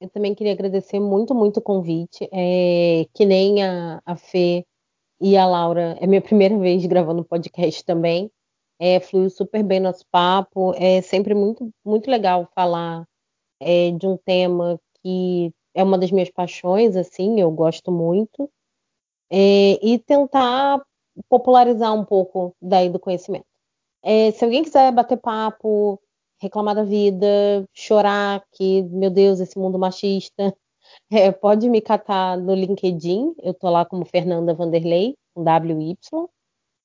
Eu 0.00 0.08
também 0.10 0.32
queria 0.34 0.52
agradecer 0.52 1.00
muito, 1.00 1.34
muito 1.34 1.58
o 1.58 1.62
convite. 1.62 2.28
É, 2.32 3.04
que 3.12 3.26
nem 3.26 3.64
a, 3.64 4.00
a 4.06 4.16
Fê 4.16 4.64
e 5.20 5.36
a 5.36 5.46
Laura, 5.46 5.96
é 6.00 6.06
minha 6.06 6.22
primeira 6.22 6.56
vez 6.58 6.86
gravando 6.86 7.24
podcast 7.24 7.84
também. 7.84 8.30
É, 8.80 8.98
fluiu 8.98 9.28
super 9.28 9.62
bem 9.62 9.78
nosso 9.78 10.06
papo. 10.10 10.72
É 10.74 11.02
sempre 11.02 11.34
muito, 11.34 11.70
muito 11.84 12.10
legal 12.10 12.48
falar 12.54 13.06
é, 13.60 13.90
de 13.90 14.06
um 14.06 14.16
tema 14.16 14.80
que 15.02 15.52
é 15.74 15.84
uma 15.84 15.98
das 15.98 16.10
minhas 16.10 16.30
paixões, 16.30 16.96
assim, 16.96 17.40
eu 17.40 17.50
gosto 17.50 17.92
muito. 17.92 18.50
É, 19.30 19.78
e 19.86 19.98
tentar 19.98 20.82
popularizar 21.28 21.94
um 21.94 22.04
pouco 22.04 22.54
daí 22.60 22.88
do 22.88 22.98
conhecimento. 22.98 23.46
É, 24.02 24.30
se 24.32 24.44
alguém 24.44 24.64
quiser 24.64 24.90
bater 24.92 25.18
papo, 25.18 26.00
reclamar 26.40 26.74
da 26.74 26.82
vida, 26.82 27.68
chorar 27.74 28.42
que, 28.52 28.82
meu 28.84 29.10
Deus, 29.10 29.40
esse 29.40 29.58
mundo 29.58 29.78
machista, 29.78 30.56
é, 31.12 31.30
pode 31.30 31.68
me 31.68 31.80
catar 31.82 32.38
no 32.38 32.54
LinkedIn, 32.54 33.34
eu 33.42 33.54
tô 33.54 33.68
lá 33.70 33.84
como 33.84 34.06
Fernanda 34.06 34.54
Vanderlei, 34.54 35.16
com 35.34 35.44
WY, 35.44 35.98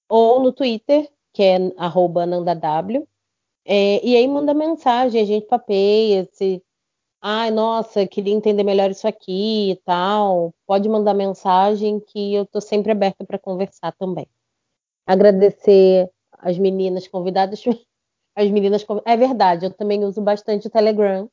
ou 0.10 0.42
no 0.42 0.52
Twitter, 0.52 1.10
que 1.36 1.44
é 1.44 1.58
arroba 1.78 2.26
nandaw, 2.26 3.06
é, 3.66 4.06
e 4.06 4.16
aí 4.16 4.28
manda 4.28 4.54
mensagem, 4.54 5.22
a 5.22 5.26
gente 5.26 5.48
papeia, 5.48 6.28
se, 6.32 6.64
ai, 7.22 7.52
nossa, 7.52 8.08
queria 8.08 8.34
entender 8.34 8.64
melhor 8.64 8.92
isso 8.92 9.08
aqui 9.08 9.72
e 9.72 9.76
tal, 9.86 10.54
pode 10.68 10.90
mandar 10.90 11.14
mensagem 11.14 12.00
que 12.00 12.36
eu 12.36 12.46
tô 12.46 12.62
sempre 12.62 12.92
aberta 12.92 13.26
para 13.26 13.40
conversar 13.40 13.92
também. 13.94 14.28
Agradecer 15.08 16.10
as 16.34 16.58
meninas 16.60 17.08
convidadas 17.08 17.64
as 18.36 18.52
meninas. 18.52 18.86
É 19.06 19.18
verdade, 19.18 19.66
eu 19.66 19.74
também 19.74 20.04
uso 20.06 20.22
bastante 20.22 20.68
o 20.68 20.70
Telegram. 20.72 21.30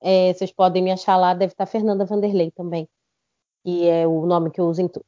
É, 0.00 0.32
vocês 0.34 0.52
podem 0.52 0.82
me 0.82 0.92
achar 0.92 1.16
lá, 1.16 1.34
deve 1.34 1.52
estar 1.52 1.66
Fernanda 1.66 2.04
Vanderlei 2.04 2.50
também, 2.52 2.88
que 3.64 3.88
é 3.88 4.06
o 4.06 4.26
nome 4.26 4.50
que 4.50 4.60
eu 4.60 4.66
uso 4.68 4.82
em 4.82 4.88
tudo. 4.88 5.06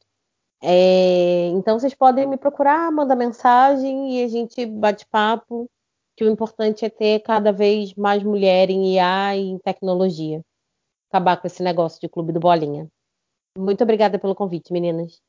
É, 0.67 1.49
então 1.49 1.79
vocês 1.79 1.95
podem 1.95 2.27
me 2.27 2.39
procurar, 2.39 2.91
mandar 2.91 3.17
mensagem 3.17 4.19
e 4.19 4.25
a 4.25 4.29
gente 4.29 4.65
bate 4.65 5.07
papo. 5.07 5.71
Que 6.17 6.25
o 6.25 6.31
importante 6.31 6.85
é 6.85 6.91
ter 6.91 7.21
cada 7.21 7.53
vez 7.53 7.93
mais 7.95 8.23
mulher 8.23 8.71
em 8.71 8.95
IA 8.95 9.37
e 9.37 9.41
em 9.41 9.59
tecnologia. 9.59 10.43
Acabar 11.11 11.37
com 11.37 11.47
esse 11.47 11.63
negócio 11.63 12.01
de 12.01 12.09
clube 12.09 12.33
do 12.33 12.41
bolinha. 12.41 12.89
Muito 13.59 13.83
obrigada 13.85 14.19
pelo 14.19 14.35
convite, 14.35 14.73
meninas. 14.73 15.21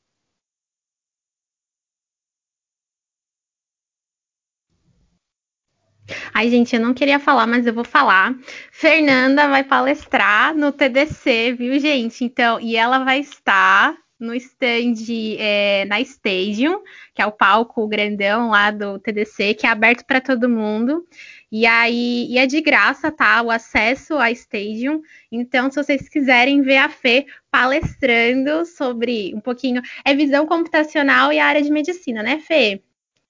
Ai, 6.32 6.48
gente, 6.50 6.74
eu 6.74 6.80
não 6.80 6.94
queria 6.94 7.18
falar, 7.18 7.46
mas 7.46 7.66
eu 7.66 7.74
vou 7.74 7.84
falar. 7.84 8.34
Fernanda 8.70 9.48
vai 9.48 9.64
palestrar 9.64 10.54
no 10.54 10.72
TDC, 10.72 11.54
viu, 11.54 11.78
gente? 11.80 12.24
Então, 12.24 12.60
e 12.60 12.76
ela 12.76 13.00
vai 13.04 13.20
estar 13.20 13.96
no 14.18 14.34
stand 14.34 14.94
é, 15.38 15.84
na 15.84 16.00
Stadium, 16.00 16.82
que 17.14 17.20
é 17.20 17.26
o 17.26 17.32
palco 17.32 17.86
grandão 17.86 18.50
lá 18.50 18.70
do 18.70 18.98
TDC, 18.98 19.54
que 19.54 19.66
é 19.66 19.70
aberto 19.70 20.04
para 20.06 20.20
todo 20.20 20.48
mundo. 20.48 21.06
E 21.52 21.66
aí 21.66 22.26
e 22.30 22.38
é 22.38 22.46
de 22.46 22.60
graça, 22.60 23.12
tá? 23.12 23.42
O 23.42 23.50
acesso 23.50 24.16
à 24.16 24.30
Stadium. 24.30 25.02
Então, 25.30 25.70
se 25.70 25.82
vocês 25.82 26.08
quiserem 26.08 26.62
ver 26.62 26.78
a 26.78 26.88
Fê 26.88 27.26
palestrando 27.50 28.66
sobre 28.66 29.34
um 29.34 29.40
pouquinho. 29.40 29.80
É 30.04 30.14
visão 30.14 30.46
computacional 30.46 31.32
e 31.32 31.38
a 31.38 31.46
área 31.46 31.62
de 31.62 31.70
medicina, 31.70 32.22
né, 32.22 32.38
Fê? 32.38 32.82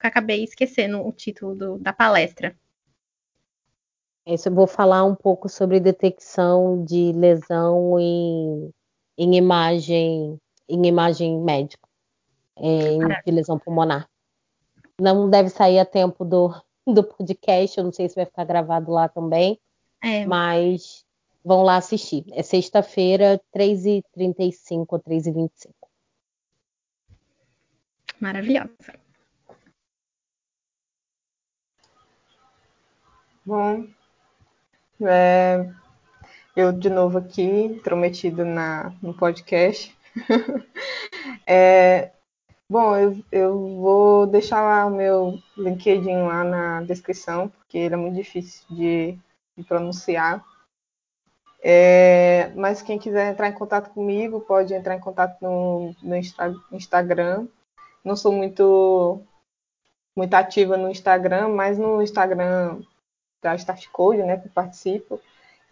Eu 0.03 0.09
acabei 0.09 0.43
esquecendo 0.43 1.01
o 1.01 1.13
título 1.13 1.55
do, 1.55 1.79
da 1.79 1.93
palestra. 1.93 2.57
Isso 4.27 4.49
eu 4.49 4.55
vou 4.55 4.67
falar 4.67 5.05
um 5.05 5.15
pouco 5.15 5.49
sobre 5.49 5.79
detecção 5.79 6.85
de 6.85 7.13
lesão 7.13 7.97
em, 8.01 8.71
em 9.17 9.37
imagem 9.37 10.37
em 10.69 10.87
imagem 10.87 11.41
médica, 11.41 11.89
em, 12.57 12.99
de 12.99 13.31
lesão 13.31 13.59
pulmonar. 13.59 14.09
Não 15.01 15.29
deve 15.29 15.51
sair 15.51 15.79
a 15.79 15.85
tempo 15.85 16.25
do, 16.25 16.55
do 16.87 17.05
podcast, 17.05 17.79
eu 17.79 17.85
não 17.85 17.93
sei 17.93 18.09
se 18.09 18.15
vai 18.15 18.25
ficar 18.25 18.45
gravado 18.45 18.91
lá 18.91 19.09
também, 19.09 19.59
é. 20.03 20.27
mas 20.27 21.05
vão 21.45 21.63
lá 21.63 21.77
assistir. 21.77 22.25
É 22.33 22.43
sexta-feira, 22.43 23.41
3h35 23.55 24.87
ou 24.89 25.01
3h25. 25.01 25.71
Maravilhosa. 28.21 29.07
Bom, 33.45 33.87
é, 35.03 35.71
eu 36.57 36.73
de 36.73 36.91
novo 36.91 37.19
aqui, 37.19 37.43
intrometido 37.43 38.45
na, 38.45 38.93
no 39.01 39.15
podcast. 39.15 39.96
é, 41.47 42.11
bom, 42.69 42.97
eu, 42.97 43.25
eu 43.31 43.77
vou 43.77 44.27
deixar 44.27 44.63
lá 44.63 44.87
o 44.87 44.91
meu 44.91 45.39
LinkedIn 45.57 46.23
lá 46.23 46.45
na 46.45 46.83
descrição, 46.83 47.49
porque 47.49 47.79
ele 47.79 47.95
é 47.95 47.99
muito 47.99 48.15
difícil 48.15 48.65
de, 48.71 49.19
de 49.57 49.65
pronunciar. 49.65 50.45
É, 51.63 52.53
mas 52.55 52.83
quem 52.83 52.99
quiser 52.99 53.33
entrar 53.33 53.49
em 53.49 53.53
contato 53.53 53.91
comigo, 53.91 54.41
pode 54.41 54.73
entrar 54.73 54.95
em 54.95 55.01
contato 55.01 55.41
no, 55.41 55.95
no 56.03 56.17
Insta, 56.17 56.55
Instagram. 56.71 57.49
Não 58.05 58.15
sou 58.15 58.31
muito, 58.33 59.21
muito 60.17 60.35
ativa 60.35 60.77
no 60.77 60.91
Instagram, 60.91 61.49
mas 61.49 61.77
no 61.77 62.03
Instagram 62.03 62.81
da 63.43 63.55
Start 63.57 63.89
Code, 63.91 64.23
né, 64.23 64.37
que 64.37 64.49
participo, 64.49 65.21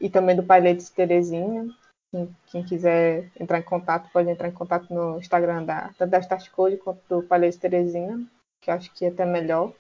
e 0.01 0.11
também 0.11 0.35
do 0.35 0.43
Pailetes 0.43 0.91
Terezinha. 0.91 1.69
Quem, 2.15 2.37
quem, 2.47 2.65
quiser 2.65 3.29
entrar 3.41 3.59
em 3.59 3.63
contato, 3.65 4.09
pode 4.13 4.31
entrar 4.31 4.47
em 4.47 4.53
contato 4.53 4.95
no 4.95 5.19
Instagram 5.19 5.65
da, 5.65 5.93
tanto 5.99 6.11
da 6.11 6.21
Start 6.21 6.49
Code 6.53 6.77
quanto 6.77 7.01
do 7.09 7.27
Pailetes 7.27 7.59
Terezinha, 7.59 8.25
que 8.61 8.71
eu 8.71 8.75
acho 8.75 8.95
que 8.95 9.05
é 9.05 9.09
até 9.09 9.25
melhor. 9.27 9.73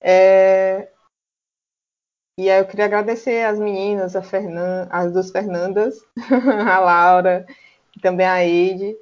É... 0.00 0.88
E 2.38 2.48
aí 2.48 2.60
eu 2.60 2.68
queria 2.68 2.84
agradecer 2.84 3.44
as 3.44 3.58
meninas, 3.58 4.14
a 4.14 4.22
Fernan... 4.22 4.86
as 4.92 5.12
duas 5.12 5.32
Fernandas, 5.32 6.06
a 6.70 6.78
Laura, 6.78 7.44
e 7.96 8.00
também 8.00 8.28
a 8.28 8.44
Eide, 8.44 8.96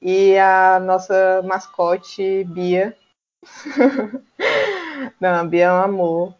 e 0.00 0.38
a 0.38 0.78
nossa 0.78 1.42
mascote, 1.42 2.44
Bia. 2.44 2.96
Não, 5.20 5.40
a 5.40 5.44
Bia 5.44 5.64
é 5.64 5.72
um 5.72 5.82
amor. 5.82 6.34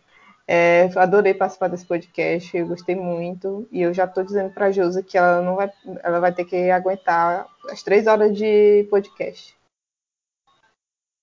É, 0.48 0.88
adorei 0.94 1.34
participar 1.34 1.68
desse 1.68 1.84
podcast, 1.84 2.56
eu 2.56 2.66
gostei 2.68 2.94
muito. 2.94 3.66
E 3.70 3.82
eu 3.82 3.92
já 3.92 4.04
estou 4.04 4.24
dizendo 4.24 4.50
para 4.50 4.66
a 4.66 4.72
Josa 4.72 5.02
que 5.02 5.18
ela 5.18 5.42
não 5.42 5.56
vai, 5.56 5.70
ela 6.02 6.20
vai 6.20 6.32
ter 6.32 6.44
que 6.44 6.70
aguentar 6.70 7.46
as 7.68 7.82
três 7.82 8.06
horas 8.06 8.36
de 8.36 8.86
podcast. 8.90 9.56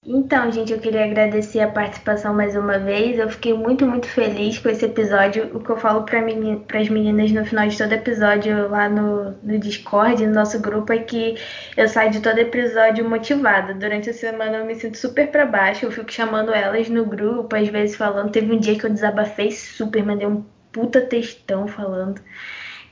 Então, 0.06 0.52
gente, 0.52 0.74
eu 0.74 0.80
queria 0.80 1.06
agradecer 1.06 1.62
a 1.62 1.72
participação 1.72 2.34
mais 2.34 2.56
uma 2.58 2.78
vez. 2.78 3.18
Eu 3.18 3.30
fiquei 3.30 3.54
muito, 3.54 3.88
muito 3.88 4.06
feliz 4.06 4.60
com 4.60 4.68
esse 4.68 4.84
episódio. 4.86 5.50
O 5.56 5.62
que 5.62 5.70
eu 5.70 5.78
falo 5.78 6.04
para 6.04 6.22
meni 6.22 6.62
as 6.74 6.90
meninas 6.90 7.32
no 7.32 7.46
final 7.46 7.68
de 7.70 7.78
todo 7.78 7.94
episódio 7.94 8.68
lá 8.70 8.90
no, 8.90 9.32
no 9.42 9.58
Discord, 9.58 10.26
no 10.28 10.34
nosso 10.34 10.60
grupo, 10.60 10.92
é 10.92 10.98
que 11.00 11.38
eu 11.78 11.88
saio 11.88 12.12
de 12.12 12.20
todo 12.20 12.38
episódio 12.38 13.10
motivada. 13.10 13.74
Durante 13.74 14.10
a 14.10 14.14
semana 14.14 14.58
eu 14.58 14.66
me 14.66 14.76
sinto 14.76 14.98
super 14.98 15.32
para 15.32 15.46
baixo. 15.46 15.86
Eu 15.86 15.92
fico 15.92 16.12
chamando 16.12 16.54
elas 16.54 16.90
no 16.90 17.06
grupo, 17.06 17.56
às 17.56 17.70
vezes 17.70 17.96
falando. 17.96 18.30
Teve 18.32 18.52
um 18.54 18.60
dia 18.60 18.78
que 18.78 18.86
eu 18.86 18.90
desabafei 18.90 19.52
super, 19.52 20.04
mandei 20.06 20.28
um 20.28 20.44
puta 20.74 21.00
textão 21.00 21.66
falando 21.68 22.22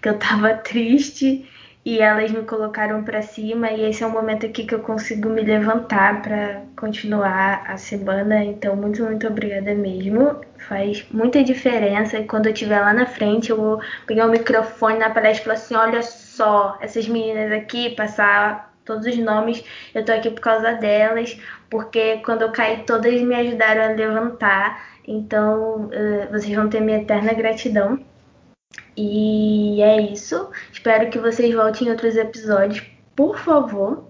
que 0.01 0.07
eu 0.09 0.17
tava 0.17 0.53
triste 0.63 1.45
e 1.83 1.99
elas 1.99 2.31
me 2.31 2.43
colocaram 2.43 3.03
para 3.03 3.21
cima 3.21 3.71
e 3.71 3.89
esse 3.89 4.03
é 4.03 4.07
o 4.07 4.11
momento 4.11 4.45
aqui 4.45 4.65
que 4.65 4.75
eu 4.75 4.79
consigo 4.79 5.29
me 5.29 5.41
levantar 5.41 6.21
para 6.21 6.63
continuar 6.75 7.63
a 7.67 7.75
semana. 7.77 8.43
Então, 8.43 8.75
muito, 8.75 9.03
muito 9.03 9.27
obrigada 9.27 9.73
mesmo. 9.73 10.41
Faz 10.59 11.05
muita 11.11 11.43
diferença 11.43 12.19
e 12.19 12.27
quando 12.27 12.45
eu 12.45 12.53
estiver 12.53 12.79
lá 12.79 12.93
na 12.93 13.07
frente, 13.07 13.49
eu 13.49 13.57
vou 13.57 13.81
pegar 14.05 14.27
o 14.27 14.31
microfone 14.31 14.99
na 14.99 15.09
palestra 15.09 15.41
e 15.41 15.43
falar 15.43 15.53
assim: 15.55 15.75
olha 15.75 16.01
só, 16.03 16.77
essas 16.81 17.07
meninas 17.07 17.51
aqui, 17.51 17.95
passar 17.95 18.71
todos 18.85 19.07
os 19.07 19.17
nomes, 19.17 19.63
eu 19.93 20.03
tô 20.05 20.11
aqui 20.11 20.29
por 20.29 20.41
causa 20.41 20.73
delas, 20.73 21.39
porque 21.69 22.17
quando 22.25 22.43
eu 22.43 22.51
caí, 22.51 22.83
todas 22.83 23.21
me 23.21 23.35
ajudaram 23.35 23.83
a 23.83 23.87
levantar. 23.87 24.91
Então, 25.07 25.85
uh, 25.85 26.31
vocês 26.31 26.55
vão 26.55 26.69
ter 26.69 26.79
minha 26.79 26.99
eterna 26.99 27.33
gratidão. 27.33 27.99
E 28.95 29.81
é 29.81 30.01
isso. 30.01 30.49
Espero 30.81 31.11
que 31.11 31.19
vocês 31.19 31.53
voltem 31.53 31.87
em 31.87 31.91
outros 31.91 32.15
episódios, 32.15 32.83
por 33.15 33.37
favor. 33.37 34.09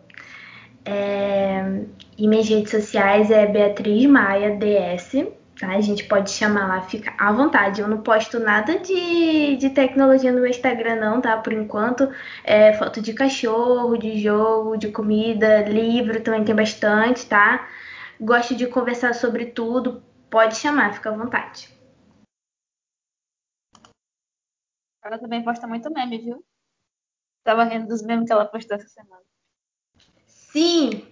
É... 0.85 1.83
E 2.17 2.25
minhas 2.29 2.47
redes 2.47 2.71
sociais 2.71 3.29
é 3.29 3.45
Beatriz 3.45 4.05
Maia 4.05 4.55
DS. 4.55 5.27
tá? 5.59 5.67
A 5.67 5.81
gente 5.81 6.05
pode 6.05 6.31
chamar 6.31 6.69
lá, 6.69 6.81
fica 6.81 7.13
à 7.17 7.29
vontade. 7.33 7.81
Eu 7.81 7.89
não 7.89 8.01
posto 8.01 8.39
nada 8.39 8.79
de, 8.79 9.57
de 9.57 9.69
tecnologia 9.71 10.31
no 10.31 10.39
meu 10.39 10.49
Instagram, 10.49 10.95
não, 10.95 11.19
tá? 11.19 11.37
Por 11.39 11.51
enquanto, 11.51 12.09
é 12.41 12.71
foto 12.71 13.01
de 13.01 13.11
cachorro, 13.11 13.97
de 13.97 14.17
jogo, 14.21 14.77
de 14.77 14.93
comida, 14.93 15.63
livro 15.63 16.21
também 16.21 16.45
tem 16.45 16.55
bastante, 16.55 17.25
tá? 17.25 17.67
Gosto 18.17 18.55
de 18.55 18.65
conversar 18.65 19.13
sobre 19.13 19.47
tudo, 19.47 20.01
pode 20.29 20.55
chamar, 20.55 20.93
fica 20.93 21.09
à 21.09 21.17
vontade. 21.17 21.67
Ela 25.03 25.19
também 25.19 25.43
posta 25.43 25.67
muito 25.67 25.91
meme, 25.91 26.17
viu? 26.17 26.41
Tava 27.43 27.63
rindo 27.63 27.87
dos 27.87 28.01
memes 28.03 28.27
que 28.27 28.33
ela 28.33 28.45
postou 28.45 28.77
essa 28.77 28.87
semana. 28.87 29.23
Sim, 30.27 31.07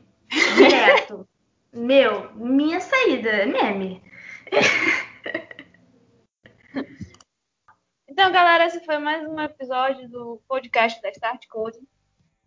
direto. 0.56 1.28
Meu, 1.74 2.34
minha 2.36 2.80
saída, 2.80 3.46
meme. 3.46 4.04
Então, 8.20 8.34
galera, 8.34 8.66
esse 8.66 8.82
foi 8.82 8.98
mais 8.98 9.26
um 9.26 9.40
episódio 9.40 10.10
do 10.10 10.42
podcast 10.46 11.02
da 11.02 11.10
Start 11.10 11.48
Code. 11.48 11.80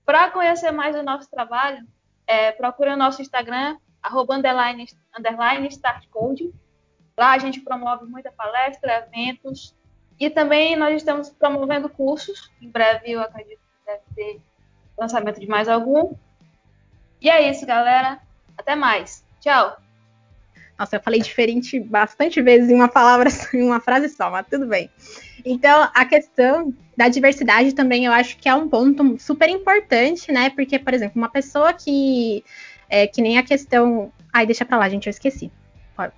Para 0.04 0.30
conhecer 0.30 0.70
mais 0.70 0.94
o 0.94 1.02
nosso 1.02 1.30
trabalho, 1.30 1.86
é, 2.26 2.52
procure 2.52 2.90
o 2.90 2.96
nosso 2.96 3.22
Instagram, 3.22 3.78
arroba 4.02 4.36
underline, 4.36 4.84
underline 5.16 5.66
startcode. 5.68 6.52
Lá 7.16 7.32
a 7.32 7.38
gente 7.38 7.62
promove 7.62 8.04
muita 8.04 8.30
palestra, 8.30 9.08
eventos 9.08 9.74
e 10.20 10.28
também 10.28 10.76
nós 10.76 10.94
estamos 10.94 11.30
promovendo 11.30 11.88
cursos. 11.88 12.50
Em 12.60 12.68
breve 12.68 13.12
eu 13.12 13.22
acredito 13.22 13.62
deve 13.92 14.02
ter 14.14 14.40
lançamento 14.98 15.40
de 15.40 15.46
mais 15.46 15.68
algum. 15.68 16.14
E 17.20 17.30
é 17.30 17.50
isso, 17.50 17.66
galera. 17.66 18.20
Até 18.56 18.74
mais. 18.74 19.24
Tchau. 19.40 19.76
Nossa, 20.78 20.96
eu 20.96 21.02
falei 21.02 21.20
diferente 21.20 21.78
bastante 21.78 22.40
vezes 22.40 22.70
em 22.70 22.74
uma 22.74 22.88
palavra, 22.88 23.28
em 23.54 23.62
uma 23.62 23.80
frase 23.80 24.08
só, 24.08 24.30
mas 24.30 24.46
tudo 24.48 24.66
bem. 24.66 24.90
Então, 25.44 25.88
a 25.94 26.04
questão 26.04 26.72
da 26.96 27.08
diversidade 27.08 27.74
também 27.74 28.04
eu 28.04 28.12
acho 28.12 28.36
que 28.38 28.48
é 28.48 28.54
um 28.54 28.68
ponto 28.68 29.18
super 29.18 29.48
importante, 29.48 30.30
né? 30.32 30.50
Porque, 30.50 30.78
por 30.78 30.94
exemplo, 30.94 31.20
uma 31.20 31.30
pessoa 31.30 31.72
que. 31.72 32.44
É, 32.88 33.06
que 33.06 33.22
nem 33.22 33.38
a 33.38 33.42
questão. 33.42 34.12
Ai, 34.32 34.46
deixa 34.46 34.64
pra 34.64 34.78
lá, 34.78 34.88
gente, 34.88 35.06
eu 35.06 35.10
esqueci. 35.10 35.50
Pode, 35.96 36.12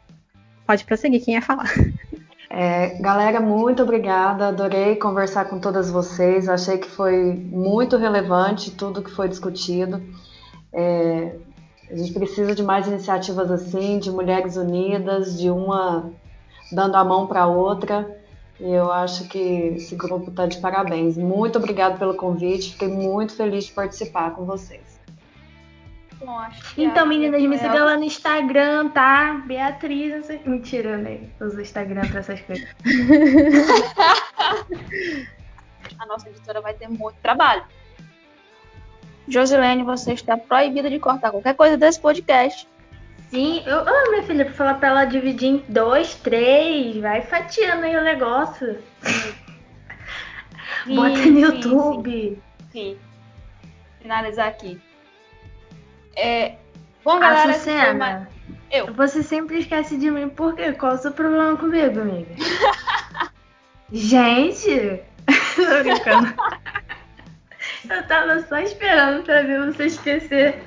pode 0.66 0.84
prosseguir, 0.84 1.24
quem 1.24 1.34
ia 1.34 1.42
falar. 1.42 1.70
É, 2.56 3.00
galera, 3.00 3.40
muito 3.40 3.82
obrigada. 3.82 4.46
Adorei 4.46 4.94
conversar 4.94 5.46
com 5.46 5.58
todas 5.58 5.90
vocês. 5.90 6.48
Achei 6.48 6.78
que 6.78 6.88
foi 6.88 7.34
muito 7.34 7.96
relevante 7.96 8.70
tudo 8.70 9.02
que 9.02 9.10
foi 9.10 9.28
discutido. 9.28 10.00
É, 10.72 11.34
a 11.90 11.96
gente 11.96 12.12
precisa 12.12 12.54
de 12.54 12.62
mais 12.62 12.86
iniciativas 12.86 13.50
assim, 13.50 13.98
de 13.98 14.08
mulheres 14.08 14.54
unidas, 14.56 15.36
de 15.36 15.50
uma 15.50 16.12
dando 16.70 16.94
a 16.94 17.02
mão 17.02 17.26
para 17.26 17.42
a 17.42 17.48
outra. 17.48 18.22
E 18.60 18.70
eu 18.70 18.92
acho 18.92 19.26
que 19.28 19.74
esse 19.76 19.96
grupo 19.96 20.30
está 20.30 20.46
de 20.46 20.58
parabéns. 20.58 21.16
Muito 21.16 21.58
obrigada 21.58 21.96
pelo 21.96 22.14
convite. 22.14 22.70
Fiquei 22.70 22.86
muito 22.86 23.34
feliz 23.34 23.64
de 23.64 23.72
participar 23.72 24.30
com 24.30 24.44
vocês. 24.44 24.93
Bom, 26.24 26.42
então, 26.78 27.04
meninas, 27.06 27.42
me 27.42 27.58
sigam 27.58 27.84
lá 27.84 27.96
no 27.96 28.04
Instagram, 28.04 28.88
tá? 28.88 29.42
Beatriz, 29.46 30.14
não 30.14 30.22
sei. 30.22 30.40
Mentira, 30.46 30.96
né? 30.96 31.28
Uso 31.40 31.58
o 31.58 31.60
Instagram 31.60 32.08
para 32.08 32.20
essas 32.20 32.40
coisas. 32.40 32.66
a 35.98 36.06
nossa 36.06 36.28
editora 36.28 36.62
vai 36.62 36.74
ter 36.74 36.88
muito 36.88 37.16
trabalho. 37.22 37.64
Josilene, 39.28 39.82
você 39.82 40.12
está 40.12 40.36
proibida 40.36 40.88
de 40.88 40.98
cortar 40.98 41.30
qualquer 41.30 41.54
coisa 41.54 41.76
desse 41.76 42.00
podcast. 42.00 42.68
Sim, 43.30 43.62
eu, 43.66 43.84
oh, 43.84 44.10
minha 44.10 44.22
filha, 44.22 44.44
pra 44.44 44.54
falar 44.54 44.74
pra 44.74 44.88
ela 44.88 45.04
dividir 45.04 45.48
em 45.48 45.64
dois, 45.68 46.14
três, 46.14 46.96
vai 46.98 47.22
fatiando 47.22 47.84
aí 47.84 47.96
o 47.96 48.02
negócio. 48.02 48.78
Sim, 50.84 50.96
Bota 50.96 51.26
no 51.26 51.40
YouTube. 51.40 52.38
Sim, 52.70 52.70
sim. 52.70 52.98
Finalizar 54.00 54.48
aqui. 54.48 54.80
É, 56.16 56.54
bom, 57.04 57.18
galera, 57.18 57.50
Açucena, 57.50 58.28
eu. 58.70 58.92
Você 58.94 59.22
sempre 59.22 59.58
esquece 59.58 59.96
de 59.96 60.10
mim, 60.10 60.28
por 60.28 60.54
quê? 60.54 60.72
Qual 60.72 60.94
o 60.94 60.98
seu 60.98 61.12
problema 61.12 61.56
comigo, 61.56 62.00
amiga? 62.00 62.34
Gente! 63.92 65.00
Tô 65.56 65.82
brincando. 65.82 66.34
Eu 67.88 68.06
tava 68.06 68.40
só 68.42 68.58
esperando 68.58 69.22
pra 69.24 69.42
ver 69.42 69.66
você 69.66 69.86
esquecer. 69.86 70.62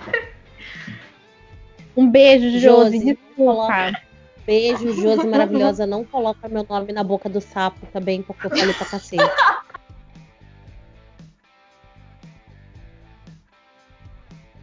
Um 1.95 2.10
beijo, 2.10 2.60
Josi. 2.60 2.99
Desculpa. 3.03 3.91
Beijo, 4.45 4.94
Josi 4.94 5.28
maravilhosa. 5.28 5.86
Não 5.86 6.06
coloca 6.06 6.48
meu 6.48 6.65
nome 6.69 6.94
na 6.94 7.03
boca 7.03 7.28
do 7.28 7.41
sapo 7.41 7.86
também, 7.88 8.22
porque 8.22 8.45
eu 8.45 8.49
falei 8.52 8.74
pra 8.74 8.86
cacete. 8.86 9.24